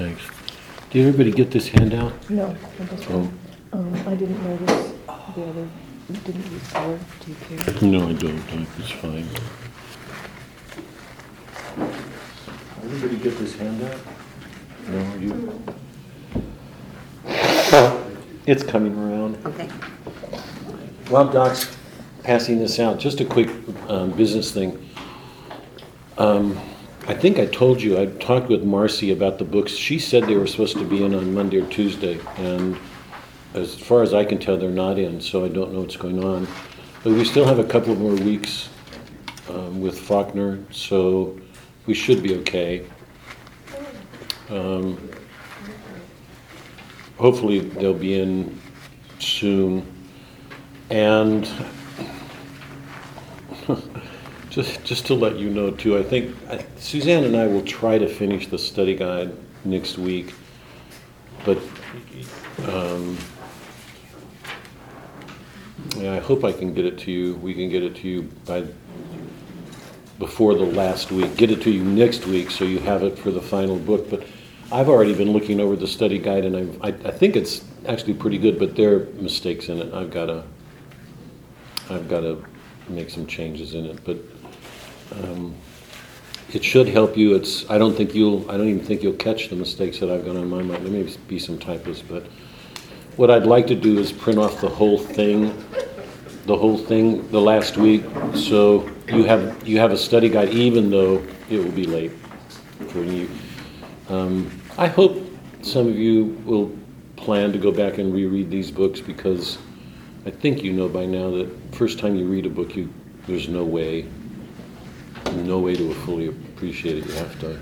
thanks. 0.00 0.22
Did 0.90 1.06
everybody 1.06 1.30
get 1.30 1.50
this 1.50 1.68
handout? 1.68 2.12
No, 2.30 2.56
I 2.80 2.84
just, 2.84 3.10
Oh, 3.10 3.30
um, 3.72 3.94
I 4.08 4.14
didn't 4.14 4.42
notice 4.42 4.92
the 5.36 5.44
other, 5.44 5.68
didn't 6.24 6.50
use 6.50 6.68
color, 6.68 6.98
do 7.20 7.30
you 7.30 7.36
care? 7.58 7.82
no, 7.82 8.08
I 8.08 8.12
don't, 8.14 8.46
Doc, 8.50 8.68
it's 8.78 8.90
fine. 8.92 9.28
Everybody 12.82 13.16
get 13.18 13.38
this 13.38 13.54
handout? 13.56 14.00
No, 14.88 15.14
you? 15.16 15.62
It's 18.46 18.62
coming 18.64 18.96
around. 18.98 19.36
Okay. 19.46 19.68
While 21.10 21.30
Doc's 21.30 21.76
passing 22.22 22.58
this 22.58 22.80
out, 22.80 22.98
just 22.98 23.20
a 23.20 23.24
quick 23.24 23.50
um, 23.88 24.12
business 24.12 24.50
thing. 24.50 24.88
Um, 26.16 26.58
I 27.10 27.14
think 27.14 27.40
I 27.40 27.46
told 27.46 27.82
you, 27.82 27.98
I 27.98 28.06
talked 28.06 28.48
with 28.48 28.62
Marcy 28.62 29.10
about 29.10 29.38
the 29.38 29.44
books. 29.44 29.72
She 29.72 29.98
said 29.98 30.26
they 30.26 30.36
were 30.36 30.46
supposed 30.46 30.76
to 30.76 30.84
be 30.84 31.02
in 31.02 31.12
on 31.12 31.34
Monday 31.34 31.60
or 31.60 31.66
Tuesday, 31.66 32.20
and 32.36 32.78
as 33.52 33.74
far 33.74 34.04
as 34.04 34.14
I 34.14 34.24
can 34.24 34.38
tell, 34.38 34.56
they're 34.56 34.70
not 34.70 34.96
in, 34.96 35.20
so 35.20 35.44
I 35.44 35.48
don't 35.48 35.72
know 35.72 35.80
what's 35.80 35.96
going 35.96 36.22
on. 36.22 36.46
But 37.02 37.14
we 37.14 37.24
still 37.24 37.44
have 37.44 37.58
a 37.58 37.64
couple 37.64 37.96
more 37.96 38.14
weeks 38.14 38.68
um, 39.48 39.80
with 39.80 39.98
Faulkner, 39.98 40.60
so 40.70 41.36
we 41.86 41.94
should 41.94 42.22
be 42.22 42.36
okay. 42.36 42.86
Um, 44.48 45.10
Hopefully, 47.18 47.58
they'll 47.58 47.92
be 47.92 48.20
in 48.20 48.56
soon. 49.18 49.84
And 50.90 51.44
just, 54.50 54.84
just 54.84 55.06
to 55.06 55.14
let 55.14 55.38
you 55.38 55.48
know 55.48 55.70
too, 55.70 55.96
I 55.96 56.02
think 56.02 56.36
I- 56.50 56.64
Suzanne 56.76 57.24
and 57.24 57.36
I 57.36 57.46
will 57.46 57.62
try 57.62 57.98
to 57.98 58.08
finish 58.08 58.48
the 58.48 58.58
study 58.58 58.96
guide 58.96 59.32
next 59.64 59.96
week. 59.96 60.34
But, 61.44 61.58
um, 62.68 63.16
yeah, 65.96 66.14
I 66.14 66.18
hope 66.18 66.44
I 66.44 66.52
can 66.52 66.74
get 66.74 66.84
it 66.84 66.98
to 66.98 67.12
you, 67.12 67.36
we 67.36 67.54
can 67.54 67.70
get 67.70 67.82
it 67.82 67.94
to 67.96 68.08
you 68.08 68.22
by, 68.44 68.64
before 70.18 70.54
the 70.54 70.66
last 70.66 71.10
week. 71.12 71.36
Get 71.36 71.50
it 71.50 71.62
to 71.62 71.70
you 71.70 71.82
next 71.82 72.26
week 72.26 72.50
so 72.50 72.64
you 72.64 72.78
have 72.80 73.02
it 73.02 73.18
for 73.18 73.30
the 73.30 73.40
final 73.40 73.78
book. 73.78 74.10
But 74.10 74.26
I've 74.70 74.88
already 74.88 75.14
been 75.14 75.32
looking 75.32 75.60
over 75.60 75.76
the 75.76 75.86
study 75.86 76.18
guide 76.18 76.44
and 76.44 76.76
I, 76.82 76.88
I 76.88 77.10
think 77.10 77.36
it's 77.36 77.64
actually 77.86 78.14
pretty 78.14 78.36
good, 78.36 78.58
but 78.58 78.76
there 78.76 78.96
are 78.96 79.04
mistakes 79.14 79.68
in 79.68 79.78
it. 79.78 79.94
I've 79.94 80.10
gotta, 80.10 80.44
I've 81.88 82.08
gotta 82.08 82.38
make 82.88 83.10
some 83.10 83.26
changes 83.26 83.74
in 83.74 83.86
it, 83.86 84.04
but, 84.04 84.18
um, 85.12 85.54
it 86.52 86.64
should 86.64 86.88
help 86.88 87.16
you. 87.16 87.34
It's, 87.34 87.68
I 87.70 87.78
don't 87.78 87.94
think 87.94 88.14
you'll, 88.14 88.48
I 88.50 88.56
don't 88.56 88.68
even 88.68 88.84
think 88.84 89.02
you'll 89.02 89.12
catch 89.14 89.48
the 89.48 89.56
mistakes 89.56 90.00
that 90.00 90.10
I've 90.10 90.24
got 90.24 90.36
on 90.36 90.48
my 90.48 90.62
mind. 90.62 90.84
There 90.84 90.92
may 90.92 91.08
be 91.28 91.38
some 91.38 91.58
typos, 91.58 92.02
but 92.02 92.26
what 93.16 93.30
I'd 93.30 93.46
like 93.46 93.66
to 93.68 93.74
do 93.74 93.98
is 93.98 94.12
print 94.12 94.38
off 94.38 94.60
the 94.60 94.68
whole 94.68 94.98
thing, 94.98 95.56
the 96.46 96.56
whole 96.56 96.78
thing 96.78 97.28
the 97.30 97.40
last 97.40 97.76
week, 97.76 98.02
so 98.34 98.90
you 99.08 99.24
have, 99.24 99.66
you 99.66 99.78
have 99.78 99.92
a 99.92 99.96
study 99.96 100.28
guide 100.28 100.50
even 100.50 100.90
though 100.90 101.24
it 101.48 101.58
will 101.58 101.72
be 101.72 101.84
late 101.84 102.12
for 102.88 103.04
you. 103.04 103.28
Um, 104.08 104.50
I 104.78 104.86
hope 104.86 105.24
some 105.62 105.86
of 105.86 105.96
you 105.96 106.36
will 106.44 106.76
plan 107.16 107.52
to 107.52 107.58
go 107.58 107.70
back 107.70 107.98
and 107.98 108.12
reread 108.12 108.50
these 108.50 108.70
books 108.70 109.00
because 109.00 109.58
I 110.26 110.30
think 110.30 110.62
you 110.62 110.72
know 110.72 110.88
by 110.88 111.06
now 111.06 111.30
that 111.30 111.50
first 111.72 111.98
time 111.98 112.16
you 112.16 112.26
read 112.26 112.46
a 112.46 112.50
book, 112.50 112.74
you, 112.74 112.92
there's 113.26 113.48
no 113.48 113.64
way, 113.64 114.06
no 115.36 115.58
way 115.58 115.74
to 115.76 115.94
fully 115.94 116.28
appreciate 116.28 116.98
it. 116.98 117.06
You 117.06 117.12
have 117.14 117.40
to, 117.40 117.60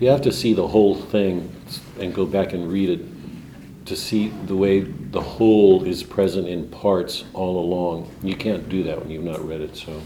you 0.00 0.08
have 0.08 0.22
to 0.22 0.32
see 0.32 0.52
the 0.52 0.66
whole 0.66 0.94
thing 0.94 1.54
and 2.00 2.14
go 2.14 2.26
back 2.26 2.52
and 2.52 2.70
read 2.70 2.90
it 2.90 3.86
to 3.86 3.96
see 3.96 4.28
the 4.46 4.56
way 4.56 4.80
the 4.80 5.20
whole 5.20 5.84
is 5.84 6.02
present 6.02 6.48
in 6.48 6.68
parts 6.68 7.24
all 7.34 7.58
along. 7.58 8.10
You 8.22 8.34
can't 8.34 8.68
do 8.68 8.82
that 8.84 8.98
when 8.98 9.10
you've 9.10 9.24
not 9.24 9.46
read 9.46 9.60
it, 9.60 9.76
so. 9.76 10.00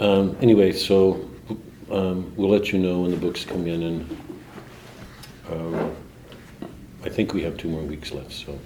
Um, 0.00 0.36
anyway, 0.40 0.72
so 0.72 1.28
um, 1.90 2.32
we'll 2.36 2.50
let 2.50 2.72
you 2.72 2.78
know 2.78 3.00
when 3.02 3.10
the 3.10 3.16
books 3.16 3.44
come 3.44 3.66
in, 3.66 3.82
and 3.82 4.16
um, 5.50 5.96
I 7.04 7.08
think 7.08 7.34
we 7.34 7.42
have 7.42 7.56
two 7.56 7.68
more 7.68 7.82
weeks 7.82 8.12
left. 8.12 8.32
So, 8.32 8.58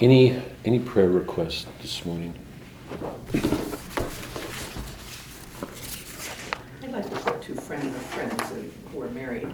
any 0.00 0.40
any 0.64 0.78
prayer 0.78 1.08
requests 1.08 1.66
this 1.80 2.04
morning? 2.04 2.34
I'd 6.82 6.92
like 6.92 7.53
to 7.64 7.70
put 7.70 7.80
two 7.80 7.90
friends 7.90 7.96
of 7.96 8.02
friends 8.06 8.52
who 8.92 9.02
are 9.02 9.08
married, 9.10 9.48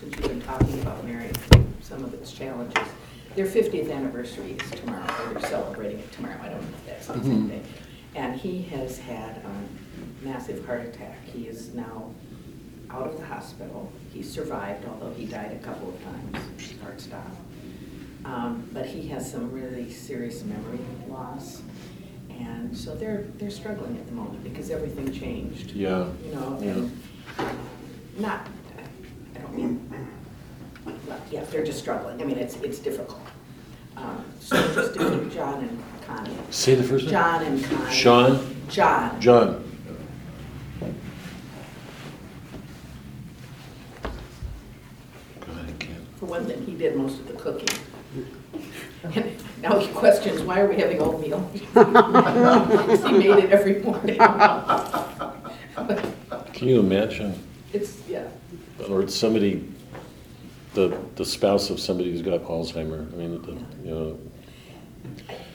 since 0.00 0.16
you've 0.16 0.28
been 0.28 0.42
talking 0.42 0.80
about 0.82 1.04
marriage, 1.04 1.36
some 1.80 2.04
of 2.04 2.12
its 2.14 2.32
challenges. 2.32 2.86
Their 3.34 3.46
50th 3.46 3.90
anniversary 3.90 4.52
is 4.62 4.70
tomorrow, 4.72 5.06
or 5.26 5.34
they're 5.34 5.48
celebrating 5.48 6.00
it 6.00 6.12
tomorrow, 6.12 6.36
I 6.42 6.48
don't 6.48 6.60
know 6.60 6.68
if 6.76 6.86
that's 6.86 7.08
on 7.10 7.18
the 7.20 7.24
same 7.24 7.48
day. 7.48 7.62
And 8.14 8.34
he 8.38 8.62
has 8.64 8.98
had 8.98 9.38
a 9.44 10.24
massive 10.24 10.66
heart 10.66 10.82
attack. 10.84 11.24
He 11.24 11.46
is 11.46 11.72
now 11.72 12.10
out 12.90 13.06
of 13.06 13.18
the 13.18 13.24
hospital. 13.24 13.90
He 14.12 14.22
survived, 14.22 14.84
although 14.86 15.14
he 15.14 15.24
died 15.24 15.52
a 15.52 15.64
couple 15.64 15.88
of 15.88 16.04
times, 16.04 16.72
heart 16.82 17.00
stopped. 17.00 17.36
Um, 18.26 18.68
But 18.72 18.84
he 18.86 19.08
has 19.08 19.30
some 19.30 19.50
really 19.50 19.90
serious 19.90 20.44
memory 20.44 20.78
loss. 21.08 21.62
And 22.30 22.76
so 22.76 22.94
they're, 22.94 23.24
they're 23.38 23.50
struggling 23.50 23.96
at 23.96 24.06
the 24.06 24.12
moment 24.12 24.44
because 24.44 24.70
everything 24.70 25.10
changed 25.12 25.70
Yeah. 25.72 26.06
you 26.26 26.34
know, 26.34 26.58
Yeah. 26.60 26.70
and 26.72 27.02
not, 28.18 28.46
I 29.34 29.38
don't 29.40 29.54
mean, 29.56 29.90
well, 31.06 31.20
yeah, 31.30 31.44
they're 31.44 31.64
just 31.64 31.78
struggling, 31.78 32.20
I 32.20 32.24
mean, 32.24 32.38
it's, 32.38 32.56
it's 32.56 32.78
difficult. 32.78 33.20
Um, 33.96 34.24
So 34.40 34.56
just 34.74 34.94
to 34.94 35.10
keep 35.10 35.32
John 35.32 35.62
and 35.64 35.82
Connie, 36.06 36.36
Say 36.50 36.74
the 36.74 36.82
first 36.82 37.04
name. 37.04 37.12
John 37.12 37.42
and 37.44 37.64
Connie. 37.64 37.94
Sean. 37.94 38.56
John. 38.68 39.20
John. 39.20 39.64
Go 45.40 45.52
ahead, 45.52 45.78
Ken. 45.78 46.06
For 46.18 46.26
one 46.26 46.46
thing, 46.46 46.64
he 46.66 46.72
did 46.74 46.96
most 46.96 47.20
of 47.20 47.28
the 47.28 47.34
cooking. 47.34 47.68
And 49.04 49.32
Now 49.60 49.78
he 49.78 49.88
questions, 49.92 50.42
why 50.42 50.60
are 50.60 50.68
we 50.68 50.76
having 50.76 51.00
oatmeal? 51.00 51.40
Because 51.52 53.04
He 53.04 53.12
made 53.18 53.44
it 53.44 53.50
every 53.50 53.80
morning. 53.82 54.18
Can 56.62 56.68
you 56.68 56.78
imagine, 56.78 57.34
It's, 57.72 57.98
yeah, 58.08 58.28
or 58.88 59.02
it's 59.02 59.16
somebody, 59.16 59.68
the 60.74 60.96
the 61.16 61.24
spouse 61.24 61.70
of 61.70 61.80
somebody 61.80 62.12
who's 62.12 62.22
got 62.22 62.40
Alzheimer? 62.44 63.12
I 63.12 63.16
mean, 63.16 63.42
the, 63.42 63.52
you 63.84 63.90
know, 63.92 64.18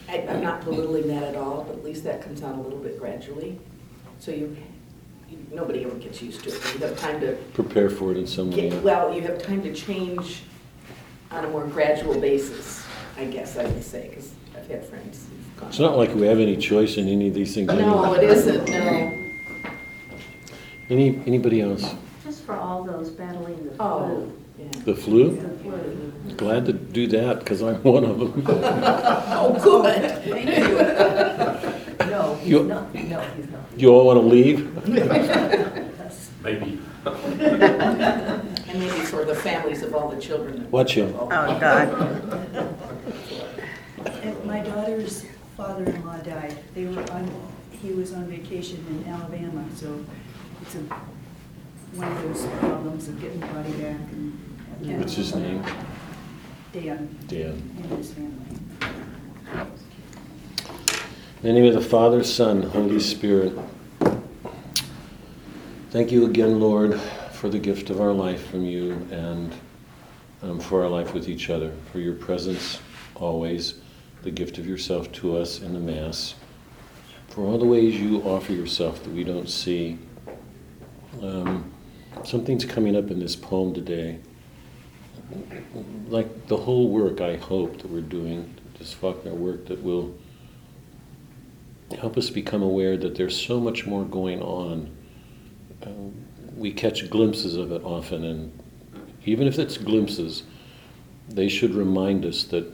I, 0.10 0.18
I'm 0.28 0.42
not 0.44 0.66
belittling 0.66 1.08
that 1.08 1.24
at 1.24 1.36
all, 1.38 1.64
but 1.64 1.78
at 1.78 1.84
least 1.86 2.04
that 2.04 2.22
comes 2.22 2.44
on 2.44 2.56
a 2.56 2.62
little 2.62 2.80
bit 2.80 3.00
gradually. 3.00 3.58
So 4.20 4.32
you, 4.32 4.58
you- 5.30 5.38
nobody 5.54 5.86
ever 5.86 5.96
gets 5.96 6.22
used 6.22 6.44
to 6.44 6.50
it, 6.50 6.62
you 6.74 6.86
have 6.86 7.00
time 7.00 7.22
to 7.22 7.38
prepare 7.54 7.90
for 7.90 8.12
it 8.12 8.18
in 8.18 8.28
some 8.28 8.52
way. 8.52 8.70
Get- 8.70 8.84
Well, 8.84 9.14
you 9.14 9.22
have 9.22 9.42
time 9.42 9.64
to 9.64 9.74
change 9.74 10.42
on 11.32 11.46
a 11.46 11.50
more 11.50 11.66
gradual 11.68 12.20
basis, 12.20 12.86
I 13.16 13.24
guess 13.28 13.58
I 13.58 13.64
would 13.64 13.82
say, 13.82 14.10
because 14.10 14.34
I've 14.58 14.68
had 14.68 14.84
friends 14.86 15.26
who've 15.30 15.56
gone. 15.62 15.70
It's 15.70 15.80
not 15.80 15.96
like 15.96 16.14
we 16.14 16.28
have 16.28 16.40
any 16.42 16.58
choice 16.58 16.98
in 16.98 17.08
any 17.08 17.30
of 17.30 17.34
these 17.34 17.56
things. 17.56 17.68
No, 17.70 18.14
it 18.16 18.24
isn't, 18.26 18.68
no. 18.70 19.24
Any 20.90 21.22
anybody 21.26 21.62
else? 21.62 21.94
Just 22.24 22.44
for 22.44 22.56
all 22.56 22.84
those 22.84 23.10
battling 23.10 23.64
the 23.66 23.72
Oh, 23.80 24.06
flu. 24.06 24.34
yeah. 24.60 24.84
The 24.86 24.96
flu? 24.96 25.36
The 25.36 25.50
flu. 25.60 26.34
Glad 26.38 26.66
to 26.68 26.74
do 26.74 27.08
that 27.08 27.40
because 27.40 27.62
I'm 27.62 27.76
one 27.84 28.04
of 28.06 28.20
them. 28.20 28.44
Oh, 28.48 29.58
good. 29.62 30.12
Thank 30.24 30.50
you. 30.58 32.08
No, 32.10 32.36
he's 32.36 32.48
You- 32.50 32.64
not, 32.64 32.94
no, 32.96 33.20
he's 33.36 33.50
not. 33.50 33.62
You 33.76 33.90
all 33.90 34.06
want 34.06 34.20
to 34.22 34.26
leave? 34.26 34.88
Maybe. 36.44 36.80
And 37.06 38.80
maybe 38.80 39.02
for 39.12 39.26
the 39.26 39.36
families 39.36 39.84
of 39.84 39.94
all 39.94 40.10
the 40.10 40.20
children. 40.22 40.60
that- 40.64 40.72
Watch 40.72 40.94
him. 40.96 41.14
Oh, 41.20 41.26
oh 41.32 41.60
God. 41.60 41.88
And 44.24 44.46
my 44.46 44.60
daughter's 44.62 45.26
father-in-law 45.58 46.18
died. 46.20 46.58
They 46.74 46.86
were 46.86 47.02
on, 47.12 47.30
he 47.72 47.92
was 47.92 48.14
on 48.14 48.26
vacation 48.28 48.84
in 48.90 49.12
Alabama, 49.12 49.64
so 49.76 50.00
it's 50.68 50.76
a, 50.76 50.80
one 51.96 52.12
of 52.12 52.24
those 52.24 52.46
problems 52.60 53.08
of 53.08 53.22
getting 53.22 53.40
the 53.40 53.48
body 53.48 53.72
back 53.72 53.96
and. 54.12 54.38
having 54.80 55.00
What's 55.00 55.16
his 55.16 55.34
name? 55.34 55.64
Dan 56.74 57.18
Dan. 57.28 57.52
and 57.84 57.92
his 57.98 58.12
family. 58.12 58.46
In 61.42 61.44
the 61.44 61.54
name 61.54 61.66
of 61.66 61.74
the 61.74 61.90
Father, 61.90 62.22
Son, 62.22 62.64
Holy 62.64 63.00
Spirit. 63.00 63.58
Thank 65.92 66.12
you 66.12 66.26
again, 66.26 66.60
Lord, 66.60 67.00
for 67.32 67.48
the 67.48 67.60
gift 67.60 67.90
of 67.90 68.02
our 68.02 68.12
life 68.12 68.50
from 68.50 68.66
you 68.66 68.92
and 69.10 69.54
um, 70.44 70.60
for 70.60 70.84
our 70.84 70.90
life 70.90 71.14
with 71.14 71.30
each 71.30 71.50
other, 71.50 71.72
for 71.94 72.00
your 72.00 72.16
presence 72.16 72.82
always, 73.16 73.76
the 74.24 74.32
gift 74.32 74.58
of 74.58 74.68
yourself 74.68 75.10
to 75.14 75.38
us 75.38 75.62
in 75.62 75.74
the 75.74 75.80
Mass, 75.80 76.36
for 77.30 77.46
all 77.46 77.58
the 77.58 77.66
ways 77.66 77.96
you 77.96 78.22
offer 78.24 78.52
yourself 78.52 79.02
that 79.04 79.14
we 79.14 79.24
don't 79.24 79.50
see. 79.50 79.98
Um, 81.22 81.72
something's 82.24 82.66
coming 82.66 82.96
up 82.96 83.10
in 83.12 83.20
this 83.20 83.36
poem 83.36 83.74
today. 83.74 84.20
Like 86.08 86.48
the 86.48 86.58
whole 86.58 86.90
work, 86.90 87.22
I 87.22 87.36
hope 87.36 87.82
that 87.82 87.90
we're 87.90 88.02
doing, 88.02 88.54
this 88.80 88.94
Faulkner 88.94 89.34
work, 89.34 89.66
that 89.68 89.82
will 89.84 90.16
help 92.00 92.18
us 92.18 92.30
become 92.30 92.62
aware 92.62 92.98
that 92.98 93.16
there's 93.16 93.40
so 93.40 93.60
much 93.60 93.86
more 93.86 94.04
going 94.06 94.42
on. 94.42 94.96
Um, 95.86 96.14
we 96.56 96.72
catch 96.72 97.10
glimpses 97.10 97.56
of 97.56 97.72
it 97.72 97.84
often, 97.84 98.24
and 98.24 98.60
even 99.26 99.48
if 99.48 99.60
it's 99.60 99.78
glimpses, 99.78 100.44
they 101.30 101.50
should 101.50 101.76
remind 101.76 102.26
us 102.26 102.44
that 102.46 102.72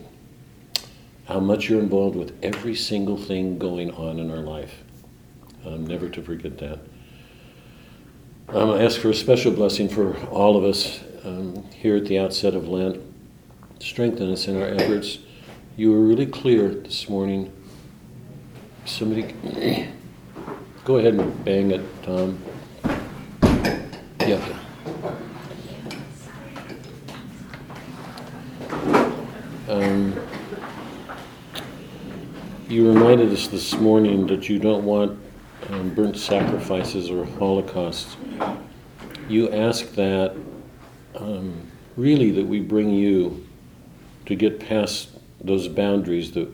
how 1.28 1.40
much 1.40 1.69
you're 1.69 1.80
involved 1.80 2.16
with 2.16 2.38
every 2.44 2.75
single 2.75 3.18
thing 3.18 3.57
going 3.57 3.92
on 3.92 4.19
in 4.19 4.30
our 4.30 4.38
life. 4.38 4.84
Um, 5.66 5.88
never 5.88 6.10
to 6.10 6.22
forget 6.22 6.57
that. 6.60 6.80
Um, 8.54 8.70
I 8.70 8.84
ask 8.84 9.00
for 9.00 9.10
a 9.10 9.16
special 9.16 9.52
blessing 9.52 9.90
for 9.90 10.16
all 10.28 10.56
of 10.56 10.64
us 10.64 11.00
um, 11.24 11.64
here 11.72 11.96
at 11.96 12.06
the 12.06 12.20
outset 12.20 12.54
of 12.54 12.68
Lent. 12.68 13.02
Strengthen 13.80 14.32
us 14.32 14.48
in 14.48 14.62
our 14.62 14.68
efforts. 14.68 15.18
You 15.76 15.92
were 15.92 16.02
really 16.02 16.28
clear 16.28 16.70
this 16.70 17.10
morning. 17.10 17.52
Somebody, 18.86 19.34
go 20.86 20.98
ahead 20.98 21.16
and 21.16 21.44
bang 21.44 21.72
it, 21.72 21.82
Tom. 22.04 22.38
Yeah. 24.20 24.60
Um, 29.68 30.16
you 32.70 32.88
reminded 32.88 33.34
us 33.34 33.48
this 33.48 33.74
morning 33.80 34.28
that 34.28 34.48
you 34.48 34.60
don't 34.60 34.86
want 34.86 35.23
um, 35.69 35.94
burnt 35.94 36.18
sacrifices 36.18 37.10
or 37.10 37.25
holocausts. 37.25 38.15
You 39.27 39.50
ask 39.51 39.94
that 39.94 40.36
um, 41.15 41.71
really 41.95 42.31
that 42.31 42.45
we 42.45 42.60
bring 42.60 42.89
you 42.89 43.48
to 44.25 44.36
get 44.36 44.60
past 44.60 45.10
those 45.42 45.68
boundaries 45.68 46.31
that, 46.31 46.50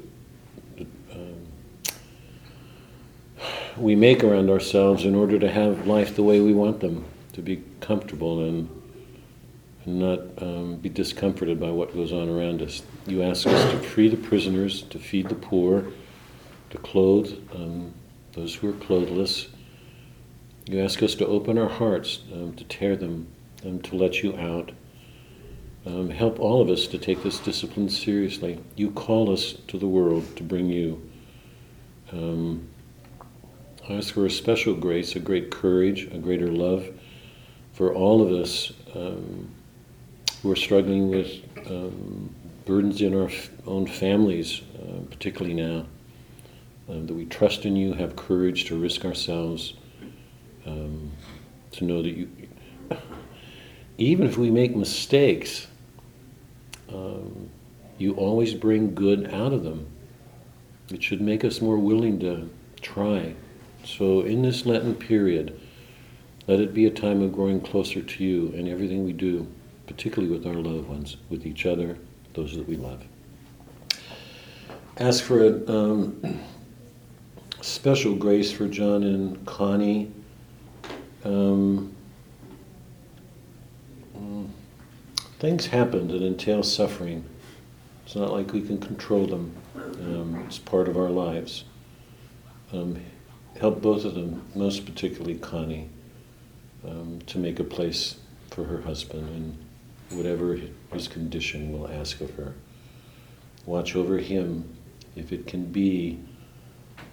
that 0.77 0.87
um, 1.11 1.47
we 3.77 3.95
make 3.95 4.23
around 4.23 4.49
ourselves 4.49 5.05
in 5.05 5.15
order 5.15 5.39
to 5.39 5.49
have 5.49 5.87
life 5.87 6.15
the 6.15 6.23
way 6.23 6.39
we 6.41 6.53
want 6.53 6.79
them, 6.79 7.05
to 7.33 7.41
be 7.41 7.63
comfortable 7.79 8.43
and, 8.45 8.69
and 9.85 9.99
not 9.99 10.19
um, 10.41 10.75
be 10.77 10.89
discomforted 10.89 11.59
by 11.59 11.69
what 11.69 11.93
goes 11.93 12.11
on 12.11 12.29
around 12.29 12.61
us. 12.61 12.81
You 13.05 13.23
ask 13.23 13.47
us 13.47 13.71
to 13.71 13.79
free 13.79 14.09
the 14.09 14.17
prisoners, 14.17 14.81
to 14.83 14.99
feed 14.99 15.29
the 15.29 15.35
poor, 15.35 15.85
to 16.71 16.77
clothe 16.79 17.31
um, 17.53 17.93
those 18.33 18.55
who 18.55 18.69
are 18.69 18.73
clothless. 18.73 19.47
You 20.65 20.81
ask 20.81 21.01
us 21.01 21.15
to 21.15 21.25
open 21.25 21.57
our 21.57 21.69
hearts, 21.69 22.19
um, 22.33 22.53
to 22.53 22.63
tear 22.63 22.95
them, 22.95 23.27
and 23.63 23.83
to 23.85 23.95
let 23.95 24.23
you 24.23 24.35
out. 24.37 24.71
Um, 25.85 26.09
help 26.09 26.39
all 26.39 26.61
of 26.61 26.69
us 26.69 26.87
to 26.87 26.97
take 26.97 27.23
this 27.23 27.39
discipline 27.39 27.89
seriously. 27.89 28.59
You 28.75 28.91
call 28.91 29.31
us 29.31 29.53
to 29.67 29.77
the 29.77 29.87
world 29.87 30.35
to 30.37 30.43
bring 30.43 30.69
you. 30.69 31.01
Um, 32.11 32.67
I 33.87 33.93
ask 33.93 34.13
for 34.13 34.25
a 34.25 34.29
special 34.29 34.75
grace, 34.75 35.15
a 35.15 35.19
great 35.19 35.49
courage, 35.49 36.03
a 36.11 36.17
greater 36.17 36.51
love 36.51 36.87
for 37.73 37.93
all 37.93 38.21
of 38.21 38.31
us 38.31 38.73
um, 38.93 39.49
who 40.41 40.51
are 40.51 40.55
struggling 40.55 41.09
with 41.09 41.31
um, 41.65 42.29
burdens 42.65 43.01
in 43.01 43.15
our 43.15 43.29
f- 43.29 43.49
own 43.65 43.87
families, 43.87 44.61
uh, 44.77 44.99
particularly 45.09 45.53
now. 45.55 45.85
Um, 46.89 47.05
that 47.05 47.13
we 47.13 47.25
trust 47.25 47.65
in 47.65 47.75
you, 47.75 47.93
have 47.93 48.15
courage 48.15 48.65
to 48.65 48.79
risk 48.79 49.05
ourselves, 49.05 49.75
um, 50.65 51.11
to 51.73 51.83
know 51.85 52.01
that 52.01 52.09
you, 52.09 52.29
even 53.99 54.25
if 54.25 54.39
we 54.39 54.49
make 54.49 54.75
mistakes, 54.75 55.67
um, 56.91 57.51
you 57.99 58.15
always 58.15 58.55
bring 58.55 58.95
good 58.95 59.31
out 59.31 59.53
of 59.53 59.63
them. 59.63 59.85
It 60.91 61.03
should 61.03 61.21
make 61.21 61.45
us 61.45 61.61
more 61.61 61.77
willing 61.77 62.19
to 62.21 62.49
try. 62.81 63.35
So, 63.83 64.21
in 64.21 64.41
this 64.41 64.65
Lenten 64.65 64.95
period, 64.95 65.59
let 66.47 66.59
it 66.59 66.73
be 66.73 66.87
a 66.87 66.91
time 66.91 67.21
of 67.21 67.31
growing 67.31 67.61
closer 67.61 68.01
to 68.01 68.23
you 68.23 68.47
in 68.55 68.67
everything 68.67 69.05
we 69.05 69.13
do, 69.13 69.45
particularly 69.85 70.33
with 70.33 70.47
our 70.47 70.55
loved 70.55 70.89
ones, 70.89 71.17
with 71.29 71.45
each 71.45 71.67
other, 71.67 71.99
those 72.33 72.55
that 72.55 72.67
we 72.67 72.77
love. 72.77 73.03
Ask 74.97 75.23
for 75.23 75.45
a 75.45 75.71
um, 75.71 76.39
special 77.61 78.15
grace 78.15 78.51
for 78.51 78.67
John 78.67 79.03
and 79.03 79.45
Connie. 79.45 80.11
Um, 81.23 81.95
things 85.39 85.67
happen 85.67 86.07
that 86.09 86.21
entail 86.21 86.63
suffering. 86.63 87.23
It's 88.05 88.15
not 88.15 88.31
like 88.31 88.51
we 88.53 88.61
can 88.61 88.79
control 88.79 89.25
them. 89.25 89.55
Um, 89.75 90.43
it's 90.47 90.57
part 90.57 90.87
of 90.87 90.97
our 90.97 91.09
lives. 91.09 91.63
Um, 92.73 93.01
help 93.59 93.81
both 93.81 94.05
of 94.05 94.15
them, 94.15 94.45
most 94.55 94.85
particularly 94.85 95.35
Connie, 95.35 95.89
um, 96.85 97.19
to 97.27 97.37
make 97.37 97.59
a 97.59 97.63
place 97.63 98.17
for 98.51 98.63
her 98.65 98.81
husband 98.81 99.29
and 99.29 100.17
whatever 100.17 100.59
his 100.91 101.07
condition 101.07 101.71
will 101.71 101.89
ask 101.89 102.19
of 102.21 102.31
her. 102.35 102.53
Watch 103.65 103.95
over 103.95 104.17
him, 104.17 104.75
if 105.15 105.31
it 105.31 105.45
can 105.45 105.65
be, 105.65 106.19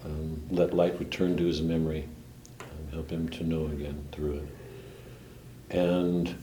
um, 0.06 0.40
let 0.50 0.74
light 0.74 0.98
return 0.98 1.36
to 1.36 1.44
his 1.44 1.60
memory, 1.60 2.08
um, 2.60 2.92
help 2.92 3.10
him 3.10 3.28
to 3.30 3.44
know 3.44 3.66
again 3.66 4.06
through 4.12 4.34
it. 4.34 5.76
And 5.76 6.34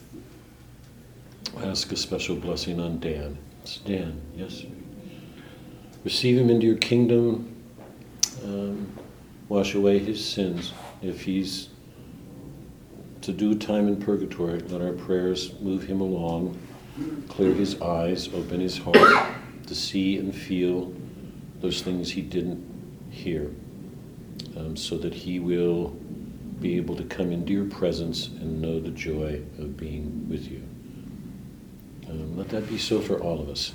ask 1.64 1.92
a 1.92 1.96
special 1.96 2.36
blessing 2.36 2.80
on 2.80 3.00
Dan. 3.00 3.38
It's 3.62 3.78
Dan, 3.78 4.22
yes. 4.36 4.64
Receive 6.04 6.38
him 6.38 6.50
into 6.50 6.66
your 6.66 6.78
kingdom. 6.78 7.50
Um, 8.44 8.92
wash 9.48 9.76
away 9.76 10.00
his 10.00 10.24
sins. 10.24 10.74
If 11.02 11.22
he's 11.22 11.70
to 13.22 13.32
do 13.32 13.56
time 13.56 13.88
in 13.88 13.96
purgatory, 13.96 14.60
let 14.60 14.82
our 14.82 14.92
prayers 14.92 15.54
move 15.62 15.84
him 15.84 16.02
along, 16.02 16.60
clear 17.30 17.54
his 17.54 17.82
eyes, 17.82 18.28
open 18.34 18.60
his 18.60 18.78
heart 18.78 19.28
to 19.68 19.76
see 19.76 20.18
and 20.18 20.36
feel 20.36 20.92
those 21.62 21.82
things 21.82 22.12
he 22.12 22.22
didn't 22.22 22.73
hear, 23.14 23.52
um, 24.58 24.76
so 24.76 24.98
that 24.98 25.14
he 25.14 25.40
will 25.40 25.90
be 26.60 26.78
able 26.78 26.96
to 26.96 27.04
come 27.04 27.32
into 27.32 27.54
your 27.54 27.66
presence 27.66 28.28
and 28.28 28.62
know 28.62 28.80
the 28.80 28.90
joy 28.90 29.42
of 29.60 29.78
being 29.78 30.28
with 30.30 30.50
you. 30.52 30.64
Um, 32.10 32.38
let 32.38 32.50
that 32.50 32.68
be 32.68 32.78
so 32.78 33.00
for 33.00 33.20
all 33.20 33.40
of 33.40 33.50
us. 33.50 33.74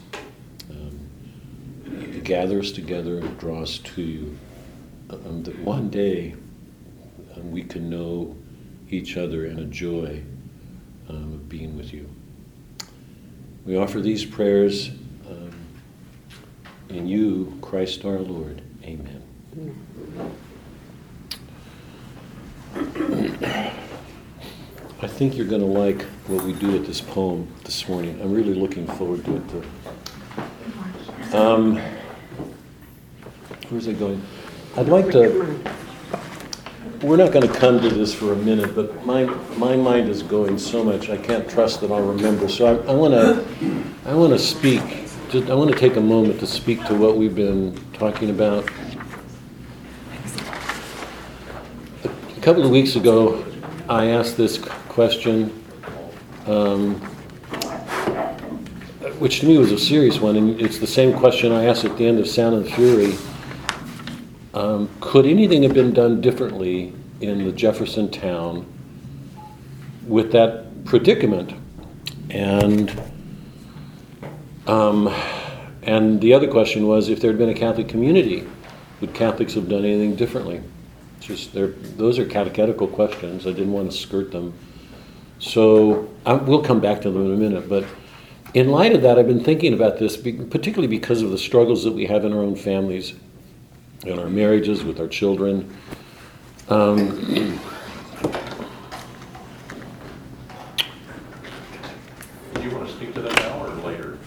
Um, 0.71 2.21
gather 2.25 2.59
us 2.59 2.73
together 2.73 3.19
and 3.19 3.39
draw 3.39 3.63
us 3.63 3.79
to 3.79 4.03
you. 4.03 4.37
Um, 5.11 5.43
that 5.45 5.59
one 5.61 5.89
day 5.89 6.35
um, 7.37 7.51
we 7.51 7.63
can 7.63 7.89
know 7.89 8.37
each 8.91 9.17
other 9.17 9.47
in 9.47 9.59
a 9.59 9.65
joy 9.65 10.23
um, 11.09 11.33
of 11.35 11.49
being 11.49 11.77
with 11.77 11.93
you. 11.93 12.09
We 13.65 13.77
offer 13.77 14.01
these 14.01 14.25
prayers 14.25 14.91
in 16.91 17.07
you, 17.07 17.59
Christ 17.61 18.05
our 18.05 18.19
Lord. 18.19 18.63
Amen. 18.85 19.18
I 25.01 25.07
think 25.07 25.37
you're 25.37 25.47
going 25.47 25.63
to 25.63 25.67
like 25.67 26.03
what 26.27 26.45
we 26.45 26.53
do 26.53 26.73
with 26.73 26.87
this 26.87 27.01
poem 27.01 27.49
this 27.65 27.89
morning. 27.89 28.21
I'm 28.21 28.33
really 28.33 28.53
looking 28.55 28.87
forward 28.87 29.25
to 29.25 29.37
it. 29.37 29.49
Too. 29.49 31.37
Um, 31.37 31.81
where's 33.71 33.87
it 33.87 33.99
going? 33.99 34.23
I'd 34.77 34.89
like 34.89 35.11
to. 35.13 35.59
We're 37.03 37.17
not 37.17 37.33
going 37.33 37.47
to 37.47 37.55
come 37.55 37.81
to 37.81 37.89
this 37.89 38.13
for 38.13 38.33
a 38.33 38.37
minute, 38.37 38.75
but 38.75 39.07
my 39.07 39.25
my 39.57 39.77
mind 39.77 40.09
is 40.09 40.23
going 40.23 40.59
so 40.59 40.85
much. 40.85 41.09
I 41.09 41.17
can't 41.17 41.49
trust 41.49 41.81
that 41.81 41.91
I'll 41.91 42.03
remember. 42.03 42.49
So 42.49 42.67
I 42.67 42.93
want 42.93 43.15
to 43.15 43.47
I 44.05 44.15
want 44.15 44.33
to 44.35 44.39
speak. 44.39 44.83
Just, 45.31 45.49
I 45.49 45.55
want 45.55 45.71
to 45.71 45.77
take 45.77 45.97
a 45.97 46.01
moment 46.01 46.41
to 46.41 46.47
speak 46.47 46.85
to 46.87 46.95
what 46.95 47.17
we've 47.17 47.35
been 47.35 47.79
talking 47.93 48.31
about. 48.31 48.69
A 52.39 52.41
couple 52.41 52.65
of 52.65 52.71
weeks 52.71 52.95
ago, 52.95 53.45
I 53.89 54.07
asked 54.07 54.37
this 54.37 54.59
question, 54.59 55.51
um, 56.47 56.95
which 59.19 59.41
to 59.41 59.47
me 59.47 59.59
was 59.59 59.73
a 59.73 59.79
serious 59.79 60.21
one, 60.21 60.37
and 60.37 60.61
it's 60.61 60.79
the 60.79 60.87
same 60.87 61.19
question 61.19 61.51
I 61.51 61.65
asked 61.65 61.85
at 61.85 61.99
the 61.99 62.07
end 62.07 62.21
of 62.21 62.29
Sound 62.29 62.55
and 62.55 62.71
Fury. 62.75 63.17
Um, 64.55 64.89
could 65.01 65.27
anything 65.27 65.65
have 65.65 65.75
been 65.75 65.93
done 65.93 66.21
differently 66.21 66.95
in 67.21 67.45
the 67.45 67.51
Jefferson 67.51 68.09
town 68.09 68.65
with 70.07 70.31
that 70.31 70.85
predicament? 70.85 71.55
And 72.31 72.89
um, 74.69 75.09
and 75.83 76.21
the 76.21 76.35
other 76.35 76.49
question 76.49 76.87
was, 76.87 77.09
if 77.09 77.21
there 77.21 77.33
had 77.33 77.39
been 77.39 77.49
a 77.49 77.55
Catholic 77.55 77.89
community, 77.89 78.47
would 79.01 79.13
Catholics 79.13 79.55
have 79.55 79.69
done 79.69 79.85
anything 79.85 80.15
differently? 80.15 80.63
Just 81.21 81.53
those 81.53 82.19
are 82.19 82.25
catechetical 82.25 82.87
questions. 82.89 83.47
I 83.47 83.51
didn't 83.51 83.73
want 83.73 83.91
to 83.91 83.97
skirt 83.97 84.31
them. 84.33 84.55
So 85.41 86.09
I, 86.25 86.35
we'll 86.35 86.63
come 86.63 86.81
back 86.81 87.01
to 87.03 87.11
them 87.11 87.27
in 87.27 87.33
a 87.33 87.37
minute. 87.37 87.69
But 87.69 87.85
in 88.55 88.71
light 88.71 88.95
of 88.95 89.03
that, 89.03 89.19
I've 89.19 89.27
been 89.27 89.43
thinking 89.45 89.75
about 89.75 89.99
this, 89.99 90.17
particularly 90.17 90.87
because 90.87 91.23
of 91.23 91.31
the 91.31 91.39
struggles 91.39 91.85
that 91.85 91.93
we 91.93 92.07
have 92.07 92.25
in 92.25 92.33
our 92.33 92.41
own 92.41 92.57
families, 92.57 93.15
in 94.05 94.19
our 94.19 94.29
marriages, 94.29 94.85
with 94.85 95.01
our 95.01 95.09
children. 95.09 95.73
Um, 96.69 97.59
Do 102.55 102.63
you 102.63 102.71
want 102.71 102.89
to 102.89 102.95
speak 102.95 103.15
to 103.15 103.23
that 103.23 103.35
now 103.37 103.65
or 103.65 103.69
later 103.87 104.19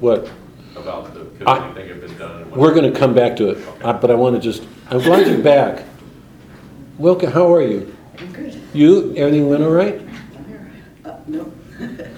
what 0.00 0.30
about 0.76 1.14
the, 1.14 1.20
I- 1.46 1.58
could 1.58 1.78
anything 1.78 1.88
have 1.88 2.00
been 2.00 2.18
done? 2.18 2.50
we're 2.50 2.74
going 2.74 2.90
to 2.92 2.98
come 2.98 3.14
back 3.14 3.36
to 3.36 3.50
it, 3.50 3.84
uh, 3.84 3.92
but 3.94 4.10
I 4.10 4.14
want 4.14 4.36
to 4.36 4.40
just. 4.42 4.66
I'm 4.90 5.00
glad 5.00 5.26
you're 5.26 5.42
back. 5.42 5.84
Welcome. 7.00 7.32
How 7.32 7.50
are 7.54 7.62
you? 7.62 7.96
I'm 8.18 8.30
good. 8.30 8.60
You? 8.74 9.16
Everything 9.16 9.48
went 9.48 9.62
all 9.62 9.70
right? 9.70 9.94
I'm 9.94 10.44
here. 10.44 10.70
Uh, 11.02 11.16
no, 11.26 11.50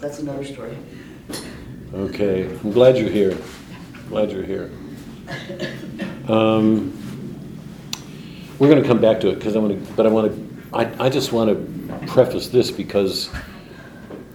that's 0.00 0.18
another 0.18 0.44
story. 0.44 0.76
Okay, 1.94 2.44
I'm 2.44 2.70
glad 2.70 2.98
you're 2.98 3.08
here. 3.08 3.38
Glad 4.10 4.30
you're 4.30 4.42
here. 4.42 4.70
Um, 6.28 6.92
we're 8.58 8.68
going 8.68 8.82
to 8.82 8.86
come 8.86 9.00
back 9.00 9.18
to 9.20 9.30
it 9.30 9.36
because 9.36 9.56
I 9.56 9.60
want 9.60 9.86
to, 9.86 9.92
but 9.94 10.04
I 10.04 10.10
want 10.10 10.30
to, 10.30 10.76
I, 10.76 11.06
I 11.06 11.08
just 11.08 11.32
want 11.32 11.48
to 11.48 12.06
preface 12.08 12.48
this 12.48 12.70
because 12.70 13.30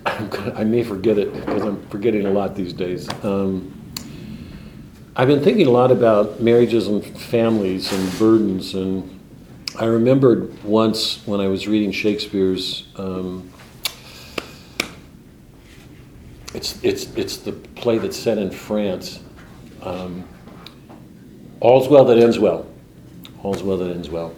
I'm 0.07 0.27
gonna, 0.27 0.55
I 0.55 0.63
may 0.63 0.81
forget 0.83 1.19
it 1.19 1.31
because 1.31 1.61
I'm 1.61 1.85
forgetting 1.89 2.25
a 2.25 2.31
lot 2.31 2.55
these 2.55 2.73
days. 2.73 3.07
Um, 3.23 3.79
I've 5.15 5.27
been 5.27 5.43
thinking 5.43 5.67
a 5.67 5.69
lot 5.69 5.91
about 5.91 6.41
marriages 6.41 6.87
and 6.87 7.05
families 7.05 7.93
and 7.93 8.17
burdens, 8.17 8.73
and 8.73 9.12
I 9.79 9.85
remembered 9.85 10.63
once 10.63 11.25
when 11.25 11.39
I 11.39 11.47
was 11.47 11.67
reading 11.67 11.91
Shakespeare's. 11.91 12.85
Um, 12.95 13.49
it's, 16.53 16.83
it's, 16.83 17.05
it's 17.15 17.37
the 17.37 17.53
play 17.53 17.97
that's 17.97 18.17
set 18.17 18.37
in 18.37 18.51
France. 18.51 19.19
Um, 19.81 20.25
All's 21.59 21.87
well 21.87 22.05
that 22.05 22.19
ends 22.19 22.37
well. 22.37 22.67
All's 23.41 23.63
well 23.63 23.77
that 23.77 23.89
ends 23.89 24.11
well. 24.11 24.35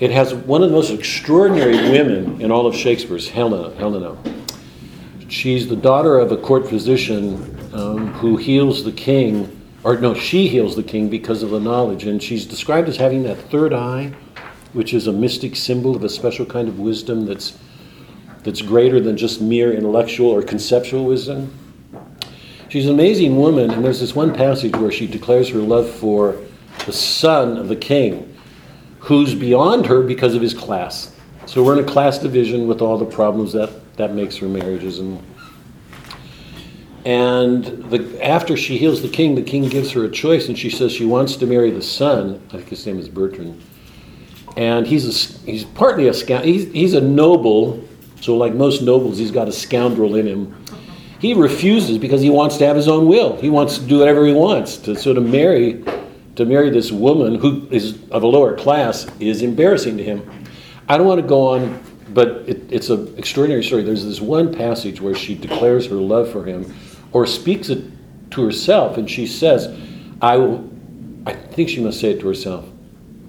It 0.00 0.10
has 0.10 0.34
one 0.34 0.62
of 0.62 0.68
the 0.68 0.76
most 0.76 0.90
extraordinary 0.90 1.90
women 1.90 2.42
in 2.42 2.50
all 2.50 2.66
of 2.66 2.76
Shakespeare's, 2.76 3.30
Helena. 3.30 3.74
Helena. 3.76 4.18
She's 5.28 5.66
the 5.66 5.76
daughter 5.76 6.18
of 6.18 6.30
a 6.30 6.36
court 6.36 6.68
physician 6.68 7.58
um, 7.72 8.08
who 8.08 8.36
heals 8.36 8.84
the 8.84 8.92
king, 8.92 9.66
or 9.82 9.96
no, 9.96 10.12
she 10.12 10.46
heals 10.46 10.76
the 10.76 10.82
king 10.82 11.08
because 11.08 11.42
of 11.42 11.48
the 11.48 11.60
knowledge. 11.60 12.04
And 12.04 12.22
she's 12.22 12.44
described 12.44 12.90
as 12.90 12.98
having 12.98 13.22
that 13.22 13.38
third 13.50 13.72
eye, 13.72 14.12
which 14.76 14.92
is 14.92 15.06
a 15.06 15.12
mystic 15.12 15.56
symbol 15.56 15.96
of 15.96 16.04
a 16.04 16.08
special 16.08 16.44
kind 16.44 16.68
of 16.68 16.78
wisdom 16.78 17.24
that's 17.24 17.58
that's 18.44 18.62
greater 18.62 19.00
than 19.00 19.16
just 19.16 19.40
mere 19.40 19.72
intellectual 19.72 20.28
or 20.28 20.42
conceptual 20.42 21.04
wisdom. 21.04 21.52
She's 22.68 22.86
an 22.86 22.92
amazing 22.92 23.36
woman, 23.36 23.70
and 23.70 23.84
there's 23.84 23.98
this 23.98 24.14
one 24.14 24.32
passage 24.34 24.76
where 24.76 24.92
she 24.92 25.06
declares 25.06 25.48
her 25.48 25.58
love 25.58 25.90
for 25.90 26.36
the 26.84 26.92
son 26.92 27.56
of 27.56 27.68
the 27.68 27.74
king, 27.74 28.36
who's 29.00 29.34
beyond 29.34 29.86
her 29.86 30.02
because 30.02 30.34
of 30.34 30.42
his 30.42 30.54
class. 30.54 31.16
So 31.46 31.64
we're 31.64 31.78
in 31.78 31.84
a 31.84 31.88
class 31.88 32.18
division 32.18 32.68
with 32.68 32.82
all 32.82 32.98
the 32.98 33.06
problems 33.06 33.52
that 33.54 33.70
that 33.96 34.14
makes 34.14 34.36
for 34.36 34.44
marriages 34.44 34.98
and 34.98 35.20
and 37.06 37.64
the, 37.64 38.18
after 38.20 38.56
she 38.56 38.78
heals 38.78 39.00
the 39.00 39.08
king, 39.08 39.36
the 39.36 39.42
king 39.42 39.68
gives 39.68 39.92
her 39.92 40.04
a 40.04 40.10
choice, 40.10 40.48
and 40.48 40.58
she 40.58 40.68
says 40.68 40.90
she 40.90 41.04
wants 41.04 41.36
to 41.36 41.46
marry 41.46 41.70
the 41.70 41.80
son. 41.80 42.42
I 42.48 42.56
think 42.56 42.68
his 42.68 42.84
name 42.84 42.98
is 42.98 43.08
Bertrand, 43.08 43.62
and 44.56 44.86
he's 44.86 45.04
a, 45.06 45.38
he's 45.50 45.64
partly 45.64 46.08
a 46.08 46.14
scout. 46.14 46.44
He's, 46.44 46.70
he's 46.72 46.94
a 46.94 47.00
noble, 47.00 47.86
so 48.20 48.36
like 48.36 48.54
most 48.54 48.82
nobles, 48.82 49.18
he's 49.18 49.30
got 49.30 49.48
a 49.48 49.52
scoundrel 49.52 50.16
in 50.16 50.26
him. 50.26 50.64
He 51.20 51.34
refuses 51.34 51.98
because 51.98 52.20
he 52.20 52.30
wants 52.30 52.56
to 52.58 52.66
have 52.66 52.76
his 52.76 52.88
own 52.88 53.06
will. 53.06 53.36
He 53.36 53.50
wants 53.50 53.78
to 53.78 53.84
do 53.84 53.98
whatever 53.98 54.26
he 54.26 54.32
wants. 54.32 54.76
To 54.78 54.96
so 54.96 55.14
to 55.14 55.20
marry, 55.20 55.84
to 56.36 56.44
marry 56.44 56.70
this 56.70 56.92
woman 56.92 57.36
who 57.36 57.66
is 57.70 57.98
of 58.10 58.22
a 58.22 58.26
lower 58.26 58.56
class 58.56 59.06
is 59.18 59.42
embarrassing 59.42 59.96
to 59.96 60.04
him. 60.04 60.30
I 60.88 60.98
don't 60.98 61.06
want 61.06 61.20
to 61.20 61.26
go 61.26 61.48
on, 61.48 61.82
but 62.10 62.28
it, 62.46 62.70
it's 62.70 62.90
an 62.90 63.14
extraordinary 63.16 63.64
story. 63.64 63.82
There's 63.82 64.04
this 64.04 64.20
one 64.20 64.54
passage 64.54 65.00
where 65.00 65.14
she 65.14 65.34
declares 65.34 65.86
her 65.86 65.96
love 65.96 66.30
for 66.30 66.44
him, 66.44 66.74
or 67.12 67.26
speaks 67.26 67.70
it 67.70 67.82
to 68.32 68.44
herself, 68.44 68.98
and 68.98 69.10
she 69.10 69.26
says, 69.26 69.74
"I 70.20 70.36
will." 70.36 70.70
I 71.26 71.32
think 71.32 71.68
she 71.68 71.80
must 71.82 71.98
say 71.98 72.10
it 72.10 72.20
to 72.20 72.28
herself. 72.28 72.66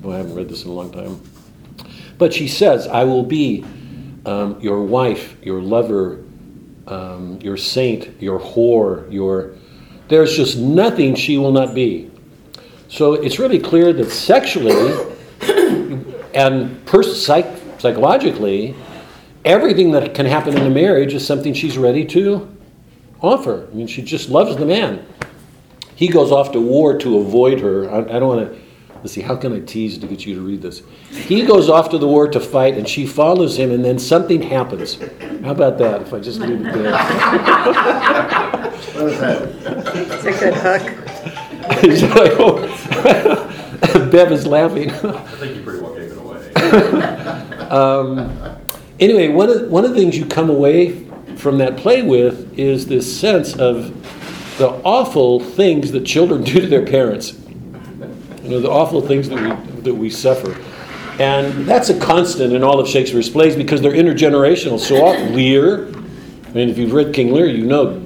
Oh, 0.08 0.14
I 0.14 0.18
haven't 0.18 0.36
read 0.36 0.48
this 0.48 0.64
in 0.64 0.70
a 0.70 0.74
long 0.74 0.90
time. 0.90 1.22
But 2.18 2.34
she 2.34 2.48
says, 2.48 2.88
I 2.88 3.04
will 3.04 3.24
be 3.24 3.66
um, 4.26 4.58
your 4.62 4.82
wife, 4.82 5.36
your 5.44 5.62
lover, 5.62 6.24
um, 6.88 7.40
your 7.42 7.58
saint, 7.58 8.22
your 8.22 8.40
whore, 8.40 9.12
your. 9.12 9.56
There's 10.08 10.38
just 10.38 10.58
nothing 10.58 11.16
she 11.16 11.38
will 11.38 11.52
not 11.52 11.76
be. 11.76 12.10
So 12.88 13.16
it's 13.16 13.38
really 13.38 13.60
clear 13.60 13.92
that 13.92 14.10
sexually 14.10 15.14
and 16.34 16.90
psych- 16.90 17.58
psychologically, 17.78 18.76
everything 19.44 19.92
that 19.92 20.16
can 20.16 20.26
happen 20.26 20.58
in 20.58 20.66
a 20.66 20.70
marriage 20.70 21.14
is 21.14 21.28
something 21.28 21.54
she's 21.54 21.78
ready 21.78 22.06
to 22.06 22.48
offer. 23.22 23.68
I 23.70 23.76
mean, 23.76 23.88
she 23.88 24.02
just 24.02 24.30
loves 24.30 24.56
the 24.56 24.66
man. 24.66 25.06
He 25.96 26.08
goes 26.08 26.32
off 26.32 26.54
to 26.54 26.62
war 26.62 26.98
to 27.00 27.18
avoid 27.18 27.60
her. 27.60 27.90
I, 27.90 27.98
I 28.00 28.20
don't 28.20 28.28
want 28.38 28.54
to. 28.54 28.67
Let's 29.02 29.14
see, 29.14 29.22
how 29.22 29.36
can 29.36 29.54
I 29.54 29.60
tease 29.60 29.98
to 30.00 30.08
get 30.08 30.26
you 30.26 30.36
to 30.36 30.42
read 30.42 30.62
this? 30.62 30.82
He 31.12 31.46
goes 31.46 31.70
off 31.70 31.90
to 31.92 31.98
the 31.98 32.08
war 32.08 32.28
to 32.28 32.40
fight, 32.40 32.78
and 32.78 32.88
she 32.88 33.06
follows 33.06 33.58
him, 33.58 33.72
and 33.72 33.86
then 33.86 34.00
something 34.00 34.42
happens. 34.42 34.98
How 35.44 35.52
about 35.52 35.78
that, 35.78 36.02
if 36.02 36.14
I 36.14 36.20
just 36.20 36.40
leave 36.40 36.66
it 36.66 36.74
there? 36.74 36.92
What 38.94 39.04
was 39.04 39.20
that? 39.20 39.48
It's 39.96 40.26
a 40.26 40.32
good 40.32 40.54
hook. 40.56 40.82
It's 41.84 42.02
like, 42.16 42.34
oh. 42.40 44.10
Bev 44.10 44.32
is 44.32 44.48
laughing. 44.48 44.90
I 44.90 44.96
think 45.36 45.56
you 45.58 45.64
pretty 45.64 45.82
well 45.82 45.94
gave 45.96 46.12
it 46.12 46.18
away. 46.18 46.52
Um, 47.70 48.32
anyway, 49.00 49.28
one 49.28 49.50
of, 49.50 49.70
one 49.70 49.86
of 49.86 49.92
the 49.92 49.98
things 49.98 50.18
you 50.18 50.26
come 50.26 50.50
away 50.50 51.06
from 51.36 51.60
that 51.60 51.78
play 51.78 52.02
with 52.02 52.58
is 52.58 52.88
this 52.88 53.20
sense 53.20 53.56
of 53.56 53.94
the 54.58 54.70
awful 54.84 55.40
things 55.40 55.92
that 55.92 56.04
children 56.06 56.44
do 56.44 56.60
to 56.62 56.68
their 56.68 56.86
parents. 56.86 57.36
You 58.48 58.54
know, 58.54 58.62
the 58.62 58.72
awful 58.72 59.02
things 59.02 59.28
that 59.28 59.40
we, 59.40 59.82
that 59.82 59.94
we 59.94 60.10
suffer. 60.10 60.58
And 61.22 61.68
that's 61.68 61.90
a 61.90 62.00
constant 62.00 62.54
in 62.54 62.64
all 62.64 62.80
of 62.80 62.88
Shakespeare's 62.88 63.30
plays 63.30 63.56
because 63.56 63.82
they're 63.82 63.92
intergenerational. 63.92 64.80
So 64.80 65.06
often, 65.06 65.36
Lear, 65.36 65.88
I 65.88 66.52
mean, 66.54 66.70
if 66.70 66.78
you've 66.78 66.94
read 66.94 67.14
King 67.14 67.34
Lear, 67.34 67.48
you 67.48 67.66
know 67.66 68.00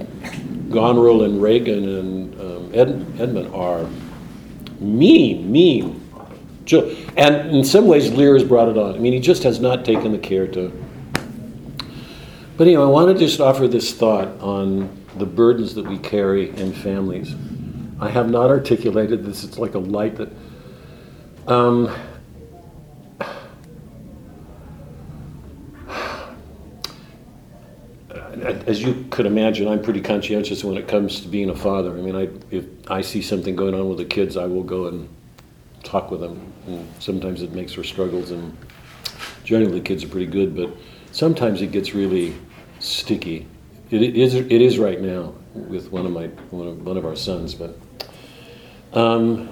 Goneril 0.69 1.25
and 1.25 1.39
Regan 1.41 1.87
and 1.87 2.41
um, 2.41 2.71
Ed, 2.73 3.21
Edmund 3.21 3.53
are 3.53 3.87
mean, 4.79 5.51
mean. 5.51 5.97
And 7.17 7.55
in 7.55 7.63
some 7.63 7.85
ways, 7.85 8.11
Lear 8.11 8.33
has 8.33 8.43
brought 8.43 8.69
it 8.69 8.77
on. 8.77 8.95
I 8.95 8.97
mean, 8.97 9.13
he 9.13 9.19
just 9.19 9.43
has 9.43 9.59
not 9.59 9.85
taken 9.85 10.11
the 10.11 10.17
care 10.17 10.47
to. 10.47 10.71
But 12.57 12.67
anyway, 12.67 12.83
I 12.83 12.87
want 12.87 13.15
to 13.15 13.19
just 13.19 13.39
offer 13.39 13.67
this 13.67 13.93
thought 13.93 14.27
on 14.39 14.89
the 15.17 15.25
burdens 15.25 15.75
that 15.75 15.85
we 15.85 15.99
carry 15.99 16.49
in 16.49 16.73
families. 16.73 17.35
I 18.01 18.09
have 18.09 18.31
not 18.31 18.49
articulated 18.49 19.23
this, 19.23 19.43
it's 19.43 19.59
like 19.59 19.75
a 19.75 19.79
light 19.79 20.15
that. 20.15 20.29
Um, 21.47 21.95
as 28.65 28.81
you 28.81 29.05
could 29.11 29.27
imagine, 29.27 29.67
I'm 29.67 29.83
pretty 29.83 30.01
conscientious 30.01 30.63
when 30.63 30.77
it 30.77 30.87
comes 30.87 31.21
to 31.21 31.27
being 31.27 31.51
a 31.51 31.55
father. 31.55 31.91
I 31.91 32.01
mean, 32.01 32.15
I, 32.15 32.29
if 32.49 32.65
I 32.89 33.01
see 33.01 33.21
something 33.21 33.55
going 33.55 33.75
on 33.75 33.87
with 33.87 33.99
the 33.99 34.05
kids, 34.05 34.35
I 34.35 34.45
will 34.45 34.63
go 34.63 34.87
and 34.87 35.07
talk 35.83 36.09
with 36.09 36.21
them. 36.21 36.53
And 36.65 36.87
sometimes 36.97 37.43
it 37.43 37.51
makes 37.51 37.73
for 37.73 37.83
struggles, 37.83 38.31
and 38.31 38.57
generally 39.43 39.79
the 39.79 39.85
kids 39.85 40.03
are 40.03 40.07
pretty 40.07 40.25
good, 40.25 40.55
but 40.55 40.75
sometimes 41.11 41.61
it 41.61 41.71
gets 41.71 41.93
really 41.93 42.35
sticky. 42.79 43.45
It 43.91 44.15
is, 44.15 44.33
it 44.33 44.51
is 44.51 44.79
right 44.79 44.99
now 44.99 45.35
with 45.53 45.91
one 45.91 46.07
of 46.07 46.11
my 46.11 46.27
one 46.49 46.67
of, 46.67 46.85
one 46.85 46.97
of 46.97 47.05
our 47.05 47.15
sons, 47.15 47.53
but 47.53 47.77
um, 48.93 49.47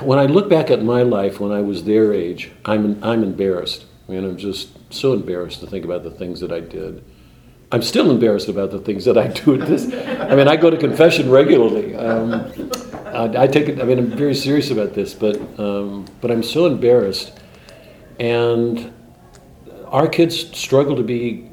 when 0.00 0.18
I 0.18 0.26
look 0.26 0.48
back 0.48 0.70
at 0.70 0.82
my 0.82 1.02
life 1.02 1.40
when 1.40 1.52
I 1.52 1.60
was 1.60 1.84
their 1.84 2.12
age, 2.12 2.50
I'm 2.64 3.02
I'm 3.02 3.22
embarrassed. 3.22 3.84
I 4.08 4.12
mean, 4.12 4.24
I'm 4.24 4.36
just 4.36 4.70
so 4.92 5.12
embarrassed 5.12 5.60
to 5.60 5.66
think 5.66 5.84
about 5.84 6.04
the 6.04 6.10
things 6.10 6.40
that 6.40 6.52
I 6.52 6.60
did. 6.60 7.04
I'm 7.72 7.82
still 7.82 8.10
embarrassed 8.10 8.48
about 8.48 8.70
the 8.70 8.78
things 8.78 9.04
that 9.06 9.18
I 9.18 9.26
do 9.28 9.60
at 9.60 9.66
this. 9.66 9.92
I 10.20 10.36
mean, 10.36 10.48
I 10.48 10.56
go 10.56 10.70
to 10.70 10.76
confession 10.76 11.30
regularly. 11.30 11.96
Um, 11.96 12.52
I, 13.06 13.44
I 13.44 13.46
take 13.46 13.68
it. 13.68 13.80
I 13.80 13.84
mean, 13.84 13.98
I'm 13.98 14.10
very 14.10 14.34
serious 14.34 14.70
about 14.70 14.94
this, 14.94 15.14
but 15.14 15.36
um, 15.58 16.06
but 16.20 16.30
I'm 16.30 16.42
so 16.42 16.66
embarrassed, 16.66 17.32
and 18.20 18.92
our 19.86 20.08
kids 20.08 20.56
struggle 20.56 20.96
to 20.96 21.02
be 21.02 21.50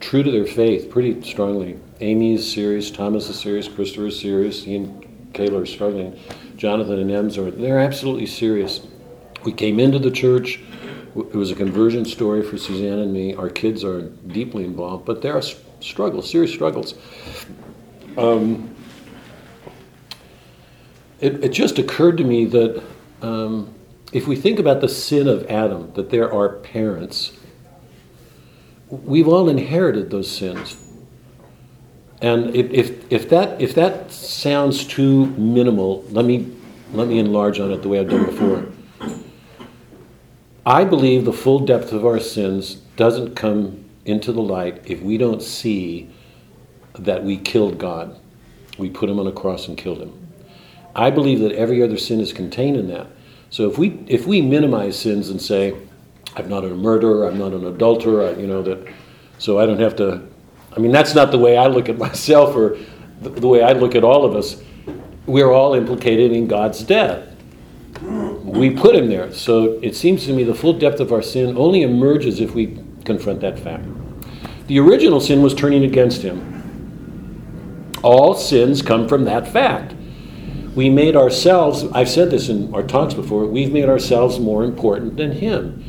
true 0.00 0.22
to 0.22 0.30
their 0.30 0.46
faith 0.46 0.90
pretty 0.90 1.22
strongly. 1.22 1.78
Amy 2.00 2.34
is 2.34 2.50
serious. 2.50 2.90
Thomas 2.90 3.28
is 3.28 3.38
serious. 3.38 3.68
Christopher 3.68 4.06
is 4.06 4.20
serious. 4.20 4.66
And 4.66 5.02
Kayla 5.32 5.62
are 5.62 5.66
struggling. 5.66 6.18
Jonathan 6.56 6.98
and 6.98 7.10
Ems 7.10 7.38
are. 7.38 7.50
They're 7.50 7.78
absolutely 7.78 8.26
serious. 8.26 8.86
We 9.44 9.52
came 9.52 9.78
into 9.80 9.98
the 9.98 10.10
church 10.10 10.60
It 11.16 11.34
was 11.34 11.50
a 11.50 11.54
conversion 11.54 12.04
story 12.04 12.42
for 12.42 12.58
Suzanne 12.58 12.98
and 12.98 13.10
me. 13.10 13.34
Our 13.34 13.48
kids 13.48 13.82
are 13.84 14.02
deeply 14.02 14.64
involved, 14.64 15.06
but 15.06 15.22
there 15.22 15.34
are 15.34 15.42
struggles, 15.80 16.30
serious 16.30 16.52
struggles. 16.52 16.94
Um, 18.18 18.74
it, 21.20 21.42
it 21.42 21.48
just 21.50 21.78
occurred 21.78 22.18
to 22.18 22.24
me 22.24 22.44
that 22.46 22.82
um, 23.22 23.74
if 24.12 24.26
we 24.26 24.36
think 24.36 24.58
about 24.58 24.82
the 24.82 24.90
sin 24.90 25.26
of 25.26 25.46
Adam, 25.46 25.90
that 25.94 26.10
there 26.10 26.30
are 26.30 26.56
parents, 26.56 27.32
we've 28.90 29.28
all 29.28 29.48
inherited 29.48 30.10
those 30.10 30.30
sins. 30.30 30.85
And 32.20 32.54
if, 32.56 32.70
if, 32.70 33.12
if, 33.12 33.28
that, 33.30 33.60
if 33.60 33.74
that 33.74 34.10
sounds 34.10 34.86
too 34.86 35.26
minimal, 35.26 36.04
let 36.10 36.24
me, 36.24 36.50
let 36.92 37.08
me 37.08 37.18
enlarge 37.18 37.60
on 37.60 37.70
it 37.72 37.82
the 37.82 37.88
way 37.88 38.00
I've 38.00 38.08
done 38.08 38.24
before. 38.24 38.66
I 40.64 40.84
believe 40.84 41.24
the 41.24 41.32
full 41.32 41.60
depth 41.60 41.92
of 41.92 42.04
our 42.04 42.18
sins 42.18 42.76
doesn't 42.96 43.36
come 43.36 43.84
into 44.04 44.32
the 44.32 44.42
light 44.42 44.82
if 44.84 45.00
we 45.02 45.18
don't 45.18 45.42
see 45.42 46.10
that 46.98 47.22
we 47.22 47.36
killed 47.36 47.78
God. 47.78 48.18
We 48.78 48.90
put 48.90 49.08
him 49.08 49.18
on 49.18 49.26
a 49.26 49.32
cross 49.32 49.68
and 49.68 49.76
killed 49.76 49.98
him. 49.98 50.26
I 50.94 51.10
believe 51.10 51.40
that 51.40 51.52
every 51.52 51.82
other 51.82 51.98
sin 51.98 52.20
is 52.20 52.32
contained 52.32 52.76
in 52.76 52.88
that. 52.88 53.06
So 53.50 53.68
if 53.68 53.78
we 53.78 54.04
if 54.08 54.26
we 54.26 54.40
minimize 54.40 54.98
sins 54.98 55.28
and 55.28 55.40
say, 55.40 55.76
I'm 56.34 56.48
not 56.48 56.64
a 56.64 56.70
murderer, 56.70 57.28
I'm 57.28 57.38
not 57.38 57.52
an 57.52 57.64
adulterer, 57.66 58.28
I, 58.28 58.40
you 58.40 58.46
know 58.46 58.62
that, 58.62 58.92
so 59.38 59.58
I 59.58 59.66
don't 59.66 59.80
have 59.80 59.96
to. 59.96 60.22
I 60.76 60.80
mean, 60.80 60.92
that's 60.92 61.14
not 61.14 61.30
the 61.30 61.38
way 61.38 61.56
I 61.56 61.66
look 61.66 61.88
at 61.88 61.98
myself 62.08 62.54
or 62.54 62.78
the, 63.22 63.30
the 63.30 63.48
way 63.48 63.62
I 63.62 63.72
look 63.72 63.94
at 63.94 64.04
all 64.04 64.24
of 64.24 64.36
us. 64.36 64.62
We're 65.26 65.50
all 65.50 65.74
implicated 65.74 66.32
in 66.32 66.46
God's 66.46 66.82
death. 66.82 67.32
We 68.00 68.70
put 68.70 68.94
him 68.94 69.08
there. 69.08 69.32
So 69.32 69.78
it 69.82 69.96
seems 69.96 70.24
to 70.26 70.32
me 70.32 70.44
the 70.44 70.54
full 70.54 70.78
depth 70.78 71.00
of 71.00 71.12
our 71.12 71.22
sin 71.22 71.56
only 71.56 71.82
emerges 71.82 72.40
if 72.40 72.54
we 72.54 72.78
confront 73.04 73.40
that 73.40 73.58
fact. 73.58 73.84
The 74.68 74.78
original 74.78 75.20
sin 75.20 75.42
was 75.42 75.54
turning 75.54 75.84
against 75.84 76.22
him. 76.22 76.52
All 78.02 78.34
sins 78.34 78.82
come 78.82 79.08
from 79.08 79.24
that 79.24 79.48
fact. 79.48 79.94
We 80.74 80.90
made 80.90 81.16
ourselves, 81.16 81.84
I've 81.92 82.08
said 82.08 82.30
this 82.30 82.48
in 82.50 82.72
our 82.74 82.82
talks 82.82 83.14
before, 83.14 83.46
we've 83.46 83.72
made 83.72 83.88
ourselves 83.88 84.38
more 84.38 84.62
important 84.62 85.16
than 85.16 85.32
him. 85.32 85.82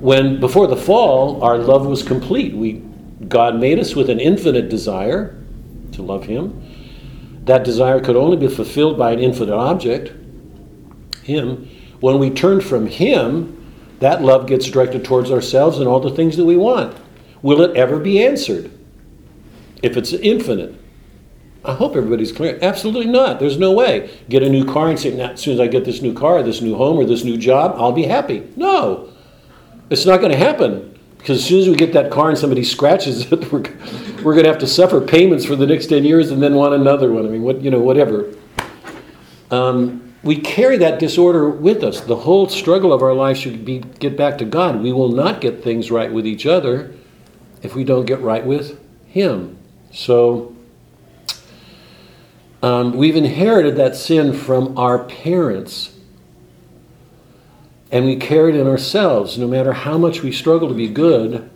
When 0.00 0.40
before 0.40 0.66
the 0.66 0.76
fall, 0.76 1.42
our 1.42 1.58
love 1.58 1.86
was 1.86 2.02
complete. 2.02 2.54
We 2.54 2.82
God 3.28 3.56
made 3.58 3.78
us 3.78 3.94
with 3.94 4.10
an 4.10 4.20
infinite 4.20 4.68
desire 4.68 5.40
to 5.92 6.02
love 6.02 6.26
him. 6.26 6.60
That 7.44 7.64
desire 7.64 8.00
could 8.00 8.16
only 8.16 8.36
be 8.36 8.48
fulfilled 8.48 8.98
by 8.98 9.12
an 9.12 9.20
infinite 9.20 9.54
object, 9.54 10.12
him. 11.24 11.68
When 12.00 12.18
we 12.18 12.30
turn 12.30 12.60
from 12.60 12.86
him, 12.86 13.50
that 14.00 14.22
love 14.22 14.46
gets 14.46 14.66
directed 14.66 15.04
towards 15.04 15.30
ourselves 15.30 15.78
and 15.78 15.88
all 15.88 16.00
the 16.00 16.10
things 16.10 16.36
that 16.36 16.44
we 16.44 16.56
want. 16.56 16.96
Will 17.42 17.60
it 17.62 17.76
ever 17.76 17.98
be 17.98 18.24
answered? 18.24 18.70
If 19.82 19.96
it's 19.96 20.12
infinite. 20.12 20.74
I 21.64 21.74
hope 21.74 21.96
everybody's 21.96 22.32
clear. 22.32 22.58
Absolutely 22.60 23.10
not. 23.10 23.40
There's 23.40 23.58
no 23.58 23.72
way. 23.72 24.10
Get 24.28 24.42
a 24.42 24.48
new 24.48 24.64
car 24.64 24.88
and 24.88 24.98
say, 24.98 25.18
as 25.18 25.40
soon 25.40 25.54
as 25.54 25.60
I 25.60 25.66
get 25.66 25.84
this 25.84 26.02
new 26.02 26.12
car, 26.12 26.42
this 26.42 26.60
new 26.60 26.74
home, 26.74 26.98
or 26.98 27.06
this 27.06 27.24
new 27.24 27.38
job, 27.38 27.74
I'll 27.76 27.92
be 27.92 28.04
happy. 28.04 28.46
No. 28.56 29.10
It's 29.88 30.04
not 30.04 30.20
going 30.20 30.32
to 30.32 30.38
happen. 30.38 30.93
Because 31.24 31.38
as 31.38 31.46
soon 31.46 31.60
as 31.60 31.68
we 31.70 31.74
get 31.74 31.94
that 31.94 32.10
car 32.10 32.28
and 32.28 32.36
somebody 32.36 32.62
scratches 32.62 33.32
it, 33.32 33.40
we're, 33.50 33.62
we're 34.22 34.34
going 34.34 34.44
to 34.44 34.50
have 34.50 34.58
to 34.58 34.66
suffer 34.66 35.00
payments 35.00 35.46
for 35.46 35.56
the 35.56 35.66
next 35.66 35.86
10 35.86 36.04
years 36.04 36.30
and 36.30 36.42
then 36.42 36.54
want 36.54 36.74
another 36.74 37.10
one. 37.10 37.24
I 37.24 37.30
mean, 37.30 37.40
what, 37.40 37.62
you 37.62 37.70
know, 37.70 37.80
whatever. 37.80 38.30
Um, 39.50 40.12
we 40.22 40.36
carry 40.36 40.76
that 40.76 40.98
disorder 40.98 41.48
with 41.48 41.82
us. 41.82 42.02
The 42.02 42.14
whole 42.14 42.50
struggle 42.50 42.92
of 42.92 43.00
our 43.00 43.14
life 43.14 43.38
should 43.38 43.64
be 43.64 43.78
get 43.78 44.18
back 44.18 44.36
to 44.36 44.44
God. 44.44 44.82
We 44.82 44.92
will 44.92 45.12
not 45.12 45.40
get 45.40 45.64
things 45.64 45.90
right 45.90 46.12
with 46.12 46.26
each 46.26 46.44
other 46.44 46.94
if 47.62 47.74
we 47.74 47.84
don't 47.84 48.04
get 48.04 48.20
right 48.20 48.44
with 48.44 48.78
Him. 49.06 49.56
So 49.92 50.54
um, 52.62 52.92
we've 52.98 53.16
inherited 53.16 53.76
that 53.76 53.96
sin 53.96 54.34
from 54.34 54.76
our 54.76 55.04
parents, 55.04 55.93
and 57.94 58.04
we 58.04 58.16
carry 58.16 58.52
it 58.52 58.60
in 58.60 58.66
ourselves. 58.66 59.38
No 59.38 59.46
matter 59.46 59.72
how 59.72 59.96
much 59.96 60.20
we 60.20 60.32
struggle 60.32 60.66
to 60.68 60.74
be 60.74 60.88
good, 60.88 61.48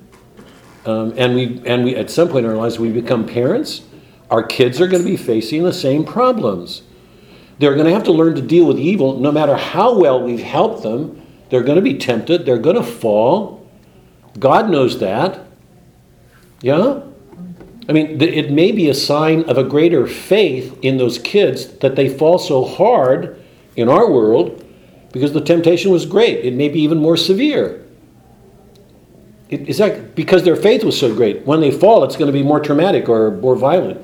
um, 0.86 1.12
and 1.16 1.34
we 1.34 1.60
and 1.66 1.84
we 1.84 1.96
at 1.96 2.10
some 2.10 2.28
point 2.28 2.46
in 2.46 2.50
our 2.52 2.56
lives 2.56 2.78
we 2.78 2.92
become 2.92 3.26
parents, 3.26 3.82
our 4.30 4.44
kids 4.44 4.80
are 4.80 4.86
going 4.86 5.02
to 5.02 5.08
be 5.08 5.16
facing 5.16 5.64
the 5.64 5.72
same 5.72 6.04
problems. 6.04 6.82
They're 7.58 7.74
going 7.74 7.86
to 7.86 7.92
have 7.92 8.04
to 8.04 8.12
learn 8.12 8.36
to 8.36 8.40
deal 8.40 8.66
with 8.66 8.78
evil, 8.78 9.18
no 9.18 9.32
matter 9.32 9.56
how 9.56 9.98
well 9.98 10.22
we've 10.22 10.42
helped 10.42 10.84
them. 10.84 11.20
They're 11.50 11.64
going 11.64 11.76
to 11.76 11.82
be 11.82 11.98
tempted. 11.98 12.46
They're 12.46 12.56
going 12.56 12.76
to 12.76 12.84
fall. 12.84 13.68
God 14.38 14.70
knows 14.70 15.00
that. 15.00 15.44
Yeah? 16.60 17.00
I 17.88 17.92
mean, 17.92 18.20
it 18.20 18.52
may 18.52 18.70
be 18.70 18.88
a 18.90 18.94
sign 18.94 19.42
of 19.44 19.58
a 19.58 19.64
greater 19.64 20.06
faith 20.06 20.78
in 20.82 20.98
those 20.98 21.18
kids 21.18 21.66
that 21.78 21.96
they 21.96 22.08
fall 22.08 22.38
so 22.38 22.64
hard 22.64 23.42
in 23.74 23.88
our 23.88 24.08
world 24.08 24.64
because 25.12 25.32
the 25.32 25.40
temptation 25.40 25.90
was 25.90 26.06
great. 26.06 26.44
It 26.44 26.54
may 26.54 26.68
be 26.68 26.80
even 26.80 26.98
more 26.98 27.16
severe. 27.16 27.84
It- 29.48 29.68
Is 29.68 29.78
that 29.78 30.14
because 30.14 30.42
their 30.44 30.56
faith 30.56 30.84
was 30.84 30.98
so 30.98 31.14
great? 31.14 31.46
When 31.46 31.60
they 31.60 31.70
fall, 31.70 32.04
it's 32.04 32.16
going 32.16 32.30
to 32.30 32.38
be 32.38 32.42
more 32.42 32.60
traumatic 32.60 33.08
or 33.08 33.30
more 33.30 33.56
violent. 33.56 34.00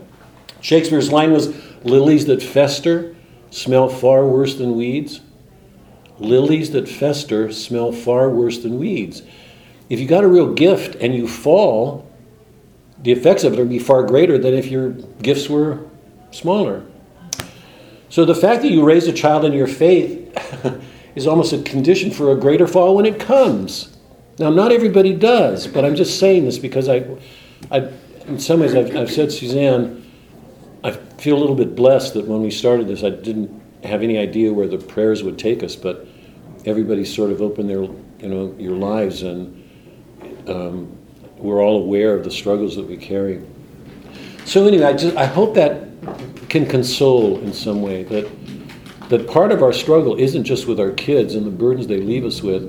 Shakespeare's 0.60 1.12
line 1.12 1.32
was 1.32 1.54
lilies 1.84 2.24
that 2.26 2.42
fester 2.42 3.14
smell 3.50 3.88
far 3.88 4.26
worse 4.26 4.54
than 4.54 4.76
weeds. 4.76 5.20
Lilies 6.18 6.70
that 6.70 6.88
fester 6.88 7.52
smell 7.52 7.92
far 7.92 8.30
worse 8.30 8.58
than 8.58 8.78
weeds. 8.78 9.22
If 9.90 10.00
you 10.00 10.06
got 10.06 10.24
a 10.24 10.28
real 10.28 10.54
gift 10.54 10.94
and 11.02 11.14
you 11.14 11.28
fall, 11.28 12.08
the 13.02 13.12
effects 13.12 13.44
of 13.44 13.52
it 13.52 13.58
will 13.58 13.66
be 13.66 13.78
far 13.78 14.02
greater 14.04 14.38
than 14.38 14.54
if 14.54 14.66
your 14.68 14.90
gifts 15.20 15.50
were 15.50 15.80
smaller. 16.30 16.84
So 18.08 18.24
the 18.24 18.34
fact 18.34 18.62
that 18.62 18.70
you 18.70 18.82
raise 18.84 19.06
a 19.08 19.12
child 19.12 19.44
in 19.44 19.52
your 19.52 19.66
faith 19.66 20.32
is 21.14 21.26
almost 21.26 21.52
a 21.52 21.62
condition 21.62 22.10
for 22.10 22.32
a 22.32 22.36
greater 22.36 22.66
fall 22.66 22.96
when 22.96 23.06
it 23.06 23.20
comes. 23.20 23.96
Now, 24.38 24.50
not 24.50 24.72
everybody 24.72 25.14
does, 25.14 25.66
but 25.66 25.84
I'm 25.84 25.94
just 25.94 26.18
saying 26.18 26.44
this 26.44 26.58
because 26.58 26.88
I, 26.88 27.06
I 27.70 27.88
in 28.26 28.38
some 28.38 28.60
ways, 28.60 28.74
I've, 28.74 28.96
I've 28.96 29.10
said, 29.10 29.30
Suzanne, 29.30 30.02
I 30.82 30.92
feel 30.92 31.36
a 31.36 31.40
little 31.40 31.54
bit 31.54 31.74
blessed 31.76 32.14
that 32.14 32.26
when 32.26 32.42
we 32.42 32.50
started 32.50 32.88
this, 32.88 33.02
I 33.02 33.10
didn't 33.10 33.62
have 33.84 34.02
any 34.02 34.18
idea 34.18 34.52
where 34.52 34.66
the 34.66 34.78
prayers 34.78 35.22
would 35.22 35.38
take 35.38 35.62
us, 35.62 35.76
but 35.76 36.06
everybody 36.64 37.04
sort 37.04 37.30
of 37.30 37.42
opened 37.42 37.68
their, 37.68 37.82
you 37.82 38.28
know, 38.28 38.54
your 38.58 38.76
lives, 38.76 39.22
and 39.22 39.62
um, 40.48 40.96
we're 41.36 41.62
all 41.62 41.82
aware 41.82 42.14
of 42.14 42.24
the 42.24 42.30
struggles 42.30 42.76
that 42.76 42.86
we 42.86 42.96
carry. 42.96 43.42
So 44.46 44.66
anyway, 44.66 44.86
I 44.86 44.92
just 44.94 45.16
I 45.16 45.26
hope 45.26 45.54
that 45.54 45.88
can 46.48 46.66
console 46.66 47.38
in 47.40 47.52
some 47.52 47.82
way 47.82 48.04
that 48.04 48.26
that 49.16 49.28
part 49.28 49.52
of 49.52 49.62
our 49.62 49.72
struggle 49.72 50.16
isn't 50.16 50.42
just 50.42 50.66
with 50.66 50.80
our 50.80 50.90
kids 50.90 51.36
and 51.36 51.46
the 51.46 51.50
burdens 51.50 51.86
they 51.86 51.98
leave 51.98 52.24
us 52.24 52.42
with. 52.42 52.64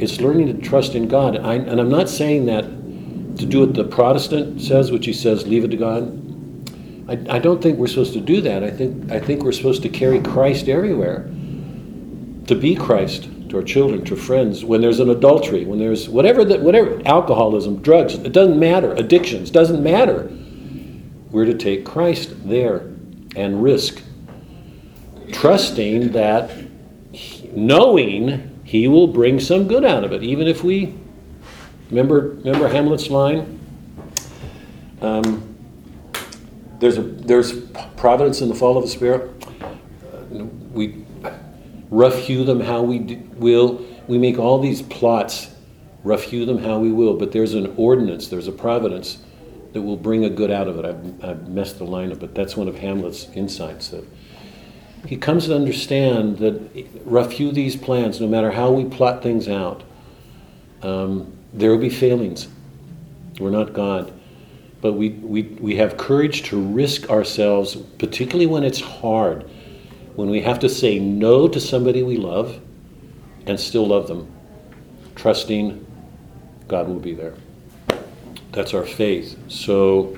It's 0.00 0.20
learning 0.20 0.48
to 0.48 0.68
trust 0.68 0.96
in 0.96 1.06
God. 1.06 1.36
I, 1.38 1.54
and 1.54 1.80
I'm 1.80 1.88
not 1.88 2.08
saying 2.08 2.46
that 2.46 2.64
to 2.64 3.46
do 3.46 3.60
what 3.60 3.74
the 3.74 3.84
Protestant 3.84 4.60
says, 4.60 4.90
which 4.90 5.06
he 5.06 5.12
says, 5.12 5.46
leave 5.46 5.62
it 5.62 5.68
to 5.68 5.76
God. 5.76 6.02
I, 7.08 7.36
I 7.36 7.38
don't 7.38 7.62
think 7.62 7.78
we're 7.78 7.86
supposed 7.86 8.14
to 8.14 8.20
do 8.20 8.40
that. 8.40 8.64
I 8.64 8.70
think 8.70 9.12
I 9.12 9.20
think 9.20 9.44
we're 9.44 9.52
supposed 9.52 9.82
to 9.82 9.88
carry 9.88 10.20
Christ 10.20 10.68
everywhere. 10.68 11.22
To 12.48 12.54
be 12.60 12.74
Christ 12.74 13.28
to 13.50 13.58
our 13.58 13.62
children, 13.62 14.04
to 14.06 14.16
friends, 14.16 14.64
when 14.64 14.80
there's 14.80 14.98
an 14.98 15.10
adultery, 15.10 15.64
when 15.66 15.78
there's 15.78 16.08
whatever 16.08 16.44
that 16.46 16.62
whatever 16.62 17.00
alcoholism, 17.06 17.80
drugs, 17.80 18.14
it 18.14 18.32
doesn't 18.32 18.58
matter, 18.58 18.92
addictions, 18.94 19.52
doesn't 19.52 19.84
matter. 19.84 20.28
We're 21.30 21.44
to 21.44 21.56
take 21.56 21.84
Christ 21.84 22.34
there 22.48 22.78
and 23.36 23.62
risk 23.62 24.02
trusting 25.32 26.12
that 26.12 26.50
knowing 27.52 28.60
he 28.64 28.88
will 28.88 29.06
bring 29.06 29.40
some 29.40 29.68
good 29.68 29.84
out 29.84 30.04
of 30.04 30.12
it, 30.12 30.22
even 30.22 30.46
if 30.46 30.62
we 30.62 30.94
remember 31.90 32.36
remember 32.44 32.68
Hamlet's 32.68 33.10
line. 33.10 33.60
Um, 35.00 35.54
there's 36.78 36.98
a 36.98 37.02
there's 37.02 37.60
providence 37.96 38.40
in 38.40 38.48
the 38.48 38.54
fall 38.54 38.76
of 38.76 38.84
the 38.84 38.90
spirit. 38.90 39.30
We 40.72 41.04
rough 41.90 42.18
hew 42.18 42.44
them 42.44 42.60
how 42.60 42.82
we 42.82 42.98
will. 43.36 43.84
We 44.08 44.18
make 44.18 44.38
all 44.38 44.60
these 44.60 44.82
plots, 44.82 45.50
rough 46.04 46.22
hew 46.22 46.44
them 46.44 46.58
how 46.58 46.78
we 46.78 46.92
will. 46.92 47.14
But 47.14 47.32
there's 47.32 47.54
an 47.54 47.74
ordinance. 47.76 48.28
There's 48.28 48.48
a 48.48 48.52
providence 48.52 49.18
that 49.72 49.82
will 49.82 49.96
bring 49.96 50.24
a 50.24 50.30
good 50.30 50.50
out 50.50 50.68
of 50.68 50.78
it. 50.78 50.84
I've, 50.84 51.24
I've 51.24 51.48
messed 51.48 51.78
the 51.78 51.84
line 51.84 52.12
up, 52.12 52.20
but 52.20 52.34
that's 52.34 52.56
one 52.56 52.68
of 52.68 52.78
Hamlet's 52.78 53.28
insights. 53.34 53.88
That 53.88 54.04
he 55.06 55.16
comes 55.16 55.46
to 55.46 55.54
understand 55.54 56.38
that 56.38 56.60
hew 57.32 57.52
these 57.52 57.76
plans, 57.76 58.20
no 58.20 58.26
matter 58.26 58.50
how 58.50 58.70
we 58.70 58.84
plot 58.84 59.22
things 59.22 59.48
out, 59.48 59.82
um, 60.82 61.32
there 61.52 61.70
will 61.70 61.78
be 61.78 61.90
failings. 61.90 62.48
We're 63.38 63.50
not 63.50 63.72
God 63.72 64.12
but 64.80 64.92
we, 64.92 65.10
we, 65.10 65.42
we 65.42 65.76
have 65.76 65.96
courage 65.96 66.44
to 66.44 66.60
risk 66.60 67.10
ourselves, 67.10 67.74
particularly 67.98 68.46
when 68.46 68.62
it's 68.62 68.80
hard, 68.80 69.42
when 70.14 70.30
we 70.30 70.42
have 70.42 70.60
to 70.60 70.68
say 70.68 70.98
no 70.98 71.48
to 71.48 71.60
somebody 71.60 72.02
we 72.02 72.16
love 72.16 72.60
and 73.46 73.58
still 73.58 73.86
love 73.86 74.06
them. 74.06 74.32
trusting 75.14 75.84
God 76.68 76.88
will 76.88 77.00
be 77.00 77.14
there. 77.14 77.34
That's 78.52 78.74
our 78.74 78.84
faith. 78.84 79.36
So, 79.48 80.16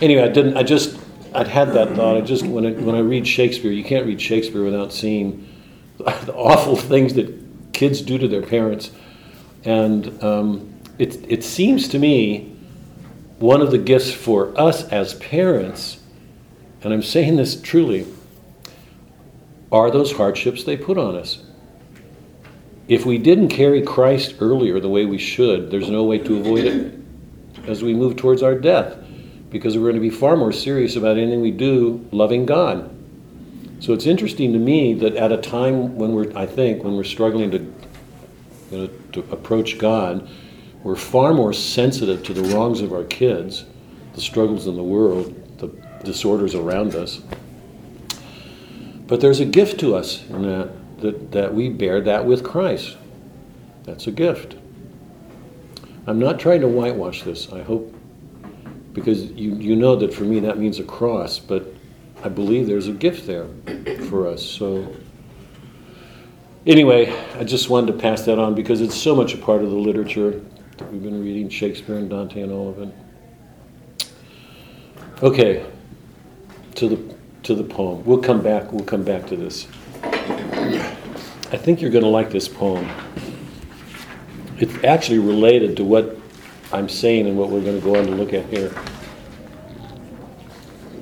anyway, 0.00 0.22
I 0.22 0.28
didn't. 0.28 0.56
I 0.56 0.62
just 0.62 0.98
I'd 1.34 1.48
had 1.48 1.72
that 1.72 1.96
thought. 1.96 2.16
I 2.16 2.20
just 2.20 2.46
when 2.46 2.64
I, 2.64 2.72
when 2.72 2.94
I 2.94 3.00
read 3.00 3.26
Shakespeare, 3.26 3.72
you 3.72 3.82
can't 3.82 4.06
read 4.06 4.20
Shakespeare 4.20 4.62
without 4.62 4.92
seeing 4.92 5.48
the 5.98 6.32
awful 6.32 6.76
things 6.76 7.14
that 7.14 7.72
kids 7.72 8.00
do 8.00 8.18
to 8.18 8.28
their 8.28 8.42
parents, 8.42 8.92
and 9.64 10.22
um, 10.22 10.72
it 10.98 11.28
it 11.28 11.42
seems 11.42 11.88
to 11.88 11.98
me 11.98 12.52
one 13.40 13.60
of 13.60 13.72
the 13.72 13.78
gifts 13.78 14.12
for 14.12 14.58
us 14.58 14.88
as 14.90 15.14
parents, 15.14 15.98
and 16.82 16.94
I'm 16.94 17.02
saying 17.02 17.34
this 17.34 17.60
truly, 17.60 18.06
are 19.72 19.90
those 19.90 20.12
hardships 20.12 20.62
they 20.62 20.76
put 20.76 20.96
on 20.96 21.16
us. 21.16 21.42
If 22.86 23.04
we 23.04 23.18
didn't 23.18 23.48
carry 23.48 23.82
Christ 23.82 24.36
earlier 24.40 24.78
the 24.78 24.88
way 24.88 25.04
we 25.04 25.18
should, 25.18 25.70
there's 25.70 25.90
no 25.90 26.04
way 26.04 26.18
to 26.18 26.36
avoid 26.38 26.64
it 26.64 26.94
as 27.66 27.82
we 27.82 27.94
move 27.94 28.16
towards 28.16 28.42
our 28.42 28.54
death 28.54 29.03
because 29.54 29.78
we're 29.78 29.84
going 29.84 29.94
to 29.94 30.00
be 30.00 30.10
far 30.10 30.36
more 30.36 30.50
serious 30.50 30.96
about 30.96 31.16
anything 31.16 31.40
we 31.40 31.52
do 31.52 32.04
loving 32.10 32.44
God. 32.44 32.90
So 33.78 33.92
it's 33.92 34.04
interesting 34.04 34.52
to 34.52 34.58
me 34.58 34.94
that 34.94 35.14
at 35.14 35.30
a 35.30 35.36
time 35.36 35.94
when 35.94 36.12
we're, 36.12 36.36
I 36.36 36.44
think, 36.44 36.82
when 36.82 36.96
we're 36.96 37.04
struggling 37.04 37.52
to, 37.52 37.58
you 37.58 37.72
know, 38.72 38.90
to 39.12 39.20
approach 39.30 39.78
God, 39.78 40.28
we're 40.82 40.96
far 40.96 41.32
more 41.32 41.52
sensitive 41.52 42.24
to 42.24 42.34
the 42.34 42.42
wrongs 42.52 42.80
of 42.80 42.92
our 42.92 43.04
kids, 43.04 43.64
the 44.14 44.20
struggles 44.20 44.66
in 44.66 44.74
the 44.74 44.82
world, 44.82 45.32
the 45.58 45.68
disorders 46.02 46.56
around 46.56 46.96
us. 46.96 47.22
But 49.06 49.20
there's 49.20 49.38
a 49.38 49.44
gift 49.44 49.78
to 49.80 49.94
us 49.94 50.28
in 50.30 50.42
that, 50.42 51.00
that, 51.00 51.30
that 51.30 51.54
we 51.54 51.68
bear 51.68 52.00
that 52.00 52.26
with 52.26 52.42
Christ. 52.42 52.96
That's 53.84 54.08
a 54.08 54.12
gift. 54.12 54.56
I'm 56.08 56.18
not 56.18 56.40
trying 56.40 56.62
to 56.62 56.68
whitewash 56.68 57.22
this, 57.22 57.52
I 57.52 57.62
hope, 57.62 57.94
because 58.94 59.24
you, 59.32 59.54
you 59.56 59.76
know 59.76 59.96
that 59.96 60.14
for 60.14 60.22
me 60.24 60.40
that 60.40 60.56
means 60.56 60.78
a 60.78 60.84
cross, 60.84 61.38
but 61.38 61.66
I 62.22 62.28
believe 62.30 62.66
there's 62.66 62.88
a 62.88 62.92
gift 62.92 63.26
there 63.26 63.48
for 64.08 64.26
us. 64.26 64.42
So, 64.42 64.94
anyway, 66.66 67.12
I 67.34 67.44
just 67.44 67.68
wanted 67.68 67.92
to 67.92 67.98
pass 67.98 68.22
that 68.22 68.38
on 68.38 68.54
because 68.54 68.80
it's 68.80 68.96
so 68.96 69.14
much 69.14 69.34
a 69.34 69.36
part 69.36 69.62
of 69.62 69.70
the 69.70 69.76
literature 69.76 70.40
that 70.78 70.90
we've 70.90 71.02
been 71.02 71.22
reading 71.22 71.48
Shakespeare 71.50 71.96
and 71.96 72.08
Dante 72.08 72.40
and 72.40 72.52
all 72.52 72.70
of 72.70 72.78
it. 72.78 74.08
Okay, 75.22 75.66
to 76.76 76.88
the 76.88 77.14
to 77.42 77.54
the 77.54 77.64
poem. 77.64 78.04
We'll 78.04 78.18
come 78.18 78.42
back. 78.42 78.72
We'll 78.72 78.84
come 78.84 79.04
back 79.04 79.26
to 79.26 79.36
this. 79.36 79.66
I 80.02 81.56
think 81.56 81.80
you're 81.80 81.90
going 81.90 82.04
to 82.04 82.10
like 82.10 82.30
this 82.30 82.48
poem. 82.48 82.88
It's 84.58 84.82
actually 84.82 85.18
related 85.18 85.76
to 85.76 85.84
what 85.84 86.18
I'm 86.74 86.88
saying 86.88 87.28
and 87.28 87.38
what 87.38 87.50
we're 87.50 87.60
going 87.62 87.80
to 87.80 87.84
go 87.84 87.94
on 87.94 88.04
to 88.06 88.10
look 88.10 88.32
at 88.32 88.46
here. 88.46 88.62
You're 88.62 88.72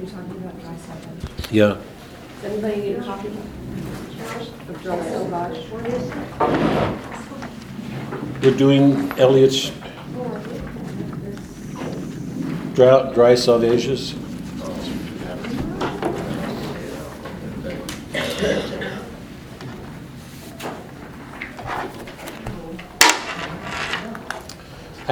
talking 0.07 0.37
about 0.37 0.61
dry 0.61 0.77
salvage. 0.77 1.51
Yeah. 1.51 1.79
Does 2.43 2.53
anybody 2.53 2.77
need 2.83 2.97
a 2.97 3.03
copy 3.03 3.29
of 3.29 4.83
dry 4.83 5.03
salvage? 5.03 5.65
We're 8.43 8.55
doing 8.59 9.13
Eliot's 9.19 9.73
drought, 12.75 13.15
dry 13.15 13.35
salvages. 13.35 14.22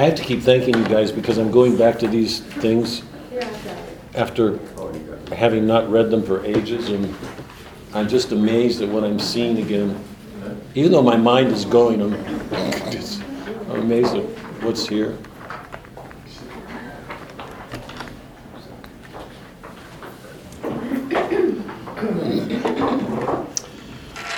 I 0.01 0.05
have 0.05 0.15
to 0.15 0.23
keep 0.23 0.41
thanking 0.41 0.75
you 0.75 0.83
guys 0.85 1.11
because 1.11 1.37
I'm 1.37 1.51
going 1.51 1.77
back 1.77 1.99
to 1.99 2.07
these 2.07 2.39
things 2.39 3.03
after 4.15 4.57
having 5.31 5.67
not 5.67 5.91
read 5.91 6.09
them 6.09 6.23
for 6.23 6.43
ages, 6.43 6.89
and 6.89 7.15
I'm 7.93 8.09
just 8.09 8.31
amazed 8.31 8.81
at 8.81 8.89
what 8.89 9.03
I'm 9.03 9.19
seeing 9.19 9.59
again. 9.59 10.03
Even 10.73 10.91
though 10.91 11.03
my 11.03 11.17
mind 11.17 11.49
is 11.49 11.65
going, 11.65 12.01
I'm, 12.01 12.15
I'm 13.69 13.81
amazed 13.81 14.15
at 14.15 14.23
what's 14.63 14.87
here. 14.87 15.19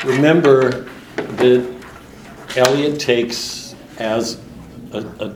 Remember 0.04 0.90
that 1.16 1.84
Eliot 2.58 3.00
takes 3.00 3.76
as 3.98 4.42
a, 4.92 5.00
a, 5.20 5.36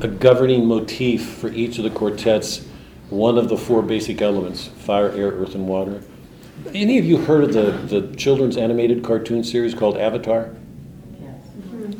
a 0.00 0.08
governing 0.08 0.66
motif 0.66 1.28
for 1.36 1.48
each 1.48 1.78
of 1.78 1.84
the 1.84 1.90
quartets 1.90 2.66
one 3.10 3.36
of 3.36 3.48
the 3.48 3.56
four 3.56 3.82
basic 3.82 4.22
elements 4.22 4.68
fire, 4.68 5.10
air, 5.10 5.30
earth, 5.32 5.54
and 5.54 5.66
water. 5.66 6.02
Any 6.72 6.98
of 6.98 7.04
you 7.04 7.18
heard 7.18 7.44
of 7.44 7.52
the, 7.52 7.72
the 8.00 8.14
children's 8.16 8.56
animated 8.56 9.02
cartoon 9.02 9.42
series 9.42 9.74
called 9.74 9.96
Avatar? 9.96 10.54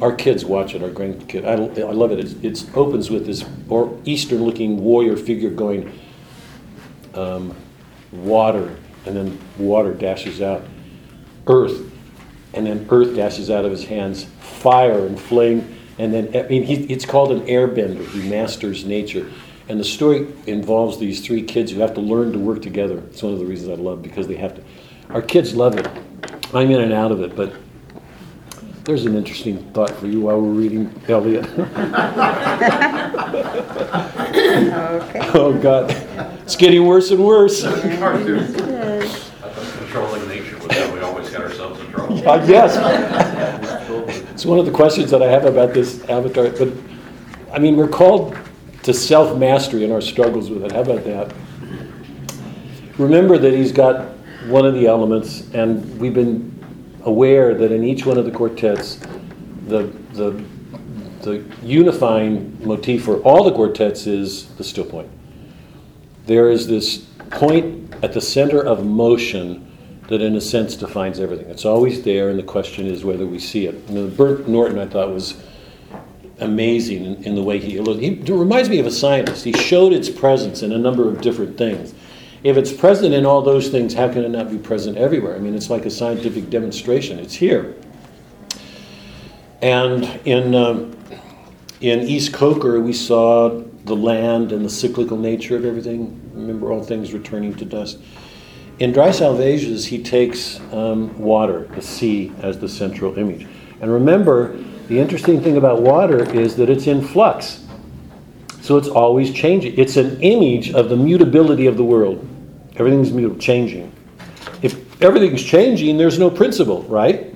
Our 0.00 0.14
kids 0.14 0.44
watch 0.44 0.74
it, 0.74 0.82
our 0.82 0.88
grandkids. 0.88 1.44
I, 1.44 1.82
I 1.82 1.92
love 1.92 2.12
it. 2.12 2.20
It's, 2.20 2.64
it 2.64 2.76
opens 2.76 3.10
with 3.10 3.26
this 3.26 3.44
or 3.68 3.98
Eastern 4.04 4.44
looking 4.44 4.82
warrior 4.82 5.16
figure 5.16 5.50
going, 5.50 5.92
um, 7.14 7.54
water, 8.12 8.76
and 9.04 9.16
then 9.16 9.38
water 9.58 9.92
dashes 9.92 10.40
out, 10.40 10.64
earth, 11.46 11.90
and 12.54 12.66
then 12.66 12.86
earth 12.90 13.14
dashes 13.14 13.50
out 13.50 13.64
of 13.64 13.70
his 13.70 13.84
hands, 13.84 14.24
fire 14.24 15.06
and 15.06 15.20
flame, 15.20 15.69
and 16.00 16.14
then, 16.14 16.34
I 16.34 16.48
mean, 16.48 16.62
he, 16.62 16.84
it's 16.84 17.04
called 17.04 17.30
an 17.30 17.42
airbender. 17.42 18.06
He 18.08 18.26
masters 18.26 18.86
nature. 18.86 19.30
And 19.68 19.78
the 19.78 19.84
story 19.84 20.26
involves 20.46 20.98
these 20.98 21.20
three 21.20 21.42
kids 21.42 21.72
who 21.72 21.80
have 21.80 21.92
to 21.92 22.00
learn 22.00 22.32
to 22.32 22.38
work 22.38 22.62
together. 22.62 23.00
It's 23.10 23.22
one 23.22 23.34
of 23.34 23.38
the 23.38 23.44
reasons 23.44 23.78
I 23.78 23.82
love 23.82 24.00
because 24.00 24.26
they 24.26 24.36
have 24.36 24.54
to. 24.54 24.62
Our 25.10 25.20
kids 25.20 25.54
love 25.54 25.76
it. 25.76 25.86
I'm 26.54 26.70
in 26.70 26.80
and 26.80 26.94
out 26.94 27.12
of 27.12 27.20
it, 27.20 27.36
but 27.36 27.52
there's 28.84 29.04
an 29.04 29.14
interesting 29.14 29.58
thought 29.72 29.90
for 29.90 30.06
you 30.06 30.22
while 30.22 30.40
we're 30.40 30.48
reading 30.48 30.90
Eliot. 31.06 31.46
Okay. 35.00 35.20
oh 35.34 35.58
God, 35.60 35.90
it's 36.42 36.56
getting 36.56 36.86
worse 36.86 37.10
and 37.10 37.24
worse. 37.24 37.62
Cartoons. 37.62 38.56
I 38.56 38.60
thought 39.50 39.78
controlling 39.78 40.26
nature 40.28 40.56
was 40.58 40.76
how 40.76 40.94
we 40.94 41.00
always 41.00 41.28
got 41.28 41.42
ourselves 41.42 41.78
in 41.80 41.90
trouble. 41.92 42.28
Uh, 42.28 42.44
yes. 42.46 42.76
It's 44.40 44.46
one 44.46 44.58
of 44.58 44.64
the 44.64 44.72
questions 44.72 45.10
that 45.10 45.22
I 45.22 45.26
have 45.26 45.44
about 45.44 45.74
this 45.74 46.02
avatar. 46.04 46.48
But 46.48 46.72
I 47.52 47.58
mean, 47.58 47.76
we're 47.76 47.86
called 47.86 48.34
to 48.84 48.94
self 48.94 49.36
mastery 49.36 49.84
in 49.84 49.92
our 49.92 50.00
struggles 50.00 50.48
with 50.48 50.64
it. 50.64 50.72
How 50.72 50.80
about 50.80 51.04
that? 51.04 51.34
Remember 52.96 53.36
that 53.36 53.52
he's 53.52 53.70
got 53.70 54.16
one 54.46 54.64
of 54.64 54.72
the 54.72 54.86
elements, 54.86 55.52
and 55.52 56.00
we've 56.00 56.14
been 56.14 56.58
aware 57.02 57.52
that 57.52 57.70
in 57.70 57.84
each 57.84 58.06
one 58.06 58.16
of 58.16 58.24
the 58.24 58.30
quartets, 58.30 58.98
the, 59.66 59.92
the, 60.14 60.42
the 61.20 61.44
unifying 61.62 62.66
motif 62.66 63.04
for 63.04 63.18
all 63.18 63.44
the 63.44 63.52
quartets 63.52 64.06
is 64.06 64.46
the 64.54 64.64
still 64.64 64.86
point. 64.86 65.10
There 66.24 66.50
is 66.50 66.66
this 66.66 66.96
point 67.28 67.92
at 68.02 68.14
the 68.14 68.22
center 68.22 68.62
of 68.62 68.86
motion 68.86 69.69
that, 70.10 70.20
in 70.20 70.34
a 70.34 70.40
sense, 70.40 70.74
defines 70.74 71.20
everything. 71.20 71.46
It's 71.46 71.64
always 71.64 72.02
there, 72.02 72.28
and 72.30 72.38
the 72.38 72.42
question 72.42 72.86
is 72.86 73.04
whether 73.04 73.26
we 73.26 73.38
see 73.38 73.66
it. 73.66 73.88
Know, 73.88 74.08
Burnt 74.08 74.48
Norton, 74.48 74.78
I 74.78 74.86
thought, 74.86 75.10
was 75.10 75.40
amazing 76.40 77.04
in, 77.04 77.24
in 77.24 77.34
the 77.36 77.42
way 77.42 77.60
he, 77.60 77.78
looked. 77.78 78.00
he 78.00 78.14
reminds 78.32 78.68
me 78.68 78.80
of 78.80 78.86
a 78.86 78.90
scientist. 78.90 79.44
He 79.44 79.52
showed 79.52 79.92
its 79.92 80.10
presence 80.10 80.62
in 80.62 80.72
a 80.72 80.78
number 80.78 81.08
of 81.08 81.20
different 81.20 81.56
things. 81.56 81.94
If 82.42 82.56
it's 82.56 82.72
present 82.72 83.14
in 83.14 83.24
all 83.24 83.40
those 83.40 83.68
things, 83.68 83.94
how 83.94 84.12
can 84.12 84.24
it 84.24 84.30
not 84.30 84.50
be 84.50 84.58
present 84.58 84.96
everywhere? 84.96 85.36
I 85.36 85.38
mean, 85.38 85.54
it's 85.54 85.70
like 85.70 85.86
a 85.86 85.90
scientific 85.90 86.50
demonstration. 86.50 87.20
It's 87.20 87.34
here. 87.34 87.76
And 89.62 90.04
in, 90.24 90.56
um, 90.56 90.96
in 91.80 92.00
East 92.00 92.32
Coker, 92.32 92.80
we 92.80 92.94
saw 92.94 93.62
the 93.84 93.94
land 93.94 94.50
and 94.50 94.64
the 94.64 94.70
cyclical 94.70 95.18
nature 95.18 95.54
of 95.54 95.64
everything. 95.64 96.20
Remember, 96.34 96.72
all 96.72 96.82
things 96.82 97.12
returning 97.12 97.54
to 97.56 97.64
dust. 97.64 97.98
In 98.80 98.92
Dry 98.92 99.10
Salvages, 99.10 99.84
he 99.84 100.02
takes 100.02 100.58
um, 100.72 101.16
water, 101.18 101.68
the 101.74 101.82
sea, 101.82 102.32
as 102.40 102.58
the 102.58 102.68
central 102.68 103.18
image. 103.18 103.46
And 103.82 103.92
remember, 103.92 104.56
the 104.88 104.98
interesting 104.98 105.42
thing 105.42 105.58
about 105.58 105.82
water 105.82 106.24
is 106.34 106.56
that 106.56 106.70
it's 106.70 106.86
in 106.86 107.06
flux. 107.06 107.66
So 108.62 108.78
it's 108.78 108.88
always 108.88 109.32
changing. 109.34 109.78
It's 109.78 109.98
an 109.98 110.18
image 110.22 110.72
of 110.72 110.88
the 110.88 110.96
mutability 110.96 111.66
of 111.66 111.76
the 111.76 111.84
world. 111.84 112.26
Everything's 112.76 113.12
mutable, 113.12 113.38
changing. 113.38 113.92
If 114.62 115.02
everything's 115.02 115.44
changing, 115.44 115.98
there's 115.98 116.18
no 116.18 116.30
principle, 116.30 116.82
right? 116.84 117.34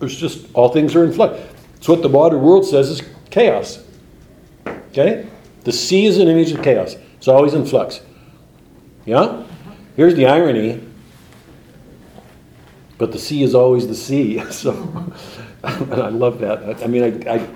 There's 0.00 0.16
just 0.16 0.46
all 0.54 0.70
things 0.70 0.96
are 0.96 1.04
in 1.04 1.12
flux. 1.12 1.38
It's 1.76 1.88
what 1.88 2.00
the 2.00 2.08
modern 2.08 2.40
world 2.40 2.64
says 2.64 2.88
is 2.88 3.02
chaos. 3.28 3.84
Okay? 4.66 5.28
The 5.64 5.72
sea 5.72 6.06
is 6.06 6.16
an 6.16 6.28
image 6.28 6.52
of 6.52 6.62
chaos. 6.62 6.96
It's 7.18 7.28
always 7.28 7.52
in 7.52 7.66
flux. 7.66 8.00
Yeah? 9.04 9.44
Here's 9.98 10.14
the 10.14 10.26
irony. 10.26 10.80
But 12.98 13.10
the 13.10 13.18
sea 13.18 13.42
is 13.42 13.52
always 13.52 13.88
the 13.88 13.96
sea. 13.96 14.40
So 14.52 14.72
and 15.64 15.94
I 15.94 16.08
love 16.08 16.38
that. 16.38 16.84
I 16.84 16.86
mean, 16.86 17.26
I, 17.26 17.34
I 17.34 17.48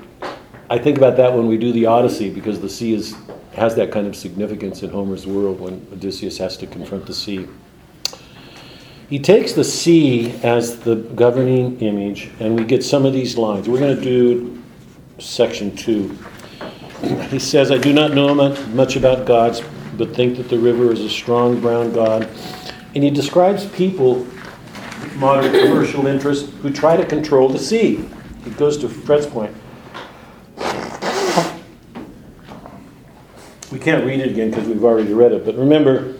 I 0.69 0.79
think 0.79 0.99
about 0.99 1.17
that 1.19 1.33
when 1.33 1.47
we 1.47 1.57
do 1.57 1.71
the 1.71 1.87
Odyssey 1.87 2.31
because 2.31 2.59
the 2.59 2.69
sea 2.69 2.95
is, 2.95 3.15
has 3.53 3.77
that 3.77 3.93
kind 3.93 4.09
of 4.09 4.17
significance 4.17 4.83
in 4.83 4.91
Homer's 4.91 5.25
world 5.25 5.61
when 5.61 5.87
Odysseus 5.93 6.37
has 6.39 6.57
to 6.57 6.67
confront 6.67 7.07
the 7.07 7.15
sea. 7.15 7.47
He 9.09 9.21
takes 9.21 9.53
the 9.53 9.63
sea 9.63 10.33
as 10.43 10.81
the 10.81 10.97
governing 10.97 11.79
image, 11.81 12.33
and 12.41 12.59
we 12.59 12.65
get 12.65 12.83
some 12.83 13.07
of 13.07 13.13
these 13.13 13.37
lines. 13.37 13.69
We're 13.69 13.79
going 13.79 13.97
to 13.97 14.03
do 14.03 14.63
section 15.21 15.77
two. 15.77 16.19
He 17.29 17.39
says, 17.39 17.71
I 17.71 17.79
do 17.79 17.93
not 17.93 18.15
know 18.15 18.35
much, 18.35 18.59
much 18.69 18.97
about 18.97 19.27
gods, 19.27 19.63
but 19.97 20.15
think 20.15 20.37
that 20.37 20.49
the 20.49 20.59
river 20.59 20.93
is 20.93 21.01
a 21.01 21.11
strong 21.11 21.61
brown 21.61 21.93
god. 21.93 22.29
And 22.95 23.03
he 23.05 23.11
describes 23.11 23.67
people, 23.67 24.27
modern 25.17 25.53
commercial 25.53 26.07
interests, 26.07 26.53
who 26.63 26.71
try 26.71 26.97
to 26.97 27.05
control 27.05 27.49
the 27.49 27.59
sea. 27.59 28.09
It 28.47 28.57
goes 28.57 28.77
to 28.79 28.89
Fred's 28.89 29.27
point. 29.27 29.55
We 33.71 33.79
can't 33.79 34.05
read 34.05 34.21
it 34.21 34.31
again 34.31 34.51
because 34.51 34.69
we've 34.69 34.85
already 34.85 35.15
read 35.15 35.33
it, 35.33 35.47
but 35.47 35.57
remember, 35.57 36.17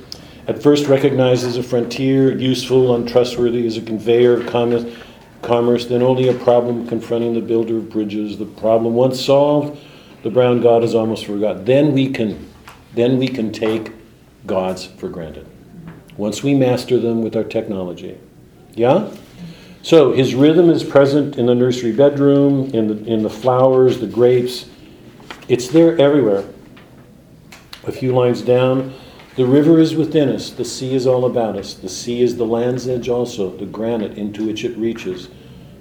at 0.49 0.63
first 0.63 0.87
recognized 0.87 1.45
as 1.45 1.57
a 1.57 1.63
frontier, 1.63 2.37
useful, 2.37 2.95
untrustworthy 2.95 3.67
as 3.67 3.77
a 3.77 3.83
conveyor 3.83 4.41
of 4.41 4.47
commerce, 4.47 4.97
commerce, 5.43 5.87
then 5.87 6.03
only 6.03 6.29
a 6.29 6.35
problem 6.35 6.87
confronting 6.89 7.35
the 7.35 7.41
builder 7.41 7.77
of 7.77 7.91
bridges. 7.91 8.39
The 8.39 8.47
problem 8.47 8.95
once 8.95 9.23
solved, 9.23 9.79
the 10.23 10.31
brown 10.31 10.61
god 10.61 10.83
is 10.83 10.95
almost 10.95 11.27
forgotten. 11.27 11.65
Then 11.65 11.93
we 11.93 12.11
can, 12.11 12.52
then 12.95 13.19
we 13.19 13.29
can 13.29 13.53
take 13.53 13.93
gods 14.47 14.87
for 14.87 15.09
granted. 15.09 15.47
Once 16.17 16.43
we 16.43 16.55
master 16.55 16.99
them 16.99 17.23
with 17.23 17.37
our 17.37 17.45
technology. 17.45 18.19
Yeah? 18.75 19.11
So 19.83 20.13
his 20.13 20.35
rhythm 20.35 20.71
is 20.71 20.85
present 20.85 21.39
in 21.39 21.47
the 21.47 21.55
nursery 21.55 21.93
bedroom, 21.93 22.71
in 22.71 22.89
the, 22.89 23.13
in 23.13 23.23
the 23.23 23.31
flowers, 23.31 23.99
the 23.99 24.07
grapes. 24.07 24.67
It's 25.49 25.69
there 25.69 25.99
everywhere. 26.01 26.45
A 27.85 27.93
few 27.93 28.15
lines 28.15 28.43
down, 28.43 28.95
the 29.35 29.47
river 29.47 29.81
is 29.81 29.97
within 29.97 30.29
us, 30.29 30.51
the 30.51 30.65
sea 30.65 30.95
is 30.95 31.07
all 31.07 31.25
about 31.25 31.57
us. 31.57 31.75
The 31.75 31.89
sea 31.89 32.23
is 32.23 32.37
the 32.37 32.45
land's 32.45 32.87
edge 32.87 33.09
also, 33.09 33.51
the 33.57 33.67
granite 33.67 34.19
into 34.19 34.47
which 34.47 34.63
it 34.63 34.77
reaches, 34.77 35.31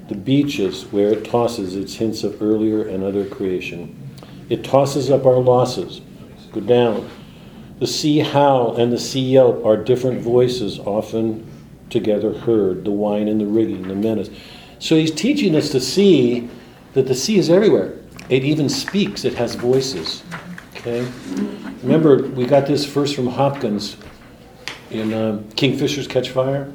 the 0.08 0.16
beaches 0.16 0.86
where 0.86 1.10
it 1.10 1.26
tosses 1.26 1.76
its 1.76 1.96
hints 1.96 2.24
of 2.24 2.42
earlier 2.42 2.88
and 2.88 3.04
other 3.04 3.26
creation. 3.26 3.96
It 4.50 4.64
tosses 4.64 5.12
up 5.12 5.26
our 5.26 5.38
losses, 5.38 6.02
go 6.52 6.62
down. 6.62 7.10
The 7.80 7.88
sea 7.88 8.20
howl 8.20 8.76
and 8.78 8.92
the 8.92 9.00
sea 9.00 9.22
yelp 9.22 9.66
are 9.66 9.78
different 9.78 10.22
voices, 10.22 10.80
often 10.80 11.48
together 11.90 12.34
heard 12.34 12.86
the 12.86 12.92
whine 12.92 13.28
and 13.28 13.42
the 13.42 13.46
rigging, 13.46 13.88
the 13.88 13.96
menace. 13.96 14.30
So 14.80 14.96
he's 14.96 15.12
teaching 15.12 15.56
us 15.56 15.70
to 15.72 15.80
see 15.80 16.50
that 16.94 17.08
the 17.08 17.16
sea 17.16 17.38
is 17.38 17.50
everywhere. 17.50 17.98
It 18.30 18.44
even 18.44 18.70
speaks, 18.70 19.26
it 19.26 19.34
has 19.36 19.56
voices. 19.56 20.24
Okay? 20.76 21.08
Remember, 21.84 22.24
we 22.30 22.46
got 22.46 22.66
this 22.66 22.86
first 22.86 23.16
from 23.16 23.28
Hopkins 23.28 23.98
in 24.90 25.14
uh, 25.14 25.42
Kingfishers 25.56 26.10
Catch 26.10 26.30
Fire. 26.30 26.72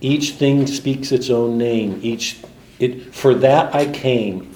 Each 0.00 0.32
thing 0.32 0.66
speaks 0.66 1.12
its 1.12 1.30
own 1.30 1.58
name. 1.58 1.98
Each 2.02 2.40
it 2.78 3.12
for 3.14 3.34
that 3.34 3.74
I 3.74 3.86
came. 3.90 4.54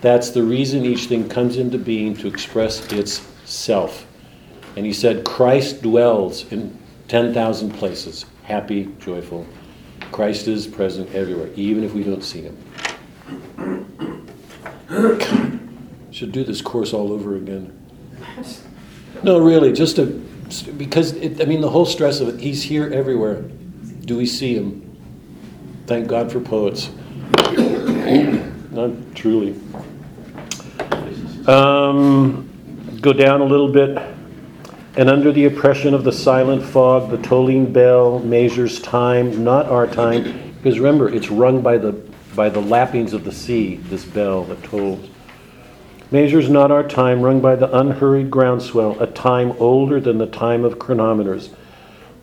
That's 0.00 0.30
the 0.30 0.42
reason 0.42 0.84
each 0.84 1.06
thing 1.06 1.28
comes 1.28 1.56
into 1.56 1.78
being 1.78 2.16
to 2.16 2.26
express 2.26 2.92
its 2.92 3.26
self. 3.46 4.06
And 4.76 4.84
he 4.84 4.92
said, 4.92 5.24
Christ 5.24 5.82
dwells 5.82 6.50
in 6.52 6.78
10,000 7.08 7.70
places, 7.72 8.26
happy, 8.42 8.92
joyful. 9.00 9.46
Christ 10.12 10.48
is 10.48 10.66
present 10.66 11.14
everywhere, 11.14 11.48
even 11.56 11.82
if 11.82 11.94
we 11.94 12.04
don't 12.04 12.22
see 12.22 12.42
him. 12.42 12.56
Should 16.10 16.32
do 16.32 16.44
this 16.44 16.60
course 16.60 16.92
all 16.92 17.12
over 17.12 17.36
again. 17.36 17.72
No, 19.22 19.38
really, 19.38 19.72
just 19.72 19.96
to, 19.96 20.06
because, 20.76 21.12
it, 21.12 21.40
I 21.40 21.46
mean, 21.46 21.60
the 21.60 21.70
whole 21.70 21.86
stress 21.86 22.20
of 22.20 22.28
it, 22.28 22.40
he's 22.40 22.62
here 22.62 22.92
everywhere. 22.92 23.42
Do 24.04 24.16
we 24.16 24.26
see 24.26 24.54
him? 24.54 24.82
Thank 25.86 26.06
God 26.08 26.30
for 26.30 26.40
poets. 26.40 26.90
Not 28.70 28.92
truly. 29.14 29.58
Um, 31.46 32.45
go 33.06 33.12
down 33.12 33.40
a 33.40 33.44
little 33.44 33.68
bit. 33.68 33.96
And 34.96 35.08
under 35.08 35.30
the 35.30 35.44
oppression 35.44 35.94
of 35.94 36.02
the 36.02 36.10
silent 36.10 36.64
fog, 36.64 37.08
the 37.08 37.18
tolling 37.18 37.72
bell 37.72 38.18
measures 38.18 38.80
time, 38.80 39.44
not 39.44 39.66
our 39.66 39.86
time, 39.86 40.52
because 40.56 40.80
remember, 40.80 41.08
it's 41.08 41.30
rung 41.30 41.62
by 41.62 41.78
the, 41.78 41.92
by 42.34 42.48
the 42.48 42.60
lappings 42.60 43.12
of 43.12 43.22
the 43.22 43.30
sea, 43.30 43.76
this 43.76 44.04
bell 44.04 44.42
that 44.46 44.60
tolls. 44.64 45.08
Measures 46.10 46.50
not 46.50 46.72
our 46.72 46.82
time, 46.82 47.22
rung 47.22 47.40
by 47.40 47.54
the 47.54 47.72
unhurried 47.78 48.28
groundswell, 48.28 49.00
a 49.00 49.06
time 49.06 49.52
older 49.60 50.00
than 50.00 50.18
the 50.18 50.26
time 50.26 50.64
of 50.64 50.80
chronometers, 50.80 51.50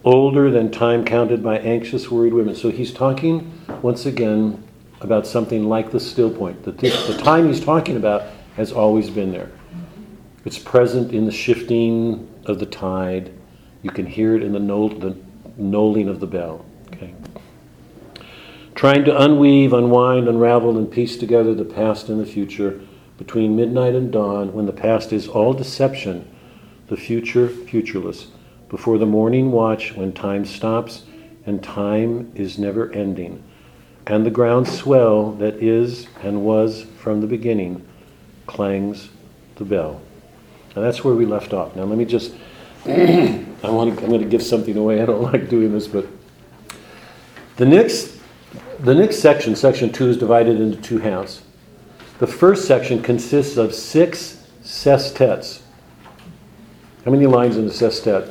older 0.03 0.51
than 0.51 0.69
time 0.69 1.05
counted 1.05 1.41
by 1.41 1.59
anxious, 1.59 2.11
worried 2.11 2.33
women. 2.33 2.55
So 2.55 2.71
he's 2.71 2.91
talking, 2.91 3.57
once 3.81 4.05
again, 4.05 4.61
about 4.99 5.27
something 5.27 5.69
like 5.69 5.91
the 5.91 5.99
still 6.01 6.29
point. 6.29 6.63
That 6.63 6.77
the 6.77 7.21
time 7.23 7.47
he's 7.47 7.63
talking 7.63 7.95
about 7.95 8.23
has 8.57 8.73
always 8.73 9.09
been 9.09 9.31
there. 9.31 9.49
It's 10.45 10.59
present 10.59 11.13
in 11.13 11.25
the 11.25 11.31
shifting 11.31 12.29
of 12.45 12.59
the 12.59 12.65
tide. 12.65 13.31
You 13.81 13.91
can 13.91 14.05
hear 14.05 14.35
it 14.35 14.43
in 14.43 14.51
the, 14.51 14.59
knoll, 14.59 14.89
the 14.89 15.15
knolling 15.57 16.09
of 16.09 16.19
the 16.19 16.27
bell. 16.27 16.65
Okay. 16.87 17.13
Trying 18.75 19.05
to 19.05 19.11
unweave, 19.11 19.71
unwind, 19.71 20.27
unravel, 20.27 20.77
and 20.77 20.91
piece 20.91 21.17
together 21.17 21.53
the 21.53 21.63
past 21.63 22.09
and 22.09 22.19
the 22.19 22.25
future 22.25 22.81
between 23.17 23.55
midnight 23.55 23.95
and 23.95 24.11
dawn, 24.11 24.53
when 24.53 24.65
the 24.65 24.73
past 24.73 25.13
is 25.13 25.27
all 25.27 25.53
deception, 25.53 26.27
the 26.87 26.97
future 26.97 27.47
futureless, 27.47 28.27
before 28.69 28.97
the 28.97 29.05
morning 29.05 29.51
watch, 29.51 29.93
when 29.93 30.11
time 30.11 30.43
stops 30.43 31.03
and 31.45 31.63
time 31.63 32.31
is 32.35 32.57
never 32.57 32.91
ending, 32.91 33.41
and 34.07 34.25
the 34.25 34.31
ground 34.31 34.67
swell 34.67 35.31
that 35.33 35.55
is 35.61 36.07
and 36.21 36.43
was 36.43 36.85
from 36.97 37.21
the 37.21 37.27
beginning 37.27 37.85
clangs 38.47 39.09
the 39.55 39.65
bell. 39.65 40.01
And 40.75 40.83
that's 40.83 41.03
where 41.03 41.13
we 41.13 41.25
left 41.25 41.53
off. 41.53 41.75
Now 41.75 41.83
let 41.83 41.97
me 41.97 42.05
just 42.05 42.33
I 42.85 43.69
want 43.69 43.95
to, 43.95 44.03
I'm 44.03 44.09
going 44.09 44.21
to 44.21 44.27
give 44.27 44.43
something 44.43 44.75
away. 44.75 45.01
I 45.01 45.05
don't 45.05 45.21
like 45.33 45.49
doing 45.49 45.71
this, 45.71 45.87
but 45.87 46.05
the 47.57 47.65
next 47.65 48.19
the 48.79 48.93
next 48.93 49.19
section, 49.19 49.55
section 49.55 49.93
2 49.93 50.09
is 50.09 50.17
divided 50.17 50.59
into 50.59 50.81
two 50.81 50.97
halves. 50.97 51.43
The 52.19 52.27
first 52.27 52.65
section 52.65 53.01
consists 53.01 53.55
of 53.55 53.73
six 53.73 54.45
sestets. 54.61 55.61
How 57.05 57.11
many 57.11 57.25
lines 57.25 57.55
in 57.55 57.65
the 57.65 57.73
sestet? 57.73 58.29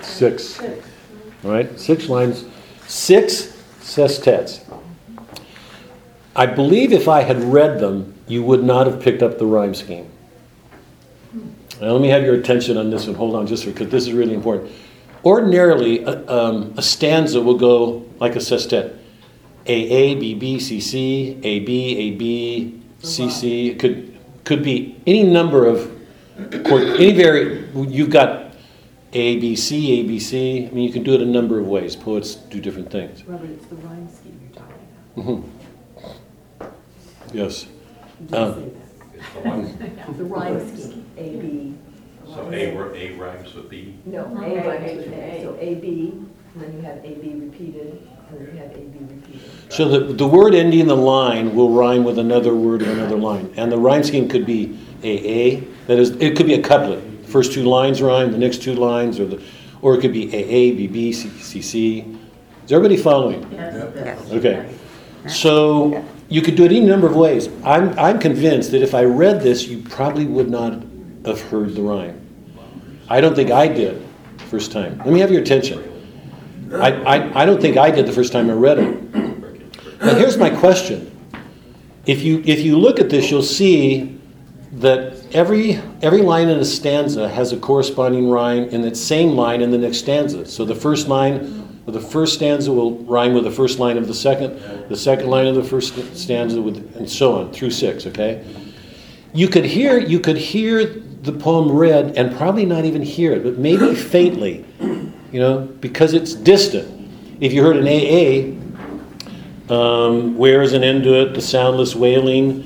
Six. 0.00 0.60
All 0.60 1.50
right, 1.50 1.78
six 1.78 2.08
lines, 2.08 2.44
six 2.86 3.62
sestets. 3.80 4.64
I 6.34 6.46
believe 6.46 6.92
if 6.92 7.08
I 7.08 7.22
had 7.22 7.42
read 7.42 7.80
them, 7.80 8.14
you 8.26 8.42
would 8.42 8.64
not 8.64 8.86
have 8.86 9.00
picked 9.00 9.22
up 9.22 9.38
the 9.38 9.46
rhyme 9.46 9.74
scheme. 9.74 10.10
Now, 11.80 11.92
let 11.92 12.00
me 12.00 12.08
have 12.08 12.22
your 12.22 12.34
attention 12.34 12.76
on 12.76 12.90
this 12.90 13.06
one. 13.06 13.16
Hold 13.16 13.34
on 13.34 13.46
just 13.46 13.64
for 13.64 13.70
because 13.70 13.90
this 13.90 14.06
is 14.06 14.12
really 14.12 14.34
important. 14.34 14.70
Ordinarily, 15.24 16.04
a, 16.04 16.26
um, 16.32 16.74
a 16.76 16.82
stanza 16.82 17.40
will 17.40 17.58
go 17.58 18.04
like 18.18 18.36
a 18.36 18.40
sestet. 18.40 18.94
A 19.66 19.72
A 19.72 20.14
B 20.14 20.34
B 20.34 20.60
C 20.60 20.80
C 20.80 21.38
A 21.42 21.58
B 21.60 21.96
A 21.98 22.10
B 22.12 22.80
C 23.02 23.28
C. 23.28 23.70
It 23.70 23.80
could 23.80 24.16
could 24.44 24.62
be 24.62 24.96
any 25.06 25.24
number 25.24 25.66
of 25.66 25.90
chord, 26.64 26.84
any 27.00 27.12
vari. 27.12 27.68
You've 27.74 28.10
got 28.10 28.54
A 29.12 29.38
B 29.40 29.56
C 29.56 30.00
A 30.00 30.02
B 30.04 30.20
C. 30.20 30.66
I 30.66 30.70
mean, 30.70 30.84
you 30.84 30.92
can 30.92 31.02
do 31.02 31.14
it 31.14 31.20
a 31.20 31.26
number 31.26 31.58
of 31.58 31.66
ways. 31.66 31.96
Poets 31.96 32.36
do 32.36 32.60
different 32.60 32.90
things. 32.92 33.24
Robert, 33.24 33.50
it's 33.50 33.66
the 33.66 33.74
rhyme 33.76 34.08
scheme 34.08 34.38
you're 34.40 34.62
talking 34.62 34.86
about. 35.16 35.24
hmm 35.24 35.42
Yes. 37.36 37.66
Um, 38.32 38.54
say 38.54 38.70
It's 39.14 39.32
the 39.32 39.40
one, 39.40 39.78
that. 39.78 40.08
The 40.16 40.24
rhyme 40.24 40.76
scheme, 40.76 41.05
A, 41.16 41.36
B. 41.36 41.74
so 42.26 42.50
A, 42.52 42.76
ri- 42.76 42.98
A 42.98 43.12
rhymes 43.16 43.54
with 43.54 43.68
B. 43.68 43.94
No, 44.04 44.24
A 44.24 44.66
rhymes 44.66 44.96
with 44.96 45.12
A. 45.12 45.40
So 45.42 45.56
A, 45.60 45.74
B, 45.76 46.12
and 46.54 46.62
then 46.62 46.72
you 46.76 46.82
have 46.82 46.98
A, 47.04 47.14
B 47.14 47.34
repeated, 47.34 48.06
and 48.30 48.40
then 48.40 48.54
you 48.54 48.60
have 48.60 48.70
A, 48.72 48.78
B 48.78 48.98
repeated. 49.00 49.72
So 49.72 49.88
the, 49.88 50.12
the 50.12 50.26
word 50.26 50.54
ending 50.54 50.86
the 50.86 50.96
line 50.96 51.54
will 51.54 51.70
rhyme 51.70 52.04
with 52.04 52.18
another 52.18 52.54
word 52.54 52.82
in 52.82 52.88
another 52.90 53.16
line. 53.16 53.52
And 53.56 53.70
the 53.70 53.78
rhyme 53.78 54.02
scheme 54.04 54.28
could 54.28 54.46
be 54.46 54.78
AA, 55.02 55.64
that 55.86 55.98
is, 55.98 56.10
it 56.16 56.36
could 56.36 56.46
be 56.46 56.54
a 56.54 56.62
couplet. 56.62 57.02
First 57.26 57.52
two 57.52 57.64
lines 57.64 58.00
rhyme, 58.00 58.32
the 58.32 58.38
next 58.38 58.62
two 58.62 58.74
lines, 58.74 59.18
or 59.18 59.26
the, 59.26 59.42
or 59.82 59.94
it 59.96 60.00
could 60.00 60.12
be 60.12 60.28
AA, 60.28 60.74
BB, 60.76 61.10
CC. 61.10 62.18
Is 62.64 62.72
everybody 62.72 62.96
following? 62.96 63.50
Yes. 63.52 64.30
Okay. 64.32 64.74
So 65.28 66.04
you 66.28 66.40
could 66.42 66.54
do 66.56 66.64
it 66.64 66.70
any 66.72 66.80
number 66.80 67.06
of 67.06 67.16
ways. 67.16 67.48
I'm, 67.64 67.96
I'm 67.98 68.18
convinced 68.18 68.70
that 68.72 68.82
if 68.82 68.94
I 68.94 69.04
read 69.04 69.40
this, 69.40 69.66
you 69.66 69.82
probably 69.82 70.26
would 70.26 70.48
not 70.50 70.82
have 71.26 71.40
heard 71.42 71.74
the 71.74 71.82
rhyme. 71.82 72.22
I 73.08 73.20
don't 73.20 73.34
think 73.34 73.50
I 73.50 73.68
did 73.68 74.02
first 74.48 74.72
time. 74.72 74.98
Let 74.98 75.08
me 75.08 75.20
have 75.20 75.30
your 75.30 75.42
attention. 75.42 75.92
I, 76.72 76.92
I, 77.02 77.42
I 77.42 77.46
don't 77.46 77.60
think 77.60 77.76
I 77.76 77.90
did 77.90 78.06
the 78.06 78.12
first 78.12 78.32
time 78.32 78.50
I 78.50 78.54
read 78.54 78.78
it. 78.78 79.14
Now, 80.00 80.14
here's 80.14 80.36
my 80.36 80.50
question 80.50 81.12
if 82.06 82.22
you 82.22 82.42
if 82.46 82.60
you 82.60 82.78
look 82.78 83.00
at 83.00 83.10
this, 83.10 83.30
you'll 83.30 83.42
see 83.42 84.18
that 84.72 85.16
every 85.32 85.80
every 86.02 86.22
line 86.22 86.48
in 86.48 86.58
a 86.58 86.64
stanza 86.64 87.28
has 87.28 87.52
a 87.52 87.56
corresponding 87.56 88.30
rhyme 88.30 88.64
in 88.68 88.82
that 88.82 88.96
same 88.96 89.30
line 89.30 89.62
in 89.62 89.70
the 89.70 89.78
next 89.78 89.98
stanza. 89.98 90.46
So 90.46 90.64
the 90.64 90.74
first 90.74 91.08
line 91.08 91.82
of 91.86 91.94
the 91.94 92.00
first 92.00 92.34
stanza 92.34 92.72
will 92.72 92.98
rhyme 93.04 93.32
with 93.32 93.44
the 93.44 93.50
first 93.50 93.78
line 93.78 93.96
of 93.96 94.06
the 94.06 94.14
second, 94.14 94.60
the 94.88 94.96
second 94.96 95.28
line 95.28 95.46
of 95.46 95.54
the 95.54 95.64
first 95.64 95.94
stanza 96.16 96.60
with 96.60 96.94
and 96.96 97.10
so 97.10 97.34
on 97.34 97.52
through 97.52 97.70
six, 97.70 98.06
okay? 98.06 98.44
You 99.32 99.48
could 99.48 99.64
hear 99.64 99.98
you 99.98 100.20
could 100.20 100.36
hear 100.36 101.02
the 101.26 101.32
poem 101.32 101.70
read 101.70 102.16
and 102.16 102.34
probably 102.36 102.64
not 102.64 102.84
even 102.84 103.02
hear 103.02 103.32
it, 103.32 103.42
but 103.42 103.58
maybe 103.58 103.94
faintly, 104.14 104.64
you 104.80 105.40
know, 105.40 105.60
because 105.80 106.14
it's 106.14 106.32
distant. 106.32 106.92
If 107.40 107.52
you 107.52 107.62
heard 107.62 107.76
an 107.76 107.86
AA, 107.86 108.54
um, 109.74 110.38
where 110.38 110.62
is 110.62 110.72
an 110.72 110.84
end 110.84 111.02
to 111.04 111.20
it? 111.20 111.34
The 111.34 111.42
soundless 111.42 111.94
wailing. 111.94 112.62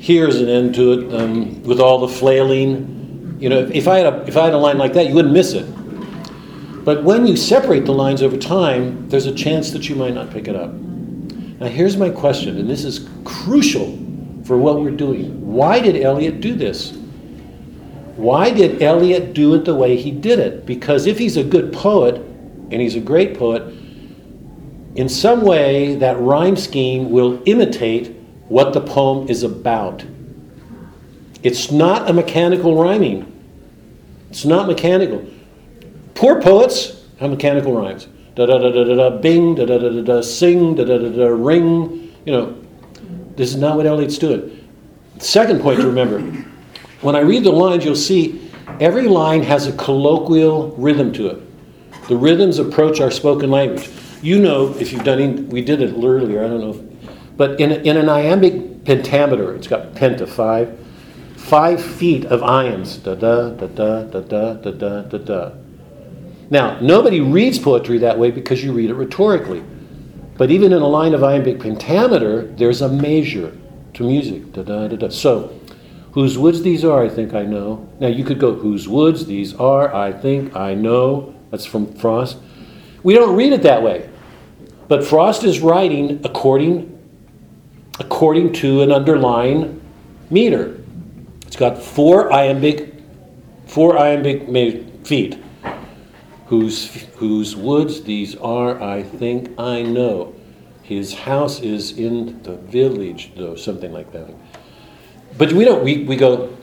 Here's 0.00 0.40
an 0.40 0.48
end 0.48 0.74
to 0.76 0.92
it 0.92 1.14
um, 1.14 1.62
with 1.62 1.80
all 1.80 1.98
the 1.98 2.08
flailing. 2.08 3.36
You 3.40 3.48
know, 3.48 3.68
if 3.72 3.88
I 3.88 3.98
had 3.98 4.12
a 4.12 4.24
if 4.26 4.36
I 4.36 4.44
had 4.44 4.54
a 4.54 4.58
line 4.58 4.78
like 4.78 4.92
that, 4.92 5.08
you 5.08 5.14
wouldn't 5.14 5.34
miss 5.34 5.54
it. 5.54 5.66
But 6.84 7.02
when 7.04 7.26
you 7.26 7.36
separate 7.36 7.86
the 7.86 7.92
lines 7.92 8.22
over 8.22 8.36
time, 8.36 9.08
there's 9.08 9.26
a 9.26 9.34
chance 9.34 9.70
that 9.70 9.88
you 9.88 9.94
might 9.94 10.14
not 10.14 10.30
pick 10.30 10.48
it 10.48 10.56
up. 10.56 10.72
Now, 10.72 11.68
here's 11.68 11.96
my 11.96 12.10
question, 12.10 12.58
and 12.58 12.68
this 12.68 12.84
is 12.84 13.08
crucial 13.24 13.96
for 14.44 14.58
what 14.58 14.80
we're 14.80 14.90
doing. 14.90 15.52
Why 15.52 15.80
did 15.80 15.96
Eliot 15.96 16.40
do 16.40 16.54
this? 16.54 16.98
Why 18.22 18.52
did 18.52 18.80
Eliot 18.80 19.34
do 19.34 19.52
it 19.56 19.64
the 19.64 19.74
way 19.74 19.96
he 19.96 20.12
did 20.12 20.38
it? 20.38 20.64
Because 20.64 21.06
if 21.06 21.18
he's 21.18 21.36
a 21.36 21.42
good 21.42 21.72
poet, 21.72 22.14
and 22.14 22.74
he's 22.74 22.94
a 22.94 23.00
great 23.00 23.36
poet, 23.36 23.64
in 24.94 25.08
some 25.08 25.40
way 25.40 25.96
that 25.96 26.20
rhyme 26.20 26.54
scheme 26.54 27.10
will 27.10 27.42
imitate 27.46 28.14
what 28.46 28.74
the 28.74 28.80
poem 28.80 29.26
is 29.28 29.42
about. 29.42 30.04
It's 31.42 31.72
not 31.72 32.08
a 32.08 32.12
mechanical 32.12 32.80
rhyming. 32.80 33.26
It's 34.30 34.44
not 34.44 34.68
mechanical. 34.68 35.28
Poor 36.14 36.40
poets 36.40 37.04
have 37.18 37.28
mechanical 37.28 37.74
rhymes. 37.74 38.06
Da 38.36 38.46
da 38.46 38.56
da 38.58 38.70
da 38.70 38.84
da 38.84 38.94
da 38.94 39.16
bing, 39.16 39.56
da 39.56 39.64
da 39.64 39.78
da 39.78 39.88
da 39.88 40.00
da 40.00 40.20
sing, 40.20 40.76
da 40.76 40.84
da 40.84 40.96
da 40.96 41.08
da 41.08 41.26
ring. 41.26 42.14
You 42.24 42.32
know, 42.32 42.62
this 43.34 43.50
is 43.50 43.56
not 43.56 43.76
what 43.76 43.86
Eliot's 43.86 44.16
doing. 44.16 44.64
Second 45.18 45.60
point 45.60 45.80
to 45.80 45.86
remember 45.88 46.51
when 47.02 47.16
I 47.16 47.20
read 47.20 47.44
the 47.44 47.52
lines, 47.52 47.84
you'll 47.84 47.96
see 47.96 48.48
every 48.80 49.08
line 49.08 49.42
has 49.42 49.66
a 49.66 49.72
colloquial 49.72 50.68
rhythm 50.76 51.12
to 51.14 51.28
it. 51.28 52.08
The 52.08 52.16
rhythms 52.16 52.58
approach 52.58 53.00
our 53.00 53.10
spoken 53.10 53.50
language. 53.50 53.90
You 54.22 54.40
know, 54.40 54.74
if 54.78 54.92
you've 54.92 55.04
done, 55.04 55.48
we 55.48 55.62
did 55.62 55.82
it 55.82 55.92
earlier, 55.94 56.44
I 56.44 56.48
don't 56.48 56.60
know. 56.60 56.70
If, 56.70 57.36
but 57.36 57.60
in, 57.60 57.72
in 57.72 57.96
an 57.96 58.08
iambic 58.08 58.84
pentameter, 58.84 59.54
it's 59.54 59.66
got 59.66 59.94
penta, 59.94 60.28
five, 60.28 60.78
five 61.36 61.82
feet 61.82 62.24
of 62.26 62.40
iambs. 62.40 63.02
Da 63.02 63.14
da, 63.14 63.50
da 63.50 63.66
da, 63.66 64.04
da 64.04 64.20
da, 64.20 64.54
da 64.54 64.70
da, 64.70 65.02
da 65.02 65.18
da. 65.18 65.52
Now, 66.50 66.78
nobody 66.80 67.20
reads 67.20 67.58
poetry 67.58 67.98
that 67.98 68.18
way 68.18 68.30
because 68.30 68.62
you 68.62 68.72
read 68.72 68.90
it 68.90 68.94
rhetorically. 68.94 69.64
But 70.36 70.50
even 70.50 70.72
in 70.72 70.82
a 70.82 70.88
line 70.88 71.14
of 71.14 71.24
iambic 71.24 71.60
pentameter, 71.60 72.42
there's 72.42 72.82
a 72.82 72.88
measure 72.88 73.56
to 73.94 74.04
music. 74.04 74.52
Da 74.52 74.62
da, 74.62 74.88
da 74.88 74.96
da. 74.96 75.08
So, 75.08 75.58
whose 76.12 76.38
woods 76.38 76.62
these 76.62 76.84
are, 76.84 77.02
I 77.02 77.08
think 77.08 77.34
I 77.34 77.42
know. 77.42 77.88
Now, 77.98 78.08
you 78.08 78.24
could 78.24 78.38
go, 78.38 78.54
whose 78.54 78.88
woods 78.88 79.26
these 79.26 79.54
are, 79.54 79.94
I 79.94 80.12
think 80.12 80.54
I 80.54 80.74
know. 80.74 81.34
That's 81.50 81.66
from 81.66 81.92
Frost. 81.94 82.38
We 83.02 83.14
don't 83.14 83.34
read 83.34 83.52
it 83.52 83.62
that 83.62 83.82
way. 83.82 84.08
But 84.88 85.04
Frost 85.04 85.44
is 85.44 85.60
writing 85.60 86.20
according, 86.24 86.98
according 87.98 88.52
to 88.54 88.82
an 88.82 88.92
underlying 88.92 89.80
meter. 90.30 90.82
It's 91.46 91.56
got 91.56 91.82
four 91.82 92.32
iambic, 92.32 92.94
four 93.66 93.98
iambic 93.98 94.48
feet 95.06 95.42
whose, 96.46 97.04
whose 97.14 97.56
woods 97.56 98.02
these 98.02 98.36
are, 98.36 98.80
I 98.82 99.02
think 99.02 99.58
I 99.58 99.80
know. 99.82 100.34
His 100.82 101.14
house 101.14 101.60
is 101.60 101.96
in 101.96 102.42
the 102.42 102.56
village, 102.56 103.32
though, 103.34 103.56
something 103.56 103.92
like 103.92 104.12
that. 104.12 104.28
But 105.38 105.52
we 105.52 105.64
don't, 105.64 105.82
we, 105.82 106.04
we 106.04 106.16
go, 106.16 106.56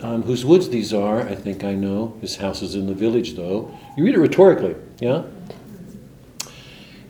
um, 0.00 0.22
whose 0.22 0.44
woods 0.44 0.68
these 0.68 0.92
are, 0.92 1.22
I 1.22 1.34
think 1.34 1.64
I 1.64 1.74
know. 1.74 2.16
His 2.20 2.36
house 2.36 2.62
is 2.62 2.74
in 2.74 2.86
the 2.86 2.94
village, 2.94 3.34
though. 3.34 3.76
You 3.96 4.04
read 4.04 4.14
it 4.14 4.20
rhetorically, 4.20 4.76
yeah? 5.00 5.24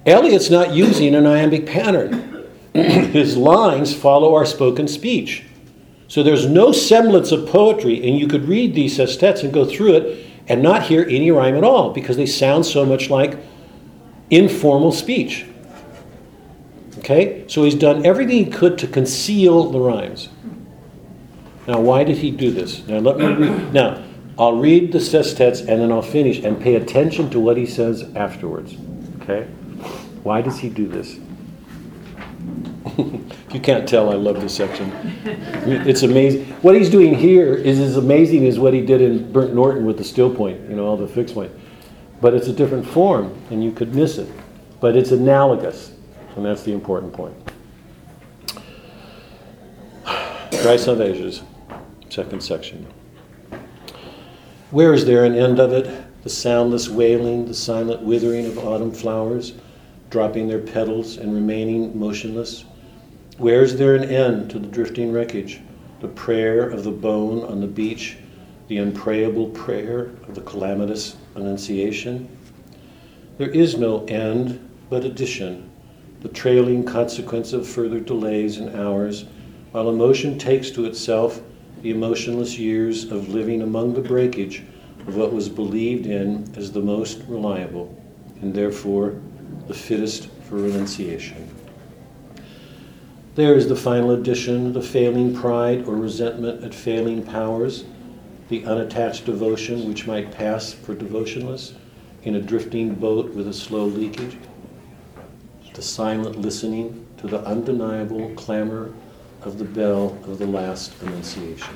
Eliot's 0.04 0.50
not 0.50 0.72
using 0.72 1.14
an 1.14 1.26
iambic 1.26 1.66
pattern. 1.66 2.46
His 2.74 3.36
lines 3.36 3.94
follow 3.94 4.34
our 4.34 4.46
spoken 4.46 4.88
speech. 4.88 5.44
So 6.08 6.22
there's 6.22 6.46
no 6.46 6.72
semblance 6.72 7.32
of 7.32 7.48
poetry, 7.48 8.06
and 8.06 8.18
you 8.18 8.26
could 8.26 8.46
read 8.46 8.74
these 8.74 8.98
sestets 8.98 9.42
and 9.42 9.52
go 9.52 9.64
through 9.64 9.94
it 9.94 10.26
and 10.48 10.62
not 10.62 10.82
hear 10.82 11.06
any 11.08 11.30
rhyme 11.30 11.56
at 11.56 11.64
all 11.64 11.92
because 11.92 12.16
they 12.16 12.26
sound 12.26 12.66
so 12.66 12.84
much 12.84 13.08
like 13.08 13.38
informal 14.28 14.92
speech. 14.92 15.46
Okay? 16.98 17.44
So 17.48 17.64
he's 17.64 17.74
done 17.74 18.04
everything 18.04 18.44
he 18.44 18.50
could 18.50 18.76
to 18.78 18.86
conceal 18.86 19.70
the 19.70 19.78
rhymes. 19.78 20.28
Now, 21.66 21.80
why 21.80 22.04
did 22.04 22.18
he 22.18 22.30
do 22.30 22.50
this? 22.50 22.86
Now, 22.86 22.98
let 22.98 23.18
me 23.18 23.26
read. 23.26 23.72
Now, 23.72 24.02
I'll 24.38 24.56
read 24.56 24.92
the 24.92 24.98
sestets 24.98 25.60
and 25.60 25.80
then 25.80 25.92
I'll 25.92 26.02
finish 26.02 26.38
and 26.38 26.60
pay 26.60 26.76
attention 26.76 27.30
to 27.30 27.40
what 27.40 27.56
he 27.56 27.66
says 27.66 28.02
afterwards. 28.16 28.76
Okay? 29.20 29.44
Why 30.22 30.40
does 30.40 30.58
he 30.58 30.68
do 30.68 30.88
this? 30.88 31.18
you 32.98 33.60
can't 33.60 33.88
tell, 33.88 34.10
I 34.10 34.14
love 34.14 34.40
this 34.40 34.54
section. 34.54 34.90
It's 35.64 36.02
amazing. 36.02 36.46
What 36.62 36.74
he's 36.74 36.90
doing 36.90 37.14
here 37.14 37.54
is 37.54 37.78
as 37.78 37.96
amazing 37.96 38.46
as 38.46 38.58
what 38.58 38.74
he 38.74 38.80
did 38.84 39.00
in 39.00 39.30
Burnt 39.32 39.54
Norton 39.54 39.84
with 39.86 39.98
the 39.98 40.04
still 40.04 40.34
point, 40.34 40.60
you 40.68 40.76
know, 40.76 40.86
all 40.86 40.96
the 40.96 41.06
fixed 41.06 41.34
point. 41.34 41.52
But 42.20 42.34
it's 42.34 42.48
a 42.48 42.52
different 42.52 42.86
form, 42.86 43.36
and 43.50 43.62
you 43.62 43.72
could 43.72 43.94
miss 43.94 44.18
it. 44.18 44.28
But 44.80 44.96
it's 44.96 45.10
analogous, 45.10 45.92
and 46.36 46.44
that's 46.44 46.62
the 46.62 46.72
important 46.72 47.12
point. 47.12 47.36
Dry 50.62 50.76
Salvages, 50.76 51.42
second 52.12 52.42
section. 52.42 52.86
Where 54.70 54.92
is 54.92 55.06
there 55.06 55.24
an 55.24 55.34
end 55.34 55.58
of 55.58 55.72
it? 55.72 55.88
The 56.22 56.28
soundless 56.28 56.88
wailing, 56.88 57.46
the 57.46 57.54
silent 57.54 58.02
withering 58.02 58.46
of 58.46 58.58
autumn 58.58 58.92
flowers, 58.92 59.54
dropping 60.10 60.46
their 60.46 60.58
petals 60.58 61.16
and 61.16 61.34
remaining 61.34 61.98
motionless? 61.98 62.66
Where 63.38 63.62
is 63.62 63.76
there 63.76 63.94
an 63.96 64.04
end 64.04 64.50
to 64.50 64.58
the 64.58 64.66
drifting 64.66 65.10
wreckage, 65.10 65.60
the 66.00 66.08
prayer 66.08 66.68
of 66.68 66.84
the 66.84 66.90
bone 66.90 67.44
on 67.44 67.60
the 67.60 67.66
beach, 67.66 68.18
the 68.68 68.76
unprayable 68.76 69.48
prayer 69.48 70.10
of 70.28 70.34
the 70.34 70.42
calamitous 70.42 71.16
annunciation? 71.34 72.28
There 73.38 73.50
is 73.50 73.78
no 73.78 74.04
end 74.04 74.68
but 74.90 75.06
addition, 75.06 75.70
the 76.20 76.28
trailing 76.28 76.84
consequence 76.84 77.54
of 77.54 77.66
further 77.66 78.00
delays 78.00 78.58
and 78.58 78.76
hours, 78.76 79.24
while 79.72 79.88
emotion 79.88 80.38
takes 80.38 80.70
to 80.72 80.84
itself 80.84 81.40
the 81.82 81.90
emotionless 81.90 82.58
years 82.58 83.10
of 83.10 83.28
living 83.28 83.62
among 83.62 83.92
the 83.92 84.00
breakage 84.00 84.62
of 85.06 85.16
what 85.16 85.32
was 85.32 85.48
believed 85.48 86.06
in 86.06 86.50
as 86.56 86.70
the 86.70 86.80
most 86.80 87.20
reliable, 87.26 87.94
and 88.40 88.54
therefore 88.54 89.20
the 89.66 89.74
fittest 89.74 90.28
for 90.48 90.56
renunciation. 90.56 91.48
There 93.34 93.54
is 93.54 93.68
the 93.68 93.76
final 93.76 94.12
addition, 94.12 94.72
the 94.72 94.82
failing 94.82 95.34
pride 95.34 95.86
or 95.88 95.96
resentment 95.96 96.62
at 96.62 96.74
failing 96.74 97.24
powers, 97.24 97.84
the 98.48 98.64
unattached 98.64 99.24
devotion 99.24 99.88
which 99.88 100.06
might 100.06 100.30
pass 100.30 100.72
for 100.72 100.94
devotionless 100.94 101.72
in 102.24 102.36
a 102.36 102.40
drifting 102.40 102.94
boat 102.94 103.34
with 103.34 103.48
a 103.48 103.52
slow 103.52 103.86
leakage, 103.86 104.36
the 105.74 105.82
silent 105.82 106.38
listening 106.38 107.06
to 107.16 107.26
the 107.26 107.40
undeniable 107.40 108.30
clamor 108.34 108.92
of 109.44 109.58
the 109.58 109.64
bell 109.64 110.18
of 110.24 110.38
the 110.38 110.46
last 110.46 111.00
annunciation. 111.02 111.74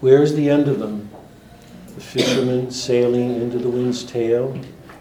Where 0.00 0.22
is 0.22 0.34
the 0.34 0.48
end 0.48 0.68
of 0.68 0.78
them? 0.78 1.10
The 1.94 2.00
fisherman 2.00 2.70
sailing 2.70 3.40
into 3.40 3.58
the 3.58 3.70
wind's 3.70 4.04
tail, 4.04 4.58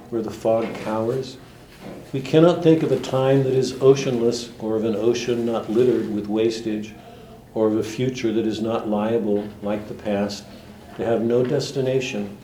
where 0.10 0.22
the 0.22 0.32
fog 0.32 0.74
cowers? 0.76 1.38
We 2.14 2.22
cannot 2.22 2.64
think 2.64 2.82
of 2.82 2.91
a 2.91 2.99
time 2.99 3.43
that 3.43 3.53
is 3.53 3.74
oceanless, 3.74 4.51
or 4.60 4.76
of 4.76 4.86
an 4.86 4.95
ocean 4.95 5.45
not 5.45 5.70
littered 5.70 6.14
with 6.14 6.28
wastage, 6.28 6.93
or 7.53 7.68
of 7.68 7.78
a 7.78 7.84
future 7.84 8.32
that 8.32 8.47
is 8.47 8.62
not 8.62 8.88
liable, 8.88 9.47
like 9.62 9.88
the 9.88 9.93
past, 9.93 10.45
to 10.97 11.06
have 11.06 11.22
no 11.22 11.43
destination. 11.43 12.38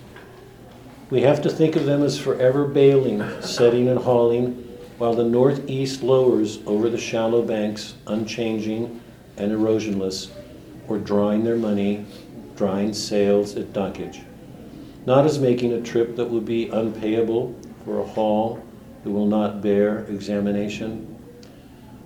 We 1.09 1.21
have 1.21 1.41
to 1.41 1.49
think 1.49 1.75
of 1.75 1.85
them 1.85 2.03
as 2.03 2.19
forever 2.19 2.65
bailing, 2.65 3.23
setting 3.41 3.87
and 3.87 3.99
hauling, 3.99 4.70
while 5.01 5.15
the 5.15 5.23
northeast 5.23 6.03
lowers 6.03 6.59
over 6.67 6.87
the 6.87 6.95
shallow 6.95 7.41
banks, 7.41 7.95
unchanging 8.05 9.01
and 9.35 9.51
erosionless, 9.51 10.29
or 10.87 10.99
drawing 10.99 11.43
their 11.43 11.55
money, 11.55 12.05
drying 12.55 12.93
sails 12.93 13.55
at 13.57 13.73
dockage. 13.73 14.23
Not 15.07 15.25
as 15.25 15.39
making 15.39 15.73
a 15.73 15.81
trip 15.81 16.15
that 16.17 16.29
will 16.29 16.39
be 16.39 16.69
unpayable 16.69 17.59
for 17.83 17.99
a 17.99 18.05
haul 18.05 18.63
that 19.03 19.09
will 19.09 19.25
not 19.25 19.59
bear 19.59 20.05
examination. 20.05 21.17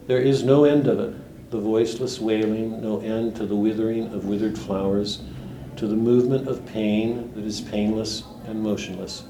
There 0.08 0.22
is 0.22 0.44
no 0.44 0.64
end 0.64 0.88
of 0.88 0.98
it, 1.02 1.52
the 1.52 1.60
voiceless 1.60 2.22
wailing, 2.22 2.82
no 2.82 3.02
end 3.02 3.36
to 3.36 3.46
the 3.46 3.58
withering 3.58 4.14
of 4.14 4.24
withered 4.24 4.58
flowers, 4.58 5.22
to 5.76 5.86
the 5.86 5.98
movement 5.98 6.48
of 6.48 6.66
pain 6.66 7.34
that 7.36 7.44
is 7.44 7.60
painless 7.60 8.24
and 8.46 8.64
motionless, 8.64 9.26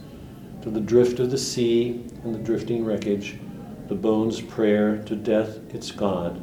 to 0.62 0.70
the 0.70 0.80
drift 0.80 1.20
of 1.20 1.32
the 1.32 1.38
sea 1.40 2.06
and 2.24 2.36
the 2.36 2.40
drifting 2.40 2.86
wreckage, 2.86 3.40
the 3.88 3.96
bone's 3.96 4.42
prayer 4.42 4.98
to 5.04 5.16
death 5.16 5.58
its 5.74 5.92
God, 5.92 6.40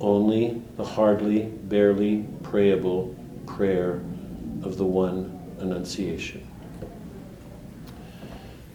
only 0.00 0.62
the 0.76 0.84
hardly, 0.84 1.44
barely 1.44 2.26
prayable 2.42 3.14
prayer 3.46 4.02
of 4.62 4.76
the 4.76 4.84
one 4.84 5.38
Annunciation. 5.60 6.46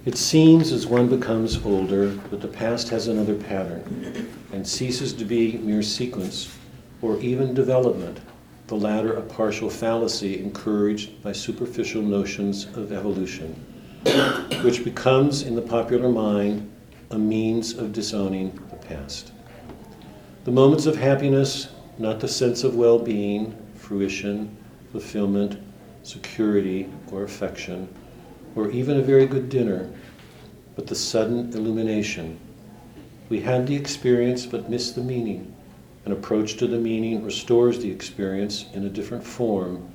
It 0.06 0.18
seems 0.18 0.72
as 0.72 0.88
one 0.88 1.10
becomes 1.10 1.66
older 1.66 2.08
that 2.08 2.40
the 2.40 2.48
past 2.48 2.88
has 2.90 3.10
another 3.10 3.36
pattern 3.36 4.30
and 4.54 4.66
ceases 4.66 5.12
to 5.14 5.26
be 5.26 5.58
mere 5.58 5.84
sequence 5.84 6.58
or 7.02 7.20
even 7.20 7.54
development, 7.54 8.22
the 8.68 8.76
latter 8.76 9.14
a 9.14 9.22
partial 9.22 9.70
fallacy 9.70 10.40
encouraged 10.40 11.22
by 11.22 11.34
superficial 11.34 12.02
notions 12.02 12.68
of 12.78 12.94
evolution, 12.94 13.54
which 14.64 14.86
becomes 14.86 15.42
in 15.42 15.56
the 15.56 15.62
popular 15.62 16.10
mind 16.10 16.72
a 17.12 17.18
means 17.18 17.74
of 17.74 17.94
disowning 17.94 18.52
the 18.70 18.76
past. 18.76 19.32
The 20.44 20.52
moments 20.52 20.86
of 20.86 20.96
happiness, 20.96 21.70
not 21.98 22.20
the 22.20 22.28
sense 22.28 22.64
of 22.64 22.76
well 22.76 23.00
being, 23.00 23.56
fruition, 23.76 24.56
fulfillment, 24.92 25.58
security, 26.04 26.90
or 27.12 27.24
affection, 27.24 27.88
or 28.56 28.72
even 28.72 28.98
a 28.98 29.04
very 29.04 29.26
good 29.26 29.50
dinner, 29.50 29.90
but 30.76 30.88
the 30.88 30.96
sudden 30.96 31.52
illumination. 31.54 32.40
We 33.30 33.42
had 33.42 33.68
the 33.68 33.76
experience 33.76 34.46
but 34.46 34.70
missed 34.70 34.96
the 34.96 35.04
meaning. 35.04 35.54
An 36.06 36.12
approach 36.12 36.56
to 36.58 36.68
the 36.68 36.78
meaning 36.78 37.24
restores 37.24 37.80
the 37.80 37.92
experience 37.92 38.66
in 38.74 38.86
a 38.86 38.90
different 38.90 39.24
form 39.24 39.90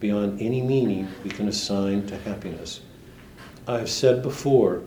beyond 0.00 0.40
any 0.40 0.62
meaning 0.62 1.08
we 1.24 1.30
can 1.30 1.48
assign 1.48 2.06
to 2.06 2.16
happiness. 2.18 2.80
I 3.66 3.78
have 3.78 3.90
said 3.90 4.22
before 4.22 4.82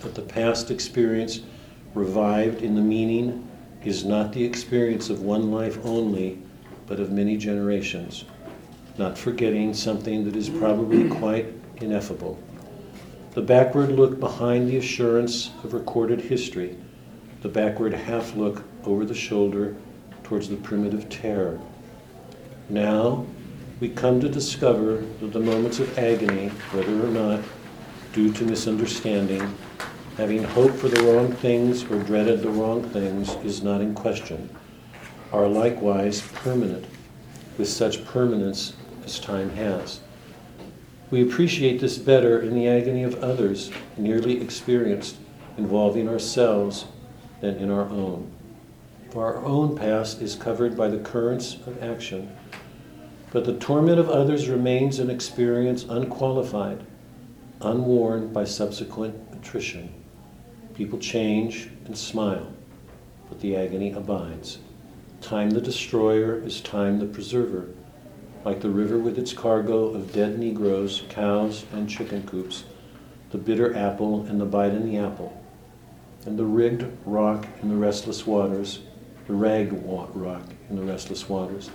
that 0.00 0.14
the 0.14 0.22
past 0.22 0.70
experience 0.70 1.40
revived 1.94 2.62
in 2.62 2.74
the 2.74 2.80
meaning 2.80 3.48
is 3.84 4.04
not 4.04 4.32
the 4.32 4.44
experience 4.44 5.10
of 5.10 5.22
one 5.22 5.50
life 5.50 5.78
only, 5.84 6.38
but 6.86 7.00
of 7.00 7.10
many 7.10 7.36
generations, 7.36 8.24
not 8.98 9.16
forgetting 9.16 9.72
something 9.72 10.24
that 10.24 10.36
is 10.36 10.48
probably 10.48 11.08
quite 11.20 11.46
ineffable. 11.76 12.38
The 13.32 13.42
backward 13.42 13.92
look 13.92 14.18
behind 14.18 14.68
the 14.68 14.78
assurance 14.78 15.50
of 15.62 15.74
recorded 15.74 16.20
history, 16.20 16.76
the 17.42 17.48
backward 17.48 17.92
half 17.92 18.34
look 18.34 18.64
over 18.84 19.04
the 19.04 19.14
shoulder 19.14 19.76
towards 20.24 20.48
the 20.48 20.56
primitive 20.56 21.08
terror. 21.08 21.60
Now 22.68 23.26
we 23.78 23.90
come 23.90 24.20
to 24.20 24.28
discover 24.28 25.04
that 25.20 25.32
the 25.32 25.40
moments 25.40 25.78
of 25.78 25.98
agony, 25.98 26.48
whether 26.72 27.06
or 27.06 27.10
not 27.10 27.40
due 28.16 28.32
to 28.32 28.44
misunderstanding, 28.44 29.54
having 30.16 30.42
hoped 30.42 30.74
for 30.76 30.88
the 30.88 31.02
wrong 31.02 31.30
things 31.30 31.84
or 31.90 32.02
dreaded 32.02 32.40
the 32.40 32.48
wrong 32.48 32.82
things, 32.82 33.34
is 33.44 33.62
not 33.62 33.82
in 33.82 33.94
question, 33.94 34.48
are 35.34 35.46
likewise 35.46 36.22
permanent, 36.32 36.86
with 37.58 37.68
such 37.68 38.06
permanence 38.06 38.72
as 39.04 39.20
time 39.20 39.50
has. 39.50 40.00
We 41.10 41.22
appreciate 41.22 41.78
this 41.78 41.98
better 41.98 42.40
in 42.40 42.54
the 42.54 42.66
agony 42.66 43.02
of 43.02 43.22
others 43.22 43.70
nearly 43.98 44.40
experienced 44.40 45.16
involving 45.58 46.08
ourselves 46.08 46.86
than 47.42 47.56
in 47.56 47.70
our 47.70 47.84
own. 47.84 48.32
For 49.10 49.26
our 49.26 49.44
own 49.44 49.76
past 49.76 50.22
is 50.22 50.36
covered 50.36 50.74
by 50.74 50.88
the 50.88 51.00
currents 51.00 51.58
of 51.66 51.82
action, 51.82 52.34
but 53.30 53.44
the 53.44 53.58
torment 53.58 54.00
of 54.00 54.08
others 54.08 54.48
remains 54.48 55.00
an 55.00 55.10
experience 55.10 55.84
unqualified, 55.84 56.82
unworn 57.60 58.32
by 58.32 58.44
subsequent 58.44 59.14
attrition. 59.32 59.92
People 60.74 60.98
change 60.98 61.70
and 61.86 61.96
smile, 61.96 62.52
but 63.28 63.40
the 63.40 63.56
agony 63.56 63.92
abides. 63.92 64.58
Time 65.20 65.50
the 65.50 65.60
destroyer 65.60 66.38
is 66.38 66.60
time 66.60 66.98
the 66.98 67.06
preserver 67.06 67.68
like 68.46 68.60
the 68.60 68.70
river 68.70 68.96
with 68.96 69.18
its 69.18 69.32
cargo 69.32 69.86
of 69.86 70.12
dead 70.12 70.38
Negroes, 70.38 71.02
cows, 71.08 71.64
and 71.72 71.90
chicken 71.90 72.22
coops, 72.28 72.62
the 73.32 73.38
bitter 73.38 73.76
apple 73.76 74.24
and 74.26 74.40
the 74.40 74.44
bite 74.44 74.70
in 74.70 74.88
the 74.88 74.98
apple, 74.98 75.44
and 76.24 76.38
the 76.38 76.44
rigged 76.44 76.86
rock 77.04 77.44
in 77.60 77.68
the 77.68 77.74
restless 77.74 78.24
waters, 78.24 78.82
the 79.26 79.34
ragged 79.34 79.82
rock 79.84 80.44
in 80.70 80.76
the 80.76 80.82
restless 80.82 81.28
waters. 81.28 81.70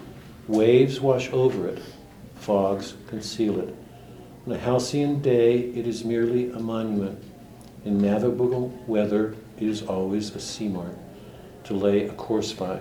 Waves 0.47 1.01
wash 1.01 1.29
over 1.33 1.67
it, 1.67 1.81
fogs 2.35 2.93
conceal 3.09 3.59
it. 3.59 3.75
On 4.47 4.53
a 4.53 4.57
halcyon 4.57 5.21
day, 5.21 5.59
it 5.59 5.85
is 5.85 6.03
merely 6.03 6.49
a 6.51 6.59
monument. 6.59 7.23
In 7.85 8.01
navigable 8.01 8.69
weather, 8.87 9.35
it 9.57 9.67
is 9.67 9.83
always 9.83 10.35
a 10.35 10.39
sea 10.39 10.73
to 11.63 11.73
lay 11.75 12.07
a 12.07 12.13
course 12.13 12.51
by. 12.51 12.79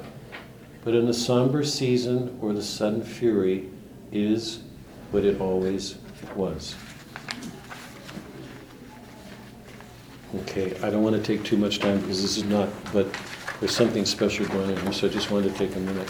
But 0.85 0.95
in 0.95 1.05
the 1.05 1.13
somber 1.13 1.63
season 1.63 2.39
or 2.41 2.55
the 2.55 2.63
sudden 2.63 3.03
fury, 3.03 3.69
is 4.11 4.61
what 5.11 5.25
it 5.25 5.39
always 5.39 5.97
was. 6.35 6.75
Okay, 10.35 10.75
I 10.83 10.89
don't 10.89 11.03
want 11.03 11.17
to 11.17 11.23
take 11.23 11.45
too 11.45 11.59
much 11.59 11.79
time 11.79 12.01
because 12.01 12.23
this 12.23 12.39
is 12.39 12.45
not, 12.45 12.71
but 12.93 13.07
there's 13.61 13.77
something 13.77 14.07
special 14.07 14.47
going 14.47 14.71
on 14.71 14.83
here, 14.83 14.93
so 14.93 15.09
I 15.09 15.11
just 15.11 15.31
wanted 15.31 15.53
to 15.53 15.59
take 15.59 15.77
a 15.77 15.81
minute. 15.81 16.09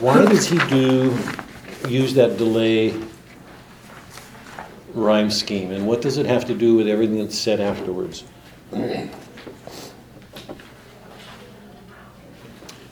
Why 0.00 0.24
does 0.24 0.46
he 0.46 0.58
do, 0.68 1.16
use 1.88 2.14
that 2.14 2.38
delay 2.38 2.94
rhyme 4.94 5.30
scheme, 5.30 5.70
and 5.70 5.86
what 5.86 6.00
does 6.00 6.18
it 6.18 6.26
have 6.26 6.44
to 6.46 6.54
do 6.54 6.74
with 6.74 6.88
everything 6.88 7.18
that's 7.18 7.38
said 7.38 7.60
afterwards? 7.60 8.24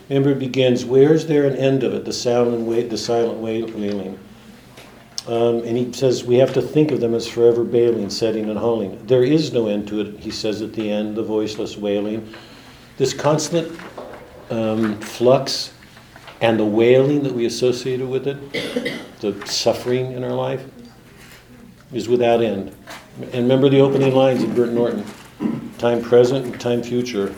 Remember, 0.09 0.31
it 0.31 0.39
begins, 0.39 0.85
where 0.85 1.13
is 1.13 1.27
there 1.27 1.47
an 1.47 1.57
end 1.57 1.83
of 1.83 1.93
it, 1.93 2.05
the 2.05 2.13
sound 2.13 2.55
and 2.55 2.67
wait, 2.67 2.91
the 2.91 2.99
silent 2.99 3.39
wailing? 3.39 4.19
Um, 5.27 5.65
and 5.65 5.77
he 5.77 5.93
says 5.93 6.23
we 6.23 6.37
have 6.37 6.55
to 6.55 6.63
think 6.63 6.93
of 6.93 7.01
them 7.01 7.13
as 7.13 7.27
forever 7.27 7.65
bailing, 7.65 8.09
setting, 8.11 8.49
and 8.49 8.57
hauling. 8.57 9.05
There 9.07 9.25
is 9.25 9.53
no 9.53 9.67
end 9.67 9.89
to 9.89 10.01
it, 10.01 10.21
he 10.21 10.31
says 10.31 10.63
at 10.63 10.73
the 10.73 10.89
end, 10.89 11.17
the 11.17 11.25
voiceless 11.25 11.77
wailing. 11.77 12.33
This 12.97 13.13
constant 13.13 13.77
um, 14.51 15.01
flux 15.01 15.73
and 16.41 16.61
the 16.61 16.65
wailing 16.65 17.25
that 17.25 17.33
we 17.33 17.47
associated 17.47 18.09
with 18.09 18.29
it, 18.29 18.53
the 19.21 19.45
suffering 19.47 20.13
in 20.13 20.23
our 20.23 20.33
life, 20.33 20.65
is 21.93 22.09
without 22.09 22.43
end. 22.43 22.75
And 23.21 23.35
remember 23.35 23.69
the 23.69 23.81
opening 23.81 24.15
lines 24.15 24.43
of 24.43 24.55
Burnt 24.55 24.73
Norton 24.73 25.05
time 25.79 26.03
present 26.03 26.47
and 26.47 26.61
time 26.61 26.83
future 26.83 27.35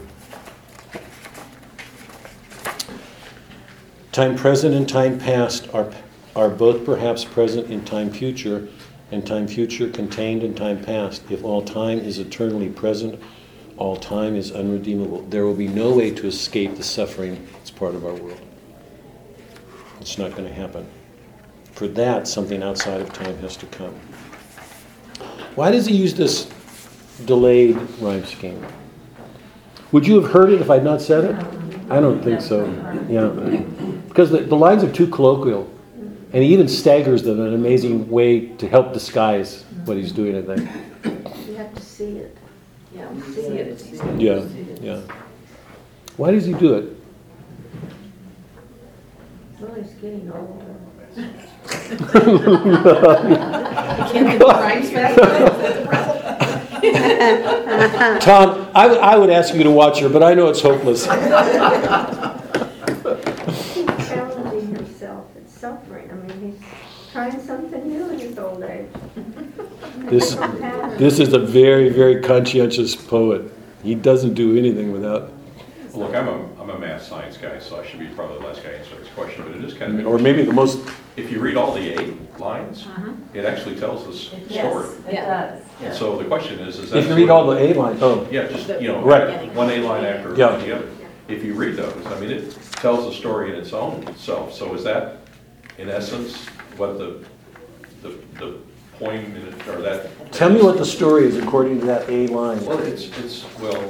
Time 4.18 4.34
present 4.34 4.74
and 4.74 4.88
time 4.88 5.16
past 5.16 5.68
are, 5.72 5.92
are 6.34 6.48
both 6.48 6.84
perhaps 6.84 7.24
present 7.24 7.70
in 7.70 7.84
time 7.84 8.10
future, 8.10 8.66
and 9.12 9.24
time 9.24 9.46
future 9.46 9.88
contained 9.90 10.42
in 10.42 10.56
time 10.56 10.82
past. 10.82 11.22
If 11.30 11.44
all 11.44 11.62
time 11.62 12.00
is 12.00 12.18
eternally 12.18 12.68
present, 12.68 13.22
all 13.76 13.96
time 13.96 14.34
is 14.34 14.50
unredeemable. 14.50 15.22
There 15.28 15.44
will 15.46 15.54
be 15.54 15.68
no 15.68 15.92
way 15.92 16.10
to 16.10 16.26
escape 16.26 16.74
the 16.74 16.82
suffering 16.82 17.46
that's 17.52 17.70
part 17.70 17.94
of 17.94 18.04
our 18.04 18.14
world. 18.14 18.40
It's 20.00 20.18
not 20.18 20.32
going 20.32 20.48
to 20.48 20.52
happen. 20.52 20.84
For 21.70 21.86
that, 21.86 22.26
something 22.26 22.60
outside 22.60 23.00
of 23.00 23.12
time 23.12 23.38
has 23.38 23.56
to 23.58 23.66
come. 23.66 23.94
Why 25.54 25.70
does 25.70 25.86
he 25.86 25.96
use 25.96 26.14
this 26.14 26.48
delayed 27.24 27.76
rhyme 28.00 28.24
scheme? 28.24 28.64
Would 29.92 30.06
you 30.06 30.20
have 30.20 30.30
heard 30.30 30.50
it 30.50 30.60
if 30.60 30.70
I'd 30.70 30.84
not 30.84 31.00
said 31.00 31.24
it? 31.24 31.36
I 31.90 32.00
don't 32.00 32.22
think 32.22 32.40
so. 32.40 32.66
Yeah. 33.08 33.28
Because 34.08 34.30
the, 34.30 34.40
the 34.40 34.56
lines 34.56 34.84
are 34.84 34.92
too 34.92 35.06
colloquial. 35.06 35.68
And 36.32 36.42
he 36.42 36.52
even 36.52 36.68
staggers 36.68 37.22
them 37.22 37.40
in 37.40 37.46
an 37.46 37.54
amazing 37.54 38.08
way 38.10 38.48
to 38.56 38.68
help 38.68 38.92
disguise 38.92 39.64
what 39.86 39.96
he's 39.96 40.12
doing, 40.12 40.36
I 40.36 40.42
think. 40.42 40.68
You 41.48 41.54
have 41.54 41.74
to 41.74 41.80
see 41.80 42.18
it. 42.18 42.36
Yeah, 42.94 43.10
we 43.10 43.22
see 43.32 43.40
it, 43.40 43.68
it's 43.68 43.86
easy. 43.86 44.04
Yeah, 44.18 44.44
yeah. 44.80 45.00
Why 46.18 46.32
does 46.32 46.44
he 46.44 46.52
do 46.52 46.74
it? 46.74 46.96
Well, 49.60 49.74
he's 49.74 49.92
getting 49.94 50.30
older. 50.30 50.77
Can't 51.16 51.32
think 54.12 54.40
of 54.42 54.48
rhymes 54.48 54.90
fast 54.90 55.18
enough. 55.18 55.58
Tom, 58.22 58.68
I, 58.74 58.86
would- 58.88 58.98
I 58.98 59.16
would 59.16 59.30
ask 59.30 59.54
you 59.54 59.62
to 59.64 59.70
watch 59.70 60.00
her, 60.00 60.08
but 60.08 60.22
I 60.22 60.34
know 60.34 60.48
it's 60.48 60.60
hopeless. 60.62 61.04
He's 61.04 61.10
challenging 64.08 64.74
himself. 64.76 65.26
It's 65.36 65.52
suffering. 65.58 66.10
I 66.10 66.14
mean, 66.14 66.40
he's 66.58 67.12
trying 67.12 67.38
something 67.40 67.86
new 67.88 68.08
in 68.10 68.18
his 68.18 68.38
old 68.38 68.62
age. 68.62 68.86
This, 70.10 70.34
this 70.98 71.18
is 71.18 71.32
a 71.32 71.38
very, 71.38 71.88
very 71.90 72.22
conscientious 72.22 72.94
poet. 72.96 73.50
He 73.82 73.94
doesn't 73.94 74.34
do 74.34 74.56
anything 74.56 74.92
without. 74.92 75.30
Look, 75.94 76.14
I'm 76.14 76.28
a, 76.28 76.32
I'm 76.32 76.60
I'm 76.70 76.70
a 76.70 76.78
math 76.78 77.02
science 77.02 77.36
guy, 77.38 77.58
so 77.58 77.80
I 77.80 77.86
should 77.86 77.98
be 77.98 78.06
probably 78.08 78.38
the 78.40 78.46
last 78.46 78.62
guy 78.62 78.70
answering 78.70 78.97
this 78.97 78.97
question, 79.18 79.42
but 79.44 79.56
it 79.56 79.64
is 79.64 79.74
kind 79.74 79.98
of 80.00 80.06
Or 80.06 80.18
maybe 80.18 80.44
the 80.44 80.52
most, 80.52 80.78
If 81.16 81.30
you 81.32 81.40
read 81.40 81.56
all 81.56 81.74
the 81.74 82.00
eight 82.00 82.38
lines, 82.38 82.86
uh-huh. 82.86 83.10
it 83.34 83.44
actually 83.44 83.74
tells 83.76 84.04
the 84.04 84.12
s- 84.12 84.52
story. 84.52 84.86
It 85.08 85.16
does. 85.16 85.62
And 85.82 85.94
so 85.94 86.16
the 86.16 86.24
question 86.24 86.60
is, 86.60 86.78
is 86.78 86.90
that. 86.90 86.98
if 86.98 87.08
you 87.08 87.14
read 87.16 87.28
all 87.30 87.46
the 87.48 87.58
A 87.58 87.74
lines, 87.74 88.00
oh, 88.02 88.26
Yeah, 88.30 88.46
just, 88.46 88.68
you 88.80 88.88
know, 88.88 89.02
Right. 89.02 89.52
one 89.54 89.70
A 89.70 89.78
line 89.80 90.04
after 90.04 90.34
Yeah. 90.36 90.56
the 90.56 90.76
other. 90.76 90.88
If 91.28 91.44
you 91.44 91.54
read 91.54 91.76
those, 91.76 91.94
I 92.06 92.18
mean, 92.20 92.30
it 92.30 92.56
tells 92.72 93.04
the 93.06 93.12
story 93.12 93.50
in 93.50 93.56
its 93.56 93.72
own 93.72 94.06
self. 94.16 94.54
So 94.54 94.72
is 94.74 94.84
that, 94.84 95.16
in 95.78 95.88
essence, 95.90 96.36
what 96.76 96.98
the, 96.98 97.24
the, 98.02 98.10
the 98.38 98.54
point, 98.98 99.24
in 99.36 99.36
it- 99.48 99.68
or 99.68 99.82
that? 99.82 100.32
tell 100.32 100.50
me 100.50 100.62
what 100.62 100.78
the 100.78 100.86
story 100.86 101.24
is 101.26 101.36
according 101.36 101.80
to 101.80 101.86
that 101.86 102.08
A 102.08 102.28
line. 102.28 102.64
Well, 102.64 102.78
it's, 102.78 103.04
it's, 103.18 103.44
well, 103.60 103.82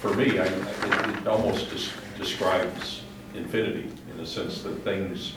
for 0.00 0.14
me, 0.14 0.38
I, 0.38 0.44
it, 0.44 1.18
it 1.18 1.26
almost 1.26 1.70
des- 1.70 1.90
describes 2.18 3.02
infinity 3.34 3.90
in 4.10 4.16
the 4.18 4.26
sense 4.26 4.62
that 4.62 4.74
things. 4.84 5.34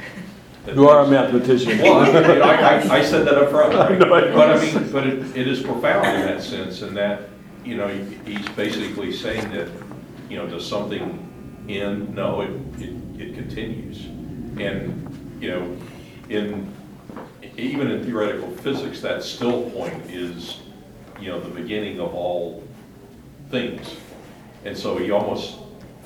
that 0.66 0.76
You 0.76 0.88
are 0.90 1.00
a 1.00 1.04
things- 1.04 1.12
mathematician. 1.12 1.80
Well, 1.80 2.44
I, 2.44 2.56
I, 2.56 2.98
I- 3.00 3.04
said 3.04 3.26
that 3.28 3.36
up 3.38 3.50
front, 3.50 3.74
right? 3.76 3.98
No, 4.00 4.14
I. 4.14 4.32
But 4.32 4.50
I 4.58 4.62
mean, 4.66 4.92
but 4.92 5.08
it, 5.08 5.38
it 5.38 5.48
is 5.48 5.62
profound 5.62 6.06
in 6.08 6.26
that 6.26 6.42
sense, 6.44 6.82
in 6.82 6.94
that, 6.96 7.30
you 7.64 7.76
know, 7.78 7.88
he's 8.26 8.48
basically 8.50 9.14
saying 9.14 9.52
that, 9.52 9.70
you 10.30 10.38
know, 10.38 10.48
does 10.48 10.68
something 10.68 11.66
end? 11.70 12.16
No, 12.16 12.42
it, 12.42 12.50
it, 12.82 13.22
it 13.22 13.36
continues. 13.36 14.06
And, 14.60 15.38
you 15.40 15.50
know, 15.50 15.78
in, 16.30 16.72
even 17.58 17.92
in 17.92 18.04
theoretical 18.04 18.50
physics, 18.58 19.00
that 19.02 19.24
still 19.24 19.70
point 19.72 19.94
is, 20.10 20.60
you 21.20 21.28
know, 21.30 21.40
the 21.40 21.50
beginning 21.50 22.00
of 22.00 22.14
all 22.16 22.64
things. 23.50 23.96
And 24.66 24.78
so 24.78 24.98
he 24.98 25.12
almost 25.12 25.58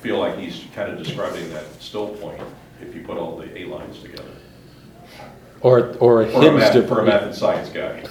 feel 0.06 0.18
like 0.20 0.38
he's 0.38 0.64
kind 0.72 0.92
of 0.92 1.02
describing 1.02 1.50
that 1.50 1.64
still 1.82 2.10
point, 2.10 2.40
if 2.80 2.94
you 2.94 3.02
put 3.02 3.18
all 3.18 3.36
the 3.36 3.58
A 3.58 3.64
lines 3.64 4.00
together. 4.00 4.22
Or, 5.62 5.96
or 5.96 6.22
a 6.22 6.26
For 6.28 6.38
a 6.38 6.42
hidden 6.42 6.58
math, 6.60 6.88
for 6.88 7.00
a 7.00 7.04
math 7.04 7.22
and 7.24 7.34
science 7.34 7.70
guy. 7.70 8.02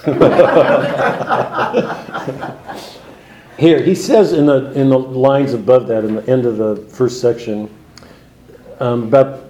Here, 3.58 3.82
he 3.82 3.94
says 3.94 4.34
in 4.34 4.44
the, 4.44 4.72
in 4.72 4.90
the 4.90 4.98
lines 4.98 5.54
above 5.54 5.86
that, 5.86 6.04
in 6.04 6.16
the 6.16 6.30
end 6.30 6.44
of 6.44 6.58
the 6.58 6.76
first 6.90 7.22
section, 7.22 7.74
um, 8.78 9.04
about 9.04 9.44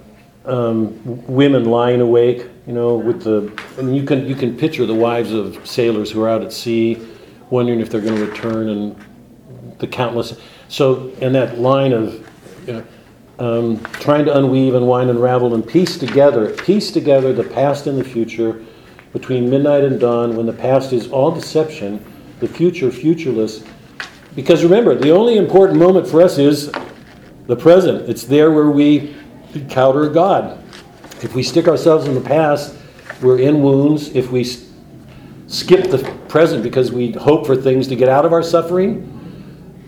um, 0.45 1.27
women 1.27 1.65
lying 1.65 1.99
awake, 1.99 2.45
you 2.65 2.71
know, 2.71 2.95
with 2.95 3.23
the, 3.23 3.51
and 3.77 3.93
you 3.93 4.05
can, 4.05 4.25
you 4.25 4.35
can 4.35 4.55
picture 4.55 4.85
the 4.85 4.95
wives 4.95 5.33
of 5.33 5.67
sailors 5.67 6.09
who 6.11 6.23
are 6.23 6.29
out 6.29 6.41
at 6.43 6.53
sea, 6.53 7.05
wondering 7.49 7.81
if 7.81 7.89
they're 7.89 7.99
going 7.99 8.15
to 8.15 8.25
return, 8.25 8.69
and 8.69 8.95
the 9.79 9.87
countless. 9.87 10.39
So, 10.69 11.09
in 11.19 11.33
that 11.33 11.59
line 11.59 11.91
of, 11.91 12.26
know, 12.73 12.85
um, 13.39 13.83
trying 13.93 14.25
to 14.25 14.35
unweave, 14.35 14.75
unwind, 14.75 15.09
unravel, 15.09 15.53
and 15.53 15.67
piece 15.67 15.97
together, 15.97 16.53
piece 16.55 16.91
together 16.91 17.33
the 17.33 17.43
past 17.43 17.87
and 17.87 17.97
the 17.97 18.03
future 18.03 18.63
between 19.13 19.49
midnight 19.49 19.83
and 19.83 19.99
dawn, 19.99 20.35
when 20.35 20.45
the 20.45 20.53
past 20.53 20.93
is 20.93 21.09
all 21.09 21.31
deception, 21.31 22.03
the 22.39 22.47
future 22.47 22.91
futureless. 22.91 23.65
Because 24.35 24.63
remember, 24.63 24.95
the 24.95 25.11
only 25.11 25.37
important 25.37 25.79
moment 25.79 26.07
for 26.07 26.21
us 26.21 26.37
is 26.37 26.71
the 27.47 27.55
present. 27.55 28.09
It's 28.09 28.23
there 28.23 28.51
where 28.51 28.69
we 28.69 29.15
encounter 29.53 30.09
God. 30.09 30.63
If 31.23 31.33
we 31.33 31.41
stick 31.41 31.67
ourselves 31.67 32.07
in 32.07 32.13
the 32.13 32.21
past, 32.21 32.75
we're 33.21 33.39
in 33.39 33.61
wounds. 33.63 34.09
If 34.09 34.31
we 34.31 34.43
skip 35.47 35.89
the 35.89 35.99
present 36.27 36.61
because 36.61 36.91
we 36.91 37.11
hope 37.13 37.47
for 37.47 37.55
things 37.55 37.87
to 37.87 37.95
get 37.95 38.09
out 38.09 38.25
of 38.25 38.33
our 38.33 38.43
suffering, 38.43 39.16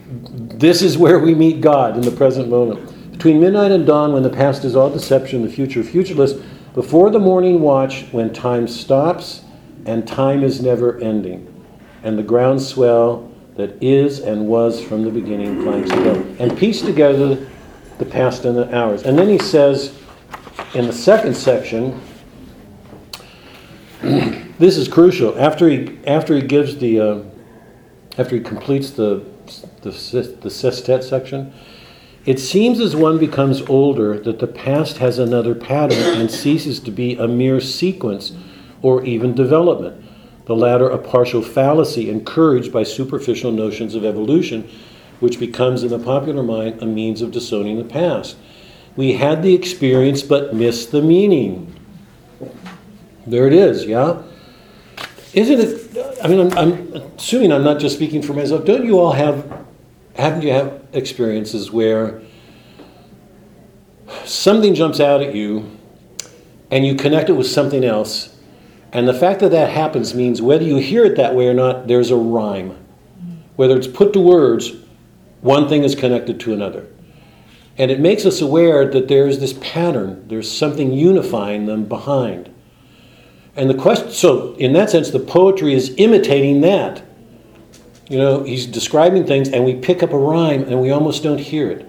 this 0.09 0.81
is 0.81 0.97
where 0.97 1.19
we 1.19 1.35
meet 1.35 1.61
God 1.61 1.95
in 1.95 2.01
the 2.01 2.11
present 2.11 2.49
moment. 2.49 3.11
Between 3.11 3.39
midnight 3.39 3.71
and 3.71 3.85
dawn, 3.85 4.11
when 4.11 4.23
the 4.23 4.29
past 4.29 4.65
is 4.65 4.75
all 4.75 4.89
deception, 4.89 5.43
the 5.43 5.51
future 5.51 5.83
futureless, 5.83 6.33
before 6.73 7.11
the 7.11 7.19
morning 7.19 7.61
watch, 7.61 8.05
when 8.11 8.33
time 8.33 8.67
stops 8.67 9.43
and 9.85 10.07
time 10.07 10.43
is 10.43 10.61
never 10.61 10.97
ending, 10.99 11.45
and 12.03 12.17
the 12.17 12.23
groundswell 12.23 13.31
that 13.55 13.81
is 13.83 14.19
and 14.19 14.47
was 14.47 14.81
from 14.81 15.03
the 15.03 15.11
beginning 15.11 15.61
climbs 15.61 15.89
together, 15.89 16.25
and 16.39 16.57
piece 16.57 16.81
together 16.81 17.47
the 17.97 18.05
past 18.05 18.45
and 18.45 18.57
the 18.57 18.73
hours. 18.75 19.03
And 19.03 19.17
then 19.17 19.27
he 19.27 19.37
says 19.37 19.95
in 20.73 20.87
the 20.87 20.93
second 20.93 21.35
section, 21.35 21.99
this 24.01 24.77
is 24.77 24.87
crucial. 24.87 25.37
After 25.37 25.69
he 25.69 25.99
after 26.07 26.35
he 26.35 26.41
gives 26.41 26.77
the 26.77 26.99
uh, 26.99 27.23
after 28.17 28.35
he 28.37 28.41
completes 28.41 28.91
the 28.91 29.23
the, 29.81 29.91
the 30.41 30.49
sestet 30.49 31.03
section, 31.03 31.53
it 32.25 32.39
seems 32.39 32.79
as 32.79 32.95
one 32.95 33.17
becomes 33.17 33.61
older 33.63 34.19
that 34.19 34.39
the 34.39 34.47
past 34.47 34.97
has 34.97 35.19
another 35.19 35.55
pattern 35.55 36.19
and 36.19 36.29
ceases 36.29 36.79
to 36.81 36.91
be 36.91 37.15
a 37.15 37.27
mere 37.27 37.61
sequence 37.61 38.33
or 38.81 39.03
even 39.03 39.33
development. 39.33 40.03
The 40.45 40.55
latter 40.55 40.89
a 40.89 40.97
partial 40.97 41.41
fallacy 41.41 42.09
encouraged 42.09 42.73
by 42.73 42.83
superficial 42.83 43.51
notions 43.51 43.95
of 43.95 44.03
evolution, 44.03 44.69
which 45.19 45.39
becomes 45.39 45.83
in 45.83 45.89
the 45.89 45.99
popular 45.99 46.43
mind 46.43 46.81
a 46.81 46.85
means 46.85 47.21
of 47.21 47.31
disowning 47.31 47.77
the 47.77 47.83
past. 47.83 48.35
We 48.95 49.13
had 49.13 49.43
the 49.43 49.53
experience 49.53 50.21
but 50.21 50.53
missed 50.53 50.91
the 50.91 51.01
meaning. 51.01 51.73
There 53.25 53.47
it 53.47 53.53
is, 53.53 53.85
yeah? 53.85 54.21
Isn't 55.33 55.59
it? 55.59 56.08
I 56.21 56.27
mean, 56.27 56.39
I'm, 56.39 56.57
I'm 56.57 56.93
assuming 57.17 57.51
I'm 57.51 57.63
not 57.63 57.79
just 57.79 57.95
speaking 57.95 58.21
for 58.21 58.33
myself. 58.33 58.65
Don't 58.65 58.85
you 58.85 58.99
all 58.99 59.13
have, 59.13 59.65
haven't 60.15 60.41
you 60.41 60.51
have 60.51 60.85
experiences 60.93 61.71
where 61.71 62.21
something 64.25 64.75
jumps 64.75 64.99
out 64.99 65.21
at 65.21 65.33
you 65.33 65.77
and 66.71 66.85
you 66.85 66.95
connect 66.95 67.29
it 67.29 67.33
with 67.33 67.47
something 67.47 67.83
else? 67.83 68.35
And 68.91 69.07
the 69.07 69.13
fact 69.13 69.39
that 69.41 69.51
that 69.51 69.71
happens 69.71 70.15
means 70.15 70.41
whether 70.41 70.63
you 70.63 70.77
hear 70.77 71.05
it 71.05 71.15
that 71.15 71.35
way 71.35 71.47
or 71.47 71.53
not, 71.53 71.87
there's 71.87 72.11
a 72.11 72.15
rhyme. 72.15 72.75
Whether 73.55 73.77
it's 73.77 73.87
put 73.87 74.13
to 74.13 74.19
words, 74.19 74.73
one 75.41 75.69
thing 75.69 75.83
is 75.83 75.95
connected 75.95 76.39
to 76.41 76.53
another. 76.53 76.87
And 77.77 77.91
it 77.91 77.99
makes 77.99 78.25
us 78.25 78.41
aware 78.41 78.89
that 78.89 79.07
there's 79.07 79.39
this 79.39 79.53
pattern, 79.53 80.27
there's 80.27 80.51
something 80.51 80.91
unifying 80.91 81.65
them 81.65 81.85
behind. 81.85 82.53
And 83.55 83.69
the 83.69 83.73
question, 83.73 84.11
so 84.11 84.53
in 84.55 84.73
that 84.73 84.89
sense, 84.89 85.09
the 85.09 85.19
poetry 85.19 85.73
is 85.73 85.93
imitating 85.97 86.61
that. 86.61 87.03
You 88.09 88.17
know, 88.17 88.43
he's 88.43 88.65
describing 88.65 89.25
things, 89.25 89.49
and 89.49 89.65
we 89.65 89.75
pick 89.75 90.01
up 90.01 90.13
a 90.13 90.17
rhyme, 90.17 90.63
and 90.63 90.81
we 90.81 90.91
almost 90.91 91.21
don't 91.23 91.39
hear 91.39 91.69
it. 91.69 91.85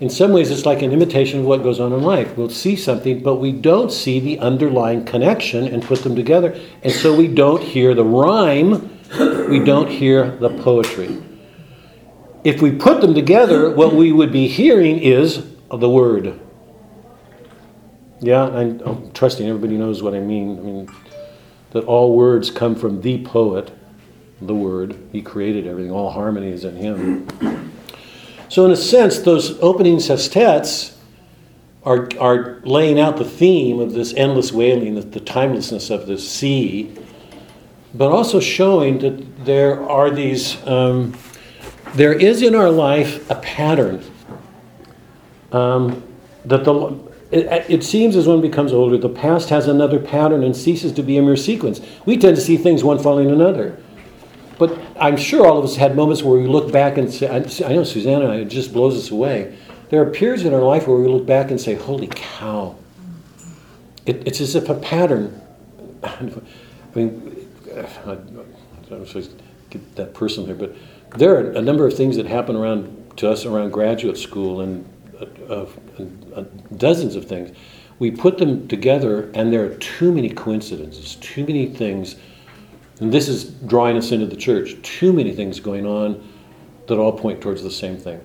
In 0.00 0.08
some 0.08 0.32
ways, 0.32 0.50
it's 0.50 0.64
like 0.64 0.80
an 0.80 0.92
imitation 0.92 1.40
of 1.40 1.46
what 1.46 1.62
goes 1.62 1.78
on 1.78 1.92
in 1.92 2.02
life. 2.02 2.36
We'll 2.36 2.48
see 2.48 2.74
something, 2.74 3.22
but 3.22 3.36
we 3.36 3.52
don't 3.52 3.92
see 3.92 4.18
the 4.18 4.38
underlying 4.38 5.04
connection 5.04 5.68
and 5.68 5.82
put 5.82 6.02
them 6.02 6.16
together. 6.16 6.58
And 6.82 6.92
so 6.92 7.14
we 7.14 7.28
don't 7.28 7.62
hear 7.62 7.94
the 7.94 8.04
rhyme, 8.04 8.98
we 9.50 9.58
don't 9.58 9.90
hear 9.90 10.36
the 10.38 10.48
poetry. 10.62 11.22
If 12.44 12.62
we 12.62 12.72
put 12.72 13.02
them 13.02 13.14
together, 13.14 13.74
what 13.74 13.94
we 13.94 14.10
would 14.10 14.32
be 14.32 14.48
hearing 14.48 14.98
is 14.98 15.44
the 15.70 15.90
word. 15.90 16.40
Yeah, 18.20 18.44
I'm, 18.44 18.80
I'm 18.80 19.12
trusting 19.12 19.48
everybody 19.48 19.78
knows 19.78 20.02
what 20.02 20.14
I 20.14 20.20
mean. 20.20 20.58
I 20.58 20.60
mean, 20.60 20.90
that 21.70 21.84
all 21.84 22.14
words 22.14 22.50
come 22.50 22.74
from 22.74 23.00
the 23.00 23.24
poet, 23.24 23.70
the 24.42 24.54
word. 24.54 24.96
He 25.10 25.22
created 25.22 25.66
everything, 25.66 25.90
all 25.90 26.10
harmony 26.10 26.50
is 26.50 26.64
in 26.64 26.76
him. 26.76 27.72
So, 28.48 28.66
in 28.66 28.72
a 28.72 28.76
sense, 28.76 29.20
those 29.20 29.58
opening 29.60 29.96
sestets 29.96 30.96
are, 31.84 32.08
are 32.18 32.60
laying 32.64 33.00
out 33.00 33.16
the 33.16 33.24
theme 33.24 33.78
of 33.78 33.92
this 33.92 34.12
endless 34.14 34.52
wailing, 34.52 34.96
the, 34.96 35.02
the 35.02 35.20
timelessness 35.20 35.88
of 35.88 36.06
the 36.06 36.18
sea, 36.18 36.94
but 37.94 38.10
also 38.10 38.38
showing 38.38 38.98
that 38.98 39.46
there 39.46 39.82
are 39.88 40.10
these, 40.10 40.64
um, 40.66 41.16
there 41.94 42.12
is 42.12 42.42
in 42.42 42.54
our 42.54 42.70
life 42.70 43.30
a 43.30 43.36
pattern 43.36 44.04
um, 45.52 46.02
that 46.44 46.64
the 46.64 47.09
it, 47.30 47.46
it 47.68 47.84
seems 47.84 48.16
as 48.16 48.26
one 48.26 48.40
becomes 48.40 48.72
older, 48.72 48.98
the 48.98 49.08
past 49.08 49.50
has 49.50 49.68
another 49.68 50.00
pattern 50.00 50.42
and 50.42 50.56
ceases 50.56 50.92
to 50.92 51.02
be 51.02 51.16
a 51.16 51.22
mere 51.22 51.36
sequence. 51.36 51.80
We 52.04 52.16
tend 52.16 52.36
to 52.36 52.42
see 52.42 52.56
things 52.56 52.82
one 52.82 52.98
following 52.98 53.30
another. 53.30 53.80
But 54.58 54.78
I'm 54.98 55.16
sure 55.16 55.46
all 55.46 55.56
of 55.56 55.64
us 55.64 55.76
had 55.76 55.96
moments 55.96 56.22
where 56.22 56.38
we 56.38 56.46
look 56.46 56.70
back 56.72 56.98
and 56.98 57.12
say, 57.12 57.28
I, 57.28 57.72
know 57.72 57.84
Susanna 57.84 58.26
and 58.26 58.32
I, 58.32 58.36
it 58.36 58.48
just 58.48 58.72
blows 58.72 58.96
us 58.98 59.10
away. 59.10 59.56
There 59.88 60.02
are 60.02 60.10
periods 60.10 60.44
in 60.44 60.52
our 60.52 60.60
life 60.60 60.86
where 60.86 60.98
we 60.98 61.08
look 61.08 61.24
back 61.24 61.50
and 61.50 61.60
say, 61.60 61.74
holy 61.74 62.08
cow. 62.08 62.76
It, 64.06 64.26
it's 64.26 64.40
as 64.40 64.54
if 64.54 64.68
a 64.68 64.74
pattern. 64.74 65.40
I 66.02 66.30
mean, 66.94 67.48
uh, 67.74 67.86
I 68.04 68.14
don't 68.16 68.34
know 68.90 69.02
if 69.02 69.16
I 69.16 69.22
get 69.70 69.96
that 69.96 70.14
personal 70.14 70.46
here, 70.46 70.56
but 70.56 70.74
there 71.16 71.36
are 71.36 71.52
a 71.52 71.62
number 71.62 71.86
of 71.86 71.96
things 71.96 72.16
that 72.16 72.26
happen 72.26 72.56
around 72.56 73.16
to 73.16 73.30
us 73.30 73.46
around 73.46 73.70
graduate 73.70 74.18
school 74.18 74.60
and, 74.60 74.84
uh, 75.20 76.44
dozens 76.76 77.16
of 77.16 77.26
things. 77.26 77.56
We 77.98 78.10
put 78.10 78.38
them 78.38 78.66
together, 78.66 79.30
and 79.34 79.52
there 79.52 79.64
are 79.64 79.74
too 79.76 80.12
many 80.12 80.30
coincidences, 80.30 81.16
too 81.16 81.44
many 81.44 81.66
things. 81.66 82.16
And 83.00 83.12
this 83.12 83.28
is 83.28 83.44
drawing 83.44 83.96
us 83.96 84.12
into 84.12 84.26
the 84.26 84.36
church. 84.36 84.80
Too 84.82 85.12
many 85.12 85.34
things 85.34 85.60
going 85.60 85.86
on 85.86 86.26
that 86.86 86.98
all 86.98 87.12
point 87.12 87.40
towards 87.40 87.62
the 87.62 87.70
same 87.70 87.96
thing. 87.96 88.20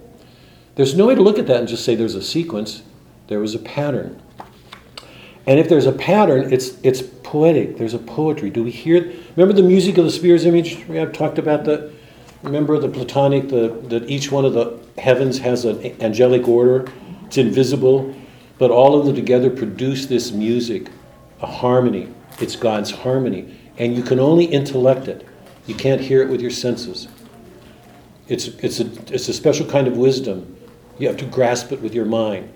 There's 0.76 0.96
no 0.96 1.08
way 1.08 1.16
to 1.16 1.22
look 1.22 1.40
at 1.40 1.48
that 1.48 1.58
and 1.58 1.68
just 1.68 1.86
say 1.86 1.96
there's 1.96 2.16
a 2.16 2.22
sequence, 2.22 2.84
there 3.28 3.40
was 3.40 3.56
a 3.56 3.60
pattern. 3.60 4.22
And 5.48 5.60
if 5.60 5.70
there's 5.70 5.86
a 5.86 5.92
pattern, 5.92 6.52
it's, 6.52 6.78
it's 6.84 7.02
poetic, 7.02 7.78
there's 7.78 7.94
a 7.94 8.00
poetry. 8.00 8.50
Do 8.50 8.64
we 8.64 8.72
hear, 8.72 9.14
remember 9.36 9.54
the 9.54 9.68
music 9.68 9.98
of 9.98 10.06
the 10.06 10.12
Spheres 10.12 10.46
image? 10.46 10.86
We 10.88 10.98
have 10.98 11.14
talked 11.14 11.38
about 11.38 11.66
that. 11.66 11.95
Remember 12.46 12.78
the 12.78 12.90
Platonic, 12.90 13.50
the, 13.50 13.70
that 13.90 14.08
each 14.08 14.32
one 14.32 14.46
of 14.46 14.54
the 14.54 14.80
heavens 15.00 15.40
has 15.40 15.66
an 15.66 16.00
angelic 16.00 16.48
order? 16.48 16.88
It's 17.26 17.40
invisible, 17.40 18.16
but 18.60 18.70
all 18.70 18.98
of 18.98 19.08
them 19.08 19.16
together 19.16 19.50
produce 19.50 20.06
this 20.06 20.32
music, 20.32 20.90
a 21.42 21.48
harmony. 21.48 22.14
It's 22.40 22.56
God's 22.56 22.92
harmony. 22.92 23.58
And 23.80 23.96
you 23.96 24.04
can 24.04 24.20
only 24.20 24.46
intellect 24.46 25.08
it, 25.08 25.28
you 25.66 25.74
can't 25.74 26.00
hear 26.00 26.22
it 26.22 26.30
with 26.30 26.40
your 26.40 26.52
senses. 26.52 27.08
It's, 28.28 28.48
it's, 28.48 28.80
a, 28.80 28.92
it's 29.12 29.28
a 29.28 29.34
special 29.34 29.66
kind 29.66 29.88
of 29.88 29.98
wisdom. 29.98 30.56
You 31.00 31.08
have 31.08 31.18
to 31.18 31.26
grasp 31.26 31.72
it 31.72 31.82
with 31.82 31.96
your 31.96 32.06
mind. 32.06 32.52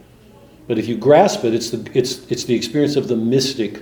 But 0.68 0.78
if 0.78 0.88
you 0.88 0.98
grasp 0.98 1.44
it, 1.44 1.56
it's 1.56 1.72
the, 1.72 1.90
it's, 1.96 2.30
it's 2.32 2.44
the 2.44 2.54
experience 2.56 2.96
of 2.96 3.08
the 3.08 3.16
mystic 3.16 3.82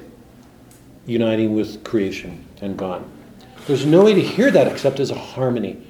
uniting 1.06 1.54
with 1.54 1.84
creation 1.84 2.46
and 2.62 2.78
God. 2.78 3.04
There's 3.68 3.86
no 3.86 4.06
way 4.06 4.14
to 4.14 4.22
hear 4.22 4.50
that 4.52 4.68
except 4.68 5.02
as 5.02 5.12
a 5.12 5.16
harmony. 5.16 5.84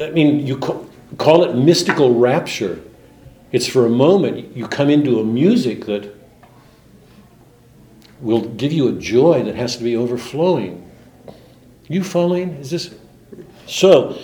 I 0.00 0.10
mean, 0.10 0.46
you 0.46 0.56
ca- 0.56 0.78
call 1.18 1.44
it 1.44 1.54
mystical 1.54 2.14
rapture. 2.14 2.80
It's 3.52 3.66
for 3.66 3.84
a 3.84 3.90
moment. 3.90 4.56
You 4.56 4.66
come 4.66 4.88
into 4.88 5.20
a 5.20 5.24
music 5.24 5.84
that 5.86 6.14
will 8.20 8.42
give 8.42 8.72
you 8.72 8.88
a 8.88 8.92
joy 8.92 9.42
that 9.42 9.56
has 9.56 9.76
to 9.76 9.84
be 9.84 9.96
overflowing. 9.96 10.90
You 11.88 12.02
following? 12.04 12.50
Is 12.54 12.70
this? 12.70 12.94
So, 13.66 14.18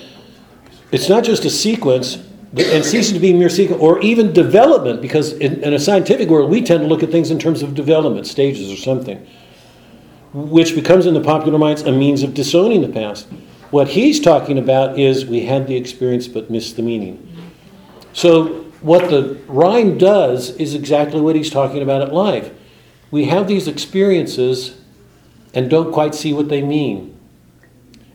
it's 0.92 1.08
not 1.08 1.24
just 1.24 1.44
a 1.44 1.50
sequence 1.50 2.16
and 2.56 2.84
ceases 2.84 3.12
to 3.12 3.18
be 3.18 3.32
mere 3.32 3.48
sequence 3.48 3.82
or 3.82 4.00
even 4.00 4.32
development, 4.32 5.02
because 5.02 5.32
in, 5.34 5.62
in 5.62 5.74
a 5.74 5.78
scientific 5.78 6.28
world, 6.28 6.48
we 6.48 6.62
tend 6.62 6.80
to 6.82 6.86
look 6.86 7.02
at 7.02 7.10
things 7.10 7.30
in 7.30 7.38
terms 7.38 7.62
of 7.62 7.74
development, 7.74 8.26
stages 8.26 8.72
or 8.72 8.76
something, 8.76 9.26
which 10.32 10.74
becomes 10.74 11.04
in 11.06 11.12
the 11.12 11.20
popular 11.20 11.58
minds 11.58 11.82
a 11.82 11.92
means 11.92 12.22
of 12.22 12.32
disowning 12.32 12.80
the 12.80 12.88
past. 12.88 13.26
What 13.76 13.88
he's 13.88 14.20
talking 14.20 14.56
about 14.56 14.98
is 14.98 15.26
we 15.26 15.44
had 15.44 15.66
the 15.66 15.76
experience 15.76 16.28
but 16.28 16.50
missed 16.50 16.76
the 16.76 16.82
meaning. 16.82 17.20
So, 18.14 18.62
what 18.80 19.10
the 19.10 19.38
rhyme 19.48 19.98
does 19.98 20.48
is 20.56 20.74
exactly 20.74 21.20
what 21.20 21.36
he's 21.36 21.50
talking 21.50 21.82
about 21.82 22.00
at 22.00 22.10
life. 22.10 22.50
We 23.10 23.26
have 23.26 23.46
these 23.46 23.68
experiences 23.68 24.80
and 25.52 25.68
don't 25.68 25.92
quite 25.92 26.14
see 26.14 26.32
what 26.32 26.48
they 26.48 26.62
mean. 26.62 27.18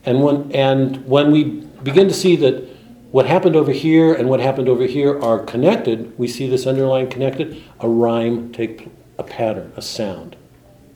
And 0.03 0.23
when, 0.23 0.51
and 0.51 1.05
when 1.05 1.29
we 1.29 1.43
begin 1.43 2.07
to 2.07 2.13
see 2.15 2.35
that 2.37 2.67
what 3.11 3.27
happened 3.27 3.55
over 3.55 3.71
here 3.71 4.15
and 4.15 4.29
what 4.29 4.39
happened 4.39 4.67
over 4.67 4.85
here 4.85 5.21
are 5.21 5.37
connected, 5.37 6.17
we 6.17 6.27
see 6.27 6.49
this 6.49 6.65
underlying 6.65 7.07
connected, 7.07 7.61
a 7.81 7.87
rhyme 7.87 8.51
take 8.51 8.89
a 9.19 9.23
pattern, 9.23 9.73
a 9.75 9.83
sound 9.83 10.35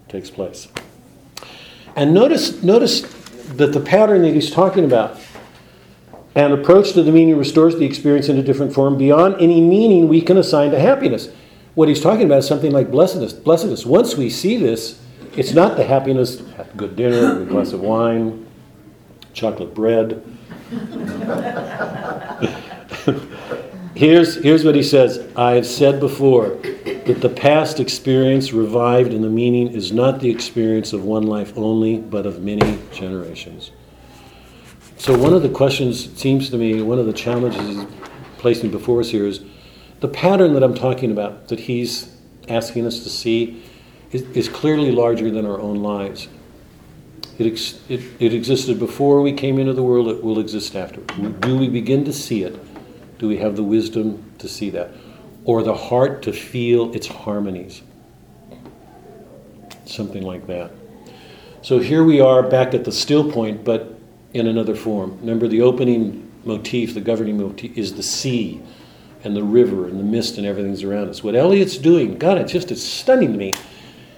takes 0.07 0.32
place. 0.32 0.68
And 1.95 2.16
notice, 2.16 2.63
notice 2.63 3.24
that 3.53 3.73
the 3.73 3.79
pattern 3.79 4.23
that 4.23 4.33
he's 4.33 4.51
talking 4.51 4.83
about 4.83 5.19
an 6.35 6.51
approach 6.51 6.93
to 6.93 7.03
the 7.03 7.11
meaning 7.11 7.37
restores 7.37 7.77
the 7.77 7.85
experience 7.85 8.27
in 8.27 8.37
a 8.37 8.43
different 8.43 8.73
form 8.73 8.97
beyond 8.97 9.35
any 9.39 9.61
meaning 9.61 10.09
we 10.09 10.21
can 10.21 10.37
assign 10.37 10.71
to 10.71 10.79
happiness. 10.79 11.29
What 11.75 11.87
he's 11.87 12.01
talking 12.01 12.25
about 12.25 12.39
is 12.39 12.47
something 12.47 12.71
like 12.71 12.91
blessedness. 12.91 13.33
Blessedness. 13.33 13.85
Once 13.85 14.15
we 14.15 14.29
see 14.29 14.57
this, 14.57 15.01
it's 15.37 15.53
not 15.53 15.77
the 15.77 15.83
happiness, 15.83 16.41
good 16.75 16.95
dinner, 16.95 17.41
a 17.41 17.45
glass 17.45 17.71
of 17.71 17.81
wine, 17.81 18.45
chocolate 19.33 19.73
bread. 19.73 20.23
here's, 23.95 24.35
here's 24.35 24.63
what 24.63 24.75
he 24.75 24.83
says 24.83 25.27
I 25.35 25.53
have 25.53 25.65
said 25.65 25.99
before 25.99 26.49
that 27.05 27.19
the 27.21 27.29
past 27.29 27.79
experience 27.79 28.51
revived 28.51 29.13
in 29.13 29.21
the 29.21 29.29
meaning 29.29 29.67
is 29.67 29.91
not 29.91 30.19
the 30.19 30.29
experience 30.29 30.93
of 30.93 31.03
one 31.03 31.23
life 31.23 31.53
only, 31.57 31.97
but 31.97 32.25
of 32.25 32.41
many 32.41 32.79
generations. 32.91 33.71
So, 34.97 35.17
one 35.17 35.33
of 35.33 35.41
the 35.41 35.49
questions, 35.49 36.05
it 36.05 36.17
seems 36.17 36.49
to 36.49 36.57
me, 36.57 36.81
one 36.81 36.99
of 36.99 37.05
the 37.05 37.13
challenges 37.13 37.61
he's 37.61 37.85
placing 38.37 38.71
before 38.71 39.01
us 39.01 39.09
here 39.09 39.27
is 39.27 39.41
the 39.99 40.07
pattern 40.07 40.53
that 40.53 40.63
I'm 40.63 40.73
talking 40.73 41.11
about, 41.11 41.49
that 41.49 41.59
he's 41.61 42.15
asking 42.47 42.87
us 42.87 43.03
to 43.03 43.09
see, 43.09 43.63
is, 44.11 44.21
is 44.31 44.49
clearly 44.49 44.91
larger 44.91 45.29
than 45.29 45.45
our 45.45 45.59
own 45.59 45.83
lives. 45.83 46.27
It, 47.37 47.47
ex, 47.47 47.79
it, 47.89 48.01
it 48.19 48.33
existed 48.33 48.79
before 48.79 49.21
we 49.21 49.33
came 49.33 49.59
into 49.59 49.73
the 49.73 49.83
world, 49.83 50.07
it 50.07 50.23
will 50.23 50.39
exist 50.39 50.75
after. 50.75 51.01
Do 51.01 51.57
we 51.57 51.67
begin 51.67 52.05
to 52.05 52.13
see 52.13 52.43
it? 52.43 52.57
Do 53.18 53.28
we 53.28 53.38
have 53.38 53.55
the 53.55 53.63
wisdom 53.63 54.32
to 54.39 54.47
see 54.47 54.70
that? 54.72 54.91
Or 55.43 55.63
the 55.63 55.76
heart 55.76 56.22
to 56.24 56.34
feel 56.34 56.93
its 56.93 57.07
harmonies? 57.07 57.82
Something 59.86 60.24
like 60.24 60.47
that. 60.47 60.72
So 61.61 61.80
here 61.80 62.03
we 62.03 62.20
are 62.20 62.43
back 62.43 62.74
at 62.74 62.84
the 62.84 62.91
still 62.91 63.32
point, 63.32 63.63
but 63.63 63.95
in 64.34 64.47
another 64.47 64.76
form. 64.76 65.18
Remember, 65.22 65.47
the 65.47 65.61
opening 65.61 66.30
motif, 66.43 66.93
the 66.93 67.01
governing 67.01 67.38
motif, 67.38 67.78
is 67.78 67.93
the 67.93 68.03
sea 68.03 68.61
and 69.24 69.36
the 69.36 69.43
river 69.43 69.88
and 69.88 69.99
the 69.99 70.03
mist 70.03 70.38
and 70.38 70.45
everything's 70.45 70.84
around 70.84 71.09
us. 71.09 71.24
What 71.24 71.36
Eliot's 71.36 71.78
doing, 71.78 72.18
God, 72.18 72.38
it's 72.38 72.51
just 72.51 72.72
is 72.72 72.86
stunning 72.86 73.32
to 73.32 73.38
me. 73.38 73.53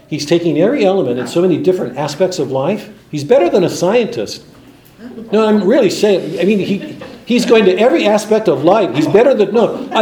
He's 0.10 0.26
taking 0.26 0.60
every 0.60 0.86
element 0.86 1.20
in 1.20 1.28
so 1.28 1.42
many 1.42 1.62
different 1.62 1.98
aspects 1.98 2.40
of 2.40 2.52
life. 2.52 2.90
He's 3.12 3.24
better 3.24 3.50
than 3.50 3.64
a 3.64 3.70
scientist. 3.70 4.46
No, 5.32 5.48
I'm 5.48 5.68
really 5.68 5.90
saying. 5.90 6.40
I 6.40 6.44
mean, 6.44 6.60
he 6.60 7.00
he's 7.28 7.46
going 7.46 7.66
to 7.66 7.78
every 7.78 8.08
aspect 8.08 8.48
of 8.48 8.64
life. 8.64 8.96
He's 8.96 9.08
better 9.08 9.34
than 9.34 9.54
no. 9.54 9.88
I, 9.92 10.02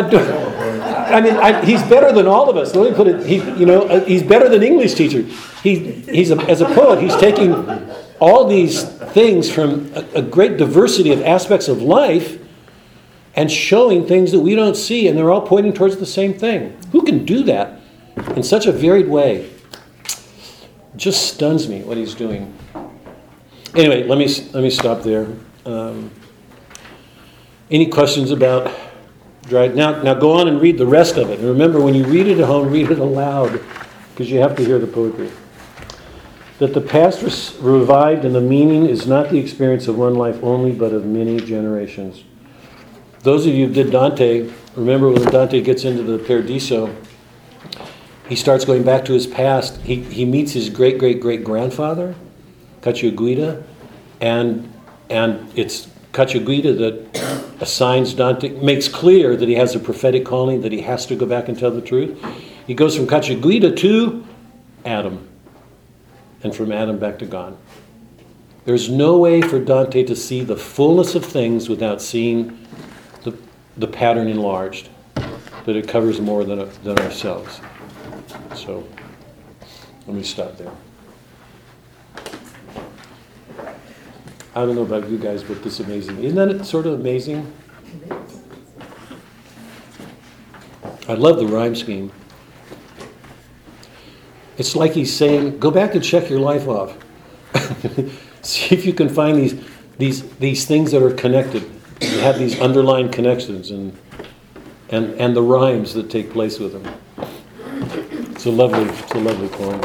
I 1.17 1.21
mean, 1.21 1.35
I, 1.35 1.65
he's 1.65 1.81
better 1.83 2.13
than 2.13 2.27
all 2.27 2.49
of 2.49 2.55
us. 2.55 2.73
Let 2.75 2.91
me 2.91 2.95
put 2.95 3.07
it. 3.07 3.25
He, 3.25 3.37
you 3.59 3.65
know, 3.65 3.81
uh, 3.81 4.05
he's 4.05 4.23
better 4.23 4.47
than 4.47 4.63
English 4.63 4.93
teacher. 4.93 5.23
He 5.63 5.91
he's 6.01 6.31
a, 6.31 6.37
as 6.43 6.61
a 6.61 6.65
poet. 6.65 7.01
He's 7.01 7.15
taking 7.17 7.53
all 8.19 8.47
these 8.47 8.83
things 8.83 9.51
from 9.51 9.91
a, 9.95 10.05
a 10.15 10.21
great 10.21 10.57
diversity 10.57 11.11
of 11.11 11.21
aspects 11.23 11.67
of 11.67 11.81
life 11.81 12.39
and 13.35 13.51
showing 13.51 14.07
things 14.07 14.31
that 14.31 14.39
we 14.39 14.55
don't 14.55 14.77
see, 14.77 15.07
and 15.07 15.17
they're 15.17 15.31
all 15.31 15.41
pointing 15.41 15.73
towards 15.73 15.97
the 15.97 16.05
same 16.05 16.33
thing. 16.33 16.77
Who 16.91 17.03
can 17.03 17.25
do 17.25 17.43
that 17.43 17.81
in 18.35 18.43
such 18.43 18.65
a 18.65 18.71
varied 18.71 19.09
way? 19.09 19.49
It 20.03 20.97
just 20.97 21.33
stuns 21.33 21.67
me 21.67 21.81
what 21.81 21.97
he's 21.97 22.13
doing. 22.13 22.53
Anyway, 23.73 24.03
let 24.03 24.17
me 24.17 24.27
let 24.53 24.63
me 24.63 24.69
stop 24.69 25.01
there. 25.01 25.27
Um, 25.65 26.11
any 27.71 27.87
questions 27.87 28.31
about 28.31 28.71
dry? 29.43 29.67
Now, 29.67 30.01
now 30.01 30.13
go 30.13 30.33
on 30.33 30.47
and 30.47 30.61
read 30.61 30.77
the 30.77 30.85
rest 30.85 31.17
of 31.17 31.29
it. 31.29 31.39
And 31.39 31.47
remember, 31.47 31.81
when 31.81 31.93
you 31.93 32.05
read 32.05 32.27
it 32.27 32.39
at 32.39 32.45
home, 32.45 32.69
read 32.69 32.91
it 32.91 32.99
aloud 32.99 33.61
because 34.11 34.29
you 34.31 34.39
have 34.39 34.55
to 34.57 34.65
hear 34.65 34.79
the 34.79 34.87
poetry. 34.87 35.31
That 36.59 36.73
the 36.73 36.81
past 36.81 37.21
res- 37.21 37.55
revived 37.59 38.23
and 38.23 38.33
the 38.33 38.41
meaning 38.41 38.85
is 38.85 39.07
not 39.07 39.29
the 39.29 39.37
experience 39.37 39.87
of 39.87 39.97
one 39.97 40.15
life 40.15 40.41
only, 40.41 40.71
but 40.71 40.93
of 40.93 41.05
many 41.05 41.37
generations. 41.37 42.23
Those 43.21 43.45
of 43.45 43.53
you 43.53 43.67
who 43.67 43.73
did 43.73 43.91
Dante, 43.91 44.49
remember 44.75 45.09
when 45.09 45.23
Dante 45.23 45.59
gets 45.61 45.83
into 45.83 46.03
the 46.03 46.19
Paradiso, 46.19 46.95
he 48.29 48.35
starts 48.35 48.65
going 48.65 48.83
back 48.83 49.05
to 49.05 49.13
his 49.13 49.27
past. 49.27 49.81
He, 49.81 50.01
he 50.01 50.25
meets 50.25 50.53
his 50.53 50.69
great 50.69 50.97
great 50.97 51.19
great 51.19 51.43
grandfather, 51.43 52.15
Cacciaguida, 52.81 53.63
and, 54.21 54.71
and 55.09 55.51
it's 55.55 55.87
Cacciaguida 56.15 56.73
that 56.73 57.59
assigns 57.59 58.13
Dante, 58.13 58.49
makes 58.61 58.87
clear 58.87 59.35
that 59.35 59.49
he 59.49 59.55
has 59.55 59.75
a 59.75 59.79
prophetic 59.79 60.25
calling, 60.25 60.61
that 60.61 60.71
he 60.71 60.81
has 60.81 61.05
to 61.07 61.15
go 61.15 61.25
back 61.25 61.49
and 61.49 61.59
tell 61.59 61.71
the 61.71 61.81
truth. 61.81 62.17
He 62.65 62.73
goes 62.73 62.95
from 62.95 63.05
Cacciaguida 63.05 63.75
to 63.75 64.25
Adam, 64.85 65.27
and 66.41 66.55
from 66.55 66.71
Adam 66.71 66.97
back 66.97 67.19
to 67.19 67.25
God. 67.25 67.57
There's 68.63 68.89
no 68.89 69.17
way 69.17 69.41
for 69.41 69.59
Dante 69.59 70.03
to 70.05 70.15
see 70.15 70.41
the 70.41 70.55
fullness 70.55 71.15
of 71.15 71.25
things 71.25 71.67
without 71.67 72.01
seeing 72.01 72.65
the, 73.23 73.37
the 73.75 73.87
pattern 73.87 74.27
enlarged, 74.27 74.89
that 75.15 75.75
it 75.75 75.87
covers 75.87 76.21
more 76.21 76.45
than, 76.45 76.69
than 76.83 76.97
ourselves. 76.99 77.59
So, 78.55 78.87
let 80.07 80.15
me 80.15 80.23
stop 80.23 80.57
there. 80.57 80.71
I 84.55 84.65
don't 84.65 84.75
know 84.75 84.83
about 84.83 85.09
you 85.09 85.17
guys, 85.17 85.43
but 85.43 85.61
this 85.63 85.79
is 85.79 85.85
amazing. 85.85 86.23
Isn't 86.23 86.57
that 86.57 86.65
sort 86.65 86.85
of 86.85 86.93
amazing? 86.93 87.51
I 91.07 91.13
love 91.13 91.37
the 91.37 91.45
rhyme 91.45 91.75
scheme. 91.75 92.11
It's 94.57 94.75
like 94.75 94.93
he's 94.93 95.13
saying, 95.13 95.59
go 95.59 95.69
back 95.69 95.93
and 95.93 96.03
check 96.03 96.29
your 96.29 96.39
life 96.39 96.67
off. 96.67 96.97
See 98.41 98.73
if 98.73 98.85
you 98.85 98.93
can 98.93 99.09
find 99.09 99.37
these, 99.37 99.61
these, 99.97 100.29
these 100.37 100.65
things 100.65 100.91
that 100.91 101.03
are 101.03 101.13
connected. 101.13 101.69
You 101.99 102.19
have 102.19 102.39
these 102.39 102.59
underlying 102.59 103.11
connections 103.11 103.71
and, 103.71 103.97
and, 104.89 105.13
and 105.15 105.35
the 105.35 105.41
rhymes 105.41 105.93
that 105.95 106.09
take 106.09 106.31
place 106.31 106.59
with 106.59 106.71
them. 106.73 106.95
It's 108.31 108.45
a 108.45 108.51
lovely, 108.51 108.83
it's 108.83 109.11
a 109.11 109.19
lovely 109.19 109.49
poem. 109.49 109.81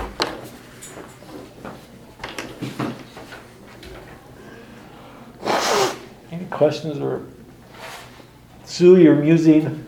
Any 6.32 6.44
questions 6.60 7.00
or 7.00 7.22
Sue, 8.66 9.00
you're 9.00 9.16
musing. 9.16 9.82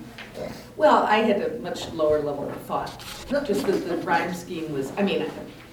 Well, 0.78 1.02
I 1.02 1.18
had 1.18 1.42
a 1.42 1.58
much 1.58 1.92
lower 1.92 2.22
level 2.22 2.48
of 2.48 2.56
thought, 2.62 2.98
just 3.46 3.66
that 3.66 3.86
the 3.86 3.98
rhyme 3.98 4.32
scheme 4.32 4.72
was, 4.72 4.90
I 4.96 5.02
mean, 5.02 5.30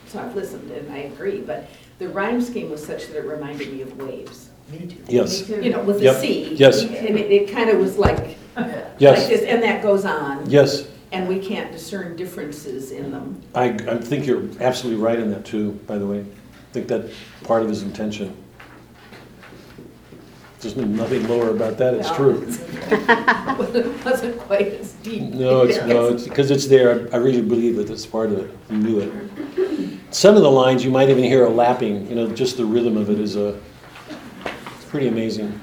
so 0.08 0.20
I've 0.20 0.36
listened 0.36 0.70
and 0.72 0.91
I 0.91 0.97
agree, 1.12 1.39
but 1.39 1.70
the 2.00 2.10
rhyme 2.10 2.41
scheme 2.41 2.70
was 2.70 2.86
such 2.86 3.08
that 3.08 3.16
it 3.16 3.26
reminded 3.26 3.72
me 3.72 3.82
of 3.82 3.97
waves. 3.97 4.50
Me 4.70 4.88
too. 4.88 4.97
Yes, 5.08 5.47
You 5.47 5.70
know, 5.70 5.82
with 5.84 6.00
the 6.00 6.04
Yep, 6.04 6.16
C. 6.18 6.54
yes. 6.56 6.82
And 6.84 7.18
it, 7.18 7.32
it 7.32 7.50
kind 7.50 7.70
of 7.70 7.80
was 7.80 7.97
like, 7.97 8.36
like 8.58 8.76
yes, 8.97 9.30
this, 9.30 9.43
and 9.43 9.64
that 9.64 9.82
goes 9.82 10.04
on. 10.04 10.50
yes. 10.50 10.86
And 11.14 11.30
we 11.30 11.39
can't 11.39 11.72
discern 11.72 12.18
differences 12.18 12.91
in 12.91 13.10
them. 13.10 13.41
I, 13.56 13.70
I 13.70 13.97
think 14.00 14.28
you're 14.28 14.50
absolutely 14.60 15.02
right 15.02 15.18
in 15.18 15.32
that 15.32 15.45
too, 15.45 15.80
by 15.88 15.97
the 15.97 16.06
way. 16.06 16.20
I 16.20 16.74
think 16.74 16.89
that 16.89 17.10
part 17.45 17.64
of 17.64 17.70
his 17.70 17.84
intention. 17.84 18.36
There's 20.60 20.76
nothing 20.76 21.26
lower 21.30 21.51
about 21.51 21.78
that, 21.78 21.93
it's 21.93 22.12
true. 22.12 22.45
It 23.72 24.05
wasn't 24.05 24.38
quite 24.39 24.68
as 24.68 24.93
deep. 24.93 25.22
No, 25.34 25.62
it's, 25.62 25.78
no, 25.86 26.07
it's, 26.07 26.24
because 26.24 26.49
it's 26.49 26.68
there, 26.68 27.07
I 27.14 27.18
really 27.18 27.41
believe 27.41 27.76
that 27.76 27.89
it's 27.89 28.05
part 28.05 28.32
of 28.32 28.39
it, 28.39 28.57
you 28.70 28.78
knew 28.78 28.99
it. 28.99 29.99
Some 30.12 30.36
of 30.36 30.41
the 30.41 30.49
lines, 30.51 30.84
you 30.84 30.89
might 30.89 31.10
even 31.10 31.24
hear 31.24 31.45
a 31.45 31.49
lapping, 31.49 32.07
you 32.10 32.16
know, 32.16 32.28
just 32.30 32.57
the 32.57 32.66
rhythm 32.66 32.97
of 32.97 33.10
it 33.10 33.20
is 33.20 33.36
a, 33.36 33.60
it's 34.76 34.86
pretty 34.86 35.07
amazing. 35.07 35.60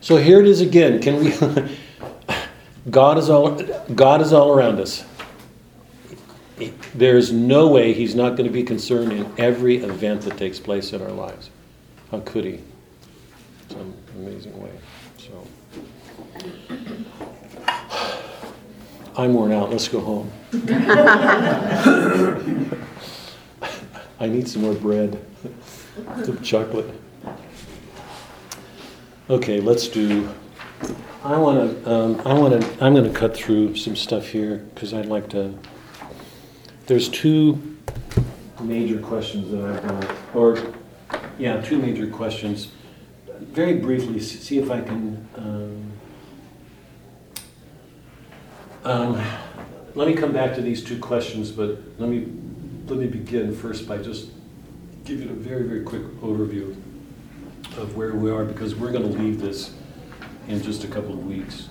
So 0.00 0.16
here 0.16 0.40
it 0.40 0.46
is 0.46 0.62
again, 0.62 1.02
can 1.02 1.22
we, 1.22 1.34
God 2.90 3.18
is 3.18 3.28
all, 3.28 3.60
God 3.94 4.22
is 4.22 4.32
all 4.32 4.52
around 4.52 4.80
us. 4.80 5.04
There's 6.94 7.30
no 7.30 7.68
way 7.68 7.92
he's 7.92 8.14
not 8.14 8.30
going 8.30 8.46
to 8.46 8.52
be 8.52 8.62
concerned 8.62 9.12
in 9.12 9.30
every 9.38 9.76
event 9.76 10.22
that 10.22 10.38
takes 10.38 10.58
place 10.58 10.92
in 10.92 11.02
our 11.02 11.10
lives. 11.10 11.50
How 12.10 12.20
could 12.20 12.44
he? 12.44 12.60
Some 13.68 13.94
amazing 14.16 14.58
way, 14.60 14.70
so. 15.18 15.46
I'm 19.16 19.34
worn 19.34 19.52
out, 19.52 19.70
let's 19.70 19.88
go 19.88 20.00
home. 20.00 20.32
I 24.20 24.26
need 24.26 24.48
some 24.48 24.62
more 24.62 24.74
bread, 24.74 25.22
some 26.24 26.40
chocolate. 26.40 26.88
Okay, 29.28 29.60
let's 29.60 29.88
do, 29.88 30.30
I 31.22 31.36
want 31.36 31.84
to, 31.84 31.90
um, 31.92 32.22
I 32.24 32.32
want 32.32 32.58
to, 32.62 32.84
I'm 32.84 32.94
going 32.94 33.04
to 33.04 33.18
cut 33.18 33.36
through 33.36 33.76
some 33.76 33.94
stuff 33.94 34.28
here 34.28 34.66
because 34.74 34.94
I'd 34.94 35.06
like 35.06 35.28
to, 35.30 35.54
there's 36.86 37.10
two 37.10 37.76
major 38.62 38.98
questions 38.98 39.50
that 39.50 39.62
I've 39.62 39.82
got, 39.86 40.16
or, 40.34 40.72
yeah, 41.38 41.60
two 41.60 41.78
major 41.78 42.06
questions. 42.06 42.68
Very 43.40 43.78
briefly, 43.78 44.20
see 44.20 44.58
if 44.58 44.70
I 44.70 44.80
can, 44.80 45.28
um, 45.36 45.92
um, 48.84 49.24
let 49.94 50.08
me 50.08 50.14
come 50.14 50.32
back 50.32 50.54
to 50.56 50.60
these 50.60 50.82
two 50.82 50.98
questions, 50.98 51.50
but 51.50 51.78
let 51.98 52.08
me, 52.08 52.26
let 52.86 52.98
me 52.98 53.06
begin 53.06 53.54
first 53.54 53.86
by 53.88 53.98
just 53.98 54.30
giving 55.04 55.30
a 55.30 55.34
very, 55.34 55.62
very 55.62 55.82
quick 55.82 56.02
overview 56.20 56.76
of 57.76 57.96
where 57.96 58.12
we 58.14 58.30
are, 58.30 58.44
because 58.44 58.74
we're 58.74 58.92
going 58.92 59.10
to 59.10 59.18
leave 59.18 59.40
this 59.40 59.74
in 60.48 60.60
just 60.62 60.84
a 60.84 60.88
couple 60.88 61.12
of 61.12 61.26
weeks. 61.26 61.68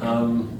Um, 0.00 0.52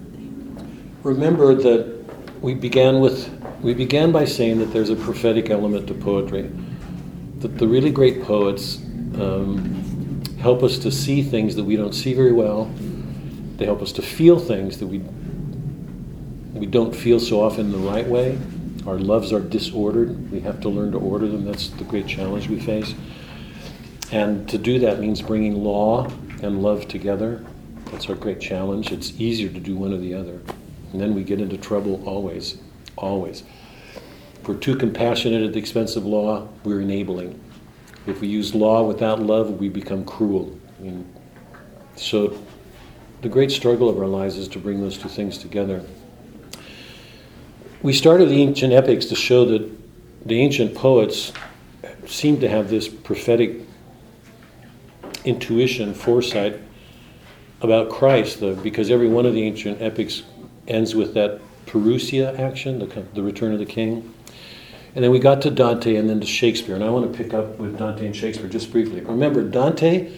Remember 1.03 1.55
that 1.55 2.05
we 2.41 2.55
began 2.55 2.99
with, 2.99 3.31
we 3.63 3.75
began 3.75 4.11
by 4.11 4.25
saying 4.25 4.59
that 4.59 4.73
there's 4.73 4.91
a 4.91 4.97
prophetic 4.97 5.51
element 5.51 5.87
to 5.87 5.95
poetry, 5.95 6.51
that 7.41 7.59
the 7.59 7.69
really 7.69 7.91
great 7.91 8.23
poets 8.23 8.79
um, 9.21 10.23
help 10.39 10.63
us 10.63 10.79
to 10.79 10.91
see 10.91 11.23
things 11.23 11.57
that 11.57 11.65
we 11.65 11.77
don't 11.77 11.95
see 11.95 12.15
very 12.15 12.33
well. 12.33 12.71
They 13.57 13.65
help 13.65 13.83
us 13.83 13.93
to 13.93 14.03
feel 14.03 14.39
things 14.39 14.79
that 14.79 14.87
we 14.87 15.03
we 16.53 16.67
don't 16.67 16.95
feel 16.95 17.21
so 17.21 17.43
often 17.43 17.71
the 17.71 17.79
right 17.79 18.07
way. 18.07 18.39
Our 18.87 18.99
loves 18.99 19.33
are 19.33 19.41
disordered. 19.41 20.31
We 20.31 20.41
have 20.41 20.61
to 20.63 20.71
learn 20.71 20.93
to 20.93 20.99
order 20.99 21.29
them. 21.29 21.45
That's 21.45 21.69
the 21.69 21.85
great 21.85 22.07
challenge 22.07 22.49
we 22.49 22.59
face. 22.59 22.95
And 24.11 24.49
to 24.49 24.57
do 24.57 24.79
that 24.79 24.99
means 24.99 25.21
bringing 25.21 25.63
law 25.63 26.07
and 26.43 26.63
love 26.63 26.89
together. 26.89 27.45
That's 27.87 28.09
our 28.09 28.15
great 28.15 28.41
challenge. 28.41 28.93
It's 28.93 29.13
easier 29.21 29.49
to 29.51 29.61
do 29.61 29.77
one 29.77 29.93
or 29.93 29.99
the 29.99 30.15
other. 30.15 30.41
And 30.93 31.01
then 31.01 31.15
we 31.15 31.25
get 31.25 31.41
into 31.41 31.59
trouble 31.59 32.03
always, 32.07 32.59
always. 32.97 33.43
If 34.47 34.51
we're 34.51 34.61
too 34.61 34.77
compassionate 34.77 35.43
at 35.43 35.55
the 35.55 35.59
expense 35.59 35.97
of 35.97 36.07
law, 36.07 36.47
we're 36.63 36.81
enabling. 36.81 37.41
If 38.07 38.21
we 38.21 38.29
use 38.29 38.55
law 38.55 38.85
without 38.85 39.21
love, 39.21 39.59
we 39.59 39.69
become 39.69 40.05
cruel. 40.05 40.57
Mean, 40.79 41.05
so 41.97 42.39
the 43.23 43.29
great 43.29 43.51
struggle 43.51 43.89
of 43.89 43.99
our 43.99 44.07
lives 44.07 44.39
is 44.39 44.47
to 44.47 44.61
bring 44.61 44.81
those 44.81 44.99
two 44.99 45.09
things 45.09 45.37
together. 45.37 45.85
We 47.83 47.93
started 47.93 48.29
the 48.29 48.41
ancient 48.41 48.73
epics 48.73 49.07
to 49.07 49.17
show 49.17 49.47
that 49.47 49.69
the 50.29 50.41
ancient 50.41 50.77
poets 50.77 51.33
seemed 52.07 52.41
to 52.43 52.49
have 52.49 52.71
this 52.71 52.87
prophetic 52.87 53.63
intuition, 55.25 55.93
foresight 55.93 56.61
about 57.63 57.91
Christ, 57.91 58.39
though, 58.39 58.55
because 58.55 58.93
every 58.93 59.09
one 59.09 59.27
of 59.27 59.35
the 59.35 59.43
ancient 59.43 59.83
epics 59.83 60.23
ends 60.69 60.95
with 60.95 61.15
that 61.15 61.41
parousia 61.67 62.39
action, 62.39 62.79
the, 62.79 62.87
the 63.13 63.25
return 63.25 63.53
of 63.53 63.59
the 63.59 63.67
king. 63.67 64.13
And 64.97 65.05
then 65.05 65.11
we 65.11 65.19
got 65.19 65.43
to 65.43 65.51
Dante 65.51 65.97
and 65.97 66.09
then 66.09 66.21
to 66.21 66.27
Shakespeare. 66.27 66.75
And 66.75 66.83
I 66.83 66.89
want 66.89 67.13
to 67.13 67.23
pick 67.23 67.35
up 67.35 67.59
with 67.59 67.79
Dante 67.79 68.07
and 68.07 68.17
Shakespeare 68.17 68.49
just 68.49 68.73
briefly. 68.73 69.03
Remember, 69.03 69.43
Dante 69.43 70.11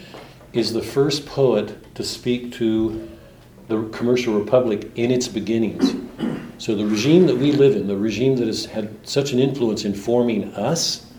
is 0.52 0.72
the 0.72 0.80
first 0.80 1.26
poet 1.26 1.96
to 1.96 2.04
speak 2.04 2.52
to 2.52 3.10
the 3.66 3.88
commercial 3.88 4.38
republic 4.38 4.92
in 4.94 5.10
its 5.10 5.26
beginnings. 5.26 5.96
So 6.58 6.76
the 6.76 6.86
regime 6.86 7.26
that 7.26 7.36
we 7.36 7.50
live 7.50 7.74
in, 7.74 7.88
the 7.88 7.96
regime 7.96 8.36
that 8.36 8.46
has 8.46 8.66
had 8.66 9.04
such 9.04 9.32
an 9.32 9.40
influence 9.40 9.84
in 9.84 9.94
forming 9.94 10.54
us, 10.54 11.12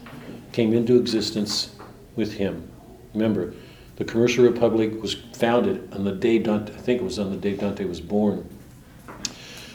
came 0.53 0.73
into 0.73 0.95
existence 0.95 1.75
with 2.15 2.31
him. 2.31 2.65
Remember, 3.13 3.53
the 3.97 4.05
commercial 4.05 4.45
republic 4.45 5.01
was 5.01 5.15
founded 5.33 5.93
on 5.93 6.05
the 6.05 6.13
day 6.13 6.39
Dante, 6.39 6.73
I 6.73 6.77
think 6.77 7.01
it 7.01 7.03
was 7.03 7.19
on 7.19 7.29
the 7.29 7.37
day 7.37 7.57
Dante 7.57 7.83
was 7.83 7.99
born. 7.99 8.47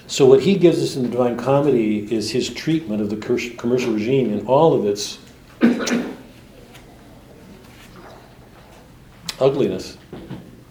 So 0.07 0.27
what 0.27 0.41
he 0.43 0.57
gives 0.57 0.83
us 0.83 0.97
in 0.97 1.03
the 1.05 1.09
Divine 1.09 1.37
Comedy 1.37 2.13
is 2.13 2.31
his 2.31 2.51
treatment 2.51 3.01
of 3.01 3.09
the 3.11 3.17
commercial 3.57 3.93
regime 3.93 4.33
in 4.33 4.47
all 4.47 4.75
of 4.75 4.87
its 4.87 5.19
ugliness 9.41 9.97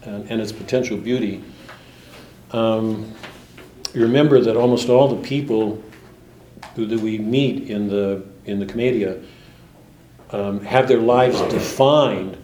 and, 0.02 0.30
and 0.30 0.40
its 0.40 0.52
potential 0.52 0.96
beauty. 0.96 1.42
Um, 2.52 3.12
you 3.92 4.02
remember 4.02 4.40
that 4.40 4.56
almost 4.56 4.88
all 4.88 5.08
the 5.08 5.22
people 5.22 5.82
who 6.76 6.86
that 6.86 7.00
we 7.00 7.18
meet 7.18 7.70
in 7.70 7.88
the 7.88 8.24
in 8.46 8.58
the 8.58 8.66
Commedia 8.66 9.20
um, 10.30 10.60
have 10.64 10.88
their 10.88 11.00
lives 11.00 11.40
defined 11.42 12.36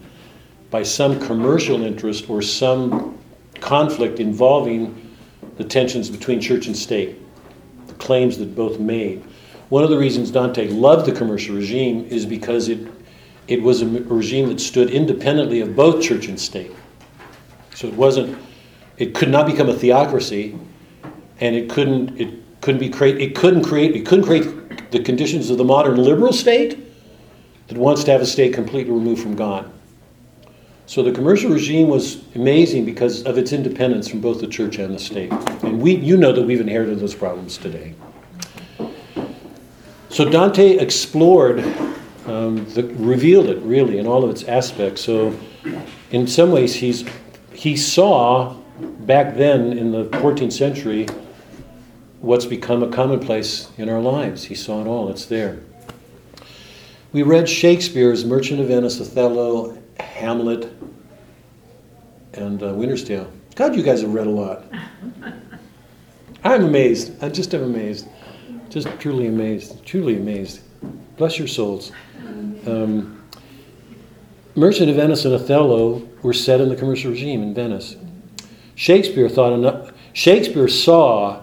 by 0.70 0.82
some 0.82 1.20
commercial 1.20 1.82
interest 1.82 2.30
or 2.30 2.40
some 2.40 3.18
conflict 3.60 4.20
involving 4.20 5.09
the 5.60 5.68
tensions 5.68 6.08
between 6.08 6.40
church 6.40 6.66
and 6.66 6.76
state, 6.76 7.16
the 7.86 7.94
claims 7.94 8.38
that 8.38 8.56
both 8.56 8.80
made. 8.80 9.22
One 9.68 9.84
of 9.84 9.90
the 9.90 9.98
reasons 9.98 10.30
Dante 10.30 10.68
loved 10.68 11.06
the 11.06 11.12
commercial 11.12 11.54
regime 11.54 12.06
is 12.06 12.26
because 12.26 12.68
it 12.68 12.88
it 13.46 13.60
was 13.60 13.82
a 13.82 13.86
regime 13.86 14.48
that 14.48 14.60
stood 14.60 14.90
independently 14.90 15.60
of 15.60 15.74
both 15.74 16.02
church 16.02 16.28
and 16.28 16.40
state. 16.40 16.70
So 17.74 17.88
it 17.88 17.94
wasn't 17.94 18.38
it 18.96 19.14
could 19.14 19.28
not 19.28 19.46
become 19.46 19.68
a 19.68 19.74
theocracy 19.74 20.58
and 21.40 21.54
it 21.56 21.68
couldn't 21.68 22.20
it 22.20 22.32
couldn't 22.60 22.80
be 22.80 22.88
create 22.88 23.20
it 23.20 23.34
couldn't 23.34 23.64
create 23.64 23.94
it 23.94 24.06
couldn't 24.06 24.24
create 24.24 24.90
the 24.90 25.02
conditions 25.02 25.50
of 25.50 25.58
the 25.58 25.64
modern 25.64 25.96
liberal 25.96 26.32
state 26.32 26.78
that 27.68 27.76
wants 27.76 28.02
to 28.04 28.10
have 28.10 28.20
a 28.20 28.26
state 28.26 28.54
completely 28.54 28.92
removed 28.92 29.22
from 29.22 29.36
God. 29.36 29.70
So 30.90 31.04
the 31.04 31.12
commercial 31.12 31.52
regime 31.52 31.86
was 31.86 32.20
amazing 32.34 32.84
because 32.84 33.22
of 33.22 33.38
its 33.38 33.52
independence 33.52 34.08
from 34.08 34.20
both 34.20 34.40
the 34.40 34.48
church 34.48 34.78
and 34.78 34.92
the 34.92 34.98
state. 34.98 35.30
And 35.62 35.80
we 35.80 35.94
you 35.94 36.16
know 36.16 36.32
that 36.32 36.42
we've 36.42 36.60
inherited 36.60 36.98
those 36.98 37.14
problems 37.14 37.58
today. 37.58 37.94
So 40.08 40.28
Dante 40.28 40.78
explored 40.78 41.60
um, 42.26 42.68
the, 42.70 42.92
revealed 42.98 43.50
it 43.50 43.58
really 43.62 43.98
in 43.98 44.08
all 44.08 44.24
of 44.24 44.30
its 44.30 44.42
aspects. 44.48 45.02
So 45.02 45.38
in 46.10 46.26
some 46.26 46.50
ways 46.50 46.74
he's 46.74 47.04
he 47.52 47.76
saw 47.76 48.56
back 48.80 49.36
then 49.36 49.78
in 49.78 49.92
the 49.92 50.06
14th 50.06 50.52
century 50.52 51.06
what's 52.18 52.46
become 52.46 52.82
a 52.82 52.88
commonplace 52.88 53.70
in 53.78 53.88
our 53.88 54.00
lives. 54.00 54.42
He 54.42 54.56
saw 54.56 54.80
it 54.80 54.88
all, 54.88 55.08
it's 55.08 55.26
there. 55.26 55.60
We 57.12 57.22
read 57.22 57.48
Shakespeare's 57.48 58.24
Merchant 58.24 58.60
of 58.60 58.66
Venice, 58.66 59.00
Othello, 59.00 59.79
Hamlet, 60.02 60.72
and 62.34 62.62
uh, 62.62 62.74
Winter's 62.74 63.04
Tale. 63.04 63.30
God, 63.54 63.74
you 63.74 63.82
guys 63.82 64.02
have 64.02 64.14
read 64.14 64.26
a 64.26 64.30
lot. 64.30 64.64
I'm 66.44 66.64
amazed. 66.64 67.22
I 67.22 67.28
just 67.28 67.54
am 67.54 67.62
amazed. 67.62 68.08
Just 68.68 68.88
truly 68.98 69.26
amazed. 69.26 69.84
Truly 69.84 70.16
amazed. 70.16 70.60
Bless 71.16 71.38
your 71.38 71.48
souls. 71.48 71.92
Um, 72.66 73.22
Merchant 74.54 74.90
of 74.90 74.96
Venice 74.96 75.24
and 75.24 75.34
Othello 75.34 76.08
were 76.22 76.32
set 76.32 76.60
in 76.60 76.68
the 76.68 76.76
commercial 76.76 77.10
regime 77.10 77.42
in 77.42 77.54
Venice. 77.54 77.96
Shakespeare 78.74 79.28
thought 79.28 79.52
enough, 79.52 79.92
Shakespeare 80.12 80.68
saw 80.68 81.42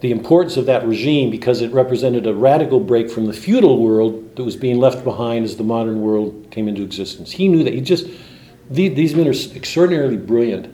the 0.00 0.10
importance 0.10 0.56
of 0.56 0.66
that 0.66 0.86
regime 0.86 1.30
because 1.30 1.60
it 1.60 1.72
represented 1.72 2.26
a 2.26 2.34
radical 2.34 2.80
break 2.80 3.10
from 3.10 3.26
the 3.26 3.32
feudal 3.32 3.82
world 3.82 4.34
that 4.36 4.44
was 4.44 4.56
being 4.56 4.78
left 4.78 5.04
behind 5.04 5.44
as 5.44 5.56
the 5.56 5.64
modern 5.64 6.00
world 6.00 6.48
came 6.50 6.68
into 6.68 6.82
existence. 6.82 7.32
He 7.32 7.48
knew 7.48 7.62
that. 7.64 7.74
He 7.74 7.80
just 7.80 8.06
these 8.70 9.14
men 9.14 9.26
are 9.26 9.32
extraordinarily 9.32 10.16
brilliant. 10.16 10.72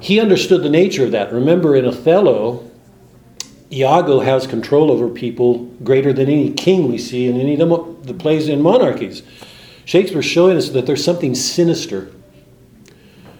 He 0.00 0.20
understood 0.20 0.62
the 0.62 0.70
nature 0.70 1.04
of 1.04 1.12
that. 1.12 1.32
Remember 1.32 1.74
in 1.74 1.86
Othello, 1.86 2.70
Iago 3.72 4.20
has 4.20 4.46
control 4.46 4.90
over 4.90 5.08
people 5.08 5.64
greater 5.82 6.12
than 6.12 6.28
any 6.28 6.50
king 6.50 6.90
we 6.90 6.98
see 6.98 7.26
in 7.26 7.40
any 7.40 7.58
of 7.58 8.06
the- 8.06 8.14
plays 8.14 8.48
in 8.48 8.60
monarchies. 8.60 9.22
Shakespeare's 9.84 10.26
showing 10.26 10.56
us 10.56 10.68
that 10.70 10.86
there's 10.86 11.02
something 11.02 11.34
sinister. 11.34 12.08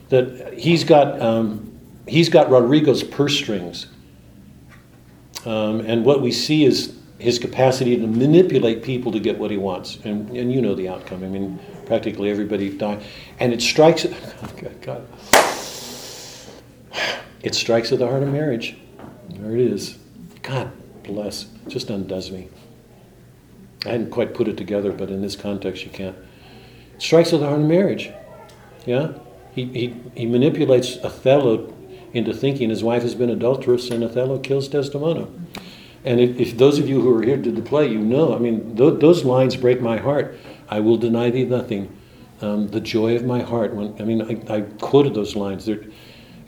That 0.08 0.54
he's 0.56 0.84
got, 0.84 1.20
um, 1.20 1.70
he's 2.06 2.28
got 2.28 2.50
Roderigo's 2.50 3.02
purse 3.02 3.34
strings. 3.34 3.86
Um, 5.44 5.80
and 5.80 6.04
what 6.04 6.22
we 6.22 6.32
see 6.32 6.64
is 6.64 6.94
his 7.18 7.38
capacity 7.38 7.96
to 7.96 8.06
manipulate 8.06 8.82
people 8.82 9.12
to 9.12 9.20
get 9.20 9.38
what 9.38 9.50
he 9.50 9.56
wants. 9.56 9.98
And, 10.04 10.28
and 10.36 10.52
you 10.52 10.60
know 10.60 10.74
the 10.74 10.88
outcome. 10.88 11.22
I 11.22 11.28
mean, 11.28 11.58
practically 11.86 12.30
everybody 12.30 12.76
died. 12.76 13.02
And 13.38 13.52
it 13.52 13.62
strikes, 13.62 14.04
God, 14.80 15.06
it 17.42 17.54
strikes 17.54 17.92
at 17.92 17.98
the 17.98 18.06
heart 18.06 18.22
of 18.22 18.28
marriage. 18.30 18.76
There 19.30 19.54
it 19.54 19.60
is. 19.60 19.98
God 20.42 20.72
bless. 21.04 21.46
Just 21.68 21.90
undoes 21.90 22.30
me. 22.30 22.48
I 23.84 23.90
hadn't 23.90 24.10
quite 24.10 24.34
put 24.34 24.48
it 24.48 24.56
together, 24.56 24.92
but 24.92 25.10
in 25.10 25.22
this 25.22 25.36
context, 25.36 25.84
you 25.84 25.90
can't. 25.90 26.16
It 26.94 27.02
strikes 27.02 27.32
at 27.32 27.40
the 27.40 27.46
heart 27.46 27.60
of 27.60 27.66
marriage. 27.66 28.10
Yeah? 28.84 29.12
He, 29.54 29.64
he, 29.66 29.96
he 30.16 30.26
manipulates 30.26 30.98
Othello 31.04 31.72
into 32.12 32.32
thinking 32.34 32.70
his 32.70 32.84
wife 32.84 33.02
has 33.02 33.14
been 33.14 33.30
adulterous, 33.30 33.90
and 33.90 34.02
Othello 34.04 34.38
kills 34.38 34.68
Desdemona. 34.68 35.28
And 36.04 36.20
if, 36.20 36.38
if 36.38 36.58
those 36.58 36.78
of 36.78 36.88
you 36.88 37.00
who 37.00 37.16
are 37.16 37.22
here 37.22 37.36
did 37.36 37.56
the 37.56 37.62
play, 37.62 37.88
you 37.88 37.98
know, 37.98 38.34
I 38.34 38.38
mean, 38.38 38.76
th- 38.76 39.00
those 39.00 39.24
lines 39.24 39.56
break 39.56 39.80
my 39.80 39.98
heart. 39.98 40.36
I 40.68 40.80
will 40.80 40.96
deny 40.96 41.30
thee 41.30 41.44
nothing. 41.44 41.96
Um, 42.40 42.66
the 42.68 42.80
joy 42.80 43.14
of 43.14 43.24
my 43.24 43.40
heart. 43.40 43.72
When 43.72 43.94
I 44.00 44.04
mean, 44.04 44.20
I, 44.50 44.56
I 44.56 44.60
quoted 44.62 45.14
those 45.14 45.36
lines. 45.36 45.64
They're, 45.64 45.84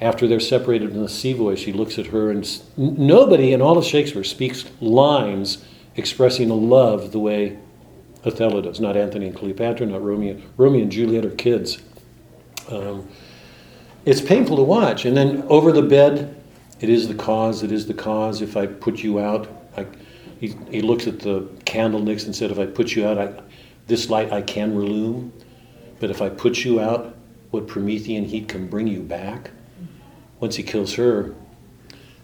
after 0.01 0.27
they're 0.27 0.41
separated 0.41 0.91
in 0.91 1.01
the 1.01 1.09
sea 1.09 1.35
voice, 1.35 1.63
he 1.63 1.73
looks 1.73 1.99
at 1.99 2.07
her, 2.07 2.33
and 2.33 2.43
s- 2.45 2.65
nobody 2.77 3.53
in 3.53 3.63
all 3.63 3.79
of 3.79 3.85
Shakespeare 3.85 4.25
speaks 4.25 4.65
lines 4.81 5.65
expressing 5.95 6.51
a 6.51 6.55
love 6.55 7.13
the 7.13 7.21
way 7.21 7.59
Othello 8.25 8.61
does. 8.61 8.81
Not 8.81 8.97
Antony 8.97 9.27
and 9.29 9.37
Cleopatra, 9.37 9.87
not 9.87 10.03
Romeo. 10.03 10.41
Romeo 10.57 10.83
and 10.83 10.91
Juliet 10.91 11.25
are 11.25 11.31
kids. 11.31 11.79
Um, 12.69 13.09
it's 14.05 14.21
painful 14.21 14.57
to 14.57 14.63
watch. 14.63 15.05
And 15.05 15.17
then 15.17 15.43
over 15.49 15.73
the 15.73 15.83
bed, 15.83 16.41
it 16.81 16.89
is 16.89 17.09
the 17.09 17.15
cause, 17.15 17.63
it 17.63 17.73
is 17.73 17.87
the 17.87 17.95
cause. 17.95 18.43
If 18.43 18.57
I 18.57 18.67
put 18.67 19.03
you 19.03 19.19
out, 19.19 19.49
I, 19.77 19.87
he, 20.41 20.55
he 20.71 20.83
looks 20.83 21.07
at 21.07 21.21
the 21.21 21.49
candle 21.65 22.01
nicks 22.01 22.25
and 22.25 22.35
said, 22.35 22.51
if 22.51 22.59
I 22.59 22.67
put 22.67 22.95
you 22.95 23.07
out, 23.07 23.19
I, 23.19 23.43
this 23.87 24.11
light 24.11 24.33
I 24.33 24.43
can 24.43 24.75
relume. 24.75 25.33
But 26.01 26.11
if 26.11 26.21
I 26.21 26.29
put 26.29 26.65
you 26.65 26.81
out, 26.81 27.17
what 27.51 27.67
Promethean 27.67 28.25
heat 28.25 28.49
can 28.49 28.67
bring 28.67 28.87
you 28.87 29.01
back? 29.01 29.51
Once 30.41 30.57
he 30.57 30.63
kills 30.63 30.95
her, 30.95 31.35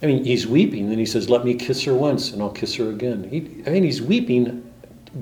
I 0.02 0.06
mean, 0.06 0.24
he's 0.24 0.46
weeping. 0.46 0.88
Then 0.88 0.98
he 0.98 1.06
says, 1.06 1.30
let 1.30 1.44
me 1.44 1.54
kiss 1.54 1.84
her 1.84 1.94
once 1.94 2.32
and 2.32 2.42
I'll 2.42 2.50
kiss 2.50 2.74
her 2.76 2.90
again. 2.90 3.28
He, 3.30 3.62
I 3.66 3.70
mean, 3.70 3.84
he's 3.84 4.02
weeping 4.02 4.70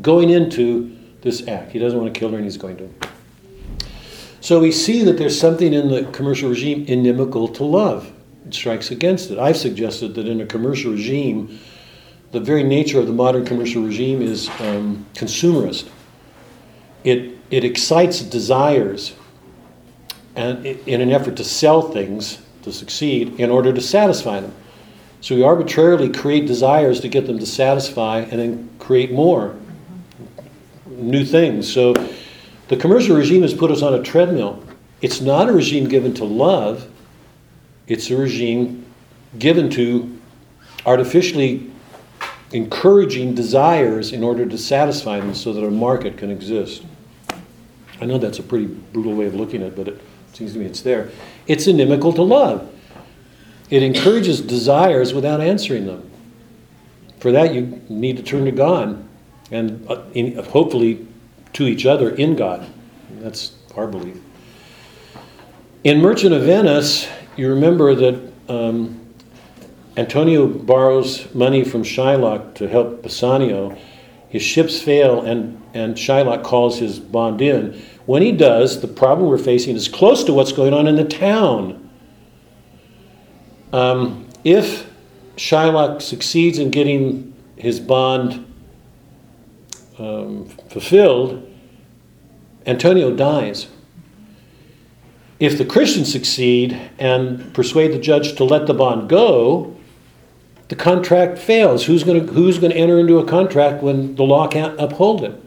going 0.01 0.31
into 0.31 0.97
this 1.21 1.47
act. 1.47 1.73
He 1.73 1.79
doesn't 1.79 1.99
want 2.01 2.13
to 2.13 2.19
kill 2.19 2.31
her 2.31 2.37
and 2.37 2.45
he's 2.45 2.57
going 2.57 2.77
to. 2.79 3.08
So 4.49 4.61
we 4.61 4.73
see 4.73 5.03
that 5.03 5.19
there's 5.19 5.39
something 5.39 5.75
in 5.75 5.89
the 5.89 6.05
commercial 6.05 6.49
regime 6.49 6.87
inimical 6.87 7.49
to 7.49 7.65
love. 7.65 8.11
It 8.47 8.55
strikes 8.55 8.91
against 8.91 9.31
it. 9.31 9.39
I've 9.39 9.59
suggested 9.59 10.15
that 10.15 10.27
in 10.27 10.41
a 10.41 10.47
commercial 10.47 10.93
regime, 10.93 11.61
the 12.31 12.41
very 12.41 12.63
nature 12.63 12.99
of 12.99 13.07
the 13.07 13.13
modern 13.13 13.45
commercial 13.45 13.83
regime 13.83 14.23
is 14.23 14.49
um, 14.61 15.05
consumerist. 15.13 15.91
It, 17.05 17.37
it 17.51 17.63
excites 17.63 18.23
desires 18.23 19.15
and 20.35 20.67
i- 20.67 20.79
in 20.87 21.03
an 21.03 21.11
effort 21.11 21.37
to 21.37 21.45
sell 21.45 21.83
things 21.83 22.39
to 22.63 22.73
succeed 22.73 23.39
in 23.39 23.51
order 23.51 23.71
to 23.71 23.83
satisfy 23.83 24.41
them. 24.41 24.55
So 25.21 25.35
we 25.35 25.43
arbitrarily 25.43 26.09
create 26.09 26.47
desires 26.47 27.01
to 27.01 27.09
get 27.09 27.27
them 27.27 27.39
to 27.39 27.47
satisfy 27.47 28.21
and 28.21 28.41
then 28.41 28.71
create 28.79 29.13
more 29.13 29.57
new 30.87 31.27
things. 31.27 31.71
So 31.71 31.93
the 32.69 32.77
commercial 32.77 33.17
regime 33.17 33.43
has 33.43 33.55
put 33.55 33.71
us 33.71 33.83
on 33.83 33.95
a 33.95 34.03
treadmill. 34.03 34.63
It's 35.01 35.21
not 35.21 35.49
a 35.49 35.53
regime 35.53 35.89
given 35.89 36.15
to 36.15 36.25
love, 36.25 36.89
it's 37.87 38.11
a 38.11 38.17
regime 38.17 38.85
given 39.39 39.71
to 39.71 40.19
artificially 40.85 41.71
encouraging 42.53 43.35
desires 43.35 44.13
in 44.13 44.23
order 44.23 44.47
to 44.47 44.57
satisfy 44.57 45.19
them 45.21 45.35
so 45.35 45.53
that 45.53 45.65
a 45.65 45.71
market 45.71 46.17
can 46.17 46.31
exist. 46.31 46.85
I 48.01 48.07
know 48.07 48.19
that's 48.19 48.39
a 48.39 48.43
pretty 48.43 48.67
brutal 48.67 49.15
way 49.15 49.27
of 49.27 49.35
looking 49.35 49.63
at 49.63 49.69
it, 49.69 49.77
but 49.77 49.89
it 49.89 50.01
seems 50.33 50.53
to 50.53 50.59
me 50.59 50.67
it's 50.67 50.83
there. 50.83 51.11
It's 51.47 51.67
inimical 51.67 52.13
to 52.15 52.23
love. 52.23 52.73
It 53.71 53.83
encourages 53.83 54.41
desires 54.41 55.13
without 55.13 55.41
answering 55.41 55.87
them. 55.87 56.11
For 57.19 57.33
that, 57.33 57.53
you 57.53 57.83
need 57.89 58.17
to 58.17 58.23
turn 58.23 58.45
to 58.45 58.53
God 58.53 59.05
and 59.51 59.87
uh, 59.91 60.43
hopefully 60.43 61.07
to 61.55 61.67
each 61.67 61.87
other 61.87 62.15
in 62.15 62.37
God. 62.37 62.67
That's 63.21 63.53
our 63.75 63.87
belief. 63.87 64.21
In 65.85 66.01
Merchant 66.01 66.35
of 66.35 66.43
Venice, 66.43 67.09
you 67.37 67.49
remember 67.49 67.95
that 67.95 68.33
um, 68.49 69.01
Antonio 69.97 70.47
borrows 70.47 71.33
money 71.35 71.65
from 71.65 71.83
Shylock 71.83 72.55
to 72.57 72.69
help 72.69 73.03
Bassanio. 73.03 73.77
His 74.29 74.43
ships 74.43 74.81
fail, 74.81 75.23
and, 75.23 75.63
and 75.75 75.95
Shylock 75.95 76.45
calls 76.45 76.79
his 76.79 76.99
bond 76.99 77.41
in. 77.41 77.81
When 78.07 78.23
he 78.23 78.33
does, 78.33 78.81
the 78.81 78.89
problem 78.89 79.29
we're 79.29 79.39
facing 79.39 79.77
is 79.77 79.89
close 79.89 80.25
to 80.25 80.33
what's 80.33 80.53
going 80.53 80.75
on 80.75 80.87
in 80.87 80.97
the 80.97 81.05
town. 81.05 81.91
Um, 83.73 84.27
if 84.45 84.89
Shylock 85.37 86.03
succeeds 86.03 86.59
in 86.59 86.71
getting 86.71 87.35
his 87.57 87.81
bond 87.81 88.45
um, 89.99 90.47
fulfilled, 90.71 91.49
Antonio 92.67 93.15
dies. 93.15 93.69
If 95.41 95.57
the 95.57 95.65
Christians 95.65 96.11
succeed 96.11 96.79
and 96.99 97.53
persuade 97.55 97.93
the 97.93 97.99
judge 97.99 98.37
to 98.37 98.45
let 98.45 98.67
the 98.67 98.75
bond 98.75 99.09
go, 99.09 99.77
the 100.69 100.77
contract 100.77 101.39
fails. 101.39 101.87
Who's 101.87 102.05
going 102.05 102.27
to 102.27 102.33
who's 102.33 102.59
going 102.59 102.73
to 102.73 102.79
enter 102.79 102.99
into 102.99 103.19
a 103.19 103.25
contract 103.25 103.83
when 103.83 104.17
the 104.17 104.25
law 104.25 104.49
can't 104.49 104.79
uphold 104.81 105.25
it? 105.25 105.41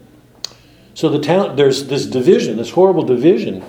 So 0.94 1.10
the 1.10 1.20
town 1.20 1.56
there's 1.58 1.88
this 1.88 2.06
division, 2.06 2.58
this 2.58 2.72
horrible 2.72 3.04
division. 3.04 3.64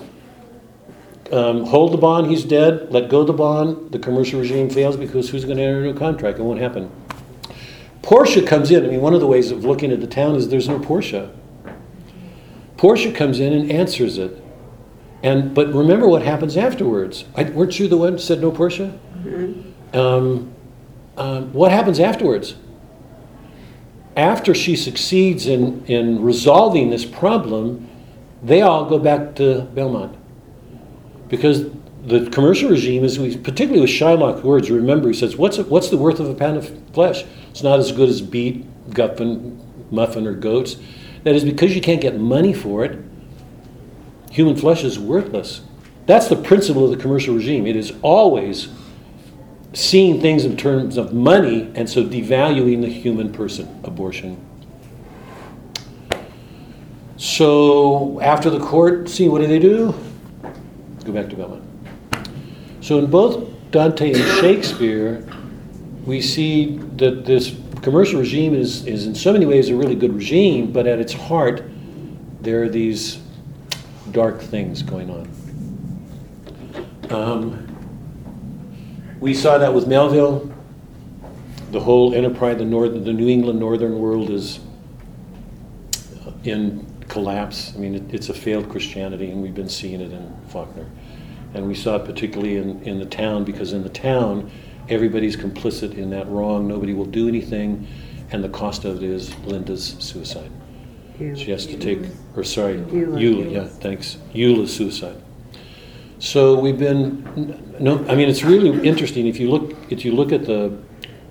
Um, 1.31 1.65
hold 1.65 1.93
the 1.93 1.97
bond, 1.97 2.27
he's 2.27 2.43
dead. 2.43 2.91
Let 2.91 3.09
go 3.09 3.23
the 3.23 3.33
bond, 3.33 3.91
the 3.91 3.99
commercial 3.99 4.39
regime 4.39 4.69
fails 4.69 4.95
because 4.97 5.29
who's 5.29 5.45
going 5.45 5.57
to 5.57 5.63
enter 5.63 5.85
into 5.85 5.95
a 5.95 5.99
contract? 5.99 6.37
It 6.37 6.43
won't 6.43 6.59
happen. 6.59 6.91
Portia 8.03 8.45
comes 8.45 8.69
in. 8.69 8.85
I 8.85 8.89
mean, 8.89 9.01
one 9.01 9.15
of 9.15 9.21
the 9.21 9.27
ways 9.27 9.49
of 9.49 9.65
looking 9.65 9.91
at 9.91 10.01
the 10.01 10.07
town 10.07 10.35
is 10.35 10.49
there's 10.49 10.67
no 10.67 10.77
Portia. 10.77 11.33
Portia 12.77 13.11
comes 13.11 13.39
in 13.39 13.53
and 13.53 13.71
answers 13.71 14.17
it. 14.17 14.43
And 15.23 15.55
but 15.55 15.73
remember 15.73 16.07
what 16.07 16.21
happens 16.21 16.57
afterwards. 16.57 17.23
I, 17.33 17.45
weren't 17.45 17.79
you 17.79 17.87
the 17.87 17.97
one 17.97 18.13
who 18.13 18.19
said 18.19 18.41
no 18.41 18.51
Portia? 18.51 18.99
Um, 19.93 20.53
um, 21.15 21.53
what 21.53 21.71
happens 21.71 21.99
afterwards? 21.99 22.55
After 24.17 24.53
she 24.53 24.75
succeeds 24.75 25.47
in, 25.47 25.85
in 25.85 26.21
resolving 26.21 26.89
this 26.89 27.05
problem, 27.05 27.89
they 28.43 28.61
all 28.61 28.85
go 28.85 28.99
back 28.99 29.35
to 29.35 29.61
Belmont. 29.61 30.17
Because 31.29 31.71
the 32.05 32.29
commercial 32.31 32.69
regime 32.69 33.05
is, 33.05 33.17
particularly 33.37 33.79
with 33.79 33.89
Shylock's 33.89 34.43
words, 34.43 34.69
remember, 34.69 35.07
he 35.07 35.13
says, 35.13 35.37
what's, 35.37 35.57
what's 35.57 35.89
the 35.89 35.97
worth 35.97 36.19
of 36.19 36.29
a 36.29 36.35
pound 36.35 36.57
of 36.57 36.91
flesh? 36.91 37.23
It's 37.53 37.61
not 37.61 37.77
as 37.77 37.91
good 37.91 38.09
as 38.09 38.19
beef, 38.19 38.65
guffin, 38.89 39.61
muffin, 39.91 40.25
or 40.25 40.33
goats. 40.33 40.77
That 41.21 41.35
is 41.35 41.45
because 41.45 41.75
you 41.75 41.81
can't 41.81 42.01
get 42.01 42.17
money 42.17 42.51
for 42.51 42.83
it, 42.83 42.99
human 44.31 44.55
flesh 44.55 44.83
is 44.83 44.97
worthless. 44.97 45.61
That's 46.07 46.27
the 46.29 46.35
principle 46.35 46.83
of 46.83 46.89
the 46.89 46.97
commercial 46.97 47.35
regime. 47.35 47.67
It 47.67 47.75
is 47.75 47.93
always 48.01 48.69
seeing 49.73 50.19
things 50.19 50.45
in 50.45 50.57
terms 50.57 50.97
of 50.97 51.13
money 51.13 51.71
and 51.75 51.87
so 51.87 52.03
devaluing 52.03 52.81
the 52.81 52.89
human 52.89 53.31
person. 53.31 53.79
Abortion. 53.83 54.43
So 57.17 58.19
after 58.19 58.49
the 58.49 58.59
court, 58.59 59.09
see 59.09 59.29
what 59.29 59.41
do 59.41 59.47
they 59.47 59.59
do? 59.59 59.93
Go 61.05 61.11
back 61.11 61.29
to 61.29 61.35
Belmont. 61.35 61.63
So 62.81 62.97
in 62.97 63.11
both 63.11 63.47
Dante 63.69 64.11
and 64.11 64.39
Shakespeare, 64.41 65.23
we 66.05 66.21
see 66.21 66.77
that 66.97 67.25
this 67.25 67.55
commercial 67.81 68.19
regime 68.19 68.53
is, 68.53 68.85
is 68.85 69.07
in 69.07 69.15
so 69.15 69.31
many 69.33 69.45
ways 69.45 69.69
a 69.69 69.75
really 69.75 69.95
good 69.95 70.13
regime, 70.13 70.71
but 70.71 70.87
at 70.87 70.99
its 70.99 71.13
heart, 71.13 71.63
there 72.41 72.63
are 72.63 72.69
these 72.69 73.21
dark 74.11 74.41
things 74.41 74.81
going 74.81 75.09
on. 75.09 75.27
Um, 77.09 77.67
we 79.19 79.33
saw 79.33 79.57
that 79.57 79.73
with 79.73 79.87
Melville. 79.87 80.51
The 81.71 81.79
whole 81.79 82.13
enterprise, 82.13 82.57
the 82.57 82.65
the 82.65 83.13
New 83.13 83.29
England 83.29 83.59
northern 83.59 83.97
world 83.97 84.29
is 84.29 84.59
in 86.43 86.85
collapse. 87.07 87.73
I 87.75 87.79
mean, 87.79 87.95
it, 87.95 88.13
it's 88.13 88.29
a 88.29 88.33
failed 88.33 88.69
Christianity, 88.69 89.31
and 89.31 89.41
we've 89.41 89.55
been 89.55 89.69
seeing 89.69 90.01
it 90.01 90.11
in 90.11 90.35
Faulkner. 90.49 90.85
And 91.53 91.67
we 91.67 91.75
saw 91.75 91.95
it 91.95 92.05
particularly 92.05 92.57
in, 92.57 92.81
in 92.83 92.99
the 92.99 93.05
town, 93.05 93.43
because 93.43 93.73
in 93.73 93.83
the 93.83 93.89
town, 93.89 94.51
everybody's 94.89 95.35
complicit 95.35 95.97
in 95.97 96.09
that 96.11 96.27
wrong. 96.27 96.67
Nobody 96.67 96.93
will 96.93 97.05
do 97.05 97.27
anything, 97.27 97.87
and 98.31 98.43
the 98.43 98.49
cost 98.49 98.85
of 98.85 98.97
it 98.97 99.03
is 99.03 99.35
Linda's 99.45 99.95
suicide. 99.99 100.51
She 101.35 101.51
has 101.51 101.65
to 101.67 101.77
take, 101.77 101.99
or 102.35 102.43
sorry, 102.43 102.75
Eula. 102.77 103.19
Eula, 103.21 103.51
yeah, 103.51 103.65
thanks. 103.67 104.17
Eula's 104.33 104.73
suicide. 104.75 105.15
So 106.19 106.57
we've 106.57 106.77
been, 106.79 107.75
no, 107.79 108.03
I 108.07 108.15
mean, 108.15 108.29
it's 108.29 108.43
really 108.43 108.85
interesting, 108.87 109.27
if 109.27 109.39
you 109.39 109.49
look, 109.49 109.75
if 109.89 110.03
you 110.05 110.11
look 110.13 110.31
at 110.31 110.45
the 110.45 110.77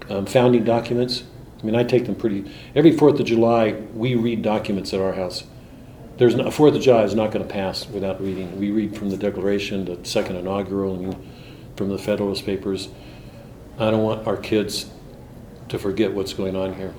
um, 0.08 0.26
founding 0.26 0.64
documents, 0.64 1.24
I 1.60 1.64
mean, 1.64 1.74
I 1.74 1.82
take 1.82 2.06
them 2.06 2.14
pretty, 2.14 2.50
every 2.74 2.92
Fourth 2.96 3.18
of 3.18 3.26
July, 3.26 3.72
we 3.94 4.14
read 4.14 4.42
documents 4.42 4.92
at 4.94 5.00
our 5.00 5.12
house. 5.12 5.44
There's, 6.18 6.34
no- 6.34 6.50
Fourth 6.50 6.74
of 6.74 6.82
July 6.82 7.02
is 7.02 7.14
not 7.14 7.32
gonna 7.32 7.44
pass 7.44 7.88
without 7.88 8.20
reading. 8.22 8.58
We 8.58 8.70
read 8.70 8.96
from 8.96 9.10
the 9.10 9.16
Declaration, 9.16 9.84
the 9.84 9.98
second 10.04 10.36
inaugural, 10.36 10.94
and 10.94 11.16
from 11.76 11.88
the 11.88 11.98
Federalist 11.98 12.44
Papers. 12.44 12.88
I 13.78 13.90
don't 13.90 14.02
want 14.02 14.26
our 14.26 14.36
kids 14.36 14.90
to 15.68 15.78
forget 15.78 16.12
what's 16.12 16.32
going 16.32 16.56
on 16.56 16.74
here. 16.74 16.92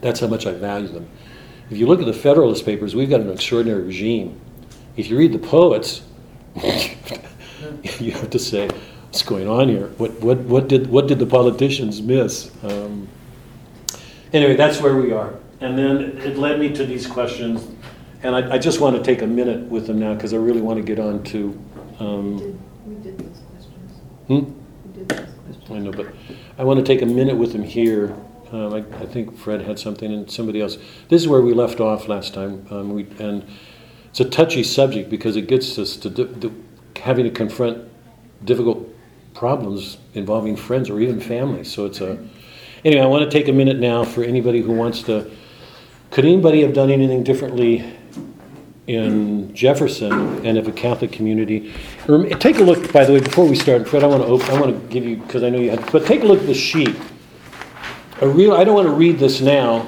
That's 0.00 0.20
how 0.20 0.26
much 0.26 0.46
I 0.46 0.52
value 0.52 0.88
them. 0.88 1.08
If 1.70 1.76
you 1.76 1.86
look 1.86 2.00
at 2.00 2.06
the 2.06 2.14
Federalist 2.14 2.64
Papers, 2.64 2.94
we've 2.94 3.10
got 3.10 3.20
an 3.20 3.30
extraordinary 3.30 3.82
regime. 3.82 4.40
If 4.96 5.10
you 5.10 5.18
read 5.18 5.32
the 5.32 5.38
poets, 5.38 6.02
you 6.56 8.12
have 8.12 8.30
to 8.30 8.38
say, 8.38 8.68
what's 9.06 9.22
going 9.22 9.48
on 9.48 9.68
here? 9.68 9.88
What, 9.98 10.12
what, 10.20 10.38
what, 10.38 10.68
did, 10.68 10.86
what 10.88 11.08
did 11.08 11.18
the 11.18 11.26
politicians 11.26 12.00
miss? 12.00 12.50
Um, 12.62 13.08
anyway, 14.32 14.56
that's 14.56 14.80
where 14.80 14.96
we 14.96 15.12
are. 15.12 15.34
And 15.60 15.76
then 15.76 16.18
it 16.18 16.38
led 16.38 16.58
me 16.58 16.72
to 16.72 16.86
these 16.86 17.06
questions, 17.06 17.66
and 18.22 18.34
I, 18.34 18.54
I 18.54 18.58
just 18.58 18.80
want 18.80 18.96
to 18.96 19.02
take 19.02 19.22
a 19.22 19.26
minute 19.26 19.64
with 19.66 19.86
them 19.86 19.98
now 19.98 20.14
because 20.14 20.32
I 20.32 20.36
really 20.36 20.60
want 20.60 20.78
to 20.78 20.84
get 20.84 20.98
on 20.98 21.22
to. 21.24 21.60
Um, 21.98 22.58
We 22.86 22.94
did 22.94 23.18
those 23.18 23.40
questions. 23.50 23.92
hmm? 24.28 24.34
We 24.34 24.98
did 24.98 25.08
those 25.08 25.18
questions. 25.18 25.57
I 25.70 25.78
know, 25.78 25.92
but 25.92 26.06
I 26.56 26.64
want 26.64 26.78
to 26.78 26.84
take 26.84 27.02
a 27.02 27.06
minute 27.06 27.36
with 27.36 27.52
them 27.52 27.62
here. 27.62 28.16
Um, 28.52 28.72
I, 28.72 28.78
I 28.78 29.06
think 29.06 29.36
Fred 29.36 29.60
had 29.60 29.78
something 29.78 30.10
and 30.10 30.30
somebody 30.30 30.60
else. 30.60 30.78
This 31.08 31.22
is 31.22 31.28
where 31.28 31.42
we 31.42 31.52
left 31.52 31.80
off 31.80 32.08
last 32.08 32.32
time. 32.32 32.66
Um, 32.70 32.94
we, 32.94 33.06
and 33.18 33.44
it's 34.08 34.20
a 34.20 34.24
touchy 34.24 34.62
subject 34.62 35.10
because 35.10 35.36
it 35.36 35.46
gets 35.48 35.78
us 35.78 35.96
to 35.98 36.10
di- 36.10 36.24
di- 36.24 36.54
having 36.96 37.24
to 37.24 37.30
confront 37.30 37.86
difficult 38.44 38.88
problems 39.34 39.98
involving 40.14 40.56
friends 40.56 40.88
or 40.88 41.00
even 41.00 41.20
family. 41.20 41.64
So 41.64 41.86
it's 41.86 42.00
a. 42.00 42.18
Anyway, 42.84 43.02
I 43.02 43.06
want 43.06 43.30
to 43.30 43.30
take 43.30 43.48
a 43.48 43.52
minute 43.52 43.78
now 43.78 44.04
for 44.04 44.24
anybody 44.24 44.62
who 44.62 44.72
wants 44.72 45.02
to. 45.04 45.30
Could 46.10 46.24
anybody 46.24 46.62
have 46.62 46.72
done 46.72 46.90
anything 46.90 47.22
differently 47.22 47.97
in 48.88 49.54
Jefferson 49.54 50.44
and 50.46 50.56
if 50.56 50.66
a 50.66 50.72
Catholic 50.72 51.12
community. 51.12 51.74
Take 52.40 52.58
a 52.58 52.62
look, 52.62 52.90
by 52.90 53.04
the 53.04 53.12
way, 53.12 53.20
before 53.20 53.46
we 53.46 53.54
start, 53.54 53.86
Fred, 53.86 54.02
I 54.02 54.06
want 54.06 54.22
to 54.22 54.28
open, 54.28 54.48
I 54.50 54.60
want 54.60 54.74
to 54.74 54.88
give 54.88 55.04
you, 55.04 55.18
because 55.18 55.42
I 55.42 55.50
know 55.50 55.58
you 55.58 55.70
had, 55.70 55.92
but 55.92 56.06
take 56.06 56.22
a 56.22 56.24
look 56.24 56.40
at 56.40 56.46
the 56.46 56.54
sheet. 56.54 56.96
A 58.22 58.28
real, 58.28 58.54
I 58.54 58.64
don't 58.64 58.74
want 58.74 58.88
to 58.88 58.94
read 58.94 59.18
this 59.18 59.42
now, 59.42 59.86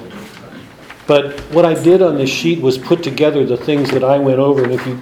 but 1.07 1.40
what 1.53 1.64
I 1.64 1.74
did 1.74 2.03
on 2.03 2.18
this 2.18 2.30
sheet 2.30 2.61
was 2.61 2.76
put 2.76 3.03
together 3.03 3.44
the 3.44 3.57
things 3.57 3.90
that 3.90 4.05
I 4.05 4.18
went 4.18 4.38
over, 4.38 4.64
and 4.64 4.72
if 4.72 4.86
you, 4.86 5.01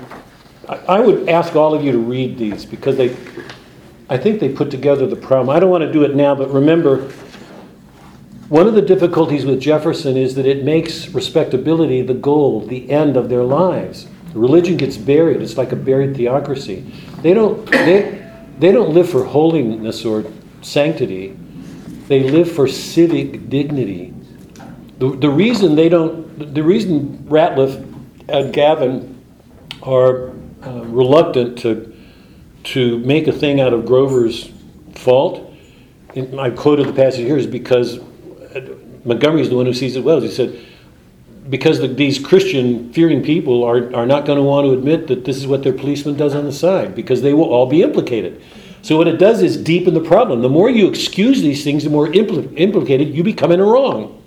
I, 0.69 0.77
I 0.97 1.01
would 1.01 1.29
ask 1.29 1.57
all 1.57 1.75
of 1.75 1.85
you 1.85 1.91
to 1.91 1.99
read 1.99 2.39
these, 2.39 2.65
because 2.65 2.97
they, 2.97 3.17
I 4.09 4.17
think 4.17 4.39
they 4.39 4.49
put 4.49 4.71
together 4.71 5.09
the 5.09 5.17
problem. 5.17 5.55
I 5.55 5.59
don't 5.59 5.71
want 5.71 5.83
to 5.83 5.93
do 5.93 6.05
it 6.05 6.15
now, 6.15 6.37
but 6.37 6.51
remember, 6.51 7.13
one 8.49 8.67
of 8.67 8.75
the 8.75 8.83
difficulties 8.83 9.45
with 9.45 9.61
Jefferson 9.61 10.17
is 10.17 10.35
that 10.37 10.47
it 10.47 10.65
makes 10.65 11.09
respectability 11.09 12.01
the 12.01 12.15
goal, 12.15 12.67
the 12.67 12.91
end 12.91 13.17
of 13.17 13.29
their 13.29 13.45
lives. 13.45 14.07
Religion 14.33 14.77
gets 14.77 14.97
buried. 14.97 15.43
It's 15.43 15.59
like 15.59 15.73
a 15.73 15.77
buried 15.77 16.17
theocracy. 16.17 16.91
They 17.21 17.35
don't, 17.35 17.71
they, 17.71 18.31
they 18.59 18.73
don't 18.73 18.95
live 18.95 19.09
for 19.11 19.25
holiness 19.25 20.05
or 20.05 20.25
sanctity. 20.63 21.37
They 22.09 22.23
live 22.31 22.51
for 22.51 22.67
civic 22.67 23.51
dignity. 23.51 24.15
The, 24.99 25.11
the 25.11 25.31
reason 25.31 25.77
they 25.77 25.91
don't, 25.91 26.55
the 26.55 26.63
reason 26.63 27.19
Ratliff 27.29 27.85
and 28.29 28.53
Gavin 28.53 29.23
are 29.83 30.31
uh, 30.65 30.85
reluctant 30.87 31.59
to, 31.61 31.95
to 32.65 32.99
make 33.01 33.27
a 33.29 33.33
thing 33.33 33.61
out 33.61 33.75
of 33.75 33.85
Grover's 33.85 34.51
fault, 34.95 35.55
and 36.15 36.41
I 36.41 36.51
quoted 36.51 36.89
the 36.89 36.93
passage 36.93 37.27
here, 37.27 37.37
is 37.37 37.47
because 37.47 38.01
Montgomery 39.05 39.43
is 39.43 39.49
the 39.49 39.57
one 39.57 39.67
who 39.67 39.75
sees 39.75 39.97
it 39.97 40.05
well. 40.05 40.21
He 40.21 40.31
said, 40.31 40.59
because 41.49 41.79
the, 41.79 41.89
these 41.89 42.19
Christian 42.19 42.93
fearing 42.93 43.23
people 43.23 43.65
are, 43.65 43.95
are 43.95 44.07
not 44.07 44.27
going 44.27 44.37
to 44.37 44.43
want 44.43 44.67
to 44.67 44.73
admit 44.73 45.07
that 45.07 45.25
this 45.25 45.37
is 45.37 45.47
what 45.47 45.63
their 45.63 45.73
policeman 45.73 46.17
does 46.17 46.35
on 46.35 46.45
the 46.45 46.53
side, 46.53 46.95
because 46.95 47.23
they 47.23 47.33
will 47.33 47.49
all 47.49 47.67
be 47.67 47.83
implicated. 47.83 48.43
So 48.83 48.97
what 48.97 49.09
it 49.09 49.19
does 49.19 49.43
is 49.43 49.57
deepen 49.57 49.95
the 49.95 50.01
problem. 50.01 50.43
The 50.43 50.49
more 50.49 50.71
you 50.71 50.89
excuse 50.89 51.43
these 51.43 51.65
things, 51.65 51.85
the 51.85 51.91
more 51.91 52.07
impl- 52.07 52.53
implicated 52.57 53.15
you 53.15 53.23
become 53.23 53.51
in 53.51 53.61
a 53.61 53.65
wrong. 53.65 54.23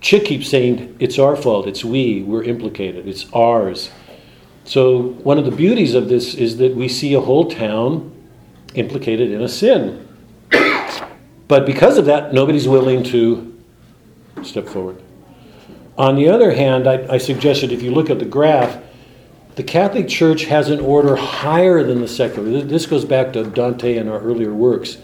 Chick 0.00 0.26
keeps 0.26 0.48
saying, 0.50 0.96
it's 1.00 1.18
our 1.18 1.34
fault, 1.34 1.66
it's 1.66 1.82
we, 1.82 2.22
we're 2.22 2.42
implicated, 2.42 3.08
it's 3.08 3.24
ours. 3.32 3.90
So 4.64 5.14
one 5.22 5.38
of 5.38 5.46
the 5.46 5.50
beauties 5.50 5.94
of 5.94 6.08
this 6.08 6.34
is 6.34 6.58
that 6.58 6.74
we 6.74 6.88
see 6.88 7.14
a 7.14 7.20
whole 7.20 7.50
town 7.50 8.12
implicated 8.74 9.30
in 9.30 9.40
a 9.40 9.48
sin. 9.48 10.06
But 11.46 11.66
because 11.66 11.98
of 11.98 12.06
that, 12.06 12.32
nobody's 12.32 12.66
willing 12.66 13.02
to 13.04 13.54
step 14.42 14.66
forward. 14.66 15.00
On 15.96 16.16
the 16.16 16.28
other 16.28 16.52
hand, 16.52 16.88
I, 16.88 17.06
I 17.14 17.18
suggested 17.18 17.70
if 17.70 17.82
you 17.82 17.92
look 17.92 18.10
at 18.10 18.18
the 18.18 18.24
graph, 18.24 18.82
the 19.54 19.62
Catholic 19.62 20.08
Church 20.08 20.46
has 20.46 20.70
an 20.70 20.80
order 20.80 21.14
higher 21.14 21.84
than 21.84 22.00
the 22.00 22.08
secular. 22.08 22.62
This 22.62 22.86
goes 22.86 23.04
back 23.04 23.32
to 23.34 23.44
Dante 23.44 23.98
and 23.98 24.10
our 24.10 24.20
earlier 24.20 24.52
works. 24.52 24.98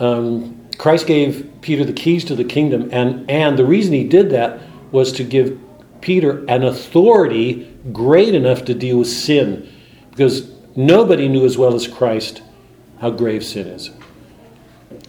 Um, 0.00 0.68
Christ 0.76 1.06
gave 1.06 1.52
Peter 1.60 1.84
the 1.84 1.92
keys 1.92 2.24
to 2.24 2.34
the 2.34 2.42
kingdom, 2.44 2.88
and, 2.90 3.30
and 3.30 3.56
the 3.56 3.64
reason 3.64 3.92
he 3.92 4.02
did 4.02 4.30
that 4.30 4.60
was 4.90 5.12
to 5.12 5.24
give 5.24 5.60
Peter 6.00 6.44
an 6.46 6.64
authority 6.64 7.72
great 7.92 8.34
enough 8.34 8.64
to 8.64 8.74
deal 8.74 8.98
with 8.98 9.08
sin, 9.08 9.68
because 10.10 10.50
nobody 10.74 11.28
knew 11.28 11.44
as 11.44 11.56
well 11.56 11.76
as 11.76 11.86
Christ 11.86 12.42
how 13.00 13.10
grave 13.10 13.44
sin 13.44 13.68
is. 13.68 13.90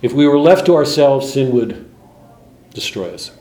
If 0.06 0.14
we 0.14 0.28
were 0.28 0.38
left 0.38 0.68
to 0.68 0.76
ourselves, 0.76 1.34
sin 1.34 1.52
would 1.54 1.90
destroy 2.76 3.12
us. 3.12 3.32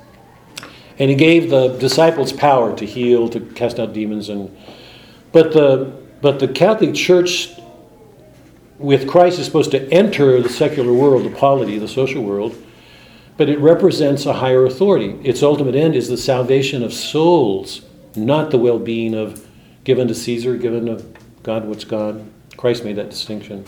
And 0.98 1.10
he 1.10 1.14
gave 1.14 1.50
the 1.50 1.76
disciples 1.76 2.32
power 2.32 2.74
to 2.78 2.86
heal, 2.86 3.28
to 3.28 3.40
cast 3.40 3.78
out 3.78 3.92
demons, 3.92 4.30
and 4.30 4.56
but 5.30 5.52
the 5.52 5.92
but 6.22 6.38
the 6.38 6.48
Catholic 6.48 6.94
Church 6.94 7.50
with 8.78 9.06
Christ 9.06 9.38
is 9.38 9.44
supposed 9.44 9.72
to 9.72 9.92
enter 9.92 10.40
the 10.40 10.48
secular 10.48 10.94
world, 10.94 11.26
the 11.26 11.36
polity, 11.36 11.76
the 11.76 11.86
social 11.86 12.24
world, 12.24 12.56
but 13.36 13.50
it 13.50 13.58
represents 13.58 14.24
a 14.24 14.32
higher 14.32 14.64
authority. 14.64 15.20
Its 15.22 15.42
ultimate 15.42 15.74
end 15.74 15.94
is 15.94 16.08
the 16.08 16.16
salvation 16.16 16.82
of 16.82 16.94
souls, 16.94 17.82
not 18.16 18.50
the 18.50 18.58
well-being 18.58 19.14
of 19.14 19.46
given 19.84 20.08
to 20.08 20.14
Caesar, 20.14 20.56
given 20.56 20.86
to 20.86 21.04
God 21.42 21.66
what's 21.66 21.84
God. 21.84 22.24
Christ 22.56 22.84
made 22.84 22.96
that 22.96 23.10
distinction. 23.10 23.66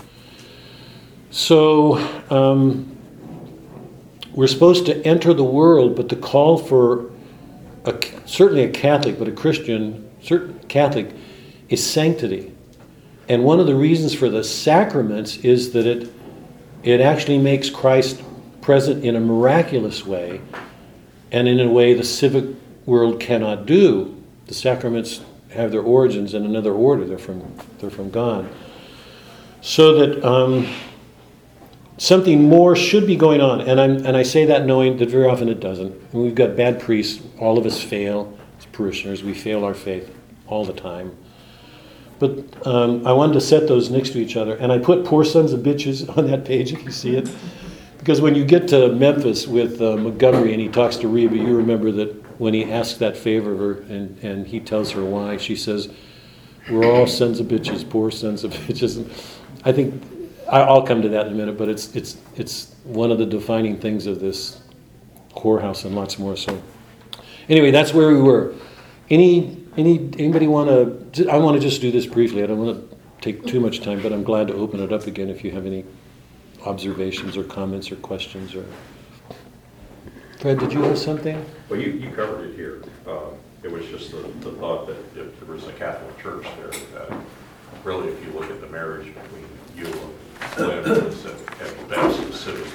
So 1.37 1.99
um, 2.31 2.97
we're 4.33 4.47
supposed 4.47 4.87
to 4.87 5.07
enter 5.07 5.35
the 5.35 5.45
world, 5.45 5.95
but 5.95 6.09
the 6.09 6.17
call 6.17 6.57
for 6.57 7.11
a, 7.85 7.95
certainly 8.25 8.63
a 8.63 8.71
Catholic, 8.71 9.19
but 9.19 9.29
a 9.29 9.33
Christian, 9.33 10.11
certain 10.23 10.59
Catholic, 10.61 11.11
is 11.69 11.85
sanctity. 11.85 12.55
And 13.29 13.45
one 13.45 13.61
of 13.61 13.67
the 13.67 13.75
reasons 13.75 14.15
for 14.15 14.31
the 14.31 14.43
sacraments 14.43 15.37
is 15.39 15.73
that 15.73 15.87
it 15.87 16.11
it 16.83 17.03
actually 17.03 17.39
makes 17.39 17.69
Christ 17.69 18.23
present 18.63 19.05
in 19.05 19.15
a 19.15 19.21
miraculous 19.21 20.07
way, 20.07 20.41
and 21.33 21.47
in 21.47 21.61
a 21.61 21.69
way 21.69 21.93
the 21.93 22.03
civic 22.03 22.47
world 22.87 23.21
cannot 23.21 23.67
do. 23.67 24.25
The 24.47 24.55
sacraments 24.55 25.21
have 25.51 25.71
their 25.71 25.83
origins 25.83 26.33
in 26.33 26.47
another 26.47 26.73
order; 26.73 27.05
they're 27.05 27.19
from 27.19 27.43
they're 27.79 27.91
from 27.91 28.09
God. 28.09 28.49
So 29.61 29.99
that 29.99 30.25
um, 30.25 30.73
something 31.99 32.43
more 32.43 32.77
should 32.77 33.07
be 33.07 33.17
going 33.17 33.41
on, 33.41 33.61
and 33.61 33.81
I'm 33.81 34.05
and 34.07 34.17
I 34.17 34.23
say 34.23 34.45
that 34.47 34.67
knowing 34.67 34.97
that 34.99 35.11
very 35.11 35.27
often 35.27 35.49
it 35.49 35.61
doesn't. 35.61 36.15
We've 36.15 36.35
got 36.35 36.57
bad 36.57 36.81
priests. 36.81 37.23
All 37.39 37.59
of 37.59 37.67
us 37.67 37.83
fail 37.83 38.37
as 38.59 38.67
parishioners. 38.67 39.23
We 39.23 39.35
fail 39.35 39.65
our 39.65 39.75
faith 39.75 40.15
all 40.47 40.65
the 40.65 40.73
time. 40.73 41.17
But 42.19 42.67
um, 42.67 43.07
I 43.07 43.13
wanted 43.13 43.35
to 43.35 43.41
set 43.43 43.69
those 43.69 43.91
next 43.91 44.11
to 44.11 44.19
each 44.19 44.37
other, 44.37 44.57
and 44.57 44.73
I 44.73 44.79
put 44.79 45.05
"Poor 45.05 45.25
Sons 45.25 45.53
of 45.53 45.61
Bitches" 45.61 46.09
on 46.17 46.27
that 46.29 46.45
page 46.45 46.73
if 46.73 46.83
you 46.85 46.91
see 46.91 47.17
it, 47.17 47.31
because 47.99 48.21
when 48.21 48.35
you 48.35 48.45
get 48.45 48.69
to 48.69 48.93
Memphis 48.93 49.47
with 49.47 49.83
uh, 49.83 49.97
Montgomery 49.97 50.53
and 50.53 50.61
he 50.61 50.69
talks 50.69 50.97
to 50.99 51.09
Reba, 51.09 51.37
you 51.37 51.57
remember 51.57 51.91
that 51.93 52.15
when 52.39 52.55
he 52.55 52.71
asks 52.71 52.99
that 52.99 53.17
favor 53.17 53.53
of 53.53 53.59
her 53.59 53.73
and, 53.93 54.19
and 54.23 54.47
he 54.47 54.61
tells 54.61 54.93
her 54.93 55.05
why, 55.05 55.37
she 55.37 55.57
says, 55.57 55.89
we're 56.71 56.85
all 56.85 57.07
sons 57.07 57.41
of 57.41 57.47
bitches, 57.47 57.89
poor 57.89 58.11
sons 58.11 58.45
of 58.45 58.53
bitches. 58.69 58.97
And 58.97 59.11
I 59.65 59.73
think, 59.73 60.03
I'll 60.49 60.83
come 60.83 61.03
to 61.03 61.09
that 61.11 61.27
in 61.27 61.33
a 61.33 61.37
minute, 61.37 61.59
but 61.59 61.69
it's, 61.69 61.95
it's, 61.95 62.17
it's 62.37 62.75
one 62.85 63.11
of 63.11 63.19
the 63.19 63.27
defining 63.27 63.79
things 63.79 64.07
of 64.07 64.21
this 64.21 64.61
whorehouse 65.35 65.85
and 65.85 65.95
lots 65.95 66.19
more, 66.19 66.37
so. 66.37 66.63
Anyway, 67.49 67.71
that's 67.71 67.93
where 67.93 68.09
we 68.09 68.21
were. 68.21 68.55
Any, 69.11 69.65
any, 69.77 69.99
anybody 70.19 70.47
want 70.47 71.15
to, 71.15 71.29
I 71.29 71.37
want 71.39 71.57
to 71.57 71.61
just 71.61 71.81
do 71.81 71.91
this 71.91 72.07
briefly, 72.07 72.43
I 72.43 72.47
don't 72.47 72.65
want 72.65 72.91
to 72.91 72.97
take 73.21 73.45
too 73.47 73.61
much 73.61 73.81
time, 73.81 74.03
but 74.03 74.13
I'm 74.13 74.25
glad 74.25 74.49
to 74.49 74.55
open 74.55 74.81
it 74.81 74.93
up 74.93 75.07
again 75.07 75.29
if 75.29 75.45
you 75.45 75.51
have 75.53 75.67
any 75.67 75.85
observations 76.65 77.37
or 77.37 77.45
comments 77.45 77.91
or 77.91 77.97
questions 77.97 78.55
or. 78.55 78.65
Fred, 80.39 80.59
did 80.59 80.73
you 80.73 80.83
have 80.83 80.99
something? 80.99 81.45
Well, 81.69 81.81
you, 81.81 81.93
you 81.93 82.11
covered 82.11 82.51
it 82.51 82.57
here. 82.57 82.83
Uh, 83.07 83.31
It 83.63 83.73
was 83.73 83.87
just 83.87 84.13
the, 84.13 84.19
the 84.41 84.53
thought 84.53 84.87
that 84.87 84.99
if 85.17 85.41
there 85.41 85.53
was 85.53 85.67
a 85.67 85.73
Catholic 85.73 86.17
church 86.23 86.47
there, 86.57 86.71
that 86.71 87.19
really, 87.83 88.09
if 88.13 88.25
you 88.25 88.33
look 88.33 88.49
at 88.51 88.61
the 88.61 88.69
marriage 88.69 89.13
between 89.13 89.49
you 89.77 89.87
and 89.87 90.15
Lynn, 90.59 91.07
it's 91.07 91.25
at 91.27 91.33
at 91.61 91.89
best 91.89 92.21
a 92.21 92.33
civic 92.33 92.73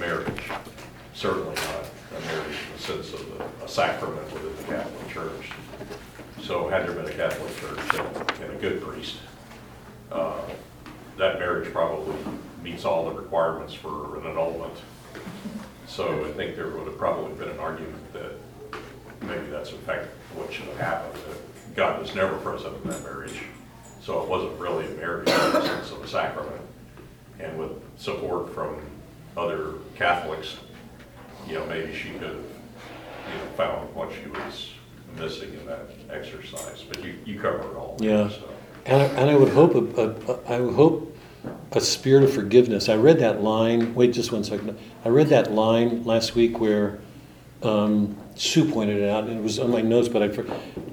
marriage, 0.00 0.42
certainly 1.14 1.54
not 1.54 1.84
a 2.16 2.20
marriage 2.26 2.56
in 2.66 2.72
the 2.76 2.78
sense 2.82 3.12
of 3.14 3.20
a- 3.40 3.64
a 3.64 3.68
sacrament 3.68 4.30
within 4.32 4.56
the 4.56 4.62
Catholic 4.74 5.08
Church. 5.08 5.50
So 6.42 6.68
had 6.68 6.86
there 6.86 6.92
been 6.94 7.06
a 7.06 7.12
Catholic 7.16 7.56
church 7.58 8.00
and 8.00 8.40
and 8.42 8.52
a 8.52 8.60
good 8.60 8.82
priest, 8.82 9.16
uh, 10.12 10.40
that 11.18 11.38
marriage 11.38 11.72
probably 11.72 12.14
meets 12.62 12.84
all 12.84 13.06
the 13.08 13.12
requirements 13.12 13.74
for 13.74 14.16
an 14.18 14.26
annulment. 14.26 14.76
So 15.88 16.24
I 16.26 16.32
think 16.32 16.56
there 16.56 16.68
would 16.68 16.86
have 16.86 16.98
probably 16.98 17.32
been 17.34 17.48
an 17.48 17.58
argument 17.58 18.12
that 18.12 18.32
maybe 19.22 19.46
that's 19.50 19.70
in 19.70 19.78
fact 19.78 20.06
what 20.34 20.52
should 20.52 20.66
have 20.66 20.78
happened, 20.78 21.14
that 21.24 21.74
God 21.76 22.00
was 22.00 22.14
never 22.14 22.36
present 22.38 22.74
in 22.84 22.90
that 22.90 23.02
marriage. 23.02 23.40
So 24.02 24.22
it 24.22 24.28
wasn't 24.28 24.58
really 24.60 24.86
a 24.86 24.90
marriage 24.90 25.28
in 25.28 25.34
the 25.52 25.62
sense 25.66 25.90
of 25.90 26.02
a 26.04 26.08
sacrament. 26.08 26.60
And 27.38 27.58
with 27.58 27.72
support 27.98 28.54
from 28.54 28.80
other 29.36 29.74
Catholics, 29.94 30.56
you 31.46 31.54
know, 31.54 31.66
maybe 31.66 31.94
she 31.94 32.10
could 32.10 32.22
have, 32.22 32.36
you 32.36 33.38
know, 33.38 33.50
found 33.56 33.94
what 33.94 34.10
she 34.12 34.28
was 34.28 34.70
missing 35.18 35.52
in 35.54 35.66
that 35.66 35.88
exercise. 36.10 36.82
But 36.82 37.04
you, 37.04 37.14
you 37.24 37.40
covered 37.40 37.70
it 37.70 37.76
all. 37.76 37.96
Yeah. 38.00 38.28
so. 38.28 38.48
And 38.86 39.02
I, 39.02 39.04
and 39.06 39.30
I 39.30 39.36
would 39.36 39.52
hope, 39.52 39.74
a, 39.74 40.32
a, 40.32 40.54
I 40.54 40.60
would 40.60 40.74
hope 40.74 41.16
a 41.72 41.80
spirit 41.80 42.24
of 42.24 42.32
forgiveness. 42.32 42.88
I 42.88 42.96
read 42.96 43.18
that 43.18 43.42
line, 43.42 43.94
wait 43.94 44.12
just 44.12 44.32
one 44.32 44.44
second. 44.44 44.78
I 45.04 45.08
read 45.08 45.28
that 45.28 45.52
line 45.52 46.04
last 46.04 46.34
week 46.34 46.60
where 46.60 47.00
um, 47.62 48.16
Sue 48.36 48.70
pointed 48.70 48.98
it 48.98 49.08
out, 49.08 49.24
and 49.24 49.38
it 49.38 49.42
was 49.42 49.58
on 49.58 49.70
my 49.70 49.80
notes, 49.80 50.08
but 50.08 50.22
I 50.22 50.28
for- 50.28 50.44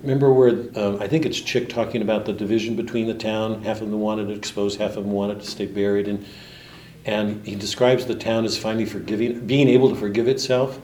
remember 0.02 0.32
where, 0.32 0.66
um, 0.76 1.02
I 1.02 1.08
think 1.08 1.26
it's 1.26 1.39
Chick 1.39 1.68
talking 1.68 2.02
about 2.02 2.26
the 2.26 2.32
division 2.32 2.76
between 2.76 3.06
the 3.06 3.14
town. 3.14 3.64
Half 3.64 3.82
of 3.82 3.91
them 3.91 4.00
wanted 4.00 4.30
to 4.30 4.34
expose, 4.34 4.78
half 4.78 4.91
of 4.91 5.04
them 5.04 5.12
wanted 5.12 5.41
to 5.41 5.46
stay 5.46 5.66
buried. 5.66 6.08
And, 6.08 6.26
and 7.06 7.46
he 7.46 7.56
describes 7.56 8.06
the 8.06 8.16
town 8.16 8.46
as 8.46 8.58
finally 8.58 8.86
forgiving, 8.86 9.46
being 9.46 9.68
able 9.68 9.89
to 9.89 9.96
forgive 9.96 10.30
itself. 10.30 10.80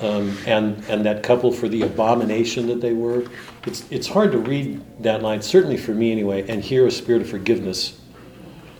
Um, 0.00 0.36
and, 0.46 0.82
and 0.88 1.04
that 1.04 1.22
couple 1.22 1.52
for 1.52 1.68
the 1.68 1.82
abomination 1.82 2.66
that 2.68 2.80
they 2.80 2.94
were. 2.94 3.24
It's, 3.66 3.84
it's 3.90 4.08
hard 4.08 4.32
to 4.32 4.38
read 4.38 4.80
that 5.02 5.22
line, 5.22 5.42
certainly 5.42 5.76
for 5.76 5.92
me 5.92 6.10
anyway, 6.10 6.48
and 6.48 6.64
hear 6.64 6.86
a 6.86 6.90
spirit 6.90 7.20
of 7.20 7.28
forgiveness. 7.28 8.00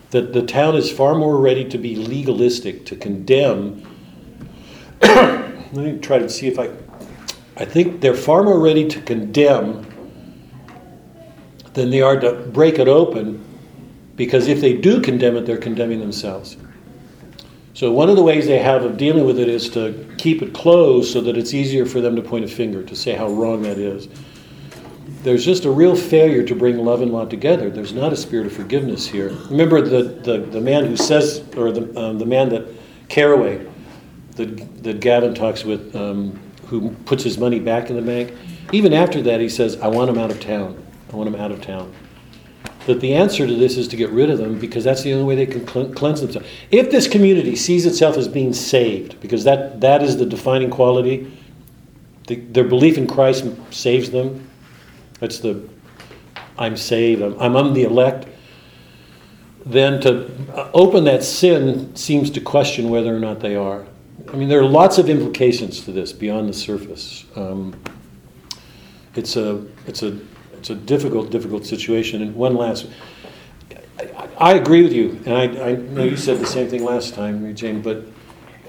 That 0.09 0.33
the 0.33 0.41
town 0.41 0.75
is 0.75 0.91
far 0.91 1.15
more 1.15 1.37
ready 1.37 1.63
to 1.69 1.77
be 1.77 1.95
legalistic, 1.95 2.85
to 2.87 2.95
condemn. 2.95 3.87
Let 5.01 5.73
me 5.73 5.99
try 5.99 6.17
to 6.17 6.27
see 6.27 6.47
if 6.47 6.59
I. 6.59 6.69
I 7.57 7.65
think 7.65 8.01
they're 8.01 8.13
far 8.13 8.43
more 8.43 8.59
ready 8.59 8.87
to 8.87 9.01
condemn 9.01 9.85
than 11.73 11.89
they 11.89 12.01
are 12.01 12.19
to 12.19 12.33
break 12.33 12.79
it 12.79 12.87
open, 12.87 13.43
because 14.15 14.47
if 14.47 14.61
they 14.61 14.73
do 14.73 15.01
condemn 15.01 15.35
it, 15.37 15.45
they're 15.45 15.57
condemning 15.57 15.99
themselves. 15.99 16.57
So 17.73 17.91
one 17.91 18.09
of 18.09 18.15
the 18.15 18.23
ways 18.23 18.45
they 18.45 18.59
have 18.59 18.83
of 18.83 18.97
dealing 18.97 19.25
with 19.25 19.39
it 19.39 19.47
is 19.47 19.69
to 19.71 20.07
keep 20.17 20.41
it 20.41 20.53
closed 20.53 21.11
so 21.11 21.21
that 21.21 21.37
it's 21.37 21.53
easier 21.53 21.85
for 21.85 22.01
them 22.01 22.15
to 22.15 22.21
point 22.21 22.43
a 22.45 22.47
finger 22.47 22.83
to 22.83 22.95
say 22.95 23.15
how 23.15 23.29
wrong 23.29 23.61
that 23.63 23.77
is. 23.77 24.09
There's 25.23 25.45
just 25.45 25.65
a 25.65 25.71
real 25.71 25.95
failure 25.95 26.43
to 26.43 26.55
bring 26.55 26.77
love 26.79 27.01
and 27.01 27.11
law 27.11 27.25
together. 27.25 27.69
There's 27.69 27.93
not 27.93 28.11
a 28.11 28.17
spirit 28.17 28.47
of 28.47 28.53
forgiveness 28.53 29.07
here. 29.07 29.29
Remember 29.49 29.81
the, 29.81 30.03
the, 30.03 30.39
the 30.39 30.61
man 30.61 30.85
who 30.85 30.97
says, 30.97 31.43
or 31.55 31.71
the, 31.71 31.99
um, 31.99 32.19
the 32.19 32.25
man 32.25 32.49
that 32.49 32.67
Caraway, 33.07 33.65
that, 34.35 34.83
that 34.83 34.99
Gavin 34.99 35.33
talks 35.33 35.63
with, 35.63 35.95
um, 35.95 36.39
who 36.71 36.89
puts 37.05 37.23
his 37.23 37.37
money 37.37 37.59
back 37.59 37.91
in 37.91 37.95
the 37.95 38.01
bank. 38.01 38.33
Even 38.71 38.93
after 38.93 39.21
that, 39.21 39.39
he 39.39 39.49
says, 39.49 39.79
I 39.79 39.87
want 39.87 40.09
him 40.09 40.17
out 40.17 40.31
of 40.31 40.39
town. 40.39 40.83
I 41.13 41.15
want 41.15 41.27
him 41.27 41.35
out 41.35 41.51
of 41.51 41.61
town 41.61 41.93
that 42.87 42.99
the 42.99 43.13
answer 43.13 43.45
to 43.45 43.53
this 43.53 43.77
is 43.77 43.87
to 43.89 43.95
get 43.95 44.09
rid 44.09 44.29
of 44.29 44.39
them 44.39 44.57
because 44.57 44.83
that's 44.83 45.03
the 45.03 45.13
only 45.13 45.25
way 45.25 45.35
they 45.35 45.45
can 45.45 45.67
cl- 45.67 45.89
cleanse 45.93 46.21
themselves. 46.21 46.47
If 46.71 46.89
this 46.89 47.07
community 47.07 47.55
sees 47.55 47.85
itself 47.85 48.17
as 48.17 48.27
being 48.27 48.53
saved, 48.53 49.19
because 49.21 49.43
that, 49.43 49.81
that 49.81 50.01
is 50.01 50.17
the 50.17 50.25
defining 50.25 50.71
quality, 50.71 51.31
the, 52.27 52.35
their 52.35 52.63
belief 52.63 52.97
in 52.97 53.07
Christ 53.07 53.45
saves 53.69 54.09
them. 54.09 54.47
That's 55.19 55.39
the 55.39 55.69
I'm 56.57 56.75
saved, 56.77 57.21
I'm, 57.21 57.39
I'm 57.39 57.55
I'm 57.55 57.73
the 57.73 57.83
elect. 57.83 58.27
Then 59.65 60.01
to 60.01 60.25
uh, 60.53 60.71
open 60.73 61.03
that 61.03 61.23
sin 61.23 61.95
seems 61.95 62.31
to 62.31 62.41
question 62.41 62.89
whether 62.89 63.15
or 63.15 63.19
not 63.19 63.39
they 63.39 63.55
are. 63.55 63.85
I 64.31 64.37
mean, 64.37 64.47
there 64.47 64.61
are 64.61 64.65
lots 64.65 64.97
of 64.97 65.09
implications 65.09 65.81
to 65.81 65.91
this 65.91 66.13
beyond 66.13 66.47
the 66.47 66.53
surface. 66.53 67.25
Um, 67.35 67.75
it's 69.13 69.35
a 69.35 69.65
it's 69.87 70.03
a 70.03 70.19
it's 70.53 70.69
a 70.69 70.75
difficult, 70.75 71.31
difficult 71.31 71.65
situation. 71.65 72.21
And 72.21 72.33
one 72.33 72.55
last, 72.55 72.87
I, 73.99 74.29
I 74.37 74.53
agree 74.53 74.83
with 74.83 74.93
you, 74.93 75.19
and 75.25 75.33
I, 75.33 75.71
I 75.71 75.75
know 75.75 76.03
you 76.03 76.15
said 76.15 76.39
the 76.39 76.45
same 76.45 76.69
thing 76.69 76.83
last 76.83 77.13
time, 77.13 77.53
Jane, 77.55 77.81
but 77.81 78.05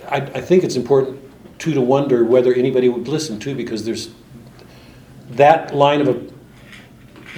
I, 0.09 0.17
I 0.17 0.41
think 0.41 0.65
it's 0.65 0.75
important 0.75 1.21
too 1.61 1.75
to 1.75 1.81
wonder 1.81 2.25
whether 2.25 2.53
anybody 2.53 2.89
would 2.89 3.07
listen 3.07 3.39
to 3.41 3.55
because 3.55 3.85
there's 3.85 4.11
that 5.31 5.73
line 5.75 6.01
of 6.01 6.09
a 6.09 6.33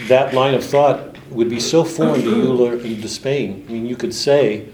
that 0.09 0.33
line 0.33 0.55
of 0.55 0.65
thought 0.65 1.19
would 1.29 1.51
be 1.51 1.61
so 1.61 1.85
foreign 1.85 2.23
to 2.23 2.89
you 2.89 3.03
to 3.03 3.09
Spain. 3.09 3.67
I 3.69 3.73
mean, 3.73 3.87
you 3.87 3.97
could 3.97 4.15
say, 4.15 4.69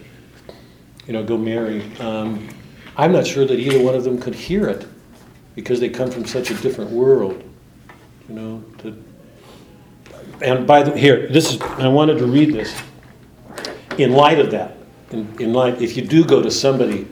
you 1.06 1.12
know, 1.12 1.24
go 1.24 1.36
marry. 1.36 1.82
Um, 1.96 2.48
I'm 3.00 3.12
not 3.12 3.26
sure 3.26 3.46
that 3.46 3.58
either 3.58 3.82
one 3.82 3.94
of 3.94 4.04
them 4.04 4.20
could 4.20 4.34
hear 4.34 4.68
it 4.68 4.86
because 5.54 5.80
they 5.80 5.88
come 5.88 6.10
from 6.10 6.26
such 6.26 6.50
a 6.50 6.54
different 6.56 6.90
world. 6.90 7.42
You 8.28 8.34
know, 8.34 8.64
to, 8.78 9.02
and 10.42 10.66
by 10.66 10.82
the 10.82 10.94
here, 10.94 11.26
this 11.28 11.50
is 11.50 11.62
I 11.62 11.88
wanted 11.88 12.18
to 12.18 12.26
read 12.26 12.52
this. 12.52 12.78
In 13.96 14.12
light 14.12 14.38
of 14.38 14.50
that, 14.50 14.76
in, 15.12 15.34
in 15.40 15.54
light, 15.54 15.80
if 15.80 15.96
you 15.96 16.06
do 16.06 16.26
go 16.26 16.42
to 16.42 16.50
somebody 16.50 17.08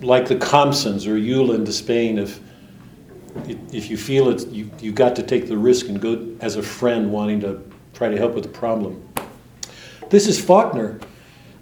like 0.00 0.26
the 0.26 0.34
Compsons 0.34 1.06
or 1.06 1.14
Eula 1.14 1.64
de 1.64 1.72
Spain, 1.72 2.18
if 2.18 2.40
if 3.70 3.88
you 3.90 3.96
feel 3.96 4.30
it, 4.30 4.48
you 4.48 4.68
you 4.80 4.90
got 4.90 5.14
to 5.14 5.22
take 5.22 5.46
the 5.46 5.56
risk 5.56 5.88
and 5.88 6.00
go 6.00 6.26
as 6.40 6.56
a 6.56 6.62
friend 6.62 7.12
wanting 7.12 7.38
to 7.42 7.62
try 7.94 8.08
to 8.08 8.16
help 8.16 8.34
with 8.34 8.42
the 8.42 8.50
problem. 8.50 9.08
This 10.10 10.26
is 10.26 10.44
Faulkner. 10.44 10.98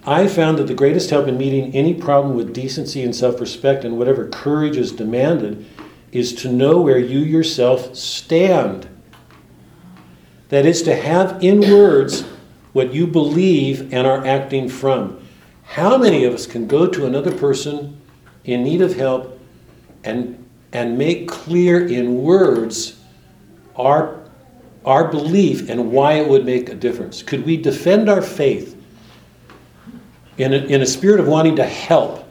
I 0.07 0.27
found 0.27 0.57
that 0.57 0.67
the 0.67 0.73
greatest 0.73 1.09
help 1.09 1.27
in 1.27 1.37
meeting 1.37 1.75
any 1.75 1.93
problem 1.93 2.37
with 2.37 2.53
decency 2.53 3.03
and 3.03 3.13
self-respect 3.13 3.83
and 3.83 3.97
whatever 3.97 4.29
courage 4.29 4.77
is 4.77 4.93
demanded 4.93 5.65
is 6.13 6.33
to 6.35 6.51
know 6.51 6.79
where 6.79 6.97
you 6.97 7.19
yourself 7.19 7.93
stand. 7.93 8.87
That 10.47 10.65
is 10.65 10.81
to 10.83 10.95
have 10.95 11.43
in 11.43 11.59
words 11.59 12.21
what 12.71 12.93
you 12.93 13.05
believe 13.05 13.93
and 13.93 14.07
are 14.07 14.25
acting 14.25 14.69
from. 14.69 15.19
How 15.63 15.97
many 15.97 16.23
of 16.23 16.33
us 16.33 16.47
can 16.47 16.67
go 16.67 16.87
to 16.87 17.05
another 17.05 17.37
person 17.37 17.99
in 18.45 18.63
need 18.63 18.81
of 18.81 18.95
help 18.95 19.37
and, 20.05 20.47
and 20.71 20.97
make 20.97 21.27
clear 21.27 21.85
in 21.85 22.23
words 22.23 22.97
our, 23.75 24.23
our 24.85 25.09
belief 25.09 25.69
and 25.69 25.91
why 25.91 26.13
it 26.13 26.29
would 26.29 26.45
make 26.45 26.69
a 26.69 26.75
difference? 26.75 27.21
Could 27.21 27.45
we 27.45 27.57
defend 27.57 28.07
our 28.07 28.21
faith 28.21 28.76
in 30.37 30.53
a, 30.53 30.57
in 30.57 30.81
a 30.81 30.85
spirit 30.85 31.19
of 31.19 31.27
wanting 31.27 31.55
to 31.57 31.65
help? 31.65 32.23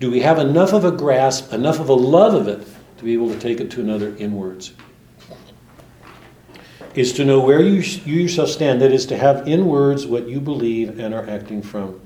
Do 0.00 0.10
we 0.10 0.20
have 0.20 0.38
enough 0.38 0.72
of 0.72 0.84
a 0.84 0.90
grasp, 0.90 1.52
enough 1.52 1.80
of 1.80 1.88
a 1.88 1.94
love 1.94 2.34
of 2.34 2.48
it 2.48 2.66
to 2.98 3.04
be 3.04 3.14
able 3.14 3.28
to 3.28 3.38
take 3.38 3.60
it 3.60 3.70
to 3.72 3.80
another 3.80 4.14
in 4.16 4.34
words? 4.34 4.72
is 6.94 7.12
to 7.14 7.24
know 7.24 7.40
where 7.40 7.60
you, 7.60 7.82
you 8.04 8.22
yourself 8.22 8.48
stand. 8.48 8.80
That 8.80 8.92
is 8.92 9.06
to 9.06 9.16
have 9.16 9.48
in 9.48 9.66
words 9.66 10.06
what 10.06 10.28
you 10.28 10.40
believe 10.40 10.98
and 10.98 11.12
are 11.14 11.28
acting 11.28 11.62
from. 11.62 12.00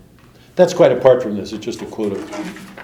That's 0.57 0.75
quite 0.75 0.93
apart 0.93 1.23
from 1.23 1.37
this. 1.37 1.53
It's 1.53 1.65
just 1.65 1.83
a 1.83 1.87
quote 1.87 2.13
of. 2.13 2.75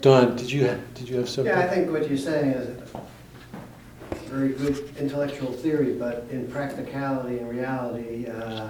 Don, 0.00 0.36
did 0.36 0.50
you 0.52 0.80
did 0.94 1.08
you 1.08 1.16
have 1.16 1.28
something? 1.28 1.52
Yeah, 1.52 1.60
I 1.60 1.66
think 1.66 1.90
what 1.90 2.08
you're 2.08 2.18
saying 2.18 2.50
is 2.52 2.78
a 2.92 4.14
very 4.26 4.50
good 4.50 4.94
intellectual 4.98 5.50
theory, 5.50 5.94
but 5.94 6.26
in 6.30 6.46
practicality 6.48 7.38
and 7.38 7.48
reality, 7.48 8.26
uh, 8.28 8.68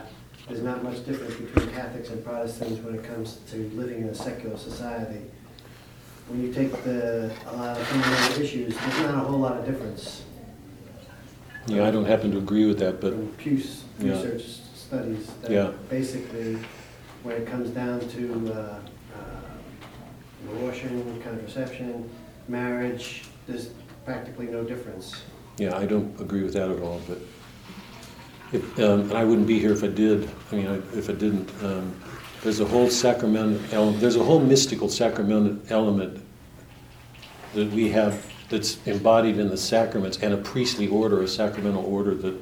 there's 0.49 0.63
not 0.63 0.83
much 0.85 1.05
difference 1.05 1.35
between 1.35 1.71
Catholics 1.75 2.11
and 2.11 2.25
Protestants 2.25 2.81
when 2.83 2.95
it 2.95 3.05
comes 3.05 3.39
to 3.51 3.57
living 3.75 4.03
in 4.03 4.09
a 4.09 4.15
secular 4.15 4.57
society. 4.57 5.21
When 6.29 6.43
you 6.43 6.53
take 6.53 6.73
the, 6.85 7.33
a 7.49 7.57
lot 7.57 7.77
of 7.79 7.87
fundamental 7.87 8.43
issues, 8.43 8.77
there's 8.77 8.99
not 9.01 9.15
a 9.15 9.19
whole 9.19 9.39
lot 9.39 9.57
of 9.57 9.65
difference. 9.67 10.23
Yeah, 11.67 11.87
I 11.87 11.91
don't 11.91 12.05
happen 12.05 12.31
to 12.33 12.39
agree 12.39 12.65
with 12.67 12.79
that, 12.79 13.01
but, 13.01 13.13
From 13.13 13.29
Pew's 13.39 13.83
Yeah. 13.99 14.13
research 14.13 14.45
studies, 14.75 15.29
Yeah. 15.49 15.73
basically, 15.89 16.59
when 17.25 17.37
it 17.37 17.47
comes 17.47 17.71
down 17.71 18.01
to 18.11 18.53
uh, 18.53 18.57
uh, 18.57 20.53
abortion, 20.53 21.21
contraception, 21.23 22.09
marriage, 22.49 23.25
there's 23.49 23.71
practically 24.05 24.47
no 24.47 24.63
difference. 24.63 25.13
yeah, 25.59 25.77
I 25.77 25.87
don't 25.87 26.21
agree 26.21 26.43
with 26.45 26.53
that 26.53 26.71
at 26.71 26.81
all, 26.81 27.01
but 27.09 27.19
um, 28.53 28.63
and 28.79 29.13
I 29.15 29.25
wouldn't 29.25 29.47
be 29.47 29.59
here 29.59 29.73
if 29.73 29.83
I 29.83 29.89
did, 29.89 30.29
I 30.53 30.55
mean, 30.57 30.67
I- 30.67 30.97
if 30.99 31.09
I 31.09 31.13
didn't. 31.13 31.49
Um, 31.63 31.93
There's 32.43 32.61
a 32.61 32.65
whole 32.65 32.89
sacrament 32.91 33.61
element, 33.73 34.01
there's 34.01 34.15
a 34.15 34.23
whole 34.23 34.39
mystical 34.39 34.89
sacrament 34.89 35.69
element 35.69 36.21
that 37.55 37.73
we 37.73 37.89
have 37.91 38.25
that's 38.51 38.79
embodied 38.87 39.39
in 39.39 39.49
the 39.49 39.57
sacraments 39.57 40.19
and 40.23 40.33
a 40.33 40.37
priestly 40.37 40.87
order, 40.87 41.23
a 41.23 41.27
sacramental 41.29 41.85
order 41.85 42.15
that 42.15 42.35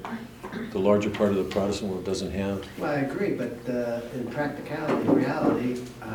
the 0.73 0.79
larger 0.79 1.11
part 1.11 1.31
of 1.31 1.37
the 1.37 1.45
Protestant 1.45 1.91
world 1.91 2.05
doesn't 2.05 2.31
have. 2.33 2.65
Well, 2.79 2.91
I 2.91 3.01
agree, 3.01 3.33
but 3.33 3.53
uh, 3.69 4.01
in 4.15 4.27
practicality, 4.31 5.07
in 5.09 5.15
reality, 5.15 5.83
uh, 6.03 6.07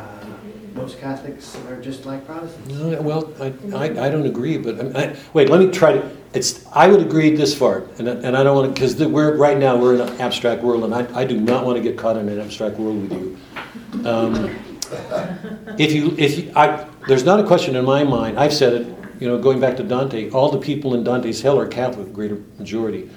most 0.74 1.00
Catholics 1.00 1.56
are 1.68 1.80
just 1.80 2.06
like 2.06 2.26
Protestants. 2.26 2.68
No, 2.74 3.00
Well, 3.02 3.32
I, 3.40 3.46
I, 3.76 4.06
I 4.06 4.10
don't 4.10 4.26
agree, 4.26 4.56
but, 4.58 4.96
I, 4.96 5.00
I- 5.04 5.16
wait, 5.32 5.48
let 5.48 5.60
me 5.60 5.70
try 5.70 5.92
to, 5.94 6.10
it's, 6.32 6.64
I 6.72 6.86
would 6.88 7.00
agree 7.00 7.34
this 7.34 7.56
far, 7.56 7.84
and, 7.98 8.08
I- 8.08 8.12
and 8.14 8.36
I 8.36 8.42
don't 8.44 8.54
want 8.56 8.68
to, 8.68 8.72
because 8.74 8.96
we're, 9.04 9.36
right 9.36 9.58
now, 9.58 9.76
we're 9.76 9.94
in 9.96 10.00
an 10.02 10.20
abstract 10.20 10.62
world, 10.62 10.84
and 10.84 10.94
I, 10.94 11.06
I 11.20 11.24
do 11.24 11.40
not 11.40 11.64
want 11.64 11.76
to 11.76 11.82
get 11.82 11.98
caught 11.98 12.16
in 12.16 12.28
an 12.28 12.40
abstract 12.40 12.76
world 12.76 13.02
with 13.08 13.12
you. 13.12 14.08
Um, 14.08 14.56
If 15.78 15.92
you, 15.92 16.14
if 16.18 16.36
you, 16.38 16.52
I, 16.56 16.86
there's 17.06 17.24
not 17.24 17.38
a 17.40 17.46
question 17.46 17.76
in 17.76 17.84
my 17.84 18.02
mind, 18.04 18.38
I've 18.38 18.52
said 18.52 18.72
it, 18.74 18.86
you 19.20 19.28
know, 19.28 19.38
going 19.40 19.60
back 19.60 19.76
to 19.76 19.82
Dante, 19.84 20.30
all 20.30 20.50
the 20.50 20.58
people 20.58 20.94
in 20.94 21.04
Dante's 21.04 21.40
hell 21.42 21.58
are 21.58 21.66
Catholic, 21.66 22.12
greater 22.12 22.36
majority. 22.58 23.08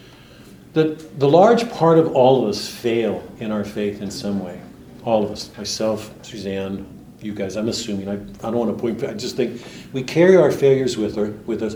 The, 0.74 0.96
the 1.20 1.30
large 1.30 1.70
part 1.72 2.00
of 2.00 2.14
all 2.16 2.44
of 2.44 2.50
us 2.50 2.68
fail 2.68 3.24
in 3.40 3.52
our 3.52 3.64
faith 3.64 4.02
in 4.02 4.10
some 4.10 4.44
way. 4.44 4.60
All 5.06 5.24
of 5.24 5.32
us, 5.32 5.52
myself, 5.56 6.12
Suzanne, 6.24 6.88
you 7.22 7.34
guys, 7.34 7.56
I'm 7.56 7.70
assuming, 7.70 8.10
I, 8.10 8.14
I 8.16 8.52
don't 8.52 8.56
want 8.56 8.76
to 8.76 8.82
point, 8.82 9.04
I 9.04 9.14
just 9.14 9.36
think 9.36 9.62
we 9.94 10.02
carry 10.02 10.36
our 10.36 10.52
failures 10.52 10.98
with, 10.98 11.16
with 11.46 11.62
us. 11.62 11.76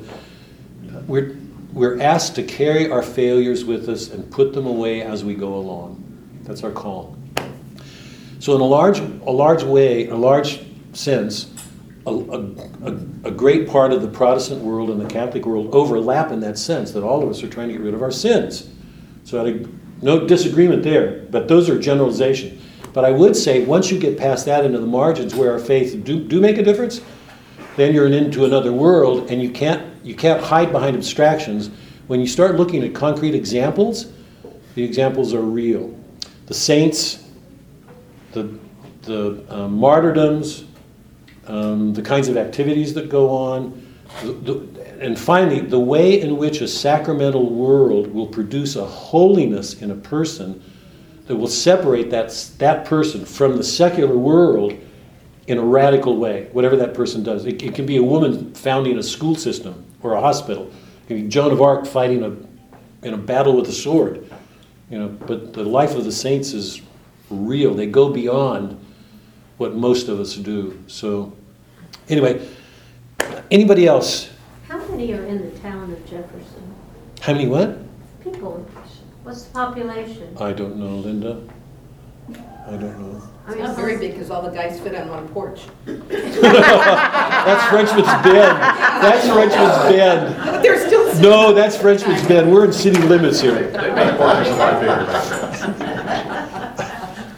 We're, 1.05 1.37
we're 1.73 2.01
asked 2.01 2.35
to 2.35 2.43
carry 2.43 2.89
our 2.89 3.03
failures 3.03 3.63
with 3.63 3.87
us 3.87 4.11
and 4.11 4.29
put 4.31 4.53
them 4.53 4.65
away 4.65 5.03
as 5.03 5.23
we 5.23 5.35
go 5.35 5.53
along. 5.53 6.03
That's 6.43 6.63
our 6.63 6.71
call. 6.71 7.15
So, 8.39 8.55
in 8.55 8.61
a 8.61 8.65
large, 8.65 8.99
a 8.99 9.31
large 9.31 9.63
way, 9.63 10.07
a 10.07 10.15
large 10.15 10.65
sense, 10.93 11.53
a, 12.07 12.11
a, 12.11 12.91
a 13.25 13.31
great 13.31 13.67
part 13.67 13.91
of 13.91 14.01
the 14.01 14.07
Protestant 14.07 14.61
world 14.61 14.89
and 14.89 14.99
the 14.99 15.07
Catholic 15.07 15.45
world 15.45 15.69
overlap 15.73 16.31
in 16.31 16.39
that 16.39 16.57
sense 16.57 16.91
that 16.91 17.03
all 17.03 17.21
of 17.21 17.29
us 17.29 17.43
are 17.43 17.49
trying 17.49 17.67
to 17.67 17.73
get 17.73 17.81
rid 17.81 17.93
of 17.93 18.01
our 18.01 18.11
sins. 18.11 18.69
So, 19.27 19.45
I, 19.45 19.65
no 20.01 20.25
disagreement 20.25 20.83
there, 20.83 21.25
but 21.29 21.49
those 21.49 21.69
are 21.69 21.77
generalizations. 21.77 22.63
But 22.93 23.03
I 23.03 23.11
would 23.11 23.35
say 23.35 23.65
once 23.65 23.91
you 23.91 23.99
get 23.99 24.17
past 24.17 24.45
that 24.45 24.63
into 24.63 24.79
the 24.79 24.87
margins 24.87 25.35
where 25.35 25.51
our 25.51 25.59
faith 25.59 26.01
do, 26.05 26.23
do 26.23 26.39
make 26.39 26.57
a 26.57 26.63
difference, 26.63 27.01
then 27.75 27.93
you're 27.93 28.07
into 28.07 28.45
another 28.45 28.71
world 28.71 29.29
and 29.29 29.41
you 29.41 29.49
can't, 29.49 29.85
you 30.01 30.15
can't 30.15 30.41
hide 30.41 30.71
behind 30.71 30.95
abstractions. 30.95 31.69
When 32.07 32.21
you 32.21 32.25
start 32.25 32.55
looking 32.55 32.85
at 32.85 32.95
concrete 32.95 33.35
examples, 33.35 34.13
the 34.75 34.83
examples 34.85 35.33
are 35.33 35.41
real. 35.41 35.93
The 36.45 36.53
saints, 36.53 37.25
the, 38.31 38.57
the 39.01 39.43
uh, 39.49 39.67
martyrdoms, 39.67 40.63
um, 41.47 41.93
the 41.93 42.01
kinds 42.01 42.29
of 42.29 42.37
activities 42.37 42.93
that 42.93 43.09
go 43.09 43.29
on, 43.29 43.93
the, 44.21 44.31
the, 44.31 44.76
and 44.99 45.19
finally, 45.19 45.59
the 45.59 45.79
way 45.79 46.19
in 46.19 46.37
which 46.37 46.61
a 46.61 46.67
sacramental 46.67 47.53
world 47.53 48.07
will 48.07 48.27
produce 48.27 48.75
a 48.75 48.85
holiness 48.85 49.81
in 49.81 49.91
a 49.91 49.95
person 49.95 50.63
that 51.27 51.35
will 51.35 51.47
separate 51.47 52.09
that, 52.09 52.29
that 52.57 52.85
person 52.85 53.25
from 53.25 53.57
the 53.57 53.63
secular 53.63 54.17
world 54.17 54.73
in 55.47 55.57
a 55.57 55.63
radical 55.63 56.17
way, 56.17 56.47
whatever 56.51 56.75
that 56.75 56.93
person 56.93 57.23
does. 57.23 57.45
It, 57.45 57.61
it 57.63 57.75
can 57.75 57.85
be 57.85 57.97
a 57.97 58.03
woman 58.03 58.53
founding 58.53 58.97
a 58.97 59.03
school 59.03 59.35
system 59.35 59.85
or 60.01 60.13
a 60.13 60.21
hospital. 60.21 60.67
It 61.03 61.07
can 61.07 61.23
be 61.23 61.27
Joan 61.29 61.51
of 61.51 61.61
Arc 61.61 61.85
fighting 61.85 62.23
a, 62.23 63.05
in 63.05 63.13
a 63.13 63.17
battle 63.17 63.55
with 63.55 63.67
a 63.69 63.73
sword. 63.73 64.29
You 64.89 64.99
know, 64.99 65.07
but 65.09 65.53
the 65.53 65.63
life 65.63 65.95
of 65.95 66.05
the 66.05 66.11
saints 66.11 66.53
is 66.53 66.81
real. 67.29 67.73
They 67.73 67.87
go 67.87 68.09
beyond 68.09 68.79
what 69.57 69.73
most 69.73 70.07
of 70.07 70.19
us 70.19 70.35
do. 70.35 70.81
So, 70.87 71.33
anyway, 72.07 72.47
anybody 73.51 73.85
else? 73.85 74.29
How 74.97 75.03
many 75.03 75.13
are 75.13 75.25
in 75.25 75.37
the 75.47 75.59
town 75.59 75.93
of 75.93 76.03
Jefferson? 76.09 76.73
How 77.21 77.33
many 77.33 77.45
what? 77.47 77.77
People, 78.23 78.65
what's 79.21 79.43
the 79.43 79.53
population? 79.53 80.35
I 80.39 80.53
don't 80.53 80.75
know, 80.77 80.95
Linda. 80.95 81.39
I 82.65 82.71
don't 82.71 82.99
know. 82.99 83.21
I 83.45 83.49
It's 83.49 83.57
mean, 83.57 83.65
not 83.65 83.75
very 83.75 83.97
big 83.99 84.13
because 84.13 84.31
all 84.31 84.41
the 84.41 84.49
guys 84.49 84.79
fit 84.79 84.95
on 84.95 85.07
one 85.09 85.27
porch. 85.27 85.61
That's 85.85 87.69
Frenchman's 87.69 88.07
Bend. 88.07 88.57
That's 88.59 89.27
Frenchman's 89.29 89.77
Bend. 89.95 90.35
But 90.43 90.61
they're 90.63 90.87
still. 90.87 91.21
No, 91.21 91.53
that's 91.53 91.77
Frenchman's 91.77 92.27
Bend. 92.27 92.51
We're 92.51 92.65
in 92.65 92.73
city 92.73 92.99
limits 93.03 93.39
here. 93.39 93.53
They 93.69 93.93
make 93.93 94.17
parking 94.17 94.51
a 94.51 94.55
lot 94.55 94.79
bigger 94.81 95.05
back 95.05 95.27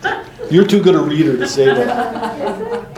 then. 0.02 0.50
You're 0.50 0.66
too 0.66 0.82
good 0.82 0.96
a 0.96 1.00
reader 1.00 1.36
to 1.36 1.46
say 1.46 1.66
that. 1.66 2.89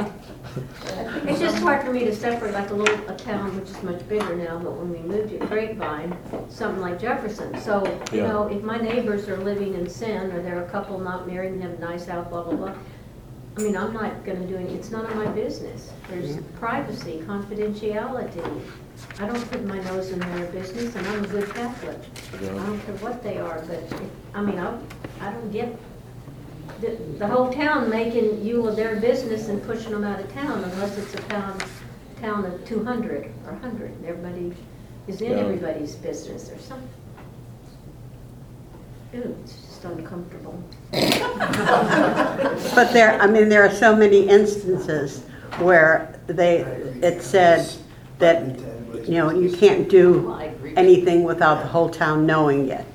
It's 1.62 1.68
hard 1.68 1.86
for 1.86 1.94
me 1.94 2.06
to 2.06 2.16
separate 2.16 2.56
like 2.56 2.72
a 2.72 2.74
little, 2.74 3.08
a 3.08 3.16
town 3.16 3.56
which 3.56 3.70
is 3.70 3.84
much 3.84 4.10
bigger 4.10 4.36
now, 4.36 4.58
but 4.58 4.72
when 4.72 4.90
we 4.90 4.98
moved 4.98 5.30
to 5.30 5.46
Grapevine, 5.46 6.18
something 6.50 6.82
like 6.82 7.00
Jefferson. 7.00 7.56
So, 7.62 7.86
you 8.12 8.22
Yeah. 8.22 8.30
know, 8.30 8.48
if 8.48 8.64
my 8.64 8.78
neighbors 8.78 9.30
are 9.30 9.38
living 9.38 9.76
in 9.76 9.88
sin, 9.88 10.32
or 10.32 10.42
they're 10.42 10.64
a 10.64 10.70
couple 10.72 10.98
not 11.00 11.28
married 11.28 11.52
and 11.52 11.62
have 11.62 11.74
a 11.74 11.80
nice 11.80 12.08
house, 12.08 12.26
blah, 12.30 12.42
blah, 12.46 12.56
blah, 12.56 12.74
I 13.58 13.62
mean, 13.62 13.78
I'm 13.78 13.94
not 13.94 14.26
gonna 14.26 14.48
do 14.48 14.56
any, 14.56 14.74
it's 14.74 14.90
none 14.90 15.06
of 15.06 15.16
my 15.16 15.28
business. 15.28 15.92
There's 16.10 16.38
privacy, 16.60 17.22
confidentiality. 17.28 18.42
I 19.20 19.28
don't 19.28 19.52
put 19.52 19.64
my 19.64 19.80
nose 19.82 20.10
in 20.10 20.20
their 20.20 20.48
business, 20.48 20.96
and 20.96 21.06
I'm 21.10 21.26
a 21.26 21.28
good 21.28 21.54
Catholic. 21.54 22.00
I 22.40 22.44
Yeah. 22.44 22.54
don't 22.54 22.80
care 22.88 22.96
what 22.96 23.22
they 23.22 23.38
are, 23.38 23.62
but, 23.68 23.78
if- 23.84 24.02
I 24.34 24.42
mean, 24.42 24.58
I, 24.58 24.74
I 25.22 25.32
don't 25.32 25.52
get 25.52 25.78
the, 26.82 26.98
the 27.20 27.28
whole 27.28 27.52
town 27.54 27.90
making 27.90 28.44
you 28.44 28.68
of 28.68 28.76
their 28.76 28.96
business 28.98 29.48
and 29.48 29.64
pushing 29.64 29.92
them 29.92 30.04
out 30.04 30.20
of 30.20 30.34
town 30.34 30.64
unless 30.64 30.98
it's 30.98 31.14
a 31.14 31.18
town, 31.30 31.60
town 32.20 32.46
of 32.46 32.66
two 32.66 32.84
hundred 32.84 33.32
or 33.48 33.56
hundred, 33.56 33.92
everybody 34.06 34.54
is 35.08 35.22
in 35.22 35.32
Yeah. 35.32 35.38
everybody's 35.38 35.96
business 35.96 36.50
or 36.50 36.58
something. 36.60 36.90
Ew, 39.14 39.38
it's 39.44 39.54
just 39.54 39.86
uncomfortable. 39.86 40.62
But 42.74 42.94
there, 42.94 43.20
I 43.22 43.28
mean, 43.28 43.50
there 43.50 43.64
are 43.64 43.72
so 43.72 43.96
many 43.96 44.28
instances 44.28 45.24
where 45.60 46.18
they, 46.28 46.60
it 47.02 47.22
said 47.22 47.70
that, 48.20 48.58
you 49.08 49.16
know, 49.16 49.30
you 49.32 49.52
can't 49.56 49.90
do 49.90 50.34
anything 50.78 51.24
without 51.24 51.62
the 51.62 51.68
whole 51.68 51.90
town 51.90 52.26
knowing 52.26 52.70
it. 52.70 52.91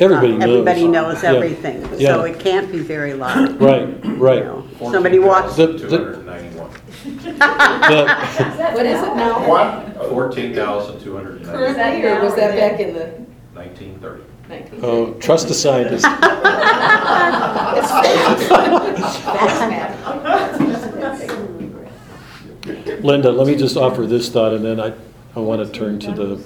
Everybody 0.00 0.32
uh, 0.34 0.38
knows. 0.38 0.48
Everybody 0.48 0.88
knows 0.88 1.22
Yeah. 1.22 1.32
everything, 1.34 1.84
so 1.86 1.96
Yeah. 1.98 2.22
it 2.24 2.38
can't 2.38 2.72
be 2.72 2.78
very 2.78 3.12
loud. 3.14 3.60
Right, 3.60 3.88
you 4.04 4.14
right. 4.14 4.44
know. 4.44 4.64
Somebody 4.90 5.18
walks, 5.18 5.56
The- 5.56 5.78
Two 5.78 5.88
hundred 5.88 6.14
and 6.16 6.26
ninety-one. 6.26 6.70
The- 7.04 8.72
What 8.72 8.86
is 8.86 9.02
it 9.02 9.16
now? 9.16 9.48
What? 9.48 10.08
Fourteen 10.08 10.54
thousand 10.54 11.00
two 11.00 11.14
hundred 11.14 11.42
and 11.42 11.60
Was 11.60 11.76
that 11.76 12.04
or 12.04 12.24
was 12.24 12.34
that 12.36 12.56
back 12.56 12.80
in 12.80 12.94
the 12.94 13.10
nineteen 13.54 13.98
thirty. 14.00 14.22
nineteen? 14.48 14.80
Oh, 14.82 15.12
trust 15.14 15.48
the 15.48 15.54
scientist. 15.54 16.06
Linda, 23.02 23.30
let 23.32 23.46
me 23.46 23.56
just 23.56 23.76
offer 23.76 24.06
this 24.06 24.28
thought, 24.30 24.54
and 24.54 24.64
then 24.64 24.78
I, 24.80 24.92
I 25.34 25.40
want 25.40 25.66
to 25.66 25.72
turn 25.78 25.98
to 26.00 26.12
the, 26.12 26.42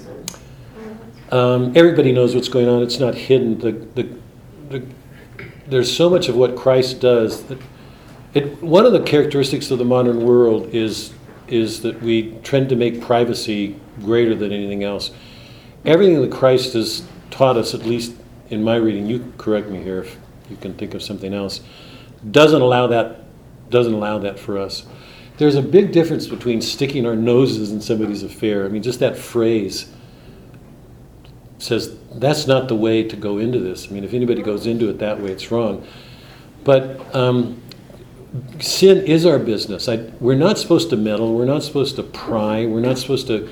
um, 1.31 1.73
everybody 1.75 2.11
knows 2.11 2.35
what's 2.35 2.49
going 2.49 2.67
on, 2.67 2.81
it's 2.81 2.99
not 2.99 3.15
hidden. 3.15 3.59
The, 3.59 3.71
the, 3.71 4.17
the, 4.69 4.83
there's 5.67 5.95
so 5.95 6.09
much 6.09 6.29
of 6.29 6.35
what 6.35 6.55
Christ 6.55 7.01
does 7.01 7.43
that, 7.45 7.59
it, 8.33 8.61
one 8.61 8.85
of 8.85 8.93
the 8.93 9.03
characteristics 9.03 9.69
of 9.71 9.79
the 9.79 9.85
modern 9.85 10.25
world 10.25 10.73
is, 10.73 11.13
is 11.47 11.81
that 11.81 12.01
we 12.01 12.31
tend 12.43 12.69
to 12.69 12.75
make 12.75 13.01
privacy 13.01 13.79
greater 14.01 14.35
than 14.35 14.51
anything 14.51 14.83
else. 14.83 15.11
Everything 15.85 16.21
that 16.21 16.31
Christ 16.31 16.73
has 16.73 17.05
taught 17.31 17.57
us, 17.57 17.73
at 17.73 17.81
least 17.81 18.15
in 18.49 18.63
my 18.63 18.75
reading, 18.75 19.07
you 19.07 19.33
correct 19.37 19.69
me 19.69 19.81
here 19.81 19.99
if 20.03 20.17
you 20.49 20.55
can 20.57 20.73
think 20.75 20.93
of 20.93 21.03
something 21.03 21.33
else, 21.33 21.61
doesn't 22.31 22.61
allow 22.61 22.87
that, 22.87 23.23
doesn't 23.69 23.93
allow 23.93 24.17
that 24.19 24.39
for 24.39 24.57
us. 24.57 24.85
There's 25.37 25.55
a 25.55 25.61
big 25.61 25.91
difference 25.91 26.25
between 26.25 26.61
sticking 26.61 27.05
our 27.05 27.15
noses 27.15 27.71
in 27.71 27.81
somebody's 27.81 28.23
affair. 28.23 28.65
I 28.65 28.69
mean, 28.69 28.81
just 28.81 28.99
that 29.01 29.17
phrase 29.17 29.93
says 31.59 31.97
that's 32.13 32.47
not 32.47 32.67
the 32.67 32.75
way 32.75 33.03
to 33.03 33.15
go 33.15 33.37
into 33.37 33.59
this. 33.59 33.87
I 33.87 33.91
mean, 33.91 34.03
if 34.03 34.13
anybody 34.13 34.41
goes 34.41 34.67
into 34.67 34.89
it 34.89 34.99
that 34.99 35.21
way, 35.21 35.31
it's 35.31 35.51
wrong. 35.51 35.85
But 36.63 37.15
um, 37.15 37.61
sin 38.59 39.05
is 39.05 39.25
our 39.25 39.39
business. 39.39 39.87
I, 39.87 39.97
we're 40.19 40.35
not 40.35 40.57
supposed 40.57 40.89
to 40.91 40.97
meddle. 40.97 41.33
We're 41.33 41.45
not 41.45 41.63
supposed 41.63 41.95
to 41.95 42.03
pry. 42.03 42.65
We're 42.65 42.81
not 42.81 42.97
supposed 42.97 43.27
to 43.27 43.49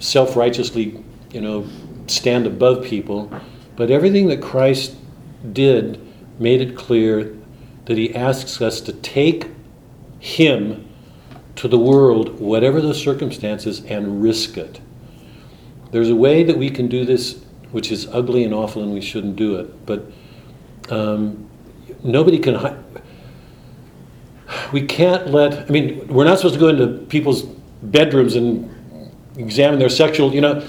self-righteously, 0.00 1.02
you 1.32 1.40
know, 1.40 1.66
stand 2.06 2.46
above 2.46 2.84
people. 2.84 3.30
But 3.76 3.90
everything 3.90 4.28
that 4.28 4.40
Christ 4.40 4.96
did 5.52 6.00
made 6.38 6.60
it 6.60 6.76
clear 6.76 7.36
that 7.86 7.98
he 7.98 8.14
asks 8.14 8.62
us 8.62 8.80
to 8.82 8.92
take 8.92 9.48
him 10.20 10.88
to 11.56 11.68
the 11.68 11.78
world, 11.78 12.40
whatever 12.40 12.80
the 12.80 12.94
circumstances, 12.94 13.84
and 13.84 14.22
risk 14.22 14.56
it. 14.56 14.80
There's 15.90 16.08
a 16.08 16.16
way 16.16 16.42
that 16.44 16.56
we 16.56 16.70
can 16.70 16.88
do 16.88 17.04
this, 17.04 17.41
which 17.72 17.90
is 17.90 18.06
ugly 18.08 18.44
and 18.44 18.54
awful, 18.54 18.82
and 18.82 18.92
we 18.92 19.00
shouldn't 19.00 19.36
do 19.36 19.56
it. 19.56 19.86
But 19.86 20.10
um, 20.90 21.48
nobody 22.02 22.38
can. 22.38 22.54
Hi- 22.54 22.76
we 24.72 24.86
can't 24.86 25.28
let. 25.28 25.68
I 25.68 25.72
mean, 25.72 26.06
we're 26.08 26.24
not 26.24 26.38
supposed 26.38 26.54
to 26.54 26.60
go 26.60 26.68
into 26.68 27.04
people's 27.06 27.42
bedrooms 27.82 28.36
and 28.36 28.70
examine 29.36 29.78
their 29.78 29.88
sexual. 29.88 30.34
You 30.34 30.42
know, 30.42 30.68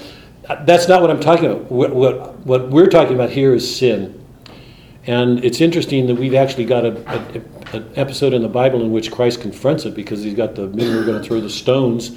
that's 0.62 0.88
not 0.88 1.00
what 1.00 1.10
I'm 1.10 1.20
talking 1.20 1.46
about. 1.46 1.70
What 1.70 1.94
what, 1.94 2.38
what 2.46 2.70
we're 2.70 2.88
talking 2.88 3.14
about 3.14 3.30
here 3.30 3.54
is 3.54 3.76
sin. 3.76 4.20
And 5.06 5.44
it's 5.44 5.60
interesting 5.60 6.06
that 6.06 6.14
we've 6.14 6.34
actually 6.34 6.64
got 6.64 6.86
a, 6.86 6.96
a, 7.12 7.76
an 7.76 7.92
episode 7.96 8.32
in 8.32 8.40
the 8.40 8.48
Bible 8.48 8.82
in 8.82 8.90
which 8.90 9.10
Christ 9.12 9.42
confronts 9.42 9.84
it 9.84 9.94
because 9.94 10.22
he's 10.22 10.34
got 10.34 10.54
the 10.54 10.68
men 10.68 10.90
who 10.90 11.00
are 11.00 11.04
going 11.04 11.20
to 11.20 11.26
throw 11.26 11.40
the 11.40 11.50
stones. 11.50 12.16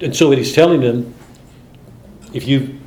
And 0.00 0.14
so 0.14 0.30
he's 0.30 0.52
telling 0.52 0.80
them, 0.80 1.12
if 2.32 2.46
you 2.46 2.77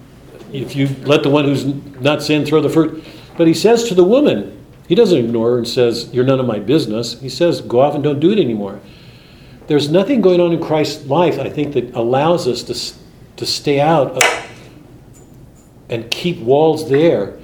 if 0.54 0.76
you 0.76 0.88
let 1.04 1.24
the 1.24 1.30
one 1.30 1.46
who's 1.46 1.66
not 2.02 2.22
sin 2.22 2.46
throw 2.46 2.62
the 2.62 2.70
first, 2.70 3.04
but 3.38 3.48
he 3.48 3.54
says 3.54 3.86
to 3.90 3.96
the 3.96 4.04
woman, 4.04 4.58
he 4.88 4.96
doesn't 4.96 5.18
ignore 5.18 5.52
her 5.52 5.58
and 5.58 5.68
says, 5.68 6.10
"You're 6.12 6.26
none 6.26 6.40
of 6.40 6.46
my 6.46 6.60
business." 6.60 7.20
He 7.22 7.30
says, 7.30 7.62
"Go 7.62 7.80
off 7.80 7.96
and 7.96 8.04
don't 8.04 8.20
do 8.20 8.32
it 8.32 8.40
anymore." 8.40 8.80
There's 9.68 9.90
nothing 9.90 10.22
going 10.22 10.42
on 10.42 10.52
in 10.52 10.60
Christ's 10.60 11.08
life, 11.08 11.40
I 11.40 11.50
think, 11.50 11.74
that 11.74 11.96
allows 11.96 12.48
us 12.48 12.64
to 12.64 12.98
to 13.38 13.46
stay 13.46 13.80
out 13.80 14.12
of, 14.18 14.24
and 15.90 16.12
keep 16.12 16.40
walls 16.42 16.90
there. 16.90 17.36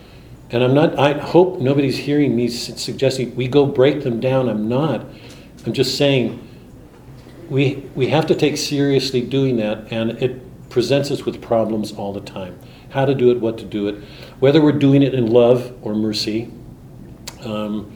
And 0.51 0.63
I'm 0.63 0.73
not. 0.73 0.97
I 0.99 1.13
hope 1.13 1.59
nobody's 1.59 1.97
hearing 1.97 2.35
me 2.35 2.47
suggesting 2.47 3.35
we 3.35 3.47
go 3.47 3.65
break 3.65 4.03
them 4.03 4.19
down. 4.19 4.49
I'm 4.49 4.67
not. 4.67 5.05
I'm 5.65 5.73
just 5.73 5.97
saying 5.97 6.39
we 7.49 7.83
we 7.95 8.07
have 8.07 8.25
to 8.27 8.35
take 8.35 8.57
seriously 8.57 9.21
doing 9.21 9.57
that, 9.57 9.91
and 9.91 10.11
it 10.21 10.41
presents 10.69 11.11
us 11.11 11.25
with 11.25 11.41
problems 11.41 11.93
all 11.93 12.13
the 12.13 12.21
time. 12.21 12.57
How 12.89 13.05
to 13.05 13.13
do 13.13 13.31
it, 13.31 13.39
what 13.39 13.57
to 13.59 13.65
do 13.65 13.87
it, 13.87 14.03
whether 14.39 14.61
we're 14.61 14.71
doing 14.71 15.03
it 15.03 15.13
in 15.13 15.27
love 15.27 15.73
or 15.81 15.93
mercy. 15.93 16.51
Um, 17.43 17.93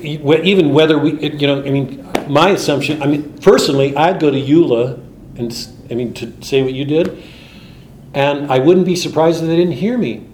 even 0.00 0.72
whether 0.72 0.98
we, 0.98 1.18
you 1.18 1.46
know, 1.46 1.62
I 1.62 1.70
mean, 1.70 2.06
my 2.28 2.50
assumption. 2.50 3.02
I 3.02 3.06
mean, 3.06 3.38
personally, 3.38 3.96
I'd 3.96 4.20
go 4.20 4.30
to 4.30 4.40
Eula 4.40 5.02
and 5.38 5.68
I 5.90 5.94
mean 5.94 6.12
to 6.14 6.32
say 6.42 6.62
what 6.62 6.74
you 6.74 6.84
did, 6.84 7.22
and 8.12 8.50
I 8.52 8.58
wouldn't 8.58 8.86
be 8.86 8.96
surprised 8.96 9.42
if 9.42 9.48
they 9.48 9.56
didn't 9.56 9.74
hear 9.74 9.96
me, 9.96 10.26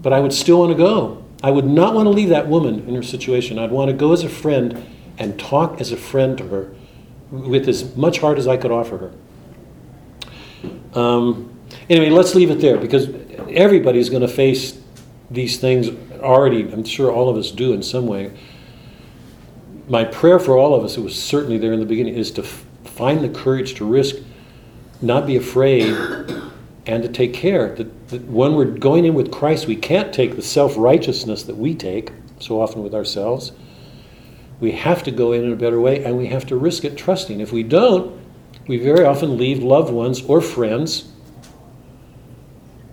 but 0.00 0.12
I 0.12 0.20
would 0.20 0.32
still 0.32 0.60
want 0.60 0.72
to 0.72 0.78
go. 0.78 1.24
I 1.42 1.50
would 1.50 1.64
not 1.64 1.94
want 1.94 2.06
to 2.06 2.10
leave 2.10 2.28
that 2.28 2.48
woman 2.48 2.86
in 2.86 2.94
her 2.94 3.02
situation. 3.02 3.58
I'd 3.58 3.70
want 3.70 3.90
to 3.90 3.96
go 3.96 4.12
as 4.12 4.22
a 4.22 4.28
friend 4.28 4.86
and 5.18 5.38
talk 5.38 5.80
as 5.80 5.90
a 5.90 5.96
friend 5.96 6.36
to 6.38 6.46
her 6.48 6.72
with 7.30 7.68
as 7.68 7.96
much 7.96 8.18
heart 8.18 8.38
as 8.38 8.46
I 8.46 8.56
could 8.56 8.70
offer 8.70 8.98
her. 8.98 11.00
Um, 11.00 11.58
anyway, 11.90 12.10
let's 12.10 12.34
leave 12.34 12.50
it 12.50 12.60
there 12.60 12.78
because 12.78 13.08
everybody's 13.50 14.08
going 14.08 14.22
to 14.22 14.28
face 14.28 14.80
these 15.30 15.58
things 15.58 15.90
already. 16.20 16.70
I'm 16.72 16.84
sure 16.84 17.12
all 17.12 17.28
of 17.28 17.36
us 17.36 17.50
do 17.50 17.72
in 17.72 17.82
some 17.82 18.06
way. 18.06 18.32
My 19.88 20.04
prayer 20.04 20.38
for 20.38 20.56
all 20.56 20.74
of 20.74 20.84
us, 20.84 20.96
it 20.96 21.00
was 21.00 21.20
certainly 21.20 21.58
there 21.58 21.72
in 21.72 21.80
the 21.80 21.86
beginning, 21.86 22.14
is 22.14 22.30
to 22.32 22.42
f- 22.42 22.64
find 22.84 23.22
the 23.22 23.28
courage 23.28 23.74
to 23.74 23.84
risk, 23.84 24.16
not 25.02 25.26
be 25.26 25.36
afraid, 25.36 25.94
and 26.86 27.02
to 27.02 27.08
take 27.08 27.34
care. 27.34 27.74
That, 27.74 28.08
that 28.08 28.24
when 28.26 28.54
we're 28.54 28.66
going 28.66 29.04
in 29.04 29.14
with 29.14 29.32
Christ, 29.32 29.66
we 29.66 29.74
can't 29.74 30.14
take 30.14 30.36
the 30.36 30.42
self 30.42 30.76
righteousness 30.76 31.42
that 31.44 31.56
we 31.56 31.74
take 31.74 32.12
so 32.38 32.60
often 32.60 32.84
with 32.84 32.94
ourselves. 32.94 33.52
We 34.60 34.72
have 34.72 35.02
to 35.04 35.10
go 35.10 35.32
in 35.32 35.44
in 35.44 35.52
a 35.52 35.56
better 35.56 35.80
way, 35.80 36.04
and 36.04 36.16
we 36.16 36.26
have 36.26 36.46
to 36.46 36.56
risk 36.56 36.84
it 36.84 36.96
trusting. 36.96 37.40
If 37.40 37.52
we 37.52 37.64
don't, 37.64 38.16
we 38.68 38.76
very 38.76 39.04
often 39.04 39.36
leave 39.36 39.62
loved 39.62 39.92
ones 39.92 40.22
or 40.22 40.40
friends 40.40 41.10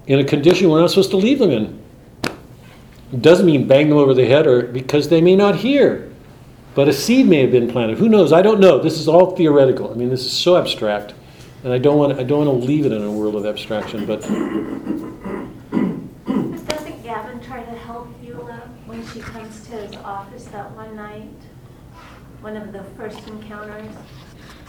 in 0.07 0.19
a 0.19 0.23
condition 0.23 0.69
we're 0.69 0.81
not 0.81 0.89
supposed 0.89 1.11
to 1.11 1.17
leave 1.17 1.37
them 1.39 1.51
in. 1.51 1.79
It 3.13 3.21
doesn't 3.21 3.45
mean 3.45 3.67
bang 3.67 3.89
them 3.89 3.97
over 3.97 4.13
the 4.13 4.25
head 4.25 4.47
or 4.47 4.63
because 4.63 5.09
they 5.09 5.21
may 5.21 5.35
not 5.35 5.55
hear. 5.57 6.09
But 6.75 6.87
a 6.87 6.93
seed 6.93 7.27
may 7.27 7.41
have 7.41 7.51
been 7.51 7.69
planted. 7.69 7.97
Who 7.97 8.07
knows? 8.09 8.31
I 8.31 8.41
don't 8.41 8.59
know. 8.59 8.79
This 8.79 8.99
is 8.99 9.07
all 9.07 9.35
theoretical. 9.35 9.91
I 9.91 9.95
mean, 9.95 10.09
this 10.09 10.25
is 10.25 10.31
so 10.31 10.57
abstract, 10.57 11.13
and 11.63 11.73
I 11.73 11.79
don't 11.79 11.97
want 11.97 12.19
I 12.19 12.23
don't 12.23 12.45
want 12.45 12.61
to 12.61 12.67
leave 12.67 12.85
it 12.85 12.91
in 12.91 13.01
a 13.01 13.11
world 13.11 13.35
of 13.35 13.45
abstraction. 13.47 14.05
But 14.05 14.21
Doesn't 14.21 15.57
Gavin 17.03 17.39
try 17.41 17.63
to 17.63 17.71
help 17.71 18.07
Eula 18.21 18.59
when 18.85 19.03
she 19.07 19.19
comes 19.21 19.65
to 19.67 19.71
his 19.71 19.95
office 19.97 20.45
that 20.45 20.69
one 20.75 20.95
night? 20.95 21.29
One 22.41 22.55
of 22.55 22.71
the 22.71 22.83
first 22.95 23.27
encounters, 23.27 23.89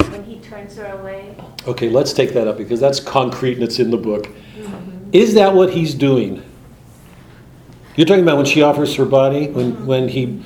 when 0.09 0.24
he 0.24 0.39
turns 0.40 0.77
her 0.77 0.86
away? 0.98 1.36
okay, 1.66 1.90
let's 1.90 2.15
take 2.15 2.32
that 2.32 2.48
up 2.48 2.56
because 2.56 2.81
that's 2.81 3.01
concrete 3.01 3.55
and 3.55 3.62
it's 3.65 3.78
in 3.78 3.90
the 3.90 3.98
book. 3.98 4.28
Mm-hmm. 4.56 4.98
Is 5.13 5.35
that 5.35 5.55
what 5.55 5.71
he's 5.71 5.95
doing? 5.95 6.43
You're 7.97 8.07
talking 8.07 8.23
about 8.23 8.37
when 8.37 8.47
she 8.47 8.63
offers 8.63 8.95
her 8.97 9.05
body, 9.05 9.49
when 9.49 9.87
when 9.87 10.09
he 10.09 10.43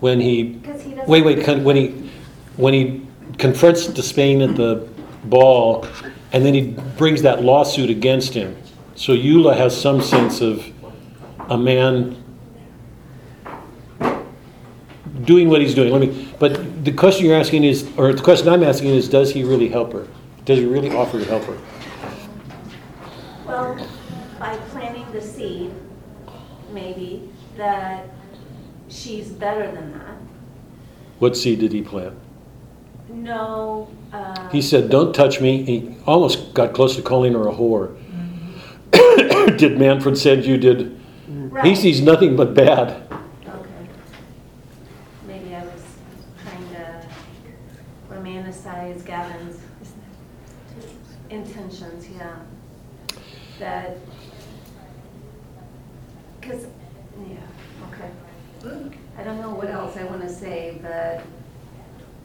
when 0.00 0.20
he 0.20 0.60
he. 0.84 0.94
Wait, 1.06 1.24
wait, 1.24 1.44
con- 1.44 1.64
when 1.64 1.76
he, 1.76 1.88
when 2.56 2.74
he 2.74 3.06
confronts 3.38 3.86
de 3.86 4.02
Spain 4.02 4.42
at 4.42 4.56
the 4.56 4.88
ball, 5.24 5.86
and 6.32 6.44
then 6.44 6.54
he 6.54 6.72
brings 6.96 7.22
that 7.22 7.42
lawsuit 7.42 7.90
against 7.90 8.34
him. 8.34 8.56
So 8.94 9.12
Eula 9.12 9.56
has 9.56 9.78
some 9.78 10.00
sense 10.00 10.40
of 10.40 10.64
a 11.50 11.58
man 11.58 12.22
doing 15.22 15.48
what 15.48 15.60
he's 15.60 15.74
doing. 15.74 15.92
Let 15.92 16.00
me, 16.00 16.28
but 16.38 16.84
the 16.84 16.92
question 16.92 17.26
you're 17.26 17.38
asking 17.38 17.64
is, 17.64 17.88
or 17.96 18.12
the 18.12 18.22
question 18.22 18.48
I'm 18.48 18.62
asking 18.62 18.90
is, 18.90 19.08
does 19.08 19.32
he 19.32 19.42
really 19.42 19.68
help 19.68 19.92
her? 19.92 20.06
Does 20.44 20.58
he 20.58 20.66
really 20.66 20.90
offer 20.90 21.18
to 21.18 21.24
help 21.24 21.44
her? 21.44 21.58
Well, 23.46 23.88
by 24.38 24.56
planting 24.70 25.10
the 25.12 25.20
seed, 25.20 25.72
maybe, 26.70 27.30
that 27.56 28.06
she's 28.88 29.28
better 29.28 29.70
than 29.70 29.92
that. 29.92 30.16
What 31.18 31.36
seed 31.36 31.60
did 31.60 31.72
he 31.72 31.82
plant? 31.82 32.14
No, 33.08 33.88
uh. 34.12 34.48
He 34.50 34.60
said, 34.60 34.90
"Don't 34.90 35.14
touch 35.14 35.40
me." 35.40 35.62
He 35.62 35.96
almost 36.06 36.54
got 36.54 36.72
close 36.72 36.96
to 36.96 37.02
calling 37.02 37.34
her 37.34 37.48
a 37.48 37.52
whore. 37.52 37.96
did 39.58 39.78
Manfred 39.78 40.18
send 40.18 40.44
you? 40.44 40.56
Did 40.56 41.00
he 41.62 41.74
sees 41.74 42.00
nothing 42.00 42.36
but 42.36 42.54
bad? 42.54 43.02
Okay. 43.12 43.88
Maybe 45.26 45.54
I 45.54 45.64
was 45.64 45.82
trying 46.42 46.68
to 46.70 47.06
romanticize 48.10 49.04
Gavin's 49.04 49.60
intentions, 51.30 52.08
yeah. 52.08 52.36
That, 53.58 53.98
because, 56.40 56.66
yeah, 57.28 57.36
okay. 57.90 58.10
I 59.16 59.22
don't 59.22 59.40
know 59.40 59.50
what 59.50 59.70
else 59.70 59.96
I 59.96 60.04
want 60.04 60.22
to 60.22 60.23
say, 60.34 60.78
but 60.82 61.22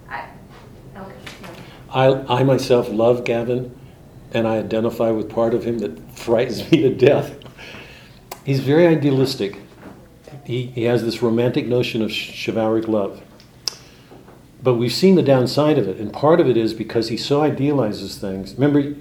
I, 0.09 0.25
okay. 0.97 1.13
I, 1.91 2.39
I 2.39 2.43
myself 2.43 2.89
love 2.89 3.23
Gavin, 3.23 3.77
and 4.33 4.47
I 4.47 4.57
identify 4.57 5.11
with 5.11 5.29
part 5.29 5.53
of 5.53 5.63
him 5.63 5.79
that 5.79 6.17
frightens 6.17 6.69
me 6.71 6.81
to 6.81 6.93
death. 6.93 7.35
He's 8.45 8.59
very 8.59 8.87
idealistic. 8.87 9.59
He, 10.43 10.67
he 10.67 10.83
has 10.83 11.03
this 11.03 11.21
romantic 11.21 11.67
notion 11.67 12.01
of 12.01 12.11
chivalric 12.11 12.87
love. 12.87 13.21
But 14.61 14.75
we've 14.75 14.93
seen 14.93 15.15
the 15.15 15.23
downside 15.23 15.77
of 15.77 15.87
it, 15.87 15.97
and 15.97 16.11
part 16.11 16.39
of 16.39 16.47
it 16.47 16.57
is 16.57 16.73
because 16.73 17.09
he 17.09 17.17
so 17.17 17.41
idealizes 17.41 18.17
things. 18.17 18.53
Remember, 18.55 18.95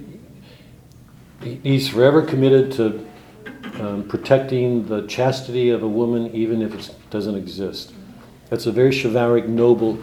he's 1.41 1.89
forever 1.89 2.21
committed 2.21 2.71
to 2.73 3.05
um, 3.81 4.07
protecting 4.07 4.87
the 4.87 5.05
chastity 5.07 5.69
of 5.69 5.83
a 5.83 5.87
woman, 5.87 6.33
even 6.33 6.61
if 6.61 6.73
it 6.73 6.95
doesn't 7.09 7.35
exist. 7.35 7.93
That's 8.49 8.65
a 8.65 8.71
very 8.71 8.91
chivalric, 8.91 9.47
noble 9.47 9.99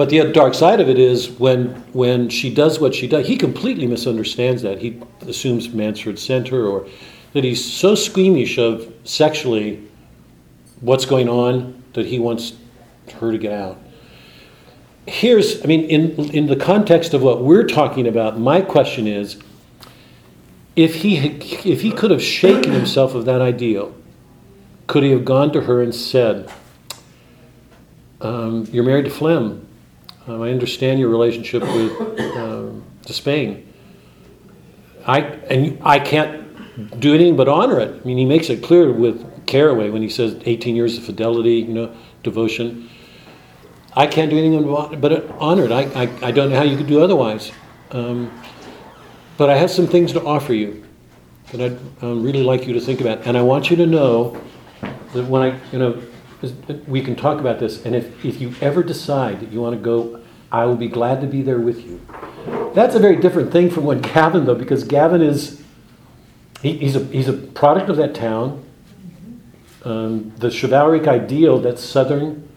but 0.00 0.08
the 0.08 0.32
dark 0.32 0.54
side 0.54 0.80
of 0.80 0.88
it 0.88 0.98
is 0.98 1.28
when 1.28 1.74
when 1.92 2.30
she 2.30 2.54
does 2.54 2.80
what 2.80 2.94
she 2.94 3.06
does, 3.06 3.26
he 3.26 3.36
completely 3.36 3.86
misunderstands 3.86 4.62
that. 4.62 4.78
He 4.78 4.98
assumes 5.28 5.68
Manfred 5.68 6.18
sent 6.18 6.48
her, 6.48 6.64
or 6.66 6.86
that 7.34 7.44
he's 7.44 7.62
so 7.62 7.94
squeamish 7.94 8.56
of 8.56 8.90
sexually 9.04 9.86
what's 10.80 11.04
going 11.04 11.28
on 11.28 11.82
that 11.92 12.06
he 12.06 12.18
wants 12.18 12.54
her 13.20 13.30
to 13.30 13.36
get 13.36 13.52
out. 13.52 13.76
Here's, 15.06 15.62
I 15.62 15.66
mean, 15.66 15.84
in 15.84 16.30
in 16.30 16.46
the 16.46 16.56
context 16.56 17.12
of 17.12 17.22
what 17.22 17.42
we're 17.42 17.66
talking 17.66 18.06
about, 18.06 18.40
my 18.40 18.62
question 18.62 19.06
is, 19.06 19.36
if 20.76 20.94
he 20.94 21.18
if 21.18 21.82
he 21.82 21.92
could 21.92 22.10
have 22.10 22.22
shaken 22.22 22.72
himself 22.72 23.14
of 23.14 23.26
that 23.26 23.42
ideal, 23.42 23.94
could 24.86 25.02
he 25.02 25.10
have 25.10 25.26
gone 25.26 25.52
to 25.52 25.60
her 25.60 25.82
and 25.82 25.94
said, 25.94 26.50
um, 28.20 28.66
"You're 28.70 28.84
married 28.84 29.04
to 29.06 29.10
Flem. 29.10 29.66
Um, 30.26 30.42
I 30.42 30.50
understand 30.50 31.00
your 31.00 31.08
relationship 31.08 31.62
with 31.62 31.92
um, 32.36 32.84
de 33.06 33.12
Spain. 33.12 33.66
I 35.06 35.20
and 35.20 35.78
I 35.82 35.98
can't 35.98 37.00
do 37.00 37.14
anything 37.14 37.36
but 37.36 37.48
honor 37.48 37.80
it. 37.80 38.00
I 38.00 38.06
mean, 38.06 38.18
he 38.18 38.24
makes 38.24 38.48
it 38.50 38.62
clear 38.62 38.92
with 38.92 39.46
Caraway 39.46 39.90
when 39.90 40.02
he 40.02 40.08
says 40.08 40.40
18 40.44 40.76
years 40.76 40.96
of 40.96 41.04
fidelity, 41.04 41.56
you 41.56 41.74
know, 41.74 41.94
devotion. 42.22 42.88
I 43.96 44.06
can't 44.06 44.30
do 44.30 44.38
anything 44.38 45.00
but 45.00 45.30
honor 45.38 45.64
it. 45.64 45.72
I, 45.72 45.82
I, 46.02 46.28
I 46.28 46.30
don't 46.30 46.50
know 46.50 46.56
how 46.56 46.62
you 46.62 46.76
could 46.76 46.86
do 46.86 47.02
otherwise. 47.02 47.50
Um, 47.90 48.30
but 49.36 49.50
I 49.50 49.56
have 49.56 49.70
some 49.70 49.86
things 49.86 50.12
to 50.12 50.22
offer 50.22 50.54
you 50.54 50.84
that 51.50 51.60
I'd 51.60 52.04
um, 52.04 52.22
really 52.22 52.42
like 52.42 52.66
you 52.66 52.74
to 52.74 52.80
think 52.80 53.00
about. 53.00 53.26
And 53.26 53.36
I 53.36 53.42
want 53.42 53.70
you 53.70 53.76
to 53.76 53.86
know 53.86 54.40
that 55.12 55.24
when 55.26 55.42
I, 55.42 55.60
you 55.72 55.78
know, 55.78 56.00
we 56.86 57.02
can 57.02 57.16
talk 57.16 57.38
about 57.38 57.58
this, 57.58 57.84
and 57.84 57.94
if, 57.94 58.24
if 58.24 58.40
you 58.40 58.54
ever 58.60 58.82
decide 58.82 59.40
that 59.40 59.52
you 59.52 59.60
want 59.60 59.76
to 59.76 59.82
go, 59.82 60.20
I 60.50 60.64
will 60.64 60.76
be 60.76 60.88
glad 60.88 61.20
to 61.20 61.26
be 61.26 61.42
there 61.42 61.58
with 61.58 61.84
you. 61.84 62.00
That's 62.74 62.94
a 62.94 62.98
very 62.98 63.16
different 63.16 63.52
thing 63.52 63.70
from 63.70 63.84
what 63.84 64.02
Gavin, 64.02 64.46
though, 64.46 64.54
because 64.54 64.84
Gavin 64.84 65.22
is, 65.22 65.62
he, 66.62 66.76
he's, 66.78 66.96
a, 66.96 67.04
he's 67.04 67.28
a 67.28 67.32
product 67.32 67.88
of 67.88 67.96
that 67.96 68.14
town. 68.14 68.64
Um, 69.84 70.32
the 70.36 70.50
chivalric 70.50 71.06
ideal 71.06 71.58
that's 71.58 71.82
Southern, 71.82 72.48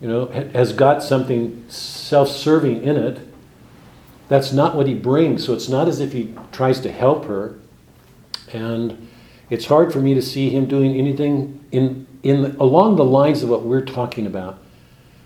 you 0.00 0.08
know, 0.08 0.26
has 0.26 0.72
got 0.72 1.02
something 1.02 1.64
self 1.68 2.28
serving 2.28 2.82
in 2.82 2.96
it. 2.96 3.20
That's 4.28 4.52
not 4.52 4.74
what 4.74 4.86
he 4.86 4.94
brings, 4.94 5.44
so 5.44 5.54
it's 5.54 5.68
not 5.68 5.88
as 5.88 6.00
if 6.00 6.12
he 6.12 6.34
tries 6.52 6.80
to 6.80 6.90
help 6.90 7.26
her. 7.26 7.58
And 8.52 9.08
it's 9.50 9.66
hard 9.66 9.92
for 9.92 10.00
me 10.00 10.14
to 10.14 10.22
see 10.22 10.50
him 10.50 10.66
doing 10.66 10.96
anything 10.96 11.64
in, 11.70 12.05
in 12.22 12.56
along 12.58 12.96
the 12.96 13.04
lines 13.04 13.42
of 13.42 13.48
what 13.48 13.62
we're 13.62 13.84
talking 13.84 14.26
about. 14.26 14.58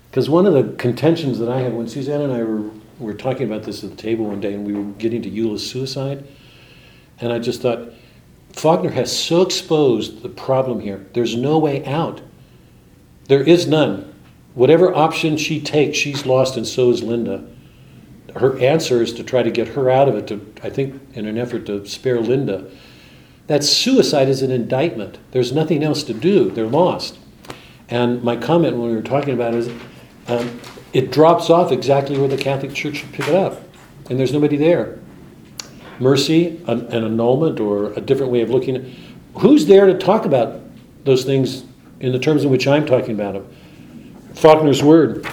Because 0.09 0.29
one 0.29 0.45
of 0.45 0.53
the 0.53 0.75
contentions 0.75 1.39
that 1.39 1.49
I 1.49 1.61
had 1.61 1.73
when 1.73 1.87
Suzanne 1.87 2.21
and 2.21 2.33
I 2.33 2.43
were, 2.43 2.69
were 2.99 3.13
talking 3.13 3.43
about 3.43 3.63
this 3.63 3.83
at 3.83 3.91
the 3.91 3.95
table 3.95 4.25
one 4.25 4.41
day 4.41 4.53
and 4.53 4.65
we 4.65 4.73
were 4.73 4.91
getting 4.93 5.21
to 5.21 5.29
Eula's 5.29 5.69
suicide, 5.69 6.25
and 7.19 7.31
I 7.31 7.39
just 7.39 7.61
thought, 7.61 7.93
Faulkner 8.53 8.91
has 8.91 9.17
so 9.17 9.41
exposed 9.41 10.21
the 10.21 10.29
problem 10.29 10.81
here. 10.81 11.05
There's 11.13 11.35
no 11.35 11.57
way 11.57 11.85
out. 11.85 12.21
There 13.27 13.43
is 13.43 13.67
none. 13.67 14.13
Whatever 14.53 14.93
option 14.93 15.37
she 15.37 15.61
takes, 15.61 15.97
she's 15.97 16.25
lost, 16.25 16.57
and 16.57 16.67
so 16.67 16.89
is 16.89 17.01
Linda. 17.01 17.47
Her 18.35 18.57
answer 18.59 19.01
is 19.01 19.13
to 19.13 19.23
try 19.23 19.43
to 19.43 19.51
get 19.51 19.69
her 19.69 19.89
out 19.89 20.09
of 20.09 20.15
it, 20.15 20.27
to, 20.27 20.53
I 20.63 20.69
think, 20.69 21.01
in 21.13 21.25
an 21.25 21.37
effort 21.37 21.65
to 21.67 21.85
spare 21.85 22.19
Linda. 22.19 22.69
That 23.47 23.63
suicide 23.63 24.29
is 24.29 24.41
an 24.41 24.51
indictment. 24.51 25.17
There's 25.31 25.51
nothing 25.51 25.83
else 25.83 26.03
to 26.03 26.13
do. 26.13 26.49
They're 26.51 26.67
lost. 26.67 27.17
And 27.89 28.23
my 28.23 28.37
comment 28.37 28.77
when 28.77 28.89
we 28.89 28.95
were 28.95 29.01
talking 29.01 29.33
about 29.33 29.53
it 29.53 29.59
is 29.59 29.69
um, 30.27 30.59
it 30.93 31.11
drops 31.11 31.49
off 31.49 31.71
exactly 31.71 32.17
where 32.17 32.27
the 32.27 32.37
Catholic 32.37 32.73
Church 32.73 32.97
should 32.97 33.11
pick 33.11 33.27
it 33.27 33.35
up, 33.35 33.61
and 34.09 34.19
there's 34.19 34.31
nobody 34.31 34.57
there. 34.57 34.99
Mercy, 35.99 36.61
an, 36.67 36.81
an 36.87 37.03
annulment, 37.03 37.59
or 37.59 37.91
a 37.93 38.01
different 38.01 38.31
way 38.31 38.41
of 38.41 38.49
looking 38.49 38.75
at 38.75 38.83
who's 39.41 39.65
there 39.65 39.85
to 39.85 39.97
talk 39.97 40.25
about 40.25 40.61
those 41.03 41.23
things 41.23 41.63
in 41.99 42.11
the 42.11 42.19
terms 42.19 42.43
in 42.43 42.49
which 42.49 42.67
I'm 42.67 42.85
talking 42.85 43.13
about 43.13 43.33
them. 43.33 43.47
Faulkner's 44.33 44.81
word. 44.81 45.25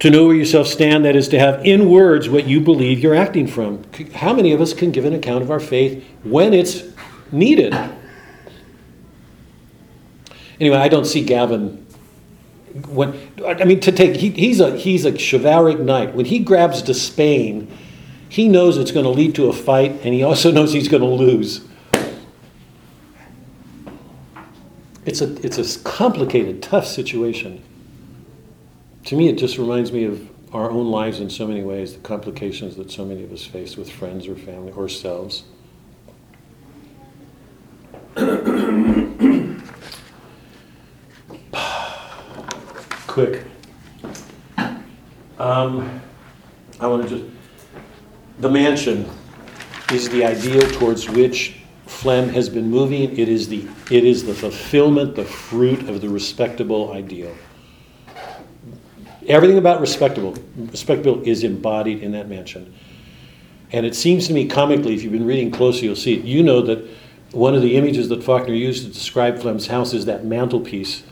To 0.00 0.08
know 0.08 0.26
where 0.26 0.34
yourself 0.34 0.66
stand, 0.66 1.04
that 1.04 1.14
is 1.14 1.28
to 1.28 1.38
have 1.38 1.64
in 1.64 1.90
words 1.90 2.26
what 2.28 2.46
you 2.46 2.60
believe 2.60 3.00
you're 3.00 3.14
acting 3.14 3.46
from. 3.46 3.82
How 4.14 4.32
many 4.32 4.52
of 4.52 4.60
us 4.60 4.72
can 4.72 4.92
give 4.92 5.04
an 5.04 5.12
account 5.12 5.42
of 5.42 5.50
our 5.50 5.60
faith 5.60 6.02
when 6.24 6.54
it's 6.54 6.84
needed? 7.30 7.74
Anyway, 10.58 10.76
I 10.76 10.88
don't 10.88 11.04
see 11.04 11.22
Gavin. 11.22 11.86
When 12.88 13.14
I 13.46 13.64
mean 13.64 13.80
to 13.80 13.92
take, 13.92 14.16
he, 14.16 14.30
he's 14.30 14.58
a 14.60 14.74
he's 14.76 15.04
a 15.04 15.12
chivalric 15.12 15.80
knight. 15.80 16.14
When 16.14 16.24
he 16.24 16.38
grabs 16.38 16.80
de 16.80 16.94
Spain, 16.94 17.70
he 18.28 18.48
knows 18.48 18.78
it's 18.78 18.92
going 18.92 19.04
to 19.04 19.10
lead 19.10 19.34
to 19.34 19.48
a 19.48 19.52
fight, 19.52 20.00
and 20.02 20.14
he 20.14 20.22
also 20.22 20.50
knows 20.52 20.72
he's 20.72 20.88
going 20.88 21.02
to 21.02 21.08
lose. 21.08 21.62
It's 25.04 25.20
a 25.20 25.34
it's 25.44 25.58
a 25.58 25.80
complicated, 25.80 26.62
tough 26.62 26.86
situation 26.86 27.62
to 29.04 29.16
me, 29.16 29.28
it 29.28 29.38
just 29.38 29.58
reminds 29.58 29.92
me 29.92 30.04
of 30.04 30.28
our 30.52 30.70
own 30.70 30.90
lives 30.90 31.20
in 31.20 31.30
so 31.30 31.46
many 31.46 31.62
ways, 31.62 31.94
the 31.94 32.00
complications 32.00 32.76
that 32.76 32.90
so 32.90 33.04
many 33.04 33.22
of 33.22 33.32
us 33.32 33.44
face 33.44 33.76
with 33.76 33.90
friends 33.90 34.26
or 34.26 34.34
family 34.34 34.72
or 34.72 34.88
selves. 34.88 35.44
Quick. 43.06 43.44
Um, 45.38 46.00
I 46.80 46.86
want 46.86 47.08
to 47.08 47.08
just. 47.08 47.24
The 48.40 48.50
mansion 48.50 49.08
is 49.92 50.08
the 50.08 50.24
ideal 50.24 50.62
towards 50.72 51.08
which 51.08 51.60
Flem 51.86 52.28
has 52.30 52.48
been 52.48 52.70
moving. 52.70 53.18
It 53.18 53.28
is 53.28 53.48
the, 53.48 53.66
it 53.90 54.04
is 54.04 54.24
the 54.24 54.34
fulfillment, 54.34 55.14
the 55.16 55.24
fruit 55.24 55.88
of 55.88 56.00
the 56.00 56.08
respectable 56.08 56.92
ideal. 56.92 57.34
Everything 59.30 59.58
about 59.58 59.80
respectable, 59.80 60.34
respectable 60.56 61.22
is 61.22 61.44
embodied 61.44 62.02
in 62.02 62.10
that 62.12 62.28
mansion. 62.28 62.74
And 63.70 63.86
it 63.86 63.94
seems 63.94 64.26
to 64.26 64.32
me 64.32 64.48
comically, 64.48 64.92
if 64.92 65.04
you've 65.04 65.12
been 65.12 65.26
reading 65.26 65.52
closely, 65.52 65.86
you'll 65.86 65.94
see 65.94 66.14
it. 66.14 66.24
You 66.24 66.42
know 66.42 66.60
that 66.62 66.84
one 67.30 67.54
of 67.54 67.62
the 67.62 67.76
images 67.76 68.08
that 68.08 68.24
Faulkner 68.24 68.54
used 68.54 68.84
to 68.84 68.92
describe 68.92 69.38
Flem's 69.38 69.68
house 69.68 69.94
is 69.94 70.06
that 70.06 70.24
mantelpiece 70.24 71.04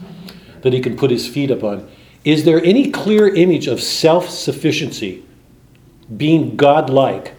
that 0.62 0.72
he 0.72 0.80
can 0.80 0.96
put 0.96 1.12
his 1.12 1.28
feet 1.28 1.48
upon. 1.52 1.88
Is 2.24 2.44
there 2.44 2.60
any 2.64 2.90
clear 2.90 3.32
image 3.32 3.68
of 3.68 3.80
self 3.80 4.28
sufficiency, 4.28 5.24
being 6.16 6.56
godlike? 6.56 7.34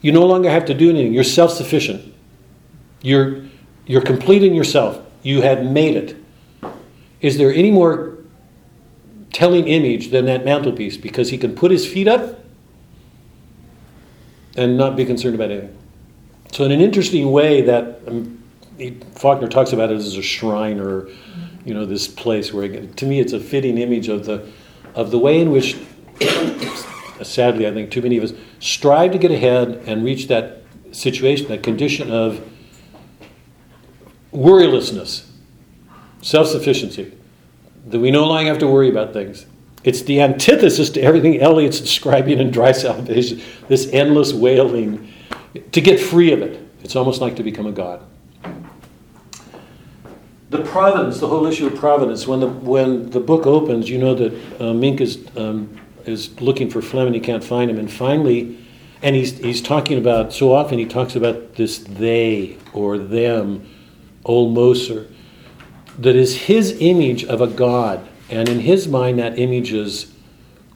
You 0.00 0.10
no 0.10 0.26
longer 0.26 0.50
have 0.50 0.64
to 0.64 0.74
do 0.74 0.90
anything, 0.90 1.14
you're 1.14 1.22
self 1.22 1.52
sufficient. 1.52 2.12
You're, 3.02 3.44
you're 3.86 4.02
complete 4.02 4.42
in 4.42 4.52
yourself. 4.52 5.00
You 5.22 5.42
have 5.42 5.64
made 5.64 5.94
it. 5.94 6.16
Is 7.20 7.38
there 7.38 7.52
any 7.52 7.70
more 7.70 8.13
telling 9.34 9.66
image 9.66 10.10
than 10.10 10.24
that 10.26 10.44
mantelpiece 10.44 10.96
because 10.96 11.28
he 11.28 11.36
can 11.36 11.54
put 11.54 11.70
his 11.70 11.86
feet 11.86 12.08
up 12.08 12.38
and 14.56 14.78
not 14.78 14.96
be 14.96 15.04
concerned 15.04 15.34
about 15.34 15.50
anything. 15.50 15.76
So, 16.52 16.64
in 16.64 16.70
an 16.70 16.80
interesting 16.80 17.32
way, 17.32 17.60
that 17.62 17.98
um, 18.06 18.42
he, 18.78 18.92
Faulkner 19.16 19.48
talks 19.48 19.72
about 19.72 19.90
it 19.90 19.96
as 19.96 20.16
a 20.16 20.22
shrine 20.22 20.78
or, 20.78 21.08
you 21.64 21.74
know, 21.74 21.84
this 21.84 22.06
place 22.06 22.52
where, 22.52 22.68
to 22.86 23.06
me, 23.06 23.18
it's 23.18 23.32
a 23.32 23.40
fitting 23.40 23.76
image 23.76 24.08
of 24.08 24.24
the 24.24 24.48
of 24.94 25.10
the 25.10 25.18
way 25.18 25.40
in 25.40 25.50
which, 25.50 25.76
sadly, 27.22 27.66
I 27.66 27.72
think 27.72 27.90
too 27.90 28.00
many 28.00 28.16
of 28.16 28.22
us 28.22 28.32
strive 28.60 29.10
to 29.10 29.18
get 29.18 29.32
ahead 29.32 29.82
and 29.86 30.04
reach 30.04 30.28
that 30.28 30.62
situation, 30.92 31.48
that 31.48 31.64
condition 31.64 32.12
of 32.12 32.40
worrylessness, 34.32 35.26
self 36.22 36.46
sufficiency 36.46 37.12
that 37.86 37.98
we 37.98 38.10
no 38.10 38.26
longer 38.26 38.48
have 38.48 38.58
to 38.58 38.66
worry 38.66 38.88
about 38.88 39.12
things. 39.12 39.46
It's 39.84 40.02
the 40.02 40.22
antithesis 40.22 40.88
to 40.90 41.02
everything 41.02 41.40
Eliot's 41.40 41.80
describing 41.80 42.38
in 42.38 42.50
Dry 42.50 42.72
Salvages, 42.72 43.42
this 43.68 43.88
endless 43.92 44.32
wailing. 44.32 45.12
To 45.72 45.80
get 45.80 46.00
free 46.00 46.32
of 46.32 46.40
it, 46.40 46.66
it's 46.82 46.96
almost 46.96 47.20
like 47.20 47.36
to 47.36 47.42
become 47.42 47.66
a 47.66 47.72
god. 47.72 48.02
The 50.48 50.62
providence, 50.62 51.20
the 51.20 51.28
whole 51.28 51.46
issue 51.46 51.66
of 51.66 51.74
providence, 51.74 52.26
when 52.26 52.40
the, 52.40 52.48
when 52.48 53.10
the 53.10 53.20
book 53.20 53.46
opens, 53.46 53.90
you 53.90 53.98
know 53.98 54.14
that 54.14 54.62
uh, 54.62 54.72
Mink 54.72 55.00
is, 55.00 55.26
um, 55.36 55.78
is 56.06 56.40
looking 56.40 56.70
for 56.70 56.80
Flem 56.80 57.06
and 57.06 57.14
he 57.14 57.20
can't 57.20 57.44
find 57.44 57.70
him. 57.70 57.78
And 57.78 57.92
finally, 57.92 58.58
and 59.02 59.14
he's, 59.14 59.36
he's 59.38 59.60
talking 59.60 59.98
about, 59.98 60.32
so 60.32 60.54
often 60.54 60.78
he 60.78 60.86
talks 60.86 61.16
about 61.16 61.56
this 61.56 61.78
they 61.78 62.56
or 62.72 62.96
them, 62.96 63.68
old 64.24 64.54
Moster 64.54 65.08
that 65.98 66.16
is 66.16 66.42
his 66.42 66.76
image 66.80 67.24
of 67.24 67.40
a 67.40 67.46
God. 67.46 68.06
And 68.30 68.48
in 68.48 68.60
his 68.60 68.88
mind, 68.88 69.18
that 69.18 69.38
image 69.38 69.72
is 69.72 70.12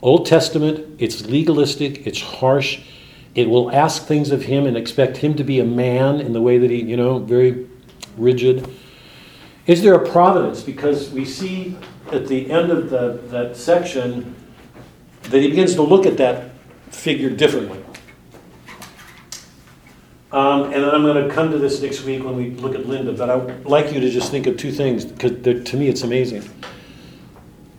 Old 0.01 0.27
Testament, 0.27 0.97
it's 0.99 1.27
legalistic, 1.27 2.07
it's 2.07 2.21
harsh. 2.21 2.81
It 3.35 3.49
will 3.49 3.71
ask 3.73 4.05
things 4.05 4.31
of 4.31 4.43
him 4.43 4.67
and 4.67 4.77
expect 4.77 5.19
him 5.19 5.35
to 5.35 5.45
be 5.45 5.61
a 5.61 5.65
man 5.65 6.21
in 6.21 6.33
the 6.33 6.41
way 6.41 6.59
that 6.59 6.71
he, 6.71 6.83
you 6.83 6.97
know, 6.97 7.19
very 7.19 7.69
rigid. 8.17 8.69
Is 9.67 9.83
there 9.83 9.95
a 9.95 10.09
providence? 10.09 10.63
Because 10.63 11.11
we 11.11 11.25
see 11.25 11.77
at 12.13 12.27
the 12.27 12.51
end 12.51 12.71
of 12.71 12.91
the, 12.91 13.21
that 13.29 13.57
section 13.57 14.35
that 15.25 15.43
he 15.43 15.49
begins 15.49 15.75
to 15.75 15.83
look 15.83 16.07
at 16.07 16.17
that 16.17 16.53
figure 16.91 17.31
differently. 17.31 17.85
Um, 20.31 20.65
and 20.65 20.75
then 20.75 20.91
I'm 20.91 21.03
going 21.03 21.27
to 21.27 21.35
come 21.35 21.51
to 21.53 21.59
this 21.59 21.81
next 21.81 22.05
week 22.05 22.23
when 22.23 22.37
we 22.37 22.51
look 22.51 22.75
at 22.75 22.87
Linda, 22.87 23.13
but 23.13 23.31
I'd 23.31 23.65
like 23.65 23.93
you 23.93 24.01
to 24.01 24.11
just 24.11 24.31
think 24.31 24.47
of 24.47 24.59
two 24.59 24.71
things 24.71 25.05
because 25.07 25.33
to 25.43 25.77
me 25.77 25.89
it's 25.89 26.03
amazing. 26.03 26.49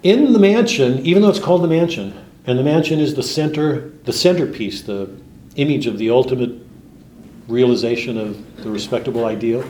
In 0.01 0.33
the 0.33 0.39
mansion, 0.39 1.05
even 1.05 1.21
though 1.21 1.29
it's 1.29 1.39
called 1.39 1.63
the 1.63 1.67
mansion, 1.67 2.13
and 2.47 2.57
the 2.57 2.63
mansion 2.63 2.99
is 2.99 3.13
the 3.13 3.21
center, 3.21 3.89
the 4.05 4.13
centerpiece, 4.13 4.81
the 4.81 5.11
image 5.57 5.85
of 5.85 5.99
the 5.99 6.09
ultimate 6.09 6.51
realization 7.47 8.17
of 8.17 8.63
the 8.63 8.71
respectable 8.71 9.25
ideal. 9.25 9.63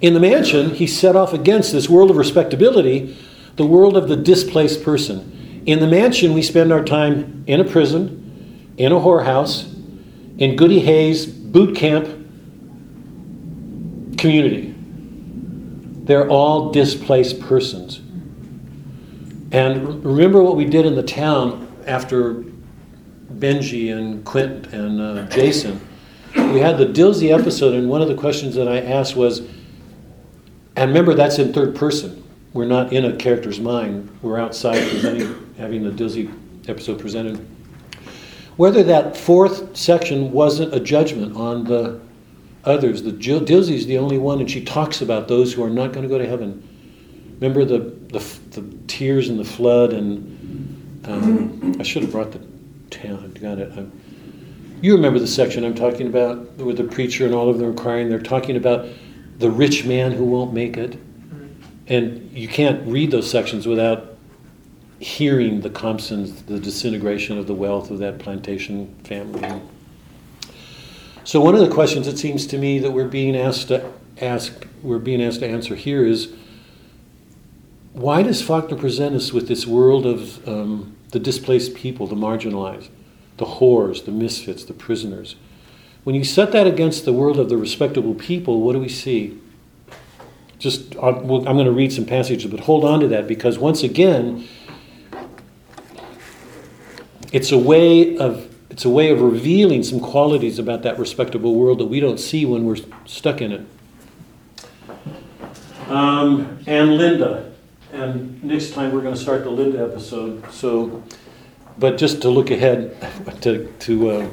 In 0.00 0.14
the 0.14 0.20
mansion, 0.20 0.70
he 0.70 0.86
set 0.86 1.16
off 1.16 1.32
against 1.32 1.72
this 1.72 1.88
world 1.88 2.10
of 2.10 2.16
respectability, 2.16 3.16
the 3.56 3.66
world 3.66 3.96
of 3.96 4.08
the 4.08 4.16
displaced 4.16 4.84
person. 4.84 5.62
In 5.66 5.80
the 5.80 5.86
mansion, 5.88 6.34
we 6.34 6.42
spend 6.42 6.72
our 6.72 6.84
time 6.84 7.42
in 7.48 7.60
a 7.60 7.64
prison, 7.64 8.74
in 8.76 8.92
a 8.92 8.96
whorehouse, 8.96 9.72
in 10.38 10.54
Goodyhay's, 10.56 11.35
boot 11.52 11.76
camp, 11.76 12.06
community. 14.18 14.74
They're 16.04 16.28
all 16.28 16.70
displaced 16.70 17.40
persons. 17.40 18.00
And 19.52 20.04
remember 20.04 20.42
what 20.42 20.56
we 20.56 20.64
did 20.64 20.86
in 20.86 20.94
the 20.94 21.02
town 21.02 21.66
after 21.86 22.44
Benjy 23.32 23.96
and 23.96 24.24
Quint 24.24 24.68
and 24.72 25.00
uh, 25.00 25.26
Jason. 25.26 25.80
We 26.34 26.60
had 26.60 26.78
the 26.78 26.86
Dilsey 26.86 27.36
episode, 27.36 27.74
and 27.74 27.88
one 27.88 28.02
of 28.02 28.08
the 28.08 28.14
questions 28.14 28.54
that 28.54 28.68
I 28.68 28.80
asked 28.80 29.16
was, 29.16 29.40
and 29.40 30.88
remember 30.90 31.14
that's 31.14 31.38
in 31.38 31.52
third 31.52 31.74
person. 31.74 32.22
We're 32.52 32.66
not 32.66 32.92
in 32.92 33.04
a 33.04 33.16
character's 33.16 33.60
mind. 33.60 34.10
We're 34.22 34.38
outside 34.38 34.88
presenting, 34.90 35.54
having 35.58 35.82
the 35.82 35.90
Dilsey 35.90 36.32
episode 36.68 37.00
presented. 37.00 37.46
Whether 38.56 38.82
that 38.84 39.16
fourth 39.16 39.76
section 39.76 40.32
wasn't 40.32 40.74
a 40.74 40.80
judgment 40.80 41.36
on 41.36 41.64
the 41.64 42.00
others. 42.66 43.02
The 43.02 43.12
Dilsey's 43.12 43.86
the 43.86 43.98
only 43.98 44.18
one, 44.18 44.40
and 44.40 44.50
she 44.50 44.64
talks 44.64 45.00
about 45.00 45.28
those 45.28 45.52
who 45.52 45.62
are 45.62 45.70
not 45.70 45.92
going 45.92 46.02
to 46.02 46.08
go 46.08 46.18
to 46.18 46.26
heaven. 46.26 46.62
Remember 47.40 47.64
the, 47.64 47.78
the, 48.08 48.18
the 48.60 48.76
tears 48.88 49.28
and 49.28 49.38
the 49.38 49.44
flood, 49.44 49.92
and 49.92 51.06
um, 51.06 51.76
I 51.78 51.82
should 51.84 52.02
have 52.02 52.10
brought 52.10 52.32
the 52.32 52.40
town. 52.90 53.32
I 53.34 53.38
got 53.38 53.58
it. 53.58 53.72
I'm, 53.76 53.92
you 54.82 54.94
remember 54.94 55.18
the 55.18 55.26
section 55.26 55.64
I'm 55.64 55.74
talking 55.74 56.06
about 56.06 56.54
with 56.56 56.76
the 56.76 56.84
preacher 56.84 57.24
and 57.24 57.34
all 57.34 57.48
of 57.48 57.58
them 57.58 57.74
crying. 57.76 58.08
They're 58.08 58.18
talking 58.18 58.56
about 58.56 58.86
the 59.38 59.50
rich 59.50 59.84
man 59.84 60.12
who 60.12 60.24
won't 60.24 60.52
make 60.52 60.76
it, 60.76 60.98
and 61.86 62.30
you 62.32 62.48
can't 62.48 62.86
read 62.86 63.10
those 63.10 63.30
sections 63.30 63.66
without 63.66 64.15
hearing 64.98 65.60
the 65.60 65.70
Compsons, 65.70 66.42
the 66.42 66.58
disintegration 66.58 67.38
of 67.38 67.46
the 67.46 67.54
wealth 67.54 67.90
of 67.90 67.98
that 67.98 68.18
plantation 68.18 68.94
family. 69.04 69.60
So 71.24 71.40
one 71.40 71.54
of 71.54 71.60
the 71.60 71.68
questions 71.68 72.06
it 72.06 72.18
seems 72.18 72.46
to 72.46 72.58
me 72.58 72.78
that 72.78 72.92
we're 72.92 73.08
being 73.08 73.36
asked 73.36 73.68
to 73.68 73.92
ask, 74.20 74.66
we're 74.82 74.98
being 74.98 75.22
asked 75.22 75.40
to 75.40 75.46
answer 75.46 75.74
here 75.74 76.06
is, 76.06 76.32
why 77.92 78.22
does 78.22 78.42
Faulkner 78.42 78.76
present 78.76 79.16
us 79.16 79.32
with 79.32 79.48
this 79.48 79.66
world 79.66 80.06
of 80.06 80.46
um, 80.48 80.96
the 81.10 81.18
displaced 81.18 81.74
people, 81.74 82.06
the 82.06 82.14
marginalized, 82.14 82.88
the 83.38 83.44
whores, 83.44 84.04
the 84.04 84.12
misfits, 84.12 84.64
the 84.64 84.72
prisoners? 84.72 85.36
When 86.04 86.14
you 86.14 86.22
set 86.22 86.52
that 86.52 86.66
against 86.66 87.04
the 87.04 87.12
world 87.12 87.38
of 87.38 87.48
the 87.48 87.56
respectable 87.56 88.14
people, 88.14 88.60
what 88.60 88.74
do 88.74 88.78
we 88.78 88.88
see? 88.88 89.40
Just, 90.58 90.94
I'm 90.96 91.26
going 91.26 91.64
to 91.64 91.72
read 91.72 91.92
some 91.92 92.06
passages, 92.06 92.50
but 92.50 92.60
hold 92.60 92.84
on 92.84 93.00
to 93.00 93.08
that 93.08 93.26
because 93.26 93.58
once 93.58 93.82
again, 93.82 94.46
it's 97.32 97.52
a 97.52 97.58
way 97.58 98.16
of 98.18 98.52
it's 98.70 98.84
a 98.84 98.90
way 98.90 99.10
of 99.10 99.20
revealing 99.20 99.82
some 99.82 100.00
qualities 100.00 100.58
about 100.58 100.82
that 100.82 100.98
respectable 100.98 101.54
world 101.54 101.78
that 101.78 101.86
we 101.86 102.00
don't 102.00 102.18
see 102.18 102.44
when 102.44 102.64
we're 102.64 102.76
stuck 103.06 103.40
in 103.40 103.52
it. 103.52 103.66
Um, 105.88 106.58
and 106.66 106.96
Linda, 106.96 107.52
and 107.92 108.42
next 108.42 108.72
time 108.72 108.92
we're 108.92 109.02
going 109.02 109.14
to 109.14 109.20
start 109.20 109.44
the 109.44 109.50
Linda 109.50 109.82
episode. 109.82 110.50
So, 110.52 111.02
but 111.78 111.96
just 111.96 112.22
to 112.22 112.28
look 112.28 112.50
ahead 112.50 112.96
to 113.42 113.72
to 113.72 114.10
uh, 114.10 114.26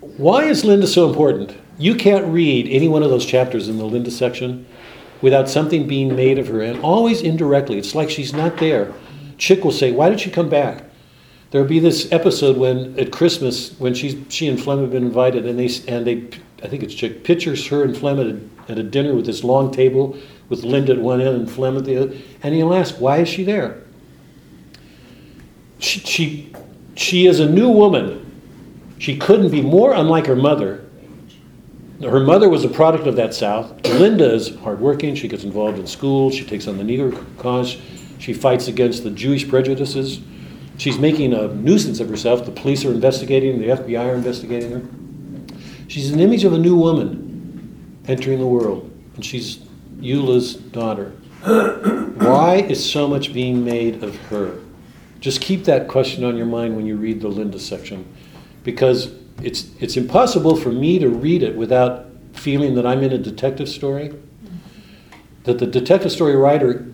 why 0.00 0.44
is 0.44 0.64
Linda 0.64 0.86
so 0.86 1.08
important? 1.08 1.56
You 1.78 1.94
can't 1.94 2.26
read 2.26 2.68
any 2.68 2.88
one 2.88 3.02
of 3.02 3.10
those 3.10 3.26
chapters 3.26 3.68
in 3.68 3.78
the 3.78 3.84
Linda 3.84 4.10
section 4.10 4.66
without 5.20 5.48
something 5.48 5.86
being 5.86 6.16
made 6.16 6.38
of 6.38 6.48
her, 6.48 6.62
and 6.62 6.80
always 6.80 7.20
indirectly. 7.22 7.78
It's 7.78 7.94
like 7.94 8.10
she's 8.10 8.32
not 8.32 8.56
there. 8.56 8.92
Chick 9.36 9.62
will 9.62 9.72
say, 9.72 9.92
"Why 9.92 10.08
did 10.08 10.20
she 10.20 10.30
come 10.30 10.48
back?" 10.48 10.84
There'll 11.52 11.68
be 11.68 11.80
this 11.80 12.10
episode 12.10 12.56
when 12.56 12.98
at 12.98 13.12
Christmas 13.12 13.78
when 13.78 13.92
she's 13.92 14.16
she 14.30 14.48
and 14.48 14.58
Flem 14.58 14.80
have 14.80 14.90
been 14.90 15.04
invited, 15.04 15.44
and 15.44 15.58
they 15.58 15.68
and 15.86 16.06
they 16.06 16.26
I 16.62 16.68
think 16.68 16.82
it's 16.82 16.94
Chick 16.94 17.24
pictures 17.24 17.66
her 17.66 17.84
and 17.84 17.94
Flem 17.94 18.18
at 18.18 18.26
a, 18.26 18.72
at 18.72 18.78
a 18.78 18.82
dinner 18.82 19.14
with 19.14 19.26
this 19.26 19.44
long 19.44 19.70
table 19.70 20.16
with 20.48 20.64
Linda 20.64 20.92
at 20.92 20.98
one 20.98 21.20
end 21.20 21.36
and 21.36 21.50
Flem 21.50 21.76
at 21.76 21.84
the 21.84 21.98
other, 21.98 22.16
and 22.42 22.54
he'll 22.54 22.72
ask, 22.72 22.94
"Why 22.94 23.18
is 23.18 23.28
she 23.28 23.44
there?" 23.44 23.82
She 25.78 26.00
she 26.00 26.52
she 26.94 27.26
is 27.26 27.38
a 27.38 27.46
new 27.46 27.68
woman. 27.68 28.20
She 28.96 29.18
couldn't 29.18 29.50
be 29.50 29.60
more 29.60 29.92
unlike 29.92 30.24
her 30.28 30.36
mother. 30.36 30.86
Her 32.00 32.20
mother 32.20 32.48
was 32.48 32.64
a 32.64 32.68
product 32.68 33.06
of 33.06 33.16
that 33.16 33.34
South. 33.34 33.86
Linda 33.86 34.32
is 34.32 34.56
hardworking. 34.56 35.14
She 35.16 35.28
gets 35.28 35.44
involved 35.44 35.78
in 35.78 35.86
school. 35.86 36.30
She 36.30 36.46
takes 36.46 36.66
on 36.66 36.78
the 36.78 36.82
Negro 36.82 37.22
cause. 37.36 37.76
She 38.18 38.32
fights 38.32 38.68
against 38.68 39.04
the 39.04 39.10
Jewish 39.10 39.46
prejudices. 39.46 40.20
She's 40.82 40.98
making 40.98 41.32
a 41.32 41.46
nuisance 41.46 42.00
of 42.00 42.08
herself. 42.08 42.44
The 42.44 42.50
police 42.50 42.84
are 42.84 42.90
investigating, 42.90 43.60
the 43.60 43.68
FBI 43.68 44.04
are 44.04 44.16
investigating 44.16 44.72
her. 44.72 44.82
She's 45.86 46.10
an 46.10 46.18
image 46.18 46.42
of 46.42 46.54
a 46.54 46.58
new 46.58 46.74
woman 46.74 48.02
entering 48.08 48.40
the 48.40 48.48
world, 48.48 48.90
and 49.14 49.24
she's 49.24 49.60
Eula's 50.00 50.54
daughter. 50.54 51.10
Why 51.44 52.66
is 52.68 52.84
so 52.84 53.06
much 53.06 53.32
being 53.32 53.64
made 53.64 54.02
of 54.02 54.16
her? 54.22 54.58
Just 55.20 55.40
keep 55.40 55.66
that 55.66 55.86
question 55.86 56.24
on 56.24 56.36
your 56.36 56.46
mind 56.46 56.74
when 56.74 56.84
you 56.84 56.96
read 56.96 57.20
the 57.20 57.28
Linda 57.28 57.60
section, 57.60 58.04
because 58.64 59.14
it's, 59.40 59.70
it's 59.78 59.96
impossible 59.96 60.56
for 60.56 60.72
me 60.72 60.98
to 60.98 61.08
read 61.08 61.44
it 61.44 61.54
without 61.54 62.06
feeling 62.32 62.74
that 62.74 62.84
I'm 62.84 63.04
in 63.04 63.12
a 63.12 63.18
detective 63.18 63.68
story, 63.68 64.12
that 65.44 65.60
the 65.60 65.66
detective 65.68 66.10
story 66.10 66.34
writer 66.34 66.92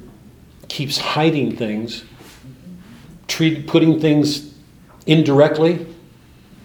keeps 0.68 0.98
hiding 0.98 1.56
things 1.56 2.04
treat, 3.28 3.66
putting 3.66 4.00
things 4.00 4.54
indirectly. 5.06 5.86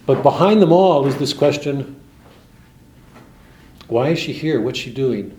But 0.06 0.22
behind 0.22 0.60
them 0.60 0.72
all 0.72 1.06
is 1.06 1.16
this 1.16 1.32
question 1.32 2.00
why 3.86 4.08
is 4.08 4.18
she 4.18 4.32
here? 4.32 4.60
What's 4.60 4.78
she 4.78 4.92
doing? 4.92 5.38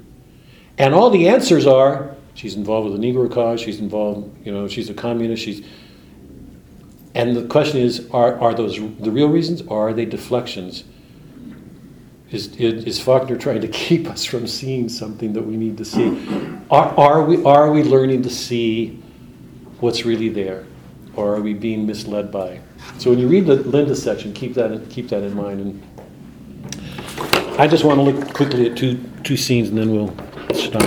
And 0.77 0.93
all 0.93 1.10
the 1.10 1.27
answers 1.27 1.65
are 1.65 2.15
she's 2.35 2.56
involved 2.56 2.89
with 2.89 3.02
the 3.02 3.06
Negro 3.06 3.31
cause, 3.31 3.60
she's 3.60 3.80
involved, 3.80 4.45
you 4.45 4.52
know, 4.52 4.68
she's 4.68 4.89
a 4.89 4.93
communist, 4.93 5.43
she's. 5.43 5.65
And 7.15 7.35
the 7.35 7.47
question 7.47 7.80
is 7.80 8.10
are, 8.11 8.39
are 8.39 8.53
those 8.53 8.76
the 8.76 9.11
real 9.11 9.30
reasons 9.30 9.61
or 9.64 9.89
are 9.89 9.93
they 9.93 10.06
deflections? 10.06 10.84
Is, 12.31 12.56
is 12.57 12.99
Faulkner 12.99 13.38
trying 13.38 13.61
to 13.61 13.68
keep 13.85 14.07
us 14.07 14.26
from 14.26 14.47
seeing 14.47 14.89
something 14.89 15.34
that 15.34 15.43
we 15.43 15.57
need 15.57 15.77
to 15.77 15.85
see? 15.85 16.10
Are, 16.69 16.89
are, 16.97 17.23
we, 17.23 17.43
are 17.45 17.72
we 17.72 17.84
learning 17.84 18.23
to 18.23 18.30
see 18.30 19.02
what's 19.80 20.06
really 20.06 20.30
there? 20.30 20.65
Or 21.15 21.35
are 21.35 21.41
we 21.41 21.53
being 21.53 21.85
misled 21.85 22.31
by? 22.31 22.59
So 22.97 23.09
when 23.09 23.19
you 23.19 23.27
read 23.27 23.45
the 23.45 23.55
Linda 23.55 23.95
section, 23.95 24.33
keep 24.33 24.53
that 24.55 24.89
keep 24.89 25.09
that 25.09 25.23
in 25.23 25.35
mind. 25.35 25.59
And 25.61 25.81
I 27.59 27.67
just 27.67 27.83
want 27.83 27.99
to 27.99 28.03
look 28.03 28.33
quickly 28.33 28.69
at 28.69 28.77
two 28.77 28.99
two 29.23 29.37
scenes, 29.37 29.69
and 29.69 29.77
then 29.77 29.91
we'll 29.91 30.13
stop. 30.53 30.83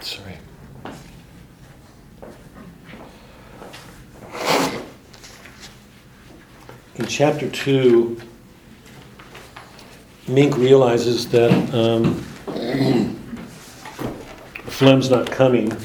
Sorry. 0.00 0.38
In 6.96 7.06
chapter 7.06 7.50
two, 7.50 8.20
Mink 10.30 10.56
realizes 10.56 11.28
that 11.30 11.50
um, 11.74 12.14
Flem's 14.66 15.10
not 15.10 15.28
coming. 15.28 15.76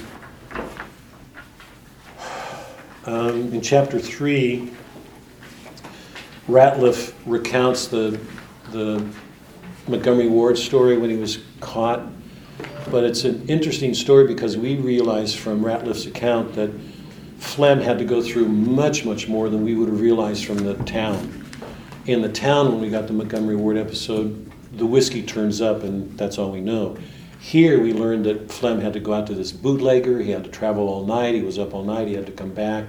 Um, 3.08 3.52
in 3.52 3.62
chapter 3.62 4.00
three, 4.00 4.72
Ratliff 6.48 7.14
recounts 7.26 7.88
the 7.88 8.20
the 8.72 9.04
Montgomery 9.88 10.28
Ward 10.28 10.60
story 10.60 10.98
when 10.98 11.10
he 11.10 11.18
was 11.18 11.40
caught, 11.60 12.08
but 12.92 13.04
it's 13.04 13.24
an 13.24 13.48
interesting 13.48 13.96
story 13.96 14.28
because 14.28 14.58
we 14.58 14.76
realize 14.76 15.34
from 15.34 15.64
Ratliff's 15.64 16.06
account 16.06 16.54
that 16.54 16.70
Flem 17.40 17.80
had 17.80 17.98
to 17.98 18.06
go 18.06 18.22
through 18.22 18.48
much, 18.48 19.06
much 19.06 19.28
more 19.28 19.50
than 19.50 19.64
we 19.64 19.74
would 19.76 19.90
have 19.90 20.02
realized 20.02 20.46
from 20.46 20.58
the 20.58 20.76
town. 20.84 21.45
In 22.06 22.22
the 22.22 22.30
town, 22.30 22.72
when 22.72 22.82
we 22.82 22.90
got 22.92 23.08
the 23.08 23.14
Montgomery 23.14 23.56
Ward 23.56 23.78
episode, 23.78 24.52
the 24.78 24.86
whiskey 24.86 25.24
turns 25.24 25.60
up, 25.60 25.82
and 25.82 26.16
that's 26.16 26.38
all 26.38 26.52
we 26.52 26.62
know. 26.62 26.96
Here, 27.40 27.82
we 27.82 27.94
learned 27.94 28.26
that 28.26 28.52
Flem 28.52 28.80
had 28.80 28.94
to 28.94 29.00
go 29.00 29.12
out 29.12 29.26
to 29.28 29.34
this 29.34 29.52
bootlegger. 29.52 30.20
He 30.20 30.30
had 30.30 30.44
to 30.44 30.52
travel 30.52 30.88
all 30.88 31.04
night. 31.04 31.34
He 31.34 31.42
was 31.42 31.58
up 31.58 31.74
all 31.74 31.84
night. 31.84 32.08
He 32.08 32.14
had 32.14 32.28
to 32.28 32.32
come 32.32 32.54
back. 32.54 32.86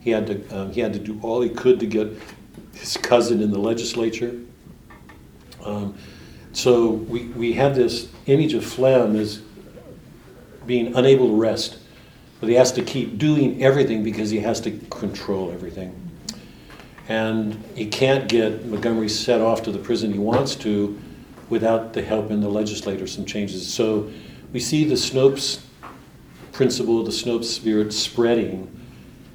He 0.00 0.08
had 0.10 0.26
to 0.28 0.56
um, 0.56 0.72
he 0.72 0.80
had 0.80 0.94
to 0.94 0.98
do 0.98 1.18
all 1.22 1.42
he 1.42 1.50
could 1.50 1.78
to 1.80 1.86
get 1.86 2.08
his 2.74 2.96
cousin 2.96 3.42
in 3.42 3.50
the 3.50 3.58
legislature. 3.58 4.34
Um, 5.62 5.98
so 6.54 6.90
we, 6.90 7.24
we 7.24 7.52
have 7.54 7.74
this 7.74 8.08
image 8.24 8.54
of 8.54 8.64
Flem 8.64 9.16
as 9.16 9.42
being 10.64 10.94
unable 10.94 11.28
to 11.28 11.34
rest, 11.34 11.78
but 12.40 12.48
he 12.48 12.54
has 12.54 12.72
to 12.72 12.82
keep 12.82 13.18
doing 13.18 13.62
everything 13.62 14.02
because 14.02 14.30
he 14.30 14.40
has 14.40 14.60
to 14.62 14.70
control 14.88 15.52
everything. 15.52 16.05
And 17.08 17.62
he 17.74 17.86
can't 17.86 18.28
get 18.28 18.66
Montgomery 18.66 19.08
set 19.08 19.40
off 19.40 19.62
to 19.62 19.70
the 19.70 19.78
prison 19.78 20.12
he 20.12 20.18
wants 20.18 20.56
to 20.56 20.98
without 21.48 21.92
the 21.92 22.02
help 22.02 22.30
in 22.30 22.40
the 22.40 22.48
legislature, 22.48 23.06
some 23.06 23.24
changes. 23.24 23.72
So 23.72 24.10
we 24.52 24.58
see 24.58 24.84
the 24.84 24.96
Snopes 24.96 25.60
principle 26.52 27.04
the 27.04 27.10
Snopes 27.10 27.44
spirit 27.44 27.92
spreading 27.92 28.72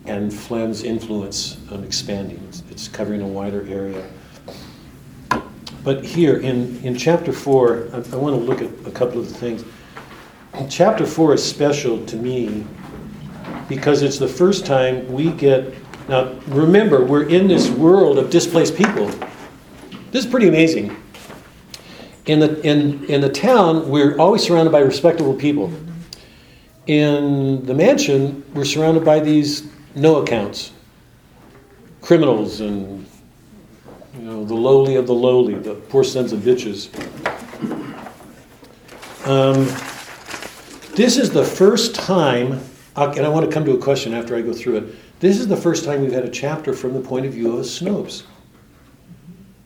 and 0.05 0.33
Flem's 0.33 0.83
influence 0.83 1.57
um, 1.71 1.83
expanding. 1.83 2.43
It's, 2.49 2.63
it's 2.71 2.87
covering 2.87 3.21
a 3.21 3.27
wider 3.27 3.65
area. 3.67 4.03
But 5.83 6.03
here 6.03 6.37
in, 6.37 6.83
in 6.83 6.97
chapter 6.97 7.31
four, 7.31 7.87
I, 7.93 7.97
I 7.97 8.15
want 8.15 8.35
to 8.35 8.41
look 8.41 8.61
at 8.61 8.87
a 8.87 8.91
couple 8.91 9.19
of 9.19 9.29
the 9.29 9.33
things. 9.35 9.63
Chapter 10.69 11.05
four 11.05 11.33
is 11.33 11.43
special 11.43 12.05
to 12.07 12.15
me 12.17 12.65
because 13.69 14.01
it's 14.01 14.17
the 14.17 14.27
first 14.27 14.65
time 14.65 15.07
we 15.11 15.31
get. 15.31 15.73
Now, 16.07 16.33
remember, 16.47 17.03
we're 17.03 17.27
in 17.29 17.47
this 17.47 17.69
world 17.69 18.17
of 18.17 18.29
displaced 18.29 18.75
people. 18.75 19.07
This 20.11 20.25
is 20.25 20.29
pretty 20.29 20.47
amazing. 20.47 20.95
In 22.25 22.39
the, 22.39 22.61
in, 22.61 23.05
in 23.05 23.21
the 23.21 23.29
town, 23.29 23.89
we're 23.89 24.17
always 24.17 24.43
surrounded 24.43 24.71
by 24.71 24.79
respectable 24.79 25.33
people. 25.33 25.71
In 26.87 27.65
the 27.65 27.73
mansion, 27.73 28.43
we're 28.53 28.65
surrounded 28.65 29.05
by 29.05 29.19
these 29.19 29.67
no 29.95 30.17
accounts 30.17 30.71
criminals 32.01 32.61
and 32.61 33.05
you 34.15 34.21
know, 34.21 34.43
the 34.43 34.53
lowly 34.53 34.95
of 34.95 35.07
the 35.07 35.13
lowly, 35.13 35.55
the 35.55 35.75
poor 35.75 36.03
sons 36.03 36.33
of 36.33 36.41
bitches. 36.41 36.89
Um, 39.25 39.65
this 40.95 41.17
is 41.17 41.29
the 41.29 41.45
first 41.45 41.95
time, 41.95 42.59
and 42.95 43.25
I 43.25 43.29
want 43.29 43.45
to 43.45 43.51
come 43.51 43.63
to 43.65 43.71
a 43.71 43.77
question 43.77 44.13
after 44.13 44.35
I 44.35 44.41
go 44.41 44.51
through 44.51 44.77
it. 44.77 44.95
This 45.21 45.39
is 45.39 45.47
the 45.47 45.55
first 45.55 45.85
time 45.85 46.01
we've 46.01 46.11
had 46.11 46.25
a 46.25 46.29
chapter 46.31 46.73
from 46.73 46.95
the 46.95 46.99
point 46.99 47.27
of 47.27 47.33
view 47.33 47.55
of 47.55 47.63
Snopes. 47.63 48.23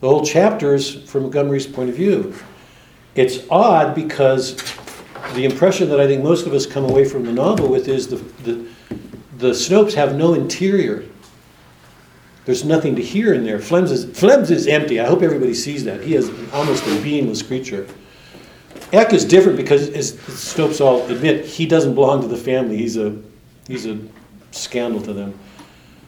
The 0.01 0.09
whole 0.09 0.25
chapter 0.25 0.75
is 0.75 0.95
from 1.09 1.23
Montgomery's 1.23 1.65
point 1.65 1.89
of 1.89 1.95
view. 1.95 2.35
It's 3.15 3.39
odd 3.49 3.95
because 3.95 4.57
the 5.33 5.45
impression 5.45 5.87
that 5.89 6.01
I 6.01 6.07
think 6.07 6.21
most 6.21 6.45
of 6.45 6.53
us 6.53 6.65
come 6.65 6.83
away 6.83 7.05
from 7.05 7.23
the 7.23 7.31
novel 7.31 7.69
with 7.69 7.87
is 7.87 8.09
the, 8.09 8.17
the, 8.43 8.67
the 9.37 9.51
Snopes 9.51 9.93
have 9.93 10.17
no 10.17 10.33
interior. 10.33 11.05
There's 12.43 12.65
nothing 12.65 12.93
to 12.97 13.01
hear 13.01 13.33
in 13.33 13.45
there. 13.45 13.59
Flem's 13.59 13.93
is, 13.93 14.19
Flem's 14.19 14.51
is 14.51 14.67
empty. 14.67 14.99
I 14.99 15.07
hope 15.07 15.21
everybody 15.21 15.53
sees 15.53 15.85
that. 15.85 16.01
He 16.01 16.15
is 16.15 16.29
almost 16.51 16.85
a 16.85 17.01
beingless 17.01 17.41
creature. 17.41 17.87
Eck 18.91 19.13
is 19.13 19.23
different 19.23 19.55
because, 19.55 19.87
as 19.91 20.13
Snopes 20.13 20.81
all 20.81 21.09
admit, 21.09 21.45
he 21.45 21.65
doesn't 21.65 21.95
belong 21.95 22.21
to 22.21 22.27
the 22.27 22.35
family. 22.35 22.75
He's 22.75 22.97
a, 22.97 23.17
he's 23.69 23.85
a 23.85 23.97
scandal 24.51 25.01
to 25.01 25.13
them. 25.13 25.39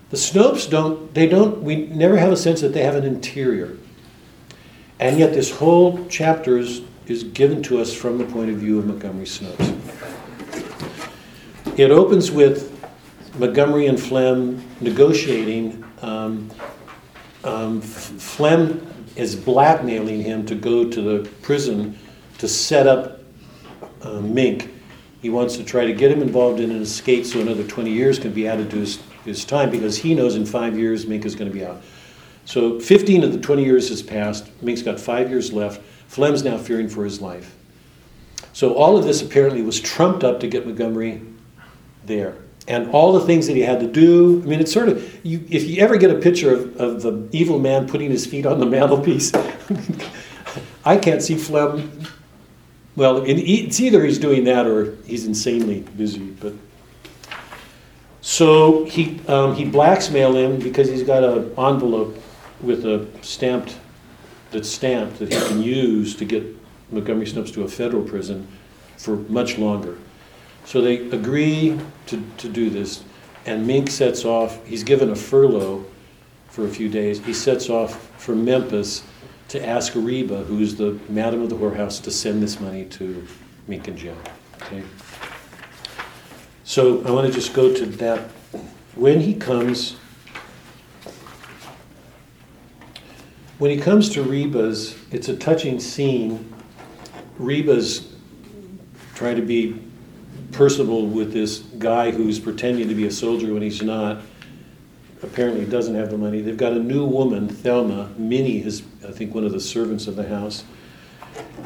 The 0.10 0.18
Snopes 0.18 0.70
don't, 0.70 1.14
they 1.14 1.28
don't, 1.28 1.62
we 1.62 1.88
never 1.88 2.18
have 2.18 2.32
a 2.32 2.38
sense 2.38 2.62
that 2.62 2.74
they 2.74 2.84
have 2.84 2.96
an 2.96 3.04
interior. 3.04 3.78
And 5.00 5.20
yet 5.20 5.34
this 5.34 5.52
whole 5.52 6.06
chapter 6.08 6.58
is, 6.58 6.82
is 7.08 7.24
given 7.24 7.62
to 7.64 7.80
us 7.80 7.94
from 7.94 8.18
the 8.18 8.26
point 8.26 8.50
of 8.50 8.58
view 8.58 8.80
of 8.80 8.88
Montgomery 8.88 9.26
Snopes. 9.26 9.76
It 11.78 11.92
opens 11.92 12.32
with 12.32 12.74
Montgomery 13.38 13.88
and 13.88 14.00
Flem 14.00 14.64
negotiating. 14.82 15.84
Um, 16.02 16.50
um, 17.44 17.82
Flem 17.82 18.88
is 19.16 19.36
blackmailing 19.36 20.22
him 20.22 20.46
to 20.46 20.56
go 20.56 20.90
to 20.90 21.02
the 21.02 21.30
prison 21.42 21.98
to 22.38 22.48
set 22.48 22.88
up 22.88 23.20
uh, 24.02 24.22
Mink. 24.22 24.74
He 25.22 25.30
wants 25.30 25.58
to 25.58 25.64
try 25.64 25.86
to 25.86 25.94
get 25.94 26.12
him 26.12 26.22
involved 26.22 26.60
in 26.60 26.72
an 26.72 26.82
escape 26.82 27.26
so 27.26 27.42
another 27.42 27.64
20 27.64 27.92
years 27.92 28.20
can 28.20 28.32
be 28.32 28.48
added 28.48 28.70
to 28.72 28.78
his, 28.78 29.00
his 29.28 29.46
time 29.46 29.70
because 29.70 29.98
he 29.98 30.16
knows 30.16 30.36
in 30.36 30.46
five 30.46 30.78
years 30.78 31.06
Mink 31.06 31.26
is 31.26 31.36
going 31.36 31.50
to 31.50 31.54
be 31.54 31.66
out. 31.66 31.82
So 32.46 32.80
15 32.80 33.24
of 33.24 33.34
the 33.34 33.40
20 33.40 33.64
years 33.64 33.90
has 33.90 34.02
passed. 34.02 34.50
Mink's 34.62 34.82
got 34.82 35.00
five 35.00 35.30
years 35.30 35.52
left. 35.52 35.82
Flem's 36.08 36.44
now 36.44 36.58
fearing 36.58 36.88
for 36.88 37.04
his 37.04 37.22
life. 37.22 37.56
So 38.54 38.74
all 38.74 38.98
of 38.98 39.04
this 39.04 39.22
apparently 39.22 39.62
was 39.62 39.80
trumped 39.80 40.24
up 40.24 40.40
to 40.40 40.48
get 40.48 40.66
Montgomery 40.66 41.22
there. 42.06 42.36
And 42.68 42.90
all 42.92 43.14
the 43.14 43.26
things 43.26 43.48
that 43.48 43.56
he 43.56 43.62
had 43.62 43.80
to 43.80 43.88
do, 43.88 44.42
I 44.44 44.46
mean, 44.46 44.60
it's 44.60 44.74
sort 44.74 44.90
of, 44.90 45.26
you, 45.26 45.46
if 45.50 45.66
you 45.66 45.82
ever 45.82 45.98
get 45.98 46.12
a 46.12 46.16
picture 46.16 46.54
of, 46.54 46.78
of 46.78 47.02
the 47.02 47.28
evil 47.32 47.60
man 47.60 47.88
putting 47.88 48.10
his 48.10 48.26
feet 48.26 48.46
on 48.46 48.60
the 48.60 48.66
mantelpiece, 48.78 49.32
I 50.86 50.98
can't 50.98 51.22
see 51.22 51.36
Flem. 51.36 51.92
Well, 52.96 53.24
it's 53.26 53.80
either 53.80 54.04
he's 54.04 54.18
doing 54.18 54.46
that 54.46 54.66
or 54.66 54.96
he's 55.06 55.26
insanely 55.26 55.82
busy. 55.82 56.32
But 56.32 56.54
so 58.28 58.84
he 58.84 59.22
um, 59.30 59.56
he 59.56 59.64
blackmailed 59.64 60.36
him 60.36 60.60
because 60.60 60.90
he's 60.90 61.02
got 61.02 61.24
an 61.24 61.50
envelope 61.58 62.22
with 62.60 62.86
a 62.86 63.08
stamped 63.22 63.78
that's 64.52 64.68
stamped 64.68 65.20
that 65.20 65.32
he 65.32 65.40
can 65.48 65.64
use 65.64 66.14
to 66.18 66.26
get 66.26 66.44
Montgomery 66.92 67.26
Snopes 67.26 67.54
to 67.54 67.64
a 67.64 67.70
federal 67.70 68.04
prison 68.04 68.46
for 68.98 69.16
much 69.30 69.58
longer. 69.58 69.98
So 70.66 70.82
they 70.82 71.10
agree 71.10 71.80
to, 72.08 72.22
to 72.40 72.50
do 72.50 72.70
this, 72.70 73.02
and 73.46 73.66
Mink 73.66 73.90
sets 73.90 74.26
off. 74.26 74.66
He's 74.66 74.84
given 74.84 75.10
a 75.10 75.16
furlough 75.16 75.86
for 76.50 76.66
a 76.66 76.70
few 76.70 76.90
days. 76.90 77.24
He 77.24 77.34
sets 77.34 77.70
off 77.70 78.12
for 78.22 78.36
Memphis 78.36 79.04
to 79.48 79.66
ask 79.66 79.94
Reba, 79.96 80.44
who's 80.44 80.76
the 80.76 81.00
madam 81.08 81.44
of 81.44 81.50
the 81.50 81.56
whorehouse, 81.56 82.04
to 82.04 82.12
send 82.12 82.44
this 82.44 82.60
money 82.60 82.84
to 82.84 83.26
Mink 83.70 83.88
and 83.88 83.98
Jim. 83.98 84.18
Okay. 84.64 84.84
So 86.68 87.02
I 87.06 87.12
want 87.12 87.26
to 87.26 87.32
just 87.32 87.54
go 87.54 87.74
to 87.74 87.86
that. 87.86 88.30
When 88.96 89.22
he 89.22 89.34
comes, 89.34 89.96
when 93.58 93.72
he 93.72 93.78
comes 93.78 94.10
to 94.10 94.22
Reba's, 94.22 94.98
it's 95.10 95.30
a 95.30 95.38
touching 95.38 95.80
scene. 95.80 96.54
Reba's 97.38 98.14
trying 99.16 99.38
to 99.38 99.42
be 99.44 99.82
personable 100.52 101.08
with 101.08 101.32
this 101.32 101.60
guy 101.60 102.12
who's 102.12 102.38
pretending 102.38 102.90
to 102.90 102.96
be 102.96 103.08
a 103.08 103.12
soldier 103.12 103.54
when 103.54 103.62
he's 103.62 103.82
not. 103.82 104.22
Apparently 105.24 105.64
doesn't 105.64 105.96
have 105.96 106.12
the 106.12 106.18
money. 106.18 106.42
They've 106.42 106.58
got 106.58 106.74
a 106.74 106.80
new 106.80 107.06
woman, 107.06 107.48
Thelma. 107.48 108.10
Minnie 108.18 108.62
is, 108.62 108.84
I 109.08 109.12
think, 109.12 109.34
one 109.34 109.46
of 109.46 109.54
the 109.54 109.62
servants 109.62 110.06
of 110.06 110.18
the 110.18 110.28
house. 110.28 110.66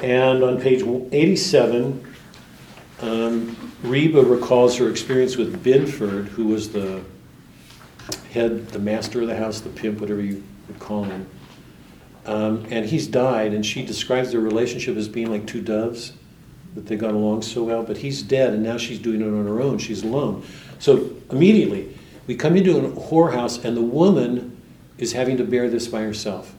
And 0.03 0.43
on 0.43 0.61
page 0.61 0.83
87, 0.83 2.10
um, 3.01 3.73
Reba 3.83 4.21
recalls 4.21 4.77
her 4.77 4.89
experience 4.89 5.37
with 5.37 5.63
Binford, 5.63 6.27
who 6.29 6.47
was 6.47 6.71
the 6.71 7.01
head, 8.31 8.67
the 8.69 8.79
master 8.79 9.21
of 9.21 9.27
the 9.27 9.37
house, 9.37 9.61
the 9.61 9.69
pimp, 9.69 9.99
whatever 9.99 10.21
you 10.21 10.43
would 10.67 10.79
call 10.79 11.03
him. 11.03 11.27
Um, 12.25 12.65
and 12.69 12.85
he's 12.85 13.07
died, 13.07 13.53
and 13.53 13.65
she 13.65 13.83
describes 13.83 14.31
their 14.31 14.41
relationship 14.41 14.95
as 14.95 15.07
being 15.07 15.31
like 15.31 15.47
two 15.47 15.61
doves, 15.61 16.13
that 16.75 16.85
they 16.85 16.95
got 16.95 17.13
along 17.13 17.41
so 17.41 17.63
well. 17.63 17.83
But 17.83 17.97
he's 17.97 18.21
dead, 18.21 18.53
and 18.53 18.63
now 18.63 18.77
she's 18.77 18.99
doing 18.99 19.21
it 19.21 19.25
on 19.25 19.45
her 19.45 19.61
own. 19.61 19.79
She's 19.79 20.03
alone. 20.03 20.45
So 20.79 21.09
immediately, 21.31 21.97
we 22.27 22.35
come 22.35 22.55
into 22.55 22.77
a 22.77 22.89
whorehouse, 22.91 23.63
and 23.65 23.75
the 23.75 23.81
woman 23.81 24.57
is 24.97 25.13
having 25.13 25.37
to 25.37 25.43
bear 25.43 25.69
this 25.69 25.87
by 25.87 26.01
herself. 26.01 26.53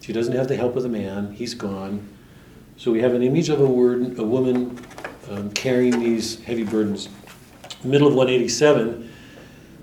She 0.00 0.12
doesn't 0.12 0.34
have 0.34 0.48
the 0.48 0.56
help 0.56 0.76
of 0.76 0.82
the 0.82 0.88
man, 0.88 1.32
he's 1.32 1.54
gone. 1.54 2.08
So 2.76 2.92
we 2.92 3.00
have 3.00 3.14
an 3.14 3.22
image 3.22 3.48
of 3.48 3.60
a, 3.60 3.66
word, 3.66 4.18
a 4.18 4.22
woman 4.22 4.78
um, 5.30 5.50
carrying 5.52 5.98
these 6.00 6.42
heavy 6.42 6.64
burdens. 6.64 7.08
Middle 7.84 8.08
of 8.08 8.14
187, 8.14 9.12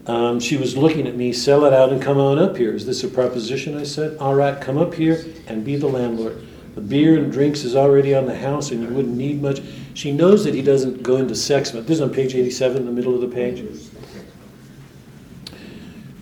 um, 0.07 0.39
she 0.39 0.57
was 0.57 0.75
looking 0.75 1.07
at 1.07 1.15
me, 1.15 1.31
sell 1.31 1.65
it 1.65 1.73
out 1.73 1.91
and 1.91 2.01
come 2.01 2.17
on 2.17 2.37
up 2.37 2.57
here. 2.57 2.73
Is 2.73 2.85
this 2.85 3.03
a 3.03 3.07
proposition? 3.07 3.77
I 3.77 3.83
said, 3.83 4.17
all 4.17 4.35
right, 4.35 4.59
come 4.59 4.77
up 4.77 4.93
here 4.93 5.23
and 5.47 5.63
be 5.63 5.75
the 5.75 5.87
landlord. 5.87 6.45
The 6.75 6.81
beer 6.81 7.17
and 7.17 7.31
drinks 7.31 7.63
is 7.63 7.75
already 7.75 8.15
on 8.15 8.25
the 8.25 8.37
house 8.37 8.71
and 8.71 8.81
you 8.81 8.89
wouldn't 8.89 9.15
need 9.15 9.41
much. 9.41 9.61
She 9.93 10.11
knows 10.11 10.43
that 10.43 10.53
he 10.53 10.61
doesn't 10.61 11.03
go 11.03 11.17
into 11.17 11.35
sex, 11.35 11.71
but 11.71 11.87
this 11.87 11.97
is 11.97 12.01
on 12.01 12.11
page 12.11 12.35
87, 12.35 12.77
in 12.77 12.85
the 12.85 12.91
middle 12.91 13.13
of 13.13 13.21
the 13.21 13.27
page. 13.27 13.63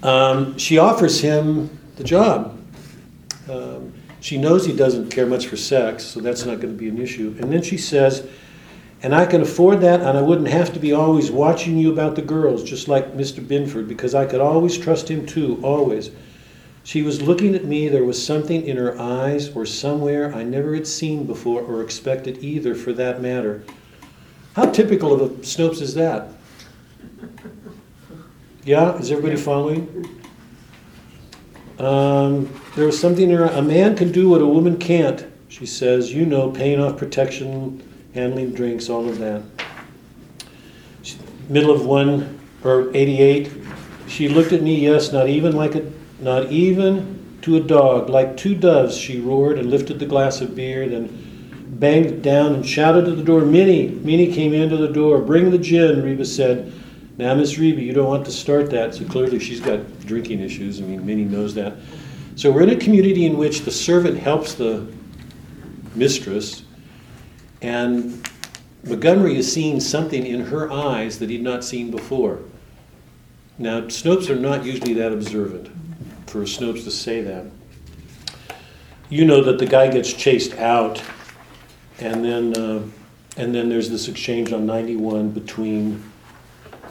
Um, 0.04 0.58
she 0.58 0.78
offers 0.78 1.22
him 1.22 1.78
the 1.96 2.04
job. 2.04 2.60
Um, 3.50 3.94
she 4.20 4.38
knows 4.38 4.66
he 4.66 4.76
doesn't 4.76 5.10
care 5.10 5.26
much 5.26 5.48
for 5.48 5.58
sex, 5.58 6.04
so 6.04 6.20
that's 6.20 6.46
not 6.46 6.60
going 6.60 6.74
to 6.74 6.80
be 6.80 6.90
an 6.90 7.02
issue. 7.02 7.36
And 7.40 7.52
then 7.52 7.62
she 7.62 7.78
says, 7.78 8.28
and 9.04 9.16
I 9.16 9.26
can 9.26 9.42
afford 9.42 9.82
that, 9.82 10.02
and 10.02 10.18
I 10.18 10.22
wouldn't 10.22 10.48
have 10.48 10.74
to 10.74 10.80
be 10.80 10.94
always 10.94 11.32
watching 11.32 11.78
you 11.78 11.92
about 11.92 12.16
the 12.16 12.22
girls, 12.22 12.64
just 12.64 12.88
like 12.88 13.16
Mr. 13.16 13.46
Binford, 13.46 13.88
because 13.88 14.14
I 14.14 14.26
could 14.26 14.42
always 14.42 14.78
trust 14.78 15.10
him 15.10 15.26
too, 15.26 15.60
always. 15.64 16.12
She 16.84 17.02
was 17.02 17.22
looking 17.22 17.56
at 17.56 17.66
me. 17.66 17.88
There 17.88 18.04
was 18.04 18.24
something 18.24 18.66
in 18.66 18.78
her 18.78 19.00
eyes 19.00 19.50
or 19.56 19.66
somewhere 19.66 20.34
I 20.34 20.44
never 20.44 20.74
had 20.74 20.88
seen 20.88 21.26
before 21.26 21.62
or 21.62 21.82
expected 21.82 22.44
either, 22.44 22.76
for 22.76 22.94
that 22.94 23.22
matter. 23.22 23.64
How 24.56 24.66
typical 24.66 25.14
of 25.14 25.22
a 25.22 25.30
Snopes 25.36 25.82
is 25.82 25.94
that? 25.94 26.30
Yeah, 28.64 28.98
is 28.98 29.12
everybody 29.12 29.38
following? 29.38 30.20
Um, 31.80 32.54
there 32.76 32.86
was 32.86 33.00
something 33.00 33.30
in 33.30 33.38
her. 33.38 33.46
A 33.46 33.62
man 33.62 33.96
can 33.96 34.12
do 34.12 34.30
what 34.30 34.42
a 34.42 34.46
woman 34.46 34.78
can't, 34.78 35.26
she 35.48 35.66
says. 35.66 36.14
You 36.14 36.26
know, 36.26 36.52
paying 36.52 36.80
off 36.80 36.98
protection, 36.98 37.82
handling 38.14 38.54
drinks, 38.54 38.90
all 38.90 39.08
of 39.08 39.18
that. 39.20 39.42
Middle 41.50 41.72
of 41.72 41.86
one 41.86 42.40
or 42.64 42.96
88, 42.96 43.52
she 44.08 44.30
looked 44.30 44.52
at 44.52 44.62
me. 44.62 44.80
Yes, 44.80 45.12
not 45.12 45.28
even 45.28 45.56
like 45.56 45.76
a, 45.76 45.92
not 46.20 46.52
even 46.52 47.40
to 47.42 47.58
a 47.58 47.60
dog, 47.60 48.10
like 48.10 48.38
two 48.38 48.56
doves. 48.56 48.96
She 48.96 49.20
roared 49.20 49.58
and 49.58 49.70
lifted 49.70 50.00
the 50.00 50.06
glass 50.06 50.42
of 50.42 50.56
beer. 50.56 50.88
Then 50.88 51.30
banged 51.82 52.06
it 52.08 52.22
down 52.22 52.54
and 52.54 52.66
shouted 52.66 53.08
at 53.08 53.18
the 53.18 53.24
door, 53.24 53.42
Minnie. 53.42 53.88
Minnie 53.90 54.32
came 54.32 54.54
into 54.54 54.78
the 54.78 54.88
door. 54.88 55.20
Bring 55.20 55.50
the 55.50 55.58
gin, 55.58 56.04
Reba 56.04 56.26
said. 56.26 56.72
Now, 57.18 57.34
Miss 57.36 57.58
Reba, 57.58 57.82
you 57.82 57.94
don't 57.94 58.08
want 58.08 58.26
to 58.26 58.32
start 58.32 58.70
that. 58.70 58.96
So 58.96 59.06
clearly 59.06 59.40
she's 59.40 59.60
got 59.60 60.00
drinking 60.02 60.40
issues. 60.40 60.80
I 60.80 60.84
mean, 60.84 61.06
Minnie 61.06 61.26
knows 61.26 61.54
that. 61.56 61.76
So 62.36 62.52
we're 62.52 62.64
in 62.64 62.70
a 62.70 62.76
community 62.76 63.26
in 63.26 63.38
which 63.38 63.62
the 63.62 63.72
servant 63.72 64.18
helps 64.18 64.54
the 64.54 64.88
mistress, 65.96 66.64
and 67.62 68.28
Montgomery 68.84 69.38
is 69.38 69.52
seeing 69.52 69.80
something 69.80 70.26
in 70.26 70.46
her 70.46 70.72
eyes 70.72 71.20
that 71.20 71.30
he'd 71.30 71.44
not 71.44 71.64
seen 71.64 71.92
before. 71.92 72.40
Now, 73.58 73.82
Snopes 73.82 74.30
are 74.30 74.36
not 74.36 74.66
usually 74.66 74.94
that 74.94 75.12
observant 75.12 75.70
for 76.26 76.42
Snopes 76.42 76.84
to 76.86 76.92
say 76.92 77.22
that. 77.22 77.46
You 79.10 79.26
know 79.26 79.44
that 79.44 79.60
the 79.60 79.66
guy 79.66 79.92
gets 79.92 80.12
chased 80.12 80.54
out, 80.58 81.04
and 82.00 82.26
then, 82.26 82.58
uh, 82.58 82.82
and 83.38 83.54
then 83.54 83.70
there's 83.70 83.90
this 83.90 84.08
exchange 84.08 84.52
on 84.52 84.66
91 84.66 85.32
between 85.32 86.02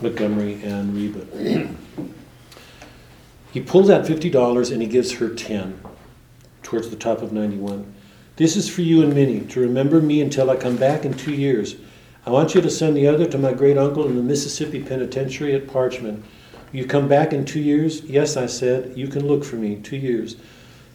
Montgomery 0.01 0.63
and 0.63 0.95
Reba. 0.95 1.75
he 3.53 3.61
pulls 3.61 3.91
out 3.91 4.05
$50 4.05 4.71
and 4.71 4.81
he 4.81 4.87
gives 4.87 5.13
her 5.13 5.35
10 5.35 5.81
towards 6.63 6.91
the 6.91 6.97
top 6.97 7.23
of 7.23 7.33
91. 7.33 7.93
This 8.41 8.57
is 8.57 8.71
for 8.71 8.81
you 8.81 9.03
and 9.03 9.13
Minnie 9.13 9.41
to 9.49 9.61
remember 9.61 10.01
me 10.01 10.23
until 10.23 10.49
I 10.49 10.57
come 10.57 10.79
back 10.79 11.05
in 11.05 11.13
two 11.13 11.35
years. 11.35 11.77
I 12.25 12.31
want 12.31 12.55
you 12.55 12.63
to 12.63 12.71
send 12.71 12.97
the 12.97 13.07
other 13.07 13.27
to 13.27 13.37
my 13.37 13.53
great 13.53 13.77
uncle 13.77 14.07
in 14.07 14.17
the 14.17 14.23
Mississippi 14.23 14.83
Penitentiary 14.83 15.55
at 15.55 15.67
Parchman. 15.67 16.23
You 16.73 16.87
come 16.87 17.07
back 17.07 17.35
in 17.35 17.45
two 17.45 17.61
years? 17.61 18.01
Yes, 18.05 18.39
I 18.39 18.47
said. 18.47 18.97
You 18.97 19.09
can 19.09 19.29
look 19.29 19.45
for 19.45 19.57
me. 19.57 19.77
Two 19.77 19.99
years. 19.99 20.37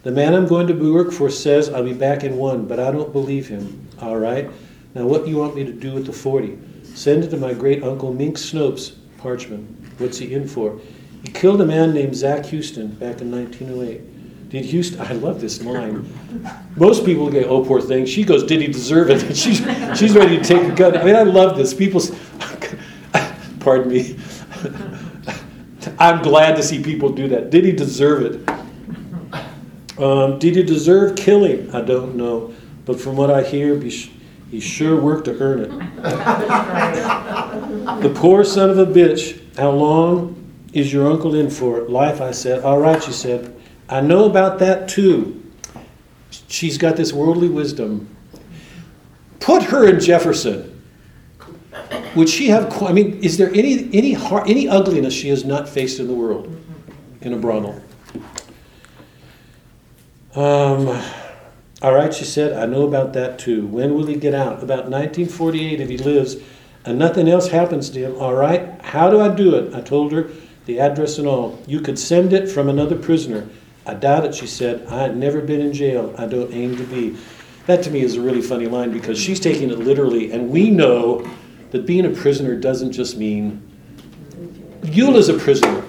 The 0.01 0.09
man 0.09 0.33
I'm 0.33 0.47
going 0.47 0.65
to 0.65 0.91
work 0.91 1.11
for 1.11 1.29
says 1.29 1.69
I'll 1.69 1.83
be 1.83 1.93
back 1.93 2.23
in 2.23 2.35
one, 2.35 2.65
but 2.65 2.79
I 2.79 2.89
don't 2.89 3.13
believe 3.13 3.47
him. 3.47 3.89
All 4.01 4.17
right. 4.17 4.49
Now, 4.95 5.05
what 5.05 5.25
do 5.25 5.29
you 5.29 5.37
want 5.37 5.55
me 5.55 5.65
to 5.65 5.71
do 5.71 5.93
with 5.93 6.07
the 6.07 6.13
40? 6.13 6.57
Send 6.81 7.25
it 7.25 7.29
to 7.29 7.37
my 7.37 7.53
great 7.53 7.83
uncle 7.83 8.11
Mink 8.11 8.37
Snopes, 8.37 8.95
Parchman. 9.19 9.67
What's 9.99 10.17
he 10.17 10.33
in 10.33 10.47
for? 10.47 10.79
He 11.21 11.31
killed 11.31 11.61
a 11.61 11.65
man 11.67 11.93
named 11.93 12.15
Zach 12.15 12.47
Houston 12.47 12.95
back 12.95 13.21
in 13.21 13.29
1908. 13.31 14.14
Did 14.55 14.65
Houston? 14.67 15.01
I 15.01 15.11
love 15.11 15.41
this 15.41 15.61
line. 15.61 16.07
Most 16.77 17.03
people 17.03 17.29
go, 17.29 17.41
"Oh, 17.41 17.65
poor 17.65 17.81
thing." 17.81 18.05
She 18.05 18.23
goes, 18.23 18.41
"Did 18.41 18.61
he 18.61 18.67
deserve 18.67 19.09
it?" 19.09 19.21
And 19.21 19.35
she's 19.37 19.57
she's 19.99 20.15
ready 20.15 20.37
to 20.37 20.43
take 20.45 20.63
a 20.63 20.73
gun. 20.73 20.95
I 20.95 21.03
mean, 21.03 21.13
I 21.13 21.23
love 21.23 21.57
this. 21.57 21.73
People, 21.73 22.01
pardon 23.59 23.91
me. 23.91 24.17
I'm 25.99 26.23
glad 26.23 26.55
to 26.55 26.63
see 26.63 26.81
people 26.81 27.09
do 27.09 27.27
that. 27.27 27.49
Did 27.49 27.65
he 27.65 27.73
deserve 27.73 28.21
it? 28.21 28.49
Um, 30.01 30.39
did 30.39 30.55
he 30.55 30.63
deserve 30.63 31.17
killing? 31.17 31.75
I 31.75 31.81
don't 31.81 32.15
know, 32.15 32.53
but 32.85 32.97
from 32.97 33.17
what 33.17 33.29
I 33.29 33.43
hear, 33.43 33.77
he, 33.77 33.89
he 34.51 34.61
sure 34.61 34.95
worked 34.95 35.25
to 35.25 35.37
earn 35.37 35.59
it. 35.59 35.69
the 38.01 38.13
poor 38.15 38.45
son 38.45 38.69
of 38.69 38.77
a 38.77 38.85
bitch. 38.85 39.37
How 39.57 39.71
long 39.71 40.49
is 40.71 40.93
your 40.93 41.11
uncle 41.11 41.35
in 41.35 41.49
for? 41.49 41.81
Life, 41.89 42.21
I 42.21 42.31
said. 42.31 42.63
All 42.63 42.79
right, 42.79 43.03
she 43.03 43.11
said. 43.11 43.53
I 43.89 44.01
know 44.01 44.25
about 44.25 44.59
that 44.59 44.89
too. 44.89 45.41
She's 46.47 46.77
got 46.77 46.95
this 46.95 47.13
worldly 47.13 47.49
wisdom. 47.49 48.15
Put 49.39 49.63
her 49.63 49.87
in 49.87 49.99
Jefferson. 49.99 50.71
Would 52.15 52.29
she 52.29 52.47
have? 52.47 52.81
I 52.81 52.93
mean, 52.93 53.19
is 53.23 53.37
there 53.37 53.49
any 53.49 53.89
any 53.93 54.15
any 54.15 54.67
ugliness 54.67 55.13
she 55.13 55.29
has 55.29 55.45
not 55.45 55.67
faced 55.67 55.99
in 55.99 56.07
the 56.07 56.13
world 56.13 56.55
in 57.21 57.33
a 57.33 57.37
brothel? 57.37 57.81
Um, 60.35 61.01
all 61.81 61.93
right, 61.93 62.13
she 62.13 62.25
said. 62.25 62.53
I 62.53 62.65
know 62.65 62.87
about 62.87 63.13
that 63.13 63.37
too. 63.37 63.67
When 63.67 63.93
will 63.93 64.05
he 64.05 64.15
get 64.15 64.33
out? 64.33 64.63
About 64.63 64.89
1948, 64.89 65.81
if 65.81 65.89
he 65.89 65.97
lives, 65.97 66.37
and 66.85 66.97
nothing 66.97 67.27
else 67.27 67.49
happens 67.49 67.89
to 67.91 67.99
him. 67.99 68.15
All 68.15 68.33
right. 68.33 68.81
How 68.81 69.09
do 69.09 69.19
I 69.19 69.33
do 69.33 69.55
it? 69.55 69.73
I 69.73 69.81
told 69.81 70.11
her 70.11 70.29
the 70.65 70.79
address 70.79 71.17
and 71.17 71.27
all. 71.27 71.61
You 71.67 71.81
could 71.81 71.99
send 71.99 72.33
it 72.33 72.49
from 72.49 72.69
another 72.69 72.97
prisoner. 72.97 73.47
I 73.85 73.93
doubt 73.93 74.25
it, 74.25 74.33
she 74.33 74.47
said. 74.47 74.87
I 74.87 75.03
had 75.03 75.15
never 75.15 75.41
been 75.41 75.61
in 75.61 75.71
jail. 75.71 76.13
I 76.17 76.25
don't 76.25 76.51
aim 76.53 76.75
to 76.77 76.83
be. 76.83 77.15
That 77.67 77.83
to 77.83 77.91
me 77.91 78.01
is 78.01 78.15
a 78.15 78.21
really 78.21 78.41
funny 78.41 78.67
line 78.67 78.91
because 78.91 79.19
she's 79.19 79.39
taking 79.39 79.69
it 79.69 79.79
literally, 79.79 80.31
and 80.31 80.49
we 80.49 80.69
know 80.69 81.29
that 81.71 81.85
being 81.85 82.05
a 82.05 82.09
prisoner 82.09 82.55
doesn't 82.55 82.91
just 82.91 83.17
mean. 83.17 83.61
Yule 84.83 85.17
is 85.17 85.29
a 85.29 85.37
prisoner. 85.37 85.83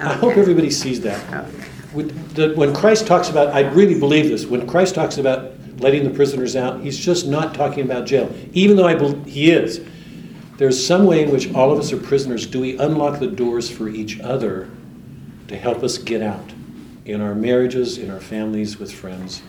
I 0.00 0.14
hope 0.14 0.36
everybody 0.36 0.70
sees 0.70 1.00
that. 1.02 1.18
When 1.92 2.74
Christ 2.74 3.06
talks 3.06 3.28
about, 3.28 3.48
I 3.48 3.60
really 3.60 3.98
believe 3.98 4.28
this, 4.28 4.46
when 4.46 4.66
Christ 4.66 4.94
talks 4.94 5.18
about 5.18 5.52
letting 5.78 6.04
the 6.04 6.10
prisoners 6.10 6.56
out, 6.56 6.80
he's 6.80 6.98
just 6.98 7.26
not 7.26 7.54
talking 7.54 7.84
about 7.84 8.06
jail, 8.06 8.34
even 8.52 8.76
though 8.76 8.86
I 8.86 8.94
believe 8.94 9.26
he 9.26 9.50
is. 9.50 9.80
There's 10.56 10.86
some 10.86 11.06
way 11.06 11.22
in 11.22 11.30
which 11.30 11.52
all 11.54 11.72
of 11.72 11.78
us 11.78 11.92
are 11.92 11.98
prisoners. 11.98 12.46
Do 12.46 12.60
we 12.60 12.78
unlock 12.78 13.20
the 13.20 13.26
doors 13.26 13.70
for 13.70 13.88
each 13.88 14.20
other 14.20 14.70
to 15.48 15.56
help 15.56 15.82
us 15.82 15.98
get 15.98 16.22
out 16.22 16.52
in 17.04 17.20
our 17.20 17.34
marriages, 17.34 17.98
in 17.98 18.10
our 18.10 18.20
families, 18.20 18.78
with 18.78 18.92
friends? 18.92 19.42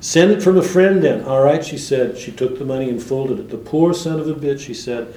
Send 0.00 0.32
it 0.32 0.42
from 0.42 0.56
a 0.56 0.62
friend 0.62 1.02
then. 1.02 1.24
All 1.24 1.42
right, 1.42 1.64
she 1.64 1.78
said. 1.78 2.18
She 2.18 2.32
took 2.32 2.58
the 2.58 2.64
money 2.64 2.90
and 2.90 3.00
folded 3.00 3.38
it. 3.38 3.50
The 3.50 3.56
poor 3.56 3.94
son 3.94 4.18
of 4.18 4.28
a 4.28 4.34
bitch, 4.34 4.60
she 4.60 4.74
said. 4.74 5.14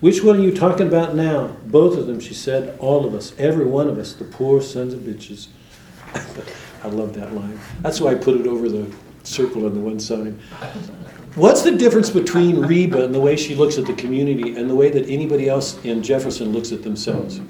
Which 0.00 0.22
one 0.22 0.38
are 0.38 0.42
you 0.42 0.54
talking 0.54 0.88
about 0.88 1.14
now? 1.14 1.56
Both 1.66 1.96
of 1.96 2.06
them, 2.06 2.20
she 2.20 2.34
said. 2.34 2.76
All 2.80 3.06
of 3.06 3.14
us, 3.14 3.34
every 3.38 3.64
one 3.64 3.88
of 3.88 3.98
us, 3.98 4.12
the 4.12 4.24
poor 4.24 4.60
sons 4.60 4.92
of 4.92 5.00
bitches. 5.00 5.48
I 6.82 6.88
love 6.88 7.14
that 7.14 7.34
line. 7.34 7.58
That's 7.80 8.00
why 8.00 8.10
I 8.10 8.14
put 8.14 8.38
it 8.38 8.46
over 8.46 8.68
the 8.68 8.92
circle 9.22 9.64
on 9.64 9.74
the 9.74 9.80
one 9.80 9.98
side. 9.98 10.34
What's 11.34 11.62
the 11.62 11.72
difference 11.72 12.10
between 12.10 12.60
Reba 12.60 13.04
and 13.04 13.14
the 13.14 13.20
way 13.20 13.36
she 13.36 13.54
looks 13.54 13.78
at 13.78 13.86
the 13.86 13.94
community 13.94 14.56
and 14.56 14.68
the 14.68 14.74
way 14.74 14.90
that 14.90 15.06
anybody 15.08 15.48
else 15.48 15.82
in 15.84 16.02
Jefferson 16.02 16.52
looks 16.52 16.72
at 16.72 16.82
themselves? 16.82 17.40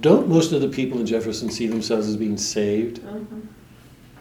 Don't 0.00 0.28
most 0.28 0.52
of 0.52 0.60
the 0.60 0.68
people 0.68 1.00
in 1.00 1.06
Jefferson 1.06 1.50
see 1.50 1.66
themselves 1.66 2.08
as 2.08 2.16
being 2.16 2.36
saved? 2.36 3.00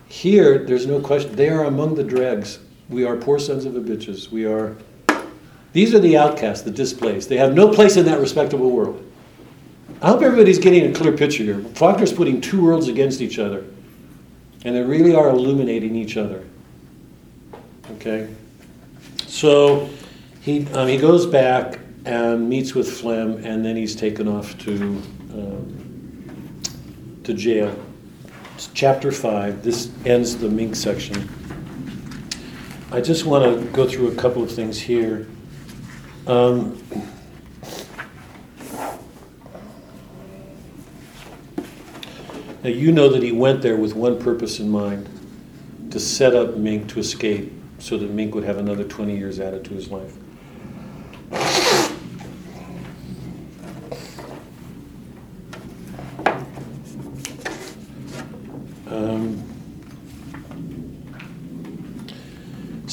Here, 0.07 0.59
there's 0.59 0.85
no 0.85 0.99
question. 0.99 1.35
They 1.35 1.49
are 1.49 1.65
among 1.65 1.95
the 1.95 2.03
dregs. 2.03 2.59
We 2.89 3.03
are 3.03 3.17
poor 3.17 3.39
sons 3.39 3.65
of 3.65 3.73
the 3.73 3.79
bitches. 3.79 4.29
We 4.29 4.45
are. 4.45 4.75
These 5.73 5.93
are 5.93 5.99
the 5.99 6.17
outcasts, 6.17 6.63
the 6.63 6.71
displaced. 6.71 7.27
They 7.27 7.37
have 7.37 7.53
no 7.53 7.69
place 7.69 7.97
in 7.97 8.05
that 8.05 8.19
respectable 8.19 8.71
world. 8.71 9.01
I 10.01 10.09
hope 10.09 10.21
everybody's 10.21 10.59
getting 10.59 10.89
a 10.89 10.93
clear 10.93 11.11
picture 11.11 11.43
here. 11.43 11.59
Faulkner's 11.59 12.13
putting 12.13 12.39
two 12.39 12.63
worlds 12.63 12.87
against 12.87 13.21
each 13.21 13.39
other, 13.39 13.65
and 14.63 14.75
they 14.75 14.81
really 14.81 15.15
are 15.15 15.29
illuminating 15.29 15.95
each 15.95 16.15
other. 16.15 16.45
Okay? 17.93 18.33
So 19.27 19.89
he, 20.41 20.67
um, 20.73 20.87
he 20.87 20.97
goes 20.97 21.25
back 21.25 21.79
and 22.05 22.47
meets 22.47 22.75
with 22.75 22.89
Flem, 22.89 23.43
and 23.43 23.65
then 23.65 23.75
he's 23.75 23.95
taken 23.95 24.27
off 24.27 24.57
to, 24.59 25.01
um, 25.35 26.61
to 27.23 27.33
jail. 27.33 27.77
It's 28.55 28.69
chapter 28.73 29.11
5. 29.11 29.63
This 29.63 29.91
ends 30.05 30.37
the 30.37 30.49
mink 30.49 30.75
section. 30.75 31.29
I 32.91 33.01
just 33.01 33.25
want 33.25 33.43
to 33.43 33.65
go 33.71 33.87
through 33.87 34.11
a 34.11 34.15
couple 34.15 34.41
of 34.41 34.51
things 34.51 34.79
here. 34.79 35.27
Um, 36.27 36.81
now, 42.63 42.69
you 42.69 42.91
know 42.91 43.09
that 43.09 43.21
he 43.21 43.31
went 43.31 43.61
there 43.61 43.75
with 43.75 43.93
one 43.93 44.17
purpose 44.19 44.59
in 44.59 44.69
mind 44.69 45.09
to 45.91 45.99
set 45.99 46.35
up 46.35 46.55
Mink 46.55 46.87
to 46.89 46.99
escape 46.99 47.51
so 47.79 47.97
that 47.97 48.09
Mink 48.09 48.33
would 48.33 48.43
have 48.45 48.57
another 48.57 48.83
20 48.83 49.17
years 49.17 49.39
added 49.39 49.65
to 49.65 49.73
his 49.73 49.89
life. 49.89 50.15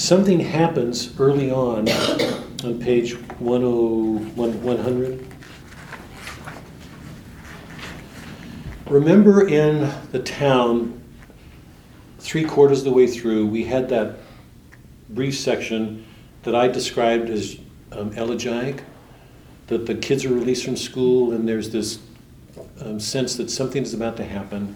Something 0.03 0.41
happens 0.41 1.19
early 1.21 1.53
on 1.53 1.89
on 2.65 2.79
page 2.81 3.15
101 3.39 4.63
100. 4.63 5.27
Remember 8.89 9.47
in 9.47 9.93
the 10.11 10.19
town, 10.19 11.01
three 12.19 12.45
quarters 12.45 12.81
of 12.81 12.85
the 12.87 12.93
way 12.93 13.07
through, 13.07 13.47
we 13.47 13.65
had 13.65 13.89
that 13.91 14.17
brief 15.11 15.39
section 15.39 16.05
that 16.43 16.57
I 16.57 16.67
described 16.67 17.31
as 17.31 17.59
um, 17.93 18.13
elegiac, 18.15 18.83
that 19.69 19.87
the 19.87 19.95
kids 19.95 20.25
are 20.25 20.35
released 20.35 20.65
from 20.65 20.77
school 20.77 21.33
and 21.33 21.49
there's 21.49 21.71
this 21.71 22.01
um, 22.81 22.99
sense 22.99 23.37
that 23.37 23.51
something 23.51 23.85
is 23.85 23.95
about 23.95 24.17
to 24.17 24.25
happen. 24.25 24.75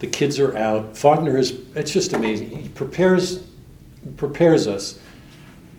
The 0.00 0.08
kids 0.08 0.38
are 0.38 0.56
out. 0.58 0.94
Faulkner 0.94 1.38
is, 1.38 1.58
it's 1.74 1.92
just 1.92 2.12
amazing. 2.12 2.50
He 2.50 2.68
prepares, 2.68 3.42
prepares 4.16 4.66
us. 4.66 4.98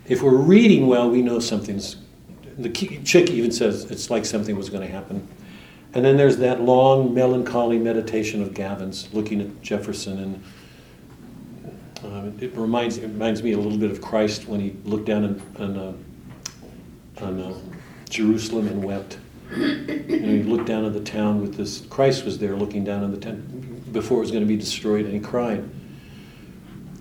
If 0.06 0.22
we're 0.22 0.36
reading 0.36 0.86
well, 0.86 1.10
we 1.10 1.22
know 1.22 1.38
something's, 1.38 1.96
the 2.58 2.68
chick 2.68 3.30
even 3.30 3.50
says 3.50 3.90
it's 3.90 4.10
like 4.10 4.24
something 4.24 4.56
was 4.56 4.68
going 4.68 4.86
to 4.86 4.92
happen. 4.92 5.26
And 5.94 6.04
then 6.04 6.16
there's 6.16 6.38
that 6.38 6.60
long 6.60 7.14
melancholy 7.14 7.78
meditation 7.78 8.42
of 8.42 8.52
Gavin's, 8.52 9.08
looking 9.12 9.40
at 9.40 9.62
Jefferson, 9.62 10.18
and 10.18 10.42
uh, 12.04 12.30
it 12.44 12.54
reminds 12.56 12.98
it 12.98 13.06
reminds 13.06 13.42
me 13.42 13.52
a 13.52 13.56
little 13.56 13.78
bit 13.78 13.90
of 13.90 14.00
Christ 14.00 14.48
when 14.48 14.60
he 14.60 14.74
looked 14.84 15.06
down 15.06 15.24
on, 15.24 15.42
on, 15.62 15.76
uh, 15.78 17.24
on 17.24 17.40
uh, 17.40 17.54
Jerusalem 18.10 18.66
and 18.66 18.82
wept. 18.82 19.18
Know, 19.50 19.56
he 19.56 20.42
looked 20.42 20.66
down 20.66 20.84
at 20.84 20.94
the 20.94 21.00
town 21.00 21.40
with 21.40 21.54
this. 21.56 21.86
Christ 21.86 22.24
was 22.24 22.38
there 22.38 22.56
looking 22.56 22.82
down 22.82 23.04
on 23.04 23.12
the 23.12 23.16
town 23.16 23.82
before 23.92 24.18
it 24.18 24.22
was 24.22 24.32
going 24.32 24.42
to 24.42 24.48
be 24.48 24.56
destroyed, 24.56 25.04
and 25.04 25.14
he 25.14 25.20
cried. 25.20 25.68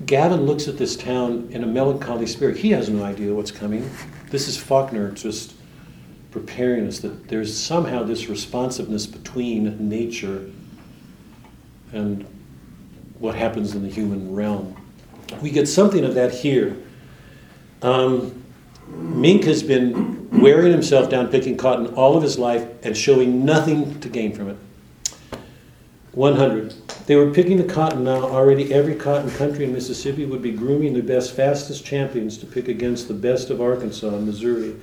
Gavin 0.06 0.46
looks 0.46 0.68
at 0.68 0.78
this 0.78 0.96
town 0.96 1.48
in 1.52 1.64
a 1.64 1.68
melancholy 1.68 2.28
spirit. 2.28 2.58
He 2.58 2.72
has 2.72 2.90
no 2.90 3.04
idea 3.04 3.34
what's 3.34 3.52
coming. 3.52 3.90
This 4.30 4.48
is 4.48 4.58
Faulkner 4.58 5.12
just 5.12 5.54
preparing 6.32 6.88
us 6.88 7.00
that 7.00 7.28
there's 7.28 7.56
somehow 7.56 8.04
this 8.04 8.28
responsiveness 8.28 9.06
between 9.06 9.88
nature 9.88 10.50
and 11.92 12.26
what 13.20 13.36
happens 13.36 13.76
in 13.76 13.84
the 13.84 13.90
human 13.90 14.34
realm. 14.34 14.76
We 15.42 15.52
get 15.52 15.68
something 15.68 16.04
of 16.04 16.16
that 16.16 16.34
here. 16.34 16.76
Um, 17.82 18.44
Mink 18.88 19.44
has 19.46 19.64
been 19.64 20.30
wearing 20.42 20.72
himself 20.72 21.10
down 21.10 21.30
picking 21.30 21.56
cotton 21.56 21.88
all 21.94 22.18
of 22.18 22.24
his 22.24 22.38
life 22.38 22.68
and 22.84 22.98
showing 22.98 23.46
nothing 23.46 24.00
to 24.02 24.10
gain 24.10 24.34
from 24.34 24.50
it. 24.50 24.58
100. 26.14 26.74
They 27.08 27.16
were 27.16 27.32
picking 27.32 27.58
the 27.58 27.64
cotton 27.64 28.04
now. 28.04 28.22
Already 28.22 28.72
every 28.72 28.96
cotton 28.96 29.32
country 29.32 29.66
in 29.66 29.74
Mississippi 29.74 30.26
would 30.26 30.44
be 30.44 30.52
grooming 30.52 30.94
their 30.94 31.02
best, 31.02 31.36
fastest 31.36 31.84
champions 31.84 32.38
to 32.38 32.46
pick 32.46 32.68
against 32.68 33.08
the 33.08 33.14
best 33.16 33.50
of 33.50 33.62
Arkansas 33.62 34.10
and 34.10 34.26
Missouri. 34.26 34.76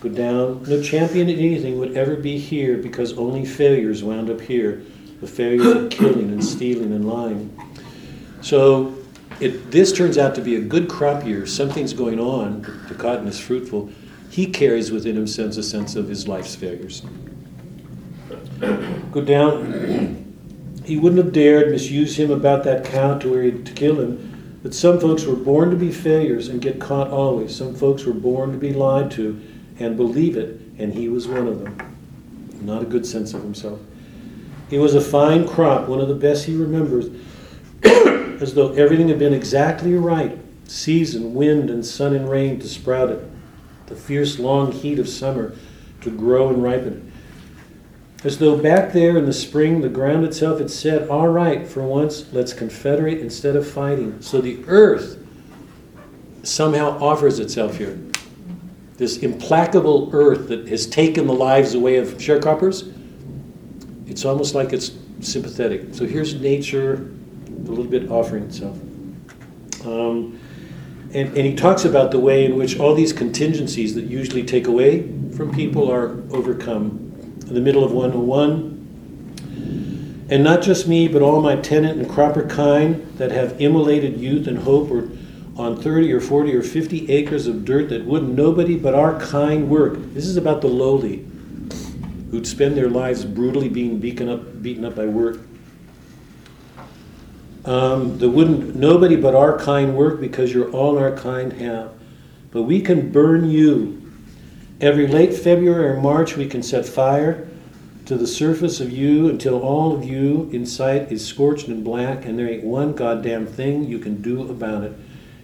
Go 0.00 0.08
down. 0.08 0.62
No 0.68 0.80
champion 0.82 1.28
in 1.28 1.38
anything 1.38 1.78
would 1.78 1.96
ever 1.96 2.14
be 2.14 2.38
here 2.38 2.76
because 2.76 3.12
only 3.18 3.44
failures 3.44 4.04
wound 4.04 4.30
up 4.30 4.40
here. 4.40 4.82
The 5.20 5.26
failures 5.26 5.66
of 5.66 5.90
killing 5.90 6.30
and 6.30 6.44
stealing 6.44 6.92
and 6.92 7.08
lying. 7.08 7.50
So 8.40 8.94
it, 9.40 9.70
this 9.72 9.92
turns 9.92 10.16
out 10.16 10.34
to 10.36 10.42
be 10.42 10.56
a 10.56 10.60
good 10.60 10.88
crop 10.88 11.26
year. 11.26 11.44
Something's 11.46 11.92
going 11.92 12.20
on. 12.20 12.62
The 12.88 12.94
cotton 12.94 13.26
is 13.26 13.40
fruitful. 13.40 13.90
He 14.30 14.46
carries 14.46 14.92
within 14.92 15.16
himself 15.16 15.56
a 15.56 15.62
sense 15.62 15.96
of 15.96 16.08
his 16.08 16.28
life's 16.28 16.54
failures. 16.54 17.02
Go 19.10 19.22
down. 19.22 20.25
He 20.86 20.96
wouldn't 20.96 21.22
have 21.22 21.32
dared 21.32 21.72
misuse 21.72 22.16
him 22.16 22.30
about 22.30 22.62
that 22.62 22.84
cow 22.84 23.18
to 23.18 23.28
where 23.28 23.42
he 23.42 23.50
to 23.50 23.72
kill 23.72 24.00
him. 24.00 24.60
But 24.62 24.72
some 24.72 25.00
folks 25.00 25.24
were 25.24 25.34
born 25.34 25.70
to 25.70 25.76
be 25.76 25.90
failures 25.90 26.46
and 26.46 26.62
get 26.62 26.80
caught 26.80 27.08
always. 27.08 27.54
Some 27.54 27.74
folks 27.74 28.04
were 28.04 28.14
born 28.14 28.52
to 28.52 28.58
be 28.58 28.72
lied 28.72 29.10
to 29.12 29.40
and 29.80 29.96
believe 29.96 30.36
it, 30.36 30.60
and 30.78 30.94
he 30.94 31.08
was 31.08 31.26
one 31.26 31.48
of 31.48 31.60
them. 31.60 31.76
Not 32.62 32.82
a 32.82 32.86
good 32.86 33.04
sense 33.04 33.34
of 33.34 33.42
himself. 33.42 33.80
He 34.70 34.78
was 34.78 34.94
a 34.94 35.00
fine 35.00 35.46
crop, 35.46 35.88
one 35.88 36.00
of 36.00 36.08
the 36.08 36.14
best 36.14 36.44
he 36.44 36.54
remembers, 36.54 37.08
as 38.40 38.54
though 38.54 38.72
everything 38.74 39.08
had 39.08 39.18
been 39.18 39.34
exactly 39.34 39.94
right 39.94 40.38
season, 40.68 41.34
wind, 41.34 41.68
and 41.68 41.84
sun 41.84 42.14
and 42.14 42.28
rain 42.28 42.60
to 42.60 42.68
sprout 42.68 43.10
it, 43.10 43.22
the 43.86 43.96
fierce 43.96 44.38
long 44.38 44.72
heat 44.72 44.98
of 44.98 45.08
summer 45.08 45.54
to 46.00 46.10
grow 46.10 46.48
and 46.48 46.62
ripen 46.62 46.92
it. 46.92 47.15
As 48.26 48.38
though 48.38 48.58
back 48.58 48.92
there 48.92 49.16
in 49.16 49.24
the 49.24 49.32
spring, 49.32 49.82
the 49.82 49.88
ground 49.88 50.24
itself 50.24 50.58
had 50.58 50.68
said, 50.68 51.08
All 51.08 51.28
right, 51.28 51.64
for 51.64 51.84
once, 51.84 52.26
let's 52.32 52.52
confederate 52.52 53.20
instead 53.20 53.54
of 53.54 53.64
fighting. 53.70 54.20
So 54.20 54.40
the 54.40 54.64
earth 54.66 55.24
somehow 56.42 56.98
offers 56.98 57.38
itself 57.38 57.76
here. 57.76 57.96
This 58.96 59.18
implacable 59.18 60.10
earth 60.12 60.48
that 60.48 60.66
has 60.66 60.88
taken 60.88 61.28
the 61.28 61.34
lives 61.34 61.74
away 61.74 61.98
of 61.98 62.14
sharecroppers, 62.14 62.92
it's 64.08 64.24
almost 64.24 64.56
like 64.56 64.72
it's 64.72 64.90
sympathetic. 65.20 65.94
So 65.94 66.04
here's 66.04 66.34
nature 66.34 67.08
a 67.46 67.50
little 67.60 67.84
bit 67.84 68.10
offering 68.10 68.42
itself. 68.42 68.76
Um, 69.84 70.40
and, 71.14 71.28
and 71.28 71.46
he 71.46 71.54
talks 71.54 71.84
about 71.84 72.10
the 72.10 72.18
way 72.18 72.44
in 72.44 72.56
which 72.56 72.80
all 72.80 72.92
these 72.92 73.12
contingencies 73.12 73.94
that 73.94 74.06
usually 74.06 74.42
take 74.42 74.66
away 74.66 75.02
from 75.36 75.54
people 75.54 75.88
are 75.88 76.20
overcome. 76.32 77.05
In 77.46 77.54
the 77.54 77.60
middle 77.60 77.84
of 77.84 77.92
101, 77.92 78.76
and 80.28 80.42
not 80.42 80.62
just 80.62 80.88
me, 80.88 81.06
but 81.06 81.22
all 81.22 81.40
my 81.40 81.56
tenant 81.56 81.98
and 82.00 82.10
cropper 82.10 82.46
kind 82.46 83.06
that 83.18 83.30
have 83.30 83.60
immolated 83.60 84.18
youth 84.18 84.48
and 84.48 84.58
hope 84.58 84.90
or 84.90 85.08
on 85.56 85.80
30 85.80 86.12
or 86.12 86.20
40 86.20 86.54
or 86.54 86.62
50 86.62 87.10
acres 87.10 87.46
of 87.46 87.64
dirt 87.64 87.88
that 87.88 88.04
wouldn't 88.04 88.34
nobody 88.34 88.76
but 88.76 88.94
our 88.94 89.18
kind 89.20 89.70
work. 89.70 89.94
This 90.12 90.26
is 90.26 90.36
about 90.36 90.60
the 90.60 90.66
lowly 90.66 91.24
who'd 92.30 92.46
spend 92.46 92.76
their 92.76 92.90
lives 92.90 93.24
brutally 93.24 93.68
being 93.68 93.98
beaten 93.98 94.28
up, 94.28 94.62
beaten 94.62 94.84
up 94.84 94.96
by 94.96 95.06
work. 95.06 95.38
Um, 97.64 98.18
that 98.18 98.28
wouldn't 98.28 98.76
nobody 98.76 99.16
but 99.16 99.34
our 99.34 99.58
kind 99.58 99.96
work 99.96 100.20
because 100.20 100.52
you're 100.52 100.70
all 100.70 100.98
our 100.98 101.16
kind 101.16 101.52
have. 101.54 101.92
But 102.50 102.62
we 102.62 102.80
can 102.80 103.10
burn 103.10 103.48
you. 103.48 104.05
Every 104.78 105.06
late 105.06 105.32
February 105.32 105.88
or 105.88 106.00
March, 106.00 106.36
we 106.36 106.46
can 106.46 106.62
set 106.62 106.84
fire 106.84 107.48
to 108.04 108.14
the 108.14 108.26
surface 108.26 108.78
of 108.78 108.90
you 108.90 109.26
until 109.26 109.62
all 109.62 109.96
of 109.96 110.04
you 110.04 110.50
in 110.52 110.66
sight 110.66 111.10
is 111.10 111.26
scorched 111.26 111.66
and 111.68 111.82
black, 111.82 112.26
and 112.26 112.38
there 112.38 112.46
ain't 112.46 112.62
one 112.62 112.92
goddamn 112.92 113.46
thing 113.46 113.84
you 113.84 113.98
can 113.98 114.20
do 114.20 114.50
about 114.50 114.82
it. 114.82 114.92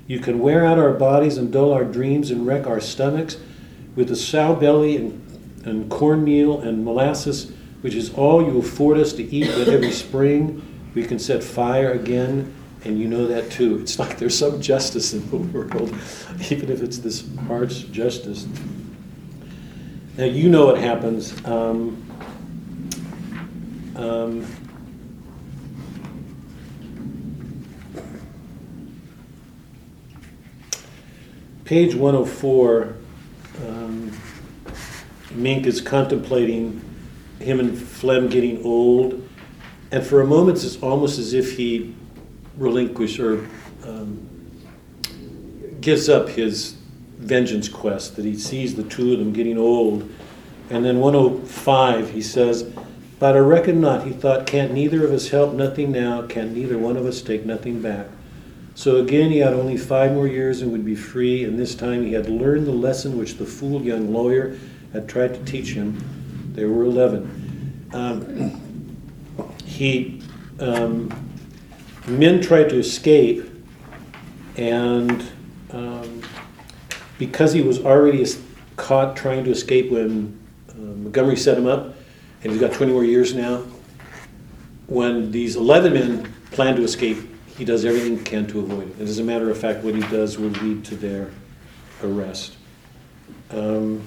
You 0.07 0.21
can 0.21 0.39
wear 0.39 0.67
out 0.67 0.79
our 0.79 0.93
bodies 0.93 1.39
and 1.39 1.51
dull 1.51 1.73
our 1.73 1.85
dreams 1.85 2.31
and 2.31 2.47
wreck 2.47 2.67
our 2.67 2.79
stomachs 2.79 3.39
with 3.97 4.09
the 4.09 4.17
sow 4.17 4.55
belly 4.55 4.97
and, 4.97 5.65
and 5.65 5.91
cornmeal 5.91 6.61
and 6.61 6.85
molasses, 6.85 7.53
which 7.81 7.95
is 7.95 8.13
all 8.13 8.45
you 8.45 8.59
afford 8.59 8.99
us 8.99 9.15
to 9.15 9.23
eat 9.23 9.51
but 9.57 9.67
every 9.67 9.93
spring. 9.93 10.61
We 10.95 11.05
can 11.05 11.19
set 11.19 11.43
fire 11.43 11.93
again, 11.93 12.55
and 12.85 13.01
you 13.01 13.09
know 13.09 13.27
that 13.29 13.51
too. 13.51 13.79
It's 13.79 13.99
like 13.99 14.19
there's 14.19 14.37
some 14.37 14.61
justice 14.61 15.15
in 15.15 15.31
the 15.31 15.37
world, 15.59 15.97
even 16.51 16.71
if 16.71 16.83
it's 16.83 16.99
this 16.99 17.27
harsh 17.47 17.85
justice. 17.85 18.47
Now, 20.15 20.25
you 20.25 20.51
know 20.51 20.67
what 20.67 20.77
happens. 20.77 21.33
Um, 21.47 22.05
um, 23.97 24.47
page 31.65 31.95
104, 31.95 32.95
um, 33.67 34.13
Mink 35.31 35.67
is 35.67 35.81
contemplating 35.81 36.83
him 37.39 37.59
and 37.59 37.79
Flem 37.79 38.29
getting 38.29 38.63
old, 38.65 39.27
and 39.93 40.07
for 40.07 40.21
a 40.21 40.27
moment 40.27 40.63
it's 40.63 40.77
almost 40.83 41.19
as 41.19 41.33
if 41.33 41.57
he 41.57 41.95
relinquishes 42.59 43.19
or 43.19 43.49
um, 43.89 44.29
gives 45.81 46.11
up 46.11 46.29
his 46.29 46.77
vengeance 47.23 47.69
quest, 47.69 48.17
that 48.17 48.25
he 48.25 48.37
sees 48.37 48.75
the 48.75 48.83
two 48.83 49.13
of 49.13 49.19
them 49.19 49.33
getting 49.33 49.59
old. 49.59 50.09
And 50.71 50.85
then 50.85 50.99
105, 50.99 52.11
he 52.11 52.23
says, 52.23 52.65
But 53.19 53.37
I 53.37 53.41
reckon 53.41 53.81
not. 53.81 54.07
He 54.07 54.13
thought, 54.13 54.47
Can't 54.47 54.73
neither 54.73 55.05
of 55.05 55.13
us 55.13 55.29
help 55.29 55.55
nothing 55.55 55.93
now? 55.93 56.27
Can 56.27 56.55
neither 56.55 56.79
one 56.79 56.97
of 56.97 57.07
us 57.07 57.23
take 57.23 57.45
nothing 57.45 57.81
back? 57.81 58.07
So 58.75 58.97
again, 58.97 59.31
he 59.31 59.39
had 59.39 59.53
only 59.53 59.77
five 59.77 60.13
more 60.13 60.27
years 60.27 60.63
and 60.63 60.73
would 60.73 60.85
be 60.85 60.95
free, 60.95 61.45
and 61.45 61.59
this 61.59 61.75
time 61.75 62.05
he 62.05 62.15
had 62.15 62.29
learned 62.29 62.67
the 62.67 62.73
lesson 62.73 63.19
which 63.19 63.37
the 63.37 63.45
fool 63.45 63.83
young 63.83 64.13
lawyer 64.13 64.59
had 64.93 65.09
tried 65.09 65.35
to 65.35 65.45
teach 65.45 65.73
him. 65.73 66.03
There 66.55 66.69
were 66.69 66.85
11. 66.85 67.91
Um, 67.93 68.63
he, 69.65 70.23
um, 70.59 71.13
men 72.07 72.41
tried 72.41 72.71
to 72.71 72.79
escape, 72.79 73.45
and 74.57 75.23
um, 75.71 76.02
because 77.23 77.53
he 77.53 77.63
was 77.63 77.79
already 77.85 78.27
caught 78.75 79.15
trying 79.15 79.45
to 79.45 79.51
escape 79.53 79.93
when 79.93 80.37
uh, 80.71 80.75
Montgomery 80.75 81.37
set 81.37 81.57
him 81.57 81.69
up, 81.69 81.95
and 82.43 82.51
he's 82.51 82.61
got 82.61 82.73
20 82.73 82.93
more 82.93 83.05
years 83.05 83.33
now, 83.33 83.63
when 84.89 85.31
these 85.31 85.55
11 85.55 85.93
men 85.93 86.35
plan 86.51 86.75
to 86.75 86.83
escape, 86.83 87.19
he 87.57 87.65
does 87.65 87.85
everything 87.85 88.19
he 88.19 88.25
can 88.25 88.45
to 88.49 88.59
avoid 88.59 88.89
it. 88.89 88.97
And 88.99 89.03
as 89.03 89.21
a 89.21 89.23
matter 89.23 89.49
of 89.51 89.57
fact, 89.57 89.85
what 89.85 89.95
he 89.95 90.01
does 90.01 90.37
will 90.37 90.49
lead 90.49 90.85
to 90.87 90.97
their 90.97 91.31
arrest. 92.03 92.57
Um, 93.51 94.03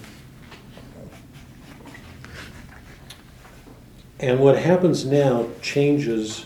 and 4.20 4.42
what 4.42 4.58
happens 4.58 5.06
now 5.06 5.48
changes 5.62 6.46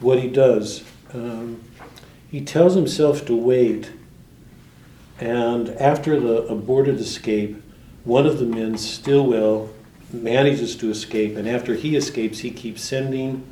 what 0.00 0.18
he 0.18 0.28
does. 0.28 0.84
Um, 1.14 1.62
he 2.30 2.42
tells 2.42 2.74
himself 2.74 3.24
to 3.24 3.34
wait, 3.34 3.90
and 5.20 5.68
after 5.70 6.18
the 6.18 6.42
aborted 6.46 6.98
escape, 6.98 7.62
one 8.04 8.26
of 8.26 8.38
the 8.38 8.46
men, 8.46 8.76
Stillwell, 8.78 9.68
manages 10.12 10.74
to 10.76 10.90
escape, 10.90 11.36
and 11.36 11.48
after 11.48 11.74
he 11.74 11.94
escapes, 11.94 12.40
he 12.40 12.50
keeps 12.50 12.82
sending 12.82 13.46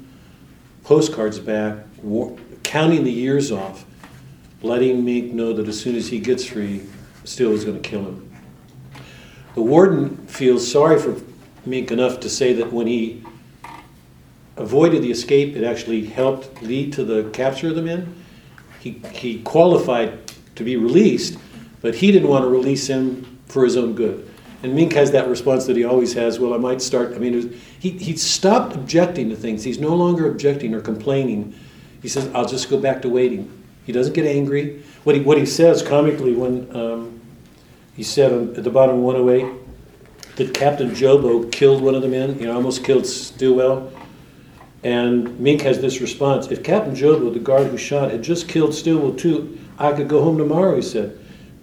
postcards 0.82 1.39
back, 1.39 1.77
war- 2.03 2.36
counting 2.62 3.05
the 3.05 3.12
years 3.12 3.53
off, 3.53 3.85
letting 4.62 5.05
Mink 5.05 5.32
know 5.32 5.53
that 5.53 5.69
as 5.69 5.78
soon 5.78 5.95
as 5.95 6.09
he 6.09 6.19
gets 6.19 6.45
free, 6.45 6.82
Still 7.28 7.53
is 7.53 7.62
going 7.62 7.81
to 7.81 7.86
kill 7.86 8.07
him. 8.07 8.31
The 9.55 9.61
warden 9.61 10.16
feels 10.28 10.70
sorry 10.70 10.99
for 10.99 11.20
Mink 11.66 11.90
enough 11.90 12.20
to 12.20 12.31
say 12.31 12.55
that 12.55 12.73
when 12.73 12.86
he 12.86 13.23
avoided 14.57 15.03
the 15.03 15.11
escape, 15.11 15.55
it 15.55 15.62
actually 15.62 16.07
helped 16.07 16.62
lead 16.62 16.95
to 16.95 17.05
the 17.05 17.28
capture 17.31 17.69
of 17.69 17.74
the 17.74 17.82
men. 17.82 18.15
He, 18.81 19.03
he 19.12 19.43
qualified 19.43 20.32
to 20.55 20.65
be 20.65 20.77
released, 20.77 21.39
but 21.80 21.94
he 21.96 22.12
didn't 22.12 22.28
want 22.28 22.44
to 22.44 22.48
release 22.48 22.86
him 22.86 23.38
for 23.46 23.64
his 23.64 23.76
own 23.76 23.94
good. 23.94 24.28
And 24.62 24.74
Mink 24.74 24.92
has 24.94 25.12
that 25.12 25.28
response 25.28 25.66
that 25.66 25.76
he 25.76 25.84
always 25.84 26.14
has. 26.14 26.40
Well, 26.40 26.52
I 26.52 26.56
might 26.56 26.82
start. 26.82 27.14
I 27.14 27.18
mean, 27.18 27.36
was, 27.36 27.46
he 27.78 27.90
he 27.90 28.16
stopped 28.16 28.74
objecting 28.74 29.30
to 29.30 29.36
things. 29.36 29.62
He's 29.62 29.78
no 29.78 29.94
longer 29.94 30.28
objecting 30.28 30.74
or 30.74 30.80
complaining. 30.80 31.55
He 32.02 32.09
says, 32.09 32.28
"I'll 32.34 32.46
just 32.46 32.68
go 32.68 32.78
back 32.78 33.02
to 33.02 33.09
waiting." 33.09 33.52
He 33.86 33.92
doesn't 33.92 34.14
get 34.14 34.26
angry. 34.26 34.82
What 35.05 35.14
he 35.14 35.22
what 35.22 35.38
he 35.38 35.46
says 35.46 35.80
comically 35.80 36.34
when 36.34 36.74
um, 36.76 37.20
he 37.94 38.02
said 38.02 38.32
at 38.32 38.64
the 38.64 38.70
bottom 38.70 38.96
of 38.96 39.02
108 39.02 40.36
that 40.36 40.55
Captain 40.55 40.90
Jobo 40.90 41.50
killed 41.52 41.80
one 41.80 41.94
of 41.94 42.02
the 42.02 42.09
men. 42.09 42.38
You 42.40 42.46
know, 42.46 42.55
almost 42.55 42.84
killed 42.84 43.06
Stillwell. 43.06 43.92
And 44.82 45.38
Mink 45.38 45.62
has 45.62 45.80
this 45.80 46.00
response: 46.00 46.48
If 46.48 46.64
Captain 46.64 46.96
Jobo, 46.96 47.32
the 47.32 47.38
guard 47.38 47.68
who 47.68 47.78
shot, 47.78 48.10
had 48.10 48.22
just 48.22 48.48
killed 48.48 48.74
Stillwell 48.74 49.14
too, 49.14 49.56
I 49.78 49.92
could 49.92 50.09
go 50.09 50.20
home 50.20 50.36
tomorrow. 50.36 50.74
He 50.74 50.82
said. 50.82 51.16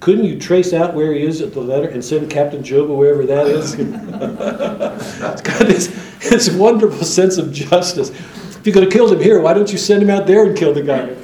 Couldn't 0.06 0.26
you 0.26 0.40
trace 0.40 0.72
out 0.72 0.94
where 0.94 1.14
he 1.14 1.24
is 1.24 1.42
at 1.42 1.54
the 1.54 1.62
letter 1.62 1.88
and 1.88 2.06
send 2.06 2.30
Captain 2.30 2.62
Jobo 2.62 2.96
wherever 2.96 3.26
that 3.26 3.48
is? 3.48 3.74
it's 3.80 5.42
got 5.42 5.66
this, 5.66 5.88
this 6.20 6.52
wonderful 6.52 7.04
sense 7.04 7.40
of 7.40 7.52
justice. 7.52 8.12
If 8.12 8.68
you 8.68 8.72
could 8.72 8.84
have 8.84 8.92
killed 8.92 9.14
him 9.14 9.20
here, 9.20 9.42
why 9.42 9.56
don't 9.56 9.72
you 9.72 9.80
send 9.80 10.04
him 10.04 10.12
out 10.12 10.28
there 10.28 10.46
and 10.46 10.56
kill 10.56 10.76
the 10.76 10.84
guy? 10.84 11.16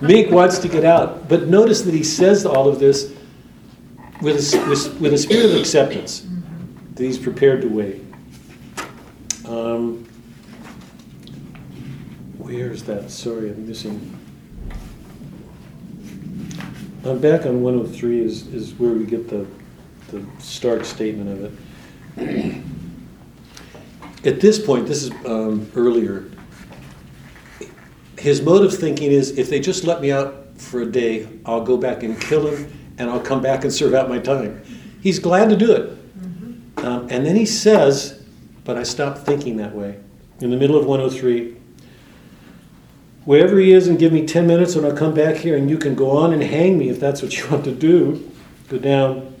Mink 0.00 0.30
wants 0.30 0.60
to 0.60 0.68
get 0.68 0.84
out. 0.84 1.28
But 1.28 1.48
notice 1.48 1.82
that 1.82 1.92
he 1.92 2.04
says 2.04 2.46
all 2.46 2.68
of 2.68 2.78
this 2.78 3.12
with 4.22 4.36
a, 4.36 4.68
with, 4.68 5.00
with 5.00 5.12
a 5.12 5.18
spirit 5.18 5.46
of 5.46 5.56
acceptance, 5.56 6.24
that 6.94 7.02
he's 7.02 7.18
prepared 7.18 7.62
to 7.62 7.68
wait. 7.68 8.00
Um, 9.44 10.08
where's 12.38 12.84
that? 12.84 13.10
Sorry, 13.10 13.50
I'm 13.50 13.66
missing. 13.66 14.19
I'm 17.02 17.18
back 17.18 17.46
on 17.46 17.62
103 17.62 18.20
is, 18.20 18.46
is 18.48 18.74
where 18.74 18.90
we 18.90 19.06
get 19.06 19.26
the, 19.30 19.46
the 20.08 20.22
stark 20.38 20.84
statement 20.84 21.30
of 21.30 21.44
it. 22.18 22.62
At 24.26 24.42
this 24.42 24.58
point, 24.58 24.86
this 24.86 25.04
is 25.04 25.10
um, 25.24 25.70
earlier, 25.74 26.30
his 28.18 28.42
mode 28.42 28.66
of 28.66 28.76
thinking 28.76 29.10
is 29.10 29.38
if 29.38 29.48
they 29.48 29.60
just 29.60 29.84
let 29.84 30.02
me 30.02 30.12
out 30.12 30.48
for 30.58 30.82
a 30.82 30.86
day, 30.86 31.26
I'll 31.46 31.64
go 31.64 31.78
back 31.78 32.02
and 32.02 32.20
kill 32.20 32.46
him 32.46 32.70
and 32.98 33.08
I'll 33.08 33.20
come 33.20 33.40
back 33.40 33.64
and 33.64 33.72
serve 33.72 33.94
out 33.94 34.10
my 34.10 34.18
time. 34.18 34.62
He's 35.02 35.18
glad 35.18 35.48
to 35.48 35.56
do 35.56 35.72
it. 35.72 36.84
Um, 36.84 37.08
and 37.10 37.24
then 37.24 37.34
he 37.34 37.46
says, 37.46 38.22
but 38.64 38.76
I 38.76 38.82
stopped 38.82 39.20
thinking 39.20 39.56
that 39.56 39.74
way. 39.74 39.98
In 40.40 40.50
the 40.50 40.56
middle 40.58 40.76
of 40.76 40.84
103, 40.84 41.56
wherever 43.24 43.58
he 43.58 43.72
is 43.72 43.86
and 43.86 43.98
give 43.98 44.12
me 44.12 44.26
10 44.26 44.46
minutes 44.46 44.76
and 44.76 44.86
I'll 44.86 44.96
come 44.96 45.14
back 45.14 45.36
here 45.36 45.56
and 45.56 45.68
you 45.68 45.78
can 45.78 45.94
go 45.94 46.10
on 46.10 46.32
and 46.32 46.42
hang 46.42 46.78
me 46.78 46.88
if 46.88 46.98
that's 46.98 47.22
what 47.22 47.36
you 47.36 47.48
want 47.48 47.64
to 47.64 47.74
do. 47.74 48.30
Go 48.68 48.78
down. 48.78 49.34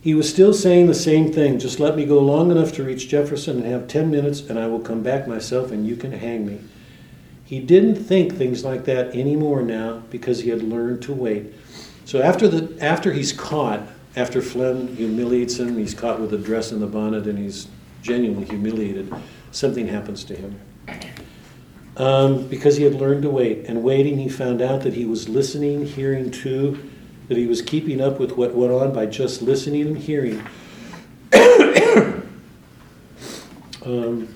He 0.00 0.14
was 0.14 0.30
still 0.30 0.54
saying 0.54 0.86
the 0.86 0.94
same 0.94 1.32
thing. 1.32 1.58
Just 1.58 1.80
let 1.80 1.96
me 1.96 2.04
go 2.04 2.20
long 2.20 2.50
enough 2.50 2.72
to 2.74 2.84
reach 2.84 3.08
Jefferson 3.08 3.58
and 3.58 3.66
have 3.66 3.88
10 3.88 4.10
minutes 4.10 4.40
and 4.40 4.58
I 4.58 4.66
will 4.66 4.80
come 4.80 5.02
back 5.02 5.26
myself 5.26 5.70
and 5.70 5.86
you 5.86 5.96
can 5.96 6.12
hang 6.12 6.46
me. 6.46 6.60
He 7.44 7.60
didn't 7.60 7.96
think 7.96 8.36
things 8.36 8.64
like 8.64 8.84
that 8.84 9.14
anymore 9.14 9.62
now 9.62 10.02
because 10.10 10.40
he 10.40 10.50
had 10.50 10.62
learned 10.62 11.02
to 11.02 11.12
wait. 11.12 11.52
So 12.04 12.22
after 12.22 12.46
the 12.48 12.82
after 12.82 13.12
he's 13.12 13.32
caught, 13.32 13.80
after 14.16 14.40
Flem 14.40 14.96
humiliates 14.96 15.58
him, 15.58 15.76
he's 15.76 15.94
caught 15.94 16.20
with 16.20 16.32
a 16.32 16.38
dress 16.38 16.72
and 16.72 16.80
the 16.80 16.86
bonnet 16.86 17.26
and 17.26 17.38
he's 17.38 17.68
genuinely 18.02 18.46
humiliated, 18.46 19.12
something 19.50 19.88
happens 19.88 20.24
to 20.24 20.36
him 20.36 20.58
um, 21.98 22.46
because 22.46 22.76
he 22.76 22.84
had 22.84 22.94
learned 22.94 23.22
to 23.22 23.30
wait. 23.30 23.66
And 23.66 23.82
waiting, 23.82 24.18
he 24.18 24.28
found 24.28 24.62
out 24.62 24.82
that 24.82 24.94
he 24.94 25.04
was 25.04 25.28
listening, 25.28 25.84
hearing 25.86 26.30
too, 26.30 26.90
that 27.28 27.36
he 27.36 27.46
was 27.46 27.60
keeping 27.60 28.00
up 28.00 28.18
with 28.18 28.32
what 28.32 28.54
went 28.54 28.72
on 28.72 28.92
by 28.92 29.06
just 29.06 29.42
listening 29.42 29.88
and 29.88 29.98
hearing. 29.98 30.40
um, 33.84 34.34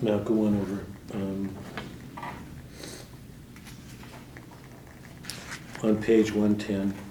now 0.00 0.18
go 0.18 0.46
on 0.46 0.60
over. 0.60 0.84
Um, 1.12 1.56
on 5.82 6.02
page 6.02 6.32
110. 6.32 7.05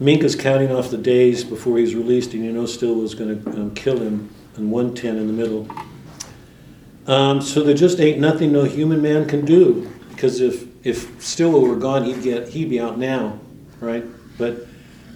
Mink 0.00 0.22
is 0.22 0.36
counting 0.36 0.70
off 0.70 0.90
the 0.90 0.98
days 0.98 1.42
before 1.42 1.78
he's 1.78 1.94
released, 1.94 2.32
and 2.32 2.44
you 2.44 2.52
know 2.52 2.66
Stillwell 2.66 3.02
was 3.02 3.14
going 3.14 3.42
to 3.42 3.50
um, 3.50 3.74
kill 3.74 3.98
him, 3.98 4.32
and 4.56 4.70
110 4.70 5.16
in 5.16 5.26
the 5.26 5.32
middle. 5.32 5.68
Um, 7.08 7.40
so 7.40 7.62
there 7.64 7.74
just 7.74 7.98
ain't 7.98 8.20
nothing 8.20 8.52
no 8.52 8.64
human 8.64 9.02
man 9.02 9.26
can 9.26 9.44
do, 9.44 9.90
because 10.10 10.40
if 10.40 10.68
if 10.86 11.20
Stillwell 11.20 11.62
were 11.62 11.76
gone, 11.76 12.04
he'd 12.04 12.22
get 12.22 12.48
he'd 12.48 12.70
be 12.70 12.78
out 12.78 12.98
now, 12.98 13.40
right? 13.80 14.04
But 14.38 14.66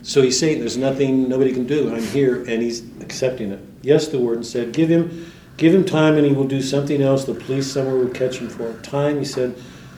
so 0.03 0.21
he's 0.21 0.39
saying 0.39 0.59
there's 0.59 0.77
nothing 0.77 1.29
nobody 1.29 1.53
can 1.53 1.67
do. 1.67 1.95
I'm 1.95 2.03
here, 2.03 2.41
and 2.41 2.61
he's 2.61 2.83
accepting 3.01 3.53
it. 3.53 3.61
Yes, 3.83 4.09
the 4.09 4.19
warden 4.19 4.43
said, 4.43 4.73
give 4.73 4.89
him 4.89 5.31
give 5.59 5.73
him 5.73 5.85
time, 5.85 6.17
and 6.17 6.27
he 6.27 6.33
will 6.33 6.49
do 6.49 6.61
something 6.61 7.01
else. 7.01 7.25
The 7.25 7.35
police 7.35 7.71
somewhere 7.71 7.95
will 7.95 8.11
catch 8.11 8.39
him 8.39 8.49
for. 8.49 8.73
Time, 8.81 9.19
he 9.19 9.25
said. 9.25 9.55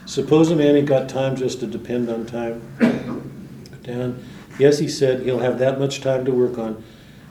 Suppose 0.07 0.51
a 0.51 0.57
man 0.57 0.77
ain't 0.77 0.87
got 0.87 1.09
time 1.09 1.35
just 1.35 1.61
to 1.61 1.67
depend 1.67 2.11
on 2.11 2.27
time. 2.27 2.61
Down. 3.83 4.23
Yes, 4.59 4.79
he 4.79 4.89
said, 4.89 5.23
he'll 5.23 5.41
have 5.41 5.59
that 5.59 5.81
much 5.81 6.01
time 6.01 6.25
to 6.25 6.33
work 6.33 6.59
on. 6.59 6.83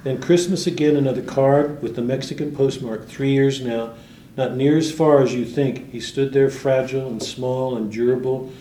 Then 0.04 0.22
Christmas 0.22 0.68
again, 0.68 0.98
another 0.98 1.22
card 1.22 1.82
with 1.82 1.96
the 1.96 2.02
Mexican 2.02 2.54
postmark, 2.54 3.08
three 3.08 3.32
years 3.32 3.62
now, 3.62 3.94
not 4.36 4.56
near 4.56 4.78
as 4.78 4.92
far 4.92 5.22
as 5.22 5.34
you 5.34 5.46
think. 5.46 5.92
He 5.92 6.02
stood 6.02 6.34
there 6.34 6.50
fragile 6.50 7.08
and 7.08 7.24
small 7.24 7.78
and 7.78 7.92
durable 7.92 8.52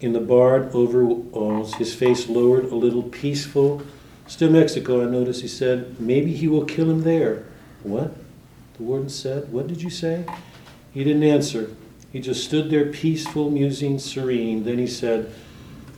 in 0.00 0.12
the 0.12 0.20
barred 0.20 0.74
overalls, 0.74 1.74
his 1.74 1.94
face 1.94 2.28
lowered, 2.28 2.64
a 2.64 2.74
little 2.74 3.04
peaceful. 3.04 3.82
Still 4.26 4.50
Mexico, 4.50 5.06
I 5.06 5.10
noticed, 5.10 5.42
he 5.42 5.48
said. 5.48 5.98
Maybe 6.00 6.34
he 6.34 6.48
will 6.48 6.64
kill 6.64 6.90
him 6.90 7.02
there. 7.02 7.44
What? 7.82 8.14
The 8.76 8.82
warden 8.82 9.08
said. 9.08 9.52
What 9.52 9.68
did 9.68 9.82
you 9.82 9.90
say? 9.90 10.26
He 10.92 11.04
didn't 11.04 11.22
answer. 11.22 11.74
He 12.12 12.20
just 12.20 12.44
stood 12.44 12.68
there 12.68 12.86
peaceful, 12.86 13.50
musing, 13.50 13.98
serene. 13.98 14.64
Then 14.64 14.78
he 14.78 14.86
said, 14.86 15.32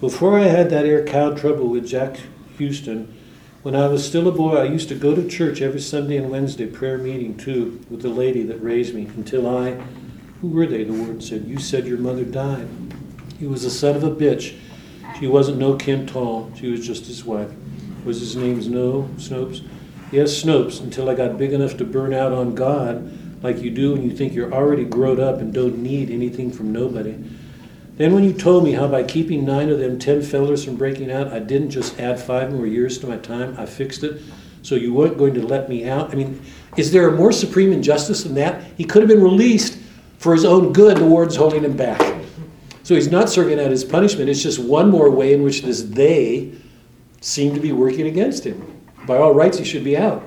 before 0.01 0.39
I 0.39 0.45
had 0.45 0.71
that 0.71 0.87
air 0.87 1.05
cow 1.05 1.35
trouble 1.35 1.69
with 1.69 1.87
Jack 1.87 2.19
Houston, 2.59 3.15
when 3.62 3.75
I 3.75 3.87
was 3.87 4.07
still 4.07 4.29
a 4.29 4.33
boy, 4.33 4.57
I 4.57 4.65
used 4.65 4.91
to 4.91 4.95
go 4.95 5.15
to 5.15 5.27
church 5.27 5.62
every 5.62 5.81
Sunday 5.81 6.19
and 6.19 6.31
Wednesday, 6.31 6.66
prayer 6.66 6.99
meeting 6.99 7.37
too, 7.37 7.81
with 7.89 8.03
the 8.03 8.11
lady 8.11 8.43
that 8.43 8.62
raised 8.62 8.95
me, 8.95 9.07
until 9.16 9.47
I. 9.47 9.83
Who 10.43 10.49
were 10.49 10.66
they? 10.66 10.85
The 10.85 10.93
warden 10.93 11.23
said. 11.23 11.47
You 11.47 11.59
said 11.59 11.87
your 11.87 11.97
mother 11.97 12.25
died. 12.25 12.69
He 13.39 13.47
was 13.47 13.65
a 13.65 13.71
son 13.71 13.97
of 13.97 14.05
a 14.05 14.11
bitch. 14.11 14.59
She 15.19 15.27
wasn't 15.27 15.57
no 15.57 15.77
Kim 15.77 16.07
Tall. 16.07 16.53
She 16.57 16.71
was 16.71 16.87
just 16.87 17.07
his 17.07 17.25
wife. 17.25 17.51
Was 18.05 18.21
his 18.21 18.37
name 18.37 18.62
Snow? 18.62 19.09
Snopes? 19.16 19.66
Yes, 20.12 20.43
Snopes, 20.43 20.81
until 20.81 21.09
I 21.09 21.15
got 21.15 21.39
big 21.39 21.55
enough 21.55 21.79
to 21.79 21.85
burn 21.85 22.12
out 22.12 22.33
on 22.33 22.55
God, 22.55 23.43
like 23.43 23.62
you 23.62 23.71
do 23.71 23.93
when 23.93 24.03
you 24.03 24.15
think 24.15 24.35
you're 24.35 24.53
already 24.53 24.85
growed 24.85 25.19
up 25.19 25.39
and 25.39 25.55
don't 25.55 25.79
need 25.79 26.11
anything 26.11 26.53
from 26.53 26.73
nobody. 26.73 27.16
Then 27.97 28.12
when 28.12 28.25
you 28.25 28.33
told 28.33 28.65
me 28.65 28.73
how 28.73 28.89
by 28.89 29.05
keeping 29.05 29.45
nine 29.45 29.71
of 29.71 29.79
them 29.79 29.99
ten 29.99 30.21
fellers 30.21 30.65
from 30.65 30.77
breaking 30.77 31.12
out, 31.12 31.33
I 31.33 31.39
didn't 31.39 31.71
just 31.71 32.01
add 32.01 32.19
five 32.19 32.53
more 32.53 32.66
years 32.66 32.99
to 32.99 33.07
my 33.07 33.16
time, 33.19 33.55
I 33.59 33.66
fixed 33.66 34.03
it. 34.03 34.21
So 34.62 34.75
you 34.75 34.93
weren't 34.93 35.19
going 35.19 35.35
to 35.35 35.47
let 35.47 35.69
me 35.69 35.89
out. 35.89 36.11
I 36.11 36.15
mean, 36.15 36.43
is 36.77 36.91
there 36.91 37.09
a 37.09 37.12
more 37.12 37.31
supreme 37.31 37.73
injustice 37.73 38.25
than 38.25 38.35
that? 38.35 38.65
He 38.77 38.85
could 38.85 39.03
have 39.03 39.09
been 39.09 39.23
released 39.23 39.79
for 40.19 40.33
his 40.33 40.45
own 40.45 40.73
good. 40.73 40.97
The 40.97 41.05
warden's 41.05 41.37
holding 41.37 41.62
him 41.62 41.77
back. 41.77 42.01
So 42.83 42.95
he's 42.95 43.11
not 43.11 43.29
serving 43.29 43.61
out 43.61 43.71
his 43.71 43.85
punishment. 43.85 44.29
It's 44.29 44.43
just 44.43 44.59
one 44.59 44.91
more 44.91 45.11
way 45.11 45.35
in 45.35 45.43
which 45.43 45.62
this 45.62 45.83
they 45.83 46.53
seem 47.21 47.55
to 47.55 47.61
be 47.61 47.73
working 47.73 48.07
against 48.07 48.45
him. 48.45 48.81
By 49.07 49.19
all 49.19 49.35
rights, 49.35 49.59
he 49.59 49.65
should 49.65 49.85
be 49.85 49.97
out. 49.97 50.23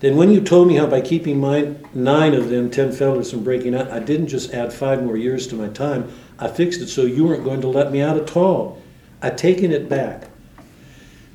Then 0.00 0.16
when 0.16 0.30
you 0.30 0.40
told 0.40 0.68
me 0.68 0.74
how 0.74 0.86
by 0.86 1.00
keeping 1.00 1.40
nine 1.40 2.34
of 2.34 2.50
them, 2.50 2.70
ten 2.70 2.92
fellers 2.92 3.30
from 3.30 3.42
breaking 3.42 3.74
out, 3.74 3.90
I 3.90 4.00
didn't 4.00 4.26
just 4.26 4.52
add 4.52 4.72
five 4.72 5.02
more 5.02 5.16
years 5.16 5.46
to 5.48 5.54
my 5.54 5.68
time, 5.68 6.12
I 6.38 6.48
fixed 6.48 6.80
it 6.80 6.88
so 6.88 7.02
you 7.02 7.24
weren't 7.24 7.44
going 7.44 7.60
to 7.60 7.68
let 7.68 7.92
me 7.92 8.00
out 8.00 8.16
at 8.16 8.36
all. 8.36 8.82
I've 9.22 9.36
taken 9.36 9.70
it 9.72 9.88
back. 9.88 10.28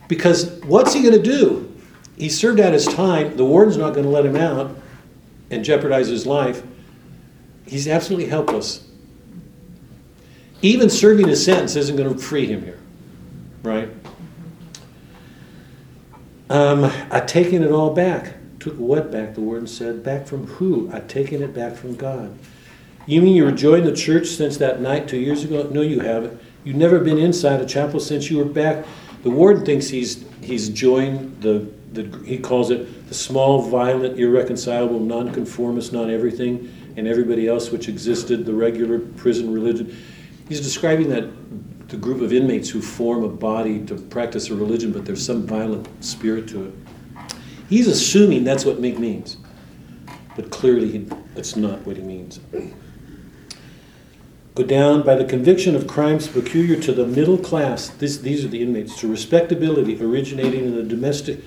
Because 0.07 0.61
what's 0.63 0.93
he 0.93 1.01
going 1.01 1.15
to 1.15 1.21
do? 1.21 1.73
He 2.17 2.29
served 2.29 2.59
out 2.59 2.73
his 2.73 2.85
time. 2.85 3.37
The 3.37 3.45
warden's 3.45 3.77
not 3.77 3.93
going 3.93 4.05
to 4.05 4.11
let 4.11 4.25
him 4.25 4.35
out 4.35 4.75
and 5.49 5.63
jeopardize 5.63 6.07
his 6.07 6.25
life. 6.25 6.63
He's 7.65 7.87
absolutely 7.87 8.27
helpless. 8.27 8.85
Even 10.61 10.89
serving 10.89 11.27
his 11.27 11.43
sentence 11.43 11.75
isn't 11.75 11.95
going 11.95 12.13
to 12.13 12.19
free 12.19 12.45
him 12.45 12.63
here, 12.63 12.79
right? 13.63 13.89
Um, 16.49 16.83
I've 17.11 17.27
taken 17.27 17.63
it 17.63 17.71
all 17.71 17.93
back. 17.93 18.33
Took 18.59 18.75
what 18.77 19.11
back? 19.11 19.35
The 19.35 19.41
warden 19.41 19.67
said. 19.67 20.03
Back 20.03 20.27
from 20.27 20.47
who? 20.47 20.89
I've 20.91 21.07
taken 21.07 21.41
it 21.41 21.53
back 21.53 21.75
from 21.75 21.95
God. 21.95 22.37
You 23.09 23.23
mean 23.23 23.35
you 23.35 23.51
joined 23.51 23.87
the 23.87 23.95
church 23.95 24.27
since 24.27 24.57
that 24.57 24.81
night 24.81 25.07
two 25.07 25.17
years 25.17 25.43
ago? 25.43 25.67
No, 25.71 25.81
you 25.81 25.99
haven't. 25.99 26.39
You've 26.63 26.75
never 26.75 26.99
been 26.99 27.17
inside 27.17 27.59
a 27.59 27.65
chapel 27.65 27.99
since 27.99 28.29
you 28.29 28.37
were 28.37 28.45
back. 28.45 28.85
The 29.23 29.31
warden 29.31 29.65
thinks 29.65 29.87
he's 29.87 30.25
he's 30.43 30.69
joined 30.69 31.41
the, 31.41 31.67
the 31.91 32.23
he 32.23 32.37
calls 32.37 32.69
it 32.69 33.07
the 33.07 33.15
small, 33.15 33.63
violent, 33.63 34.19
irreconcilable, 34.19 34.99
nonconformist, 34.99 35.91
non-everything, 35.91 36.71
and 36.97 37.07
everybody 37.07 37.47
else 37.47 37.71
which 37.71 37.89
existed, 37.89 38.45
the 38.45 38.53
regular 38.53 38.99
prison 38.99 39.51
religion. 39.51 39.97
He's 40.47 40.61
describing 40.61 41.09
that 41.09 41.89
the 41.89 41.97
group 41.97 42.21
of 42.21 42.31
inmates 42.31 42.69
who 42.69 42.79
form 42.79 43.23
a 43.23 43.27
body 43.27 43.83
to 43.87 43.95
practice 43.95 44.51
a 44.51 44.55
religion, 44.55 44.91
but 44.91 45.05
there's 45.05 45.25
some 45.25 45.47
violent 45.47 45.87
spirit 46.05 46.47
to 46.49 46.65
it. 46.65 46.73
He's 47.69 47.87
assuming 47.87 48.43
that's 48.43 48.65
what 48.65 48.79
Mink 48.79 48.99
means, 48.99 49.37
but 50.35 50.51
clearly 50.51 50.91
he, 50.91 50.97
that's 51.33 51.55
not 51.55 51.83
what 51.87 51.97
he 51.97 52.03
means. 52.03 52.39
Go 54.55 54.63
down 54.63 55.03
by 55.03 55.15
the 55.15 55.25
conviction 55.25 55.75
of 55.75 55.87
crimes 55.87 56.27
peculiar 56.27 56.79
to 56.81 56.91
the 56.91 57.05
middle 57.05 57.37
class. 57.37 57.89
This, 57.89 58.17
these 58.17 58.43
are 58.43 58.49
the 58.49 58.61
inmates 58.61 58.99
to 58.99 59.07
respectability 59.07 60.01
originating 60.01 60.65
in 60.65 60.75
the 60.75 60.83
domestic 60.83 61.41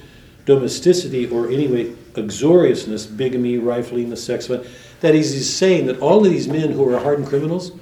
domesticity 0.45 1.29
or 1.29 1.49
anyway 1.49 1.95
uxoriousness, 2.17 3.07
bigamy, 3.07 3.59
rifling, 3.59 4.11
the 4.11 4.17
sex 4.17 4.47
That 4.47 5.15
is, 5.15 5.33
he's 5.33 5.55
saying 5.55 5.87
that 5.87 6.01
all 6.01 6.25
of 6.25 6.33
these 6.33 6.49
men 6.49 6.73
who 6.73 6.89
are 6.93 6.99
hardened 6.99 7.29
criminals 7.29 7.73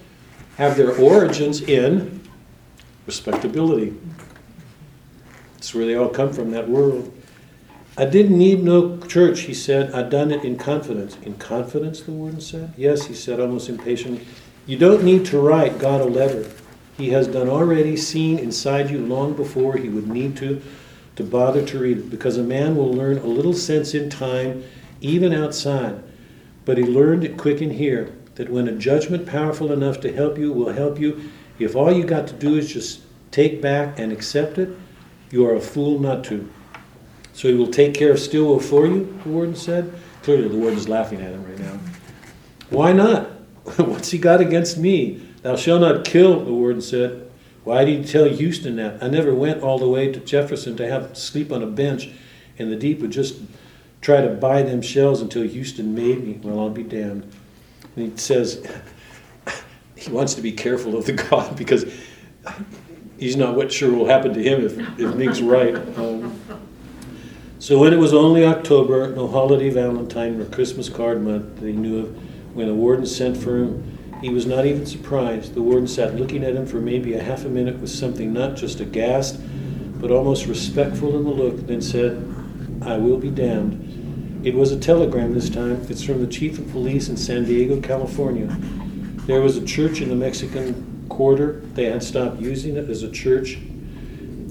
have 0.57 0.77
their 0.77 0.95
origins 0.97 1.61
in 1.61 2.21
respectability. 3.07 3.95
That's 5.55 5.75
where 5.75 5.87
they 5.87 5.95
all 5.95 6.09
come 6.09 6.33
from, 6.33 6.51
that 6.53 6.69
world. 6.69 7.13
I 7.97 8.05
didn't 8.05 8.39
need 8.39 8.63
no 8.63 8.99
church, 9.01 9.41
he 9.41 9.55
said. 9.55 9.93
I 9.93 10.03
done 10.03 10.31
it 10.31 10.45
in 10.45 10.57
confidence. 10.57 11.17
In 11.23 11.35
confidence, 11.35 12.01
the 12.01 12.13
warden 12.13 12.41
said? 12.41 12.73
Yes, 12.77 13.07
he 13.07 13.15
said, 13.15 13.41
almost 13.41 13.69
impatiently. 13.69 14.27
You 14.71 14.79
don't 14.79 15.03
need 15.03 15.25
to 15.27 15.41
write 15.41 15.81
God 15.81 16.01
a 16.01 16.05
letter. 16.05 16.49
He 16.97 17.11
has 17.11 17.27
done 17.27 17.49
already 17.49 17.97
seen 17.97 18.39
inside 18.39 18.89
you 18.89 19.05
long 19.05 19.35
before. 19.35 19.77
He 19.77 19.89
would 19.89 20.07
need 20.07 20.37
to 20.37 20.63
to 21.17 21.25
bother 21.25 21.67
to 21.67 21.79
read 21.81 21.99
it 21.99 22.09
because 22.09 22.37
a 22.37 22.45
man 22.45 22.77
will 22.77 22.93
learn 22.93 23.19
a 23.19 23.27
little 23.27 23.53
sense 23.53 23.95
in 23.95 24.09
time 24.09 24.63
even 25.01 25.35
outside. 25.35 26.01
But 26.65 26.79
he 26.79 26.85
learned 26.85 27.25
it 27.25 27.37
quick 27.37 27.61
in 27.61 27.71
here 27.71 28.15
that 28.37 28.49
when 28.49 28.69
a 28.69 28.77
judgment 28.77 29.27
powerful 29.27 29.73
enough 29.73 29.99
to 30.03 30.13
help 30.13 30.39
you 30.39 30.53
will 30.53 30.73
help 30.73 31.01
you. 31.01 31.21
If 31.59 31.75
all 31.75 31.91
you 31.91 32.05
got 32.05 32.29
to 32.29 32.35
do 32.35 32.55
is 32.55 32.73
just 32.73 33.01
take 33.33 33.61
back 33.61 33.99
and 33.99 34.13
accept 34.13 34.57
it 34.57 34.69
you 35.33 35.45
are 35.47 35.57
a 35.57 35.61
fool 35.61 35.99
not 35.99 36.23
to. 36.27 36.49
So 37.33 37.49
he 37.49 37.55
will 37.55 37.73
take 37.73 37.95
care 37.95 38.13
of 38.13 38.21
Stillwell 38.21 38.61
for 38.61 38.87
you 38.87 39.19
the 39.25 39.31
warden 39.31 39.57
said. 39.57 39.93
Clearly 40.23 40.47
the 40.47 40.59
warden's 40.59 40.89
laughing 40.89 41.21
at 41.23 41.33
him 41.33 41.45
right 41.45 41.59
now. 41.59 41.77
Why 42.69 42.93
not 42.93 43.40
what's 43.77 44.11
he 44.11 44.19
got 44.19 44.41
against 44.41 44.79
me 44.79 45.21
thou 45.43 45.57
shalt 45.57 45.81
not 45.81 46.05
kill 46.05 46.45
the 46.45 46.53
warden 46.53 46.81
said 46.81 47.31
why 47.65 47.85
did 47.85 48.05
he 48.05 48.11
tell 48.11 48.25
Houston 48.25 48.77
that? 48.77 49.03
I 49.03 49.09
never 49.09 49.35
went 49.35 49.63
all 49.63 49.79
the 49.79 49.89
way 49.89 50.11
to 50.11 50.21
Jefferson 50.21 50.77
to 50.79 50.89
have 50.89 51.17
sleep 51.17 51.53
on 51.53 51.63
a 51.63 51.67
bench 51.67 52.09
in 52.57 52.71
the 52.71 52.77
deep 52.77 53.01
would 53.01 53.11
just 53.11 53.39
try 54.01 54.21
to 54.21 54.29
buy 54.29 54.63
them 54.63 54.81
shells 54.81 55.21
until 55.21 55.43
Houston 55.43 55.95
made 55.95 56.25
me. 56.25 56.41
Well, 56.43 56.59
I'll 56.59 56.71
be 56.71 56.83
damned. 56.83 57.31
And 57.97 58.13
he 58.13 58.17
says 58.17 58.67
he 59.95 60.11
wants 60.11 60.35
to 60.35 60.43
be 60.43 60.53
careful 60.53 60.97
of 60.97 61.05
the 61.05 61.13
God 61.31 61.57
because 61.57 61.85
he's 63.19 63.37
not 63.37 63.55
what 63.55 63.71
sure 63.71 63.93
will 63.93 64.07
happen 64.07 64.33
to 64.33 64.43
him 64.43 64.65
if, 64.65 64.79
if 64.99 65.15
Nick's 65.15 65.41
right. 65.43 65.75
Um, 65.99 66.41
so 67.59 67.79
when 67.79 67.93
it 67.93 67.99
was 67.99 68.15
only 68.15 68.47
October, 68.47 69.15
no 69.15 69.29
holiday 69.29 69.69
Valentine 69.69 70.41
or 70.41 70.47
Christmas 70.47 70.89
card 70.89 71.23
month 71.23 71.61
he 71.61 71.73
knew 71.73 72.07
of, 72.07 72.30
when 72.55 72.67
the 72.67 72.75
warden 72.75 73.07
sent 73.07 73.37
for 73.37 73.59
him, 73.59 73.99
he 74.21 74.29
was 74.29 74.47
not 74.47 74.67
even 74.67 74.85
surprised. 74.85 75.55
The 75.55 75.63
warden 75.63 75.87
sat 75.89 76.17
looking 76.17 76.45
at 76.45 76.55
him 76.55 76.67
for 76.67 76.77
maybe 76.77 77.15
a 77.15 77.23
half 77.23 77.45
a 77.45 77.49
minute 77.49 77.79
with 77.79 77.91
something 77.91 78.33
not 78.33 78.57
just 78.57 78.81
aghast, 78.81 79.41
but 80.01 80.11
almost 80.11 80.47
respectful 80.47 81.17
in 81.17 81.25
the 81.25 81.31
look, 81.31 81.67
then 81.67 81.81
said, 81.81 82.23
I 82.83 82.97
will 82.97 83.19
be 83.19 83.31
damned. 83.31 84.47
It 84.47 84.55
was 84.55 84.73
a 84.73 84.79
telegram 84.79 85.35
this 85.35 85.51
time. 85.51 85.87
It's 85.91 86.03
from 86.03 86.21
the 86.21 86.27
chief 86.27 86.59
of 86.59 86.71
police 86.71 87.09
in 87.09 87.17
San 87.17 87.45
Diego, 87.45 87.81
California. 87.81 88.47
There 89.27 89.43
was 89.43 89.59
a 89.59 89.65
church 89.65 90.01
in 90.01 90.09
the 90.09 90.15
Mexican 90.15 91.07
quarter. 91.11 91.61
They 91.75 91.85
had 91.85 92.03
stopped 92.03 92.41
using 92.41 92.77
it 92.77 92.89
as 92.89 93.03
a 93.03 93.11
church. 93.11 93.59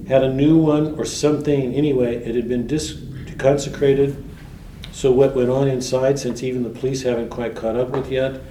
Had 0.08 0.24
a 0.24 0.34
new 0.34 0.58
one 0.58 0.96
or 1.00 1.06
something. 1.06 1.74
Anyway, 1.74 2.18
it 2.18 2.36
had 2.36 2.48
been 2.48 2.68
consecrated. 3.40 4.24
So 5.00 5.12
what 5.12 5.36
went 5.36 5.50
on 5.50 5.70
inside, 5.70 6.20
since 6.20 6.44
even 6.44 6.64
the 6.64 6.70
police 6.70 7.04
haven't 7.04 7.30
quite 7.30 7.56
caught 7.56 7.78
up 7.78 7.90
with 7.92 8.12
yet, 8.12 8.42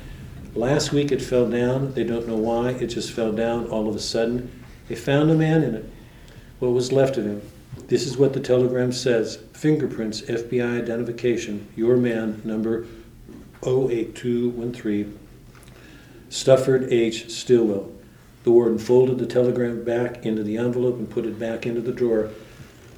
Last 0.58 0.92
week 0.92 1.12
it 1.12 1.22
fell 1.22 1.48
down. 1.48 1.92
They 1.92 2.02
don't 2.02 2.26
know 2.26 2.36
why. 2.36 2.70
It 2.70 2.88
just 2.88 3.12
fell 3.12 3.32
down 3.32 3.66
all 3.66 3.88
of 3.88 3.94
a 3.94 4.00
sudden. 4.00 4.64
They 4.88 4.96
found 4.96 5.30
a 5.30 5.34
man 5.34 5.62
in 5.62 5.74
it. 5.74 5.88
What 6.58 6.72
was 6.72 6.90
left 6.90 7.16
of 7.16 7.26
him? 7.26 7.42
This 7.86 8.06
is 8.06 8.16
what 8.16 8.32
the 8.32 8.40
telegram 8.40 8.90
says 8.90 9.36
fingerprints, 9.52 10.22
FBI 10.22 10.82
identification, 10.82 11.68
your 11.76 11.96
man, 11.96 12.42
number 12.44 12.86
08213, 13.62 15.16
Shuford 16.28 16.90
H. 16.90 17.30
Stillwell. 17.30 17.92
The 18.42 18.50
warden 18.50 18.78
folded 18.78 19.18
the 19.18 19.26
telegram 19.26 19.84
back 19.84 20.26
into 20.26 20.42
the 20.42 20.56
envelope 20.56 20.96
and 20.96 21.08
put 21.08 21.24
it 21.24 21.38
back 21.38 21.66
into 21.66 21.82
the 21.82 21.92
drawer. 21.92 22.30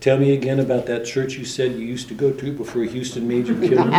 Tell 0.00 0.18
me 0.18 0.32
again 0.32 0.58
about 0.60 0.86
that 0.86 1.04
church 1.04 1.34
you 1.34 1.44
said 1.44 1.72
you 1.72 1.80
used 1.80 2.08
to 2.08 2.14
go 2.14 2.32
to 2.32 2.52
before 2.52 2.84
Houston 2.84 3.28
made 3.28 3.46
you 3.46 3.54
kill 3.60 3.82
him. 3.82 3.92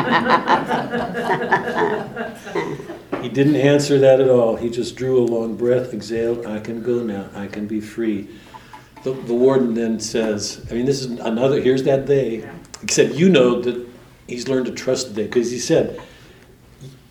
he 3.21 3.29
didn't 3.29 3.55
answer 3.55 3.99
that 3.99 4.19
at 4.19 4.27
all. 4.27 4.55
He 4.55 4.71
just 4.71 4.95
drew 4.95 5.19
a 5.19 5.25
long 5.25 5.55
breath, 5.55 5.93
exhaled, 5.93 6.47
I 6.47 6.59
can 6.59 6.81
go 6.81 7.03
now, 7.03 7.29
I 7.35 7.45
can 7.45 7.67
be 7.67 7.79
free. 7.79 8.27
The, 9.03 9.13
the 9.13 9.35
warden 9.35 9.75
then 9.75 9.99
says, 9.99 10.65
I 10.71 10.73
mean, 10.73 10.87
this 10.87 11.01
is 11.01 11.19
another, 11.19 11.61
here's 11.61 11.83
that 11.83 12.07
they. 12.07 12.49
Except 12.81 13.13
you 13.13 13.29
know 13.29 13.61
that 13.61 13.87
he's 14.27 14.47
learned 14.47 14.65
to 14.65 14.71
trust 14.71 15.09
the 15.09 15.13
they, 15.13 15.23
because 15.25 15.51
he 15.51 15.59
said, 15.59 16.01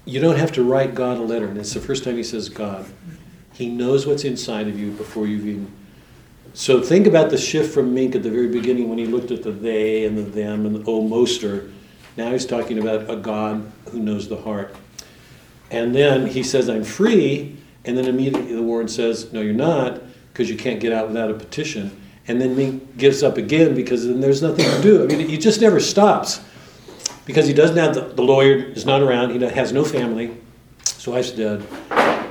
you 0.05 0.19
don't 0.19 0.37
have 0.37 0.51
to 0.53 0.65
write 0.65 0.97
God 0.97 1.19
a 1.19 1.23
letter. 1.23 1.47
And 1.47 1.59
it's 1.59 1.75
the 1.75 1.81
first 1.81 2.03
time 2.03 2.17
he 2.17 2.25
says 2.25 2.49
God. 2.49 2.87
He 3.53 3.69
knows 3.69 4.05
what's 4.05 4.25
inside 4.25 4.67
of 4.67 4.81
you 4.81 4.91
before 4.91 5.29
you've 5.29 5.47
even 5.47 5.73
so 6.53 6.83
think 6.83 7.07
about 7.07 7.31
the 7.31 7.39
shift 7.39 7.73
from 7.73 7.95
Mink 7.95 8.15
at 8.15 8.23
the 8.23 8.31
very 8.31 8.49
beginning 8.49 8.89
when 8.89 8.99
he 8.99 9.07
looked 9.07 9.31
at 9.31 9.43
the 9.43 9.53
they 9.53 10.05
and 10.05 10.19
the 10.19 10.23
them 10.23 10.67
and 10.67 10.75
the 10.75 10.85
oh 10.87 11.03
moster. 11.03 11.71
Now 12.17 12.33
he's 12.33 12.47
talking 12.47 12.79
about 12.79 13.09
a 13.09 13.17
God 13.17 13.71
who 13.91 14.01
knows 14.01 14.29
the 14.29 14.37
heart. 14.37 14.75
And 15.71 15.95
then 15.95 16.27
he 16.27 16.43
says, 16.43 16.69
I'm 16.69 16.85
free. 16.85 17.57
And 17.85 17.97
then 17.97 18.07
immediately 18.07 18.55
the 18.55 18.63
warden 18.63 18.89
says, 18.89 19.33
No, 19.33 19.41
you're 19.41 19.55
not, 19.55 20.03
because 20.33 20.51
you 20.51 20.57
can't 20.57 20.81
get 20.81 20.93
out 20.93 21.09
without 21.09 21.31
a 21.31 21.35
petition. 21.35 21.97
And 22.27 22.41
then 22.41 22.57
Mink 22.57 22.97
gives 22.97 23.23
up 23.23 23.37
again 23.37 23.75
because 23.75 24.07
then 24.07 24.21
there's 24.21 24.43
nothing 24.43 24.65
to 24.65 24.83
do. 24.83 25.05
I 25.05 25.07
mean, 25.07 25.29
he 25.29 25.39
just 25.39 25.61
never 25.61 25.81
stops 25.81 26.41
because 27.25 27.47
he 27.47 27.55
doesn't 27.55 27.77
have 27.77 27.95
the, 27.95 28.03
the 28.03 28.23
lawyer 28.23 28.57
is 28.57 28.85
not 28.85 29.03
around. 29.03 29.31
He 29.31 29.39
has 29.41 29.73
no 29.73 29.85
family. 29.85 30.37
His 30.85 31.07
wife's 31.07 31.31
dead. 31.31 31.67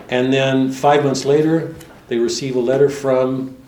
And 0.09 0.31
then 0.31 0.71
five 0.71 1.03
months 1.03 1.25
later, 1.25 1.75
they 2.07 2.17
receive 2.17 2.55
a 2.55 2.59
letter 2.59 2.89
from 2.89 3.58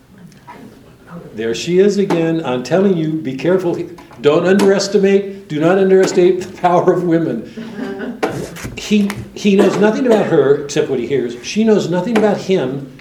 there 1.33 1.55
she 1.55 1.79
is 1.79 1.97
again. 1.97 2.43
I'm 2.45 2.63
telling 2.63 2.97
you, 2.97 3.13
be 3.13 3.35
careful. 3.35 3.75
Don't 4.21 4.45
underestimate, 4.45 5.47
do 5.47 5.59
not 5.59 5.77
underestimate 5.77 6.41
the 6.41 6.57
power 6.61 6.93
of 6.93 7.03
women. 7.03 7.51
He, 8.77 9.09
he 9.35 9.55
knows 9.55 9.77
nothing 9.77 10.05
about 10.05 10.27
her 10.27 10.63
except 10.63 10.89
what 10.89 10.99
he 10.99 11.07
hears. 11.07 11.43
She 11.45 11.63
knows 11.63 11.89
nothing 11.89 12.17
about 12.17 12.37
him, 12.37 12.97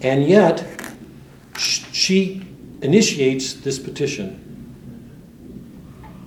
and 0.00 0.26
yet 0.26 0.66
she 1.56 2.46
initiates 2.82 3.54
this 3.54 3.78
petition. 3.78 4.42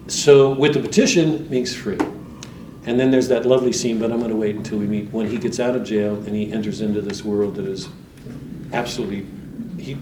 So, 0.08 0.54
with 0.54 0.74
the 0.74 0.80
petition, 0.80 1.48
Mink's 1.50 1.76
free. 1.76 2.00
And 2.86 3.00
then 3.00 3.12
there's 3.12 3.28
that 3.28 3.46
lovely 3.46 3.72
scene, 3.72 4.00
but 4.00 4.12
I'm 4.12 4.18
going 4.20 4.32
to 4.32 4.36
wait 4.36 4.56
until 4.56 4.80
we 4.80 4.88
meet 4.88 5.12
when 5.12 5.28
he 5.30 5.38
gets 5.38 5.60
out 5.60 5.76
of 5.76 5.84
jail 5.84 6.16
and 6.16 6.30
he 6.30 6.52
enters 6.52 6.82
into 6.82 7.02
this 7.02 7.24
world 7.24 7.56
that 7.56 7.68
is 7.68 7.90
absolutely. 8.74 9.28
He, 9.82 9.94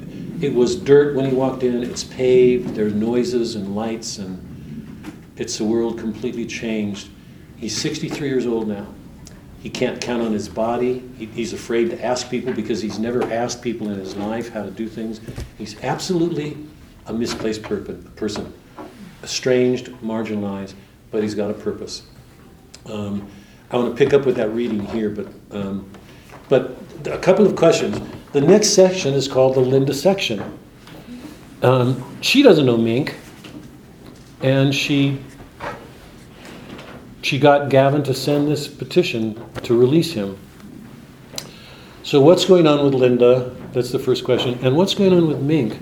it 0.42 0.54
was 0.54 0.76
dirt 0.76 1.16
when 1.16 1.26
he 1.26 1.34
walked 1.34 1.64
in, 1.64 1.84
it's 1.84 2.04
paved, 2.04 2.76
there 2.76 2.86
are 2.86 2.92
noises 2.92 3.56
and 3.56 3.76
lights, 3.76 4.20
and 4.20 4.44
it's 5.36 5.60
a 5.60 5.64
world 5.64 5.98
completely 5.98 6.46
changed. 6.46 7.10
He's 7.58 7.80
63 7.80 8.28
years 8.28 8.46
old 8.46 8.68
now. 8.68 8.88
He 9.62 9.70
can't 9.70 10.00
count 10.00 10.22
on 10.22 10.32
his 10.32 10.48
body. 10.48 11.04
He, 11.18 11.26
he's 11.26 11.54
afraid 11.54 11.90
to 11.90 12.06
ask 12.06 12.30
people 12.30 12.54
because 12.54 12.82
he's 12.82 13.00
never 13.00 13.24
asked 13.34 13.62
people 13.62 13.90
in 13.90 13.98
his 13.98 14.16
life 14.16 14.50
how 14.50 14.64
to 14.64 14.72
do 14.72 14.88
things. 14.88 15.20
He's 15.58 15.84
absolutely 15.84 16.58
a 17.08 17.14
misplaced 17.14 17.64
person, 17.64 18.54
estranged, 19.24 19.88
marginalized, 20.02 20.74
but 21.10 21.24
he's 21.24 21.34
got 21.34 21.50
a 21.50 21.54
purpose. 21.54 22.04
Um, 22.86 23.28
I 23.72 23.78
want 23.78 23.90
to 23.90 23.98
pick 23.98 24.14
up 24.14 24.26
with 24.26 24.36
that 24.36 24.50
reading 24.50 24.86
here, 24.86 25.10
but 25.10 25.28
um, 25.52 25.90
but 26.48 26.78
a 27.06 27.18
couple 27.18 27.46
of 27.46 27.56
questions. 27.56 28.00
The 28.34 28.42
next 28.42 28.70
section 28.70 29.14
is 29.14 29.28
called 29.28 29.56
the 29.56 29.62
Linda 29.62 29.94
section. 29.94 30.60
Um, 31.62 32.18
she 32.22 32.44
doesn't 32.44 32.66
know 32.66 32.78
Mink, 32.78 33.16
and 34.42 34.74
she 34.74 35.20
she 37.22 37.40
got 37.40 37.70
Gavin 37.70 38.04
to 38.04 38.14
send 38.14 38.48
this 38.48 38.68
petition 38.68 39.42
to 39.64 39.78
release 39.78 40.14
him. 40.14 40.38
So 42.04 42.22
what's 42.22 42.46
going 42.46 42.68
on 42.68 42.86
with 42.86 42.94
Linda? 42.94 43.54
That's 43.74 43.92
the 43.92 44.00
first 44.00 44.24
question. 44.24 44.58
And 44.62 44.78
what's 44.78 44.94
going 44.94 45.12
on 45.12 45.28
with 45.28 45.42
Mink? 45.42 45.78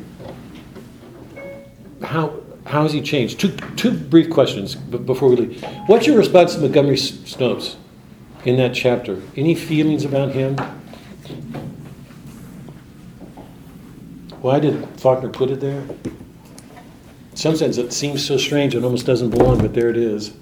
How, 2.02 2.40
how 2.66 2.82
has 2.82 2.94
he 2.94 3.02
changed? 3.02 3.40
Two, 3.40 3.56
two 3.76 3.92
brief 3.92 4.32
questions 4.32 4.74
before 4.74 5.30
we 5.30 5.36
leave. 5.36 5.64
What's 5.86 6.08
your 6.08 6.18
response 6.18 6.56
to 6.56 6.62
Montgomery 6.62 6.96
Snopes 6.96 7.76
in 8.44 8.58
that 8.58 8.74
chapter? 8.74 9.22
Any 9.36 9.54
feelings 9.54 10.04
about 10.04 10.32
him? 10.32 10.58
Why 14.42 14.60
did 14.60 14.88
Faulkner 15.00 15.30
put 15.30 15.50
it 15.50 15.60
there? 15.60 15.82
In 15.82 17.36
some 17.36 17.56
sense, 17.56 17.78
it 17.78 17.92
seems 17.92 18.26
so 18.26 18.38
strange, 18.38 18.76
it 18.76 18.84
almost 18.84 19.06
doesn't 19.06 19.30
belong, 19.32 19.60
but 19.60 19.74
there 19.74 19.90
it 19.90 19.98
is. 19.98 20.34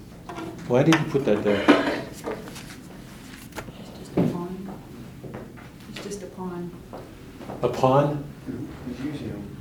Why 0.68 0.82
did 0.82 0.94
he 0.94 1.04
put 1.10 1.24
that 1.24 1.42
there? 1.42 1.64
Just 3.98 4.16
a 4.16 4.22
pawn. 4.22 4.78
It's 5.90 6.04
just 6.04 6.22
a 6.22 6.26
pawn. 6.26 6.70
A 7.62 7.68
pawn? 7.68 8.24
He's 8.88 9.00
using 9.04 9.28
them. 9.28 9.56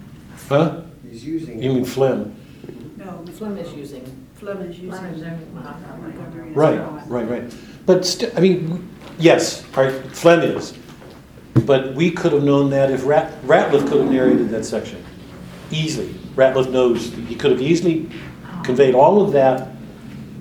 Huh? 0.50 0.82
He's 1.10 1.26
using 1.26 1.62
You 1.62 1.70
mean 1.70 1.84
them. 1.84 1.92
Flem? 1.92 2.36
No, 2.98 3.26
Flem 3.34 3.58
is 3.58 3.74
using, 3.74 4.28
Flem 4.36 4.62
is 4.62 4.78
using. 4.80 4.92
Flem 4.92 5.14
is 5.14 5.22
there. 5.22 5.40
Montgomery 5.54 6.52
Right, 6.52 6.80
right, 7.08 7.30
right. 7.30 7.56
But 7.86 8.06
still, 8.06 8.32
I 8.38 8.40
mean, 8.40 8.90
yes, 9.18 9.66
all 9.76 9.86
right, 9.86 9.94
Flem 10.16 10.42
is. 10.42 10.74
But 11.54 11.94
we 11.94 12.12
could 12.12 12.34
have 12.34 12.44
known 12.44 12.70
that 12.72 12.92
if 12.92 13.06
Rat, 13.06 13.42
Ratliff 13.44 13.88
could 13.88 14.02
have 14.02 14.12
narrated 14.12 14.50
that 14.50 14.66
section 14.66 15.04
easily. 15.72 16.10
Ratliff 16.36 16.70
knows, 16.70 17.14
he 17.14 17.36
could 17.36 17.52
have 17.52 17.62
easily 17.62 18.10
conveyed 18.64 18.96
all 18.96 19.22
of 19.22 19.32
that, 19.34 19.70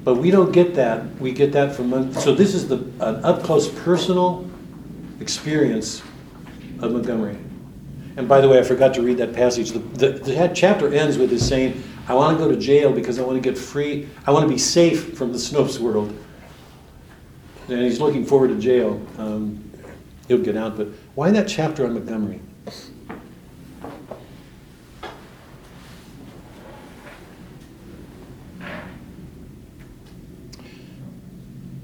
but 0.04 0.16
we 0.16 0.30
don't 0.30 0.52
get 0.52 0.74
that. 0.74 1.04
We 1.20 1.32
get 1.32 1.52
that 1.52 1.74
from, 1.74 2.12
so 2.14 2.34
this 2.34 2.54
is 2.54 2.68
the, 2.68 2.78
an 3.00 3.24
up-close 3.24 3.68
personal 3.82 4.48
experience 5.20 6.02
of 6.80 6.92
Montgomery. 6.92 7.36
And 8.16 8.28
by 8.28 8.40
the 8.40 8.48
way, 8.48 8.58
I 8.58 8.62
forgot 8.62 8.94
to 8.94 9.02
read 9.02 9.18
that 9.18 9.32
passage. 9.32 9.70
The, 9.70 9.78
the, 9.78 10.08
the 10.10 10.52
chapter 10.54 10.92
ends 10.92 11.18
with 11.18 11.30
his 11.30 11.46
saying, 11.46 11.82
I 12.08 12.14
want 12.14 12.36
to 12.36 12.44
go 12.44 12.50
to 12.50 12.58
jail 12.58 12.92
because 12.92 13.18
I 13.18 13.22
want 13.22 13.42
to 13.42 13.48
get 13.48 13.56
free, 13.56 14.08
I 14.26 14.32
want 14.32 14.44
to 14.44 14.52
be 14.52 14.58
safe 14.58 15.16
from 15.16 15.32
the 15.32 15.38
Snopes 15.38 15.78
world. 15.78 16.16
And 17.68 17.80
he's 17.80 18.00
looking 18.00 18.26
forward 18.26 18.48
to 18.48 18.58
jail. 18.58 19.00
Um, 19.18 19.70
he'll 20.26 20.38
get 20.38 20.56
out, 20.56 20.76
but 20.76 20.88
why 21.14 21.30
that 21.30 21.46
chapter 21.46 21.84
on 21.84 21.94
Montgomery? 21.94 22.40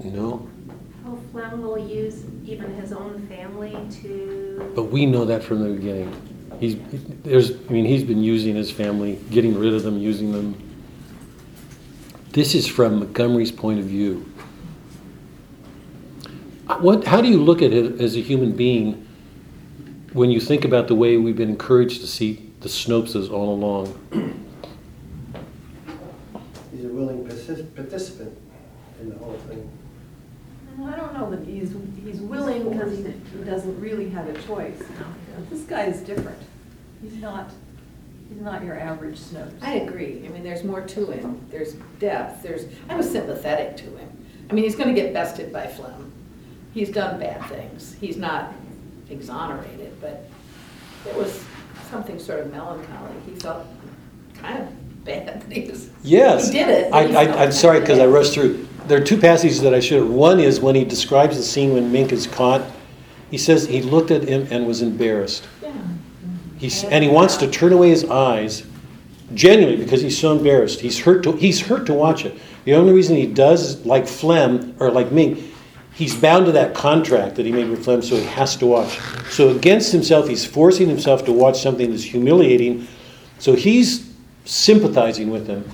No, 0.03 0.49
How 1.03 1.17
Flem 1.31 1.61
will 1.61 1.77
use 1.77 2.23
even 2.43 2.73
his 2.73 2.91
own 2.91 3.27
family 3.27 3.77
to, 4.01 4.71
but 4.75 4.85
we 4.85 5.05
know 5.05 5.25
that 5.25 5.43
from 5.43 5.59
the 5.61 5.75
beginning. 5.75 6.11
He's 6.59 6.77
there's, 7.23 7.51
I 7.51 7.71
mean, 7.71 7.85
he's 7.85 8.03
been 8.03 8.23
using 8.23 8.55
his 8.55 8.71
family, 8.71 9.19
getting 9.29 9.57
rid 9.57 9.73
of 9.73 9.83
them, 9.83 9.99
using 9.99 10.31
them. 10.31 10.57
This 12.31 12.55
is 12.55 12.65
from 12.67 12.99
Montgomery's 12.99 13.51
point 13.51 13.79
of 13.79 13.85
view. 13.85 14.25
What, 16.79 17.05
how 17.05 17.21
do 17.21 17.27
you 17.27 17.37
look 17.37 17.61
at 17.61 17.73
it 17.73 18.01
as 18.01 18.15
a 18.15 18.21
human 18.21 18.53
being 18.53 19.05
when 20.13 20.31
you 20.31 20.39
think 20.39 20.65
about 20.65 20.87
the 20.87 20.95
way 20.95 21.17
we've 21.17 21.37
been 21.37 21.49
encouraged 21.49 22.01
to 22.01 22.07
see 22.07 22.51
the 22.61 22.69
Snopeses 22.69 23.31
all 23.31 23.53
along? 23.53 24.45
He's 26.71 26.85
a 26.85 26.87
willing 26.87 27.25
partic- 27.25 27.75
participant 27.75 28.37
in 29.01 29.09
the 29.09 29.17
whole 29.17 29.37
thing. 29.47 29.69
I 30.85 30.95
don't 30.95 31.13
know 31.13 31.29
that 31.29 31.45
he's, 31.45 31.75
he's 32.05 32.21
willing 32.21 32.69
because 32.69 32.97
he 32.97 33.03
he 33.03 33.43
doesn't 33.43 33.79
really 33.81 34.09
have 34.09 34.29
a 34.29 34.41
choice. 34.43 34.81
This 35.49 35.63
guy 35.63 35.85
is 35.85 36.01
different. 36.01 36.37
He's 37.01 37.15
not, 37.15 37.51
he's 38.29 38.41
not 38.41 38.63
your 38.63 38.79
average 38.79 39.19
Snopes. 39.19 39.61
I 39.61 39.73
agree. 39.75 40.23
I 40.25 40.29
mean, 40.29 40.43
there's 40.43 40.63
more 40.63 40.81
to 40.81 41.11
him. 41.11 41.45
There's 41.49 41.73
depth, 41.99 42.43
there's, 42.43 42.65
I 42.87 42.95
was 42.95 43.09
sympathetic 43.11 43.75
to 43.77 43.97
him. 43.97 44.09
I 44.49 44.53
mean, 44.53 44.63
he's 44.63 44.75
gonna 44.75 44.93
get 44.93 45.13
bested 45.13 45.51
by 45.51 45.67
Flem. 45.67 46.11
He's 46.73 46.89
done 46.89 47.19
bad 47.19 47.43
things. 47.49 47.95
He's 47.99 48.15
not 48.15 48.53
exonerated, 49.09 49.99
but 50.01 50.29
it 51.05 51.15
was 51.15 51.43
something 51.89 52.19
sort 52.19 52.41
of 52.41 52.51
melancholy. 52.51 53.13
He 53.25 53.35
felt 53.35 53.65
kind 54.35 54.59
of 54.59 55.05
bad 55.05 55.41
that 55.41 55.51
he 55.51 55.69
was. 55.69 55.89
Yes. 56.03 56.47
He 56.47 56.59
did 56.59 56.69
it. 56.69 56.93
I, 56.93 57.25
I, 57.25 57.43
I'm 57.43 57.51
sorry, 57.51 57.79
because 57.79 57.99
I 57.99 58.05
rushed 58.05 58.33
through. 58.33 58.67
There 58.87 58.99
are 58.99 59.03
two 59.03 59.19
passages 59.19 59.61
that 59.61 59.73
I 59.73 59.79
should 59.79 60.01
have. 60.01 60.09
One 60.09 60.39
is 60.39 60.59
when 60.59 60.75
he 60.75 60.83
describes 60.83 61.37
the 61.37 61.43
scene 61.43 61.73
when 61.73 61.91
Mink 61.91 62.11
is 62.11 62.27
caught. 62.27 62.61
He 63.29 63.37
says 63.37 63.67
he 63.67 63.81
looked 63.81 64.11
at 64.11 64.23
him 64.23 64.47
and 64.49 64.65
was 64.65 64.81
embarrassed. 64.81 65.47
Yeah. 65.61 65.69
Mm-hmm. 65.69 66.57
He's, 66.57 66.83
and 66.83 67.03
he 67.03 67.09
wants 67.09 67.37
to 67.37 67.49
turn 67.49 67.73
away 67.73 67.89
his 67.89 68.05
eyes, 68.05 68.65
genuinely, 69.35 69.83
because 69.83 70.01
he's 70.01 70.17
so 70.17 70.35
embarrassed. 70.35 70.79
He's 70.79 70.99
hurt 70.99 71.23
to, 71.23 71.33
he's 71.33 71.59
hurt 71.61 71.85
to 71.85 71.93
watch 71.93 72.25
it. 72.25 72.39
The 72.65 72.73
only 72.73 72.93
reason 72.93 73.15
he 73.15 73.27
does, 73.27 73.61
is 73.61 73.85
like 73.85 74.07
Flem, 74.07 74.75
or 74.79 74.89
like 74.89 75.11
Mink, 75.11 75.48
he's 75.99 76.15
bound 76.15 76.45
to 76.45 76.51
that 76.53 76.73
contract 76.73 77.35
that 77.35 77.45
he 77.45 77.51
made 77.51 77.69
with 77.69 77.83
Flem, 77.83 78.01
so 78.01 78.15
he 78.15 78.23
has 78.23 78.55
to 78.55 78.65
watch. 78.65 78.97
So 79.29 79.49
against 79.49 79.91
himself, 79.91 80.29
he's 80.29 80.45
forcing 80.45 80.87
himself 80.87 81.25
to 81.25 81.33
watch 81.33 81.61
something 81.61 81.91
that's 81.91 82.03
humiliating. 82.03 82.87
So 83.37 83.53
he's 83.53 84.09
sympathizing 84.45 85.29
with 85.29 85.45
him. 85.45 85.69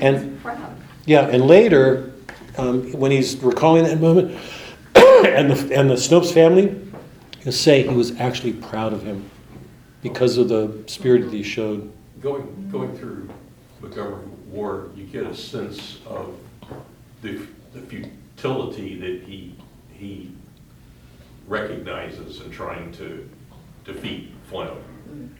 And 0.00 0.40
Proud. 0.40 0.76
yeah, 1.04 1.26
and 1.26 1.48
later, 1.48 2.12
um, 2.56 2.92
when 2.92 3.10
he's 3.10 3.36
recalling 3.38 3.82
that 3.82 4.00
moment, 4.00 4.38
and 4.94 5.50
the 5.50 5.76
and 5.76 5.90
the 5.90 5.94
Snopes 5.94 6.32
family, 6.32 6.80
he'll 7.42 7.52
say 7.52 7.82
he 7.82 7.88
was 7.88 8.16
actually 8.20 8.52
proud 8.52 8.92
of 8.92 9.02
him 9.02 9.28
because 10.00 10.38
of 10.38 10.48
the 10.48 10.84
spirit 10.86 11.22
that 11.22 11.32
he 11.32 11.42
showed. 11.42 11.92
Going, 12.20 12.68
going 12.70 12.96
through 12.96 13.28
Montgomery 13.80 14.26
Ward, 14.48 14.96
you 14.96 15.06
get 15.06 15.26
a 15.26 15.34
sense 15.34 15.98
of 16.06 16.36
the, 17.22 17.40
the 17.74 17.80
futility 18.36 18.96
that 19.00 19.22
he, 19.26 19.54
he 19.92 20.30
recognizes 21.48 22.40
in 22.42 22.50
trying 22.50 22.92
to 22.92 23.28
defeat 23.84 24.32
Flem. 24.48 24.70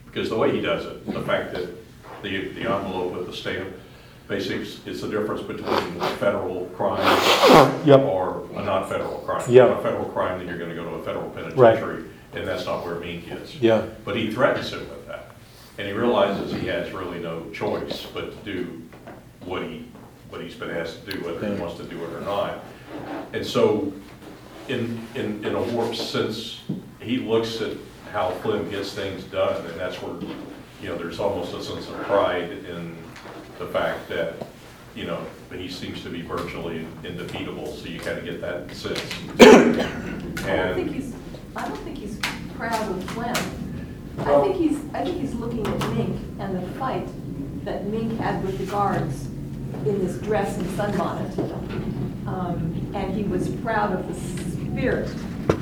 Because 0.07 0.29
the 0.31 0.37
way 0.37 0.51
he 0.55 0.61
does 0.61 0.87
it, 0.87 1.07
the 1.07 1.23
fact 1.23 1.53
that 1.53 1.69
the, 2.23 2.49
the 2.49 2.61
envelope 2.61 3.13
with 3.13 3.27
the 3.27 3.33
stamp, 3.33 3.69
basically, 4.29 4.63
it's 4.63 4.87
it's 4.87 5.01
the 5.03 5.09
difference 5.09 5.43
between 5.43 6.01
a 6.01 6.07
federal 6.17 6.67
crime 6.77 7.01
Yep. 7.87 8.01
or 8.01 8.47
a 8.55 8.65
non-federal 8.65 9.19
crime. 9.19 9.45
Yep. 9.51 9.79
A 9.79 9.83
federal 9.83 10.07
crime, 10.07 10.39
then 10.39 10.49
you're 10.49 10.59
gonna 10.59 10.75
go 10.75 10.85
to 10.85 10.91
a 10.97 11.05
federal 11.05 11.29
penitentiary, 11.31 12.05
and 12.33 12.47
that's 12.47 12.65
not 12.65 12.85
where 12.85 12.95
Mink 12.97 13.31
is. 13.31 13.57
Yeah. 13.61 13.85
But 14.05 14.17
he 14.17 14.31
threatens 14.33 14.73
him 14.73 14.89
with 14.89 15.07
that. 15.09 15.33
And 15.79 15.87
he 15.87 15.93
realizes 15.93 16.53
he 16.53 16.67
has 16.69 16.91
really 16.93 17.19
no 17.19 17.51
choice 17.51 18.07
but 18.15 18.31
to 18.45 18.53
do 18.53 18.83
what 19.45 19.63
he, 19.63 19.85
what 20.31 20.41
he's 20.41 20.55
been 20.55 20.71
asked 20.71 21.05
to 21.05 21.13
do, 21.13 21.25
whether 21.25 21.55
he 21.55 21.61
wants 21.61 21.77
to 21.77 21.85
do 21.85 22.03
it 22.03 22.13
or 22.15 22.21
not. 22.23 22.65
And 23.33 23.45
so, 23.45 23.93
in, 24.69 25.01
in, 25.15 25.45
in 25.45 25.55
a 25.55 25.63
warped 25.63 25.97
sense, 25.97 26.63
he 27.01 27.19
looks 27.19 27.61
at 27.61 27.73
how 28.13 28.31
Flem 28.43 28.69
gets 28.71 28.93
things 28.93 29.25
done, 29.25 29.65
and 29.67 29.79
that's 29.79 29.97
where, 30.03 30.15
you 30.83 30.89
know, 30.89 30.97
there's 30.97 31.21
almost 31.21 31.53
a 31.55 31.63
sense 31.63 31.89
of 31.89 31.95
pride 32.03 32.51
in 32.51 32.97
the 33.59 33.67
fact 33.67 34.09
that, 34.09 34.35
you 34.95 35.05
know, 35.05 35.21
he 35.53 35.69
seems 35.69 36.03
to 36.03 36.09
be 36.09 36.23
virtually 36.23 36.87
indefeatable, 37.05 37.67
so 37.75 37.87
you 37.87 38.01
kind 38.01 38.19
of 38.19 38.25
get 38.25 38.41
that 38.41 38.71
sense. 38.75 39.01
I 39.39 39.45
don't 39.45 39.75
think 40.35 40.49
And, 40.49 40.91
he's, 40.91 41.15
I 41.55 41.69
don't 41.69 41.77
think 41.79 41.99
he's 41.99 42.19
proud 42.57 42.91
of 42.91 43.05
Flem. 43.11 43.37
I 44.19 44.23
Well- 44.23 44.43
think 44.45 44.57
he's, 44.57 44.79
I 44.95 45.05
think 45.05 45.21
he's 45.21 45.35
looking 45.35 45.67
at 45.67 45.79
Mink 45.95 46.17
and 46.39 46.57
the 46.57 46.67
fight 46.79 47.07
that 47.65 47.87
Mink 47.87 48.19
had 48.19 48.43
with 48.45 48.59
the 48.59 48.67
guards 48.67 49.27
in 49.85 49.99
this 50.05 50.17
dress 50.23 50.57
and 50.57 50.67
sunbonnet. 50.71 52.06
Um, 52.27 52.91
And 52.95 53.15
he 53.15 53.25
was 53.25 53.49
proud 53.49 53.93
of 53.93 54.07
the 54.09 54.15
spirit 54.15 55.09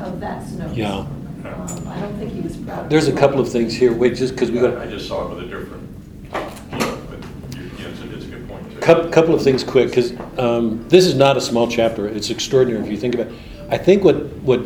of 0.00 0.20
that 0.20 0.46
snow. 0.46 0.70
Yeah. 0.72 1.06
Um, 1.44 1.88
I 1.88 2.00
don't 2.00 2.16
think 2.16 2.32
he 2.32 2.40
was 2.40 2.56
proud 2.56 2.84
of. 2.84 2.90
There's 2.90 3.06
a 3.08 3.10
Flem. 3.10 3.20
couple 3.20 3.40
of 3.40 3.50
things 3.50 3.74
here. 3.74 3.92
Wait, 3.92 4.14
just 4.16 4.34
because 4.34 4.50
we 4.50 4.60
got. 4.60 4.78
I 4.78 4.86
just 4.86 5.06
saw 5.08 5.26
it 5.26 5.34
with 5.34 5.44
a 5.44 5.46
different, 5.46 5.82
you 6.72 6.78
know, 6.78 6.98
but, 7.10 7.58
you 7.58 7.84
know, 7.84 7.90
it's 7.90 8.24
a, 8.24 8.28
good 8.28 8.48
point 8.48 8.72
too. 8.72 8.78
Couple, 8.78 9.10
couple 9.10 9.34
of 9.34 9.42
things 9.42 9.62
quick, 9.62 9.88
because 9.88 10.14
um, 10.38 10.88
this 10.88 11.04
is 11.06 11.14
not 11.14 11.36
a 11.36 11.40
small 11.40 11.68
chapter. 11.68 12.06
It's 12.08 12.30
extraordinary 12.30 12.82
if 12.84 12.90
you 12.90 12.96
think 12.96 13.14
about 13.14 13.26
it. 13.26 13.34
I 13.68 13.76
think 13.78 14.04
what, 14.04 14.24
what 14.42 14.60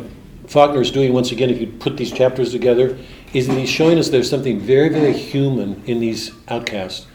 Faulkner 0.46 0.80
is 0.80 0.90
doing, 0.90 1.12
once 1.12 1.32
again, 1.32 1.50
if 1.50 1.60
you 1.60 1.66
put 1.66 1.96
these 1.96 2.12
chapters 2.12 2.52
together, 2.52 2.96
is 3.32 3.48
that 3.48 3.58
he's 3.58 3.70
showing 3.70 3.98
us 3.98 4.08
there's 4.08 4.30
something 4.30 4.60
very, 4.60 4.88
very 4.88 5.12
human 5.12 5.82
in 5.86 6.00
these 6.00 6.32
outcasts. 6.48 7.06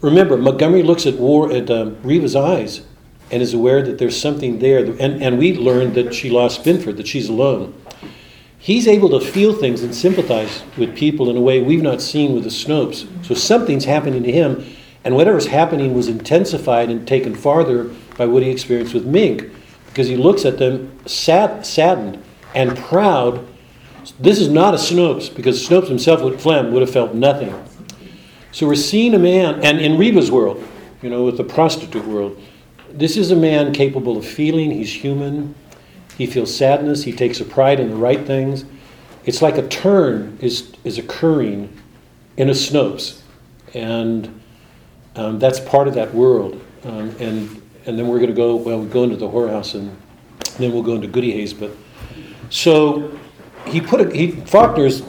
Remember, 0.00 0.36
Montgomery 0.36 0.82
looks 0.82 1.06
at 1.06 1.14
war 1.14 1.52
at 1.52 1.70
um, 1.70 1.96
Reba's 2.02 2.36
eyes 2.36 2.82
and 3.30 3.42
is 3.42 3.54
aware 3.54 3.82
that 3.82 3.98
there's 3.98 4.20
something 4.20 4.58
there. 4.58 4.78
And, 4.78 5.22
and 5.22 5.38
we 5.38 5.56
learned 5.56 5.94
that 5.94 6.14
she 6.14 6.30
lost 6.30 6.64
Binford, 6.64 6.96
that 6.96 7.06
she's 7.06 7.28
alone. 7.28 7.74
He's 8.58 8.88
able 8.88 9.08
to 9.10 9.20
feel 9.20 9.54
things 9.54 9.82
and 9.82 9.94
sympathize 9.94 10.62
with 10.76 10.96
people 10.96 11.30
in 11.30 11.36
a 11.36 11.40
way 11.40 11.62
we've 11.62 11.82
not 11.82 12.00
seen 12.02 12.34
with 12.34 12.44
the 12.44 12.50
Snopes. 12.50 13.06
So 13.24 13.34
something's 13.34 13.84
happening 13.84 14.22
to 14.24 14.32
him, 14.32 14.64
and 15.04 15.14
whatever's 15.14 15.46
happening 15.46 15.94
was 15.94 16.08
intensified 16.08 16.90
and 16.90 17.06
taken 17.06 17.34
farther 17.34 17.84
by 18.16 18.26
what 18.26 18.42
he 18.42 18.50
experienced 18.50 18.94
with 18.94 19.06
Mink, 19.06 19.44
because 19.86 20.08
he 20.08 20.16
looks 20.16 20.44
at 20.44 20.58
them 20.58 20.98
sad, 21.06 21.64
saddened 21.64 22.22
and 22.54 22.76
proud 22.76 23.46
This 24.18 24.40
is 24.40 24.48
not 24.48 24.74
a 24.74 24.78
Snopes, 24.78 25.34
because 25.34 25.66
Snopes 25.66 25.88
himself, 25.88 26.22
would, 26.22 26.40
Flem, 26.40 26.72
would 26.72 26.82
have 26.82 26.90
felt 26.90 27.14
nothing. 27.14 27.54
So 28.52 28.66
we're 28.66 28.74
seeing 28.74 29.14
a 29.14 29.18
man, 29.18 29.64
and 29.64 29.80
in 29.80 29.98
Reba's 29.98 30.30
world, 30.30 30.66
you 31.02 31.10
know, 31.10 31.24
with 31.24 31.36
the 31.36 31.44
prostitute 31.44 32.06
world, 32.06 32.40
this 32.90 33.16
is 33.16 33.30
a 33.30 33.36
man 33.36 33.72
capable 33.72 34.16
of 34.16 34.26
feeling, 34.26 34.70
he's 34.70 34.92
human, 34.92 35.54
he 36.16 36.26
feels 36.26 36.54
sadness, 36.54 37.04
he 37.04 37.12
takes 37.12 37.40
a 37.40 37.44
pride 37.44 37.80
in 37.80 37.90
the 37.90 37.96
right 37.96 38.26
things. 38.26 38.64
It's 39.24 39.42
like 39.42 39.56
a 39.58 39.66
turn 39.68 40.38
is, 40.40 40.72
is 40.84 40.98
occurring 40.98 41.72
in 42.36 42.48
a 42.48 42.52
Snopes. 42.52 43.20
And 43.74 44.40
um, 45.16 45.38
that's 45.38 45.60
part 45.60 45.86
of 45.86 45.94
that 45.94 46.12
world. 46.14 46.60
Um, 46.84 47.10
and, 47.20 47.62
and 47.86 47.98
then 47.98 48.08
we're 48.08 48.18
going 48.18 48.30
to 48.30 48.36
go, 48.36 48.56
well, 48.56 48.78
we'll 48.78 48.88
go 48.88 49.04
into 49.04 49.16
the 49.16 49.28
whorehouse 49.28 49.74
and 49.74 49.96
then 50.58 50.72
we'll 50.72 50.82
go 50.82 50.94
into 50.94 51.08
Goodyhay's. 51.08 51.52
But 51.52 51.70
so 52.50 53.18
he 53.66 53.80
put 53.80 54.00
a, 54.00 54.16
he, 54.16 54.32
Faulkner's 54.32 55.02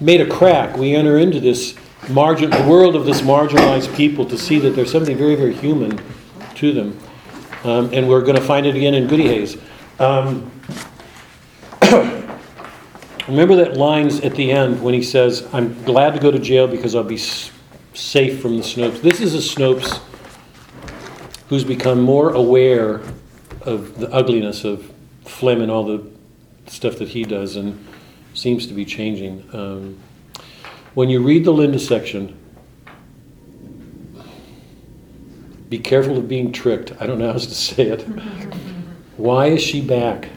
made 0.00 0.20
a 0.20 0.28
crack. 0.28 0.76
We 0.76 0.94
enter 0.94 1.18
into 1.18 1.40
this 1.40 1.74
margin, 2.08 2.50
the 2.50 2.66
world 2.68 2.94
of 2.94 3.06
this 3.06 3.22
marginalized 3.22 3.94
people 3.96 4.24
to 4.26 4.38
see 4.38 4.58
that 4.60 4.70
there's 4.70 4.92
something 4.92 5.16
very, 5.16 5.34
very 5.34 5.54
human 5.54 5.98
to 6.64 6.72
them. 6.72 6.98
Um, 7.64 7.90
and 7.92 8.08
we're 8.08 8.20
going 8.20 8.36
to 8.36 8.42
find 8.42 8.66
it 8.66 8.76
again 8.76 8.94
in 8.94 9.08
Goodyhay's. 9.08 9.56
Um, 9.98 10.50
remember 13.28 13.56
that 13.56 13.76
lines 13.76 14.20
at 14.20 14.34
the 14.34 14.50
end 14.50 14.82
when 14.82 14.94
he 14.94 15.02
says, 15.02 15.48
I'm 15.52 15.82
glad 15.84 16.14
to 16.14 16.20
go 16.20 16.30
to 16.30 16.38
jail 16.38 16.66
because 16.66 16.94
I'll 16.94 17.04
be 17.04 17.14
s- 17.14 17.50
safe 17.94 18.40
from 18.40 18.56
the 18.56 18.62
Snopes. 18.62 19.00
This 19.00 19.20
is 19.20 19.34
a 19.34 19.38
Snopes 19.38 20.00
who's 21.48 21.64
become 21.64 22.00
more 22.00 22.30
aware 22.30 23.00
of 23.62 23.98
the 23.98 24.12
ugliness 24.12 24.64
of 24.64 24.92
Flem 25.24 25.62
and 25.62 25.70
all 25.70 25.84
the 25.84 26.10
stuff 26.66 26.98
that 26.98 27.08
he 27.08 27.24
does 27.24 27.56
and 27.56 27.82
seems 28.34 28.66
to 28.66 28.74
be 28.74 28.84
changing. 28.84 29.48
Um, 29.54 29.98
when 30.94 31.08
you 31.08 31.22
read 31.22 31.44
the 31.44 31.52
Linda 31.52 31.78
section, 31.78 32.36
be 35.68 35.78
careful 35.78 36.18
of 36.18 36.28
being 36.28 36.52
tricked. 36.52 36.92
I 37.00 37.06
don't 37.06 37.18
know 37.18 37.26
how 37.26 37.34
else 37.34 37.46
to 37.46 37.54
say 37.54 37.88
it. 37.88 38.02
Why 39.16 39.46
is 39.46 39.62
she 39.62 39.80
back? 39.80 40.28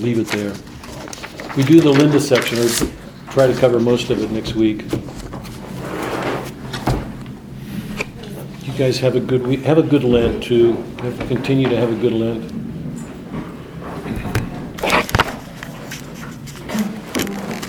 Leave 0.00 0.18
it 0.18 0.28
there. 0.28 0.54
We 1.56 1.64
do 1.64 1.80
the 1.80 1.90
Linda 1.90 2.20
section, 2.20 2.58
or 2.58 2.68
try 3.30 3.46
to 3.46 3.54
cover 3.54 3.78
most 3.78 4.10
of 4.10 4.22
it 4.22 4.30
next 4.30 4.54
week. 4.54 4.84
You 8.62 8.72
guys 8.78 8.98
have 9.00 9.16
a 9.16 9.20
good 9.20 9.46
week, 9.46 9.60
have 9.60 9.78
a 9.78 9.82
good 9.82 10.02
Lent 10.04 10.42
too. 10.42 10.82
Continue 11.28 11.68
to 11.68 11.76
have 11.76 11.92
a 11.92 11.96
good 11.96 12.12
Lent. 12.12 12.61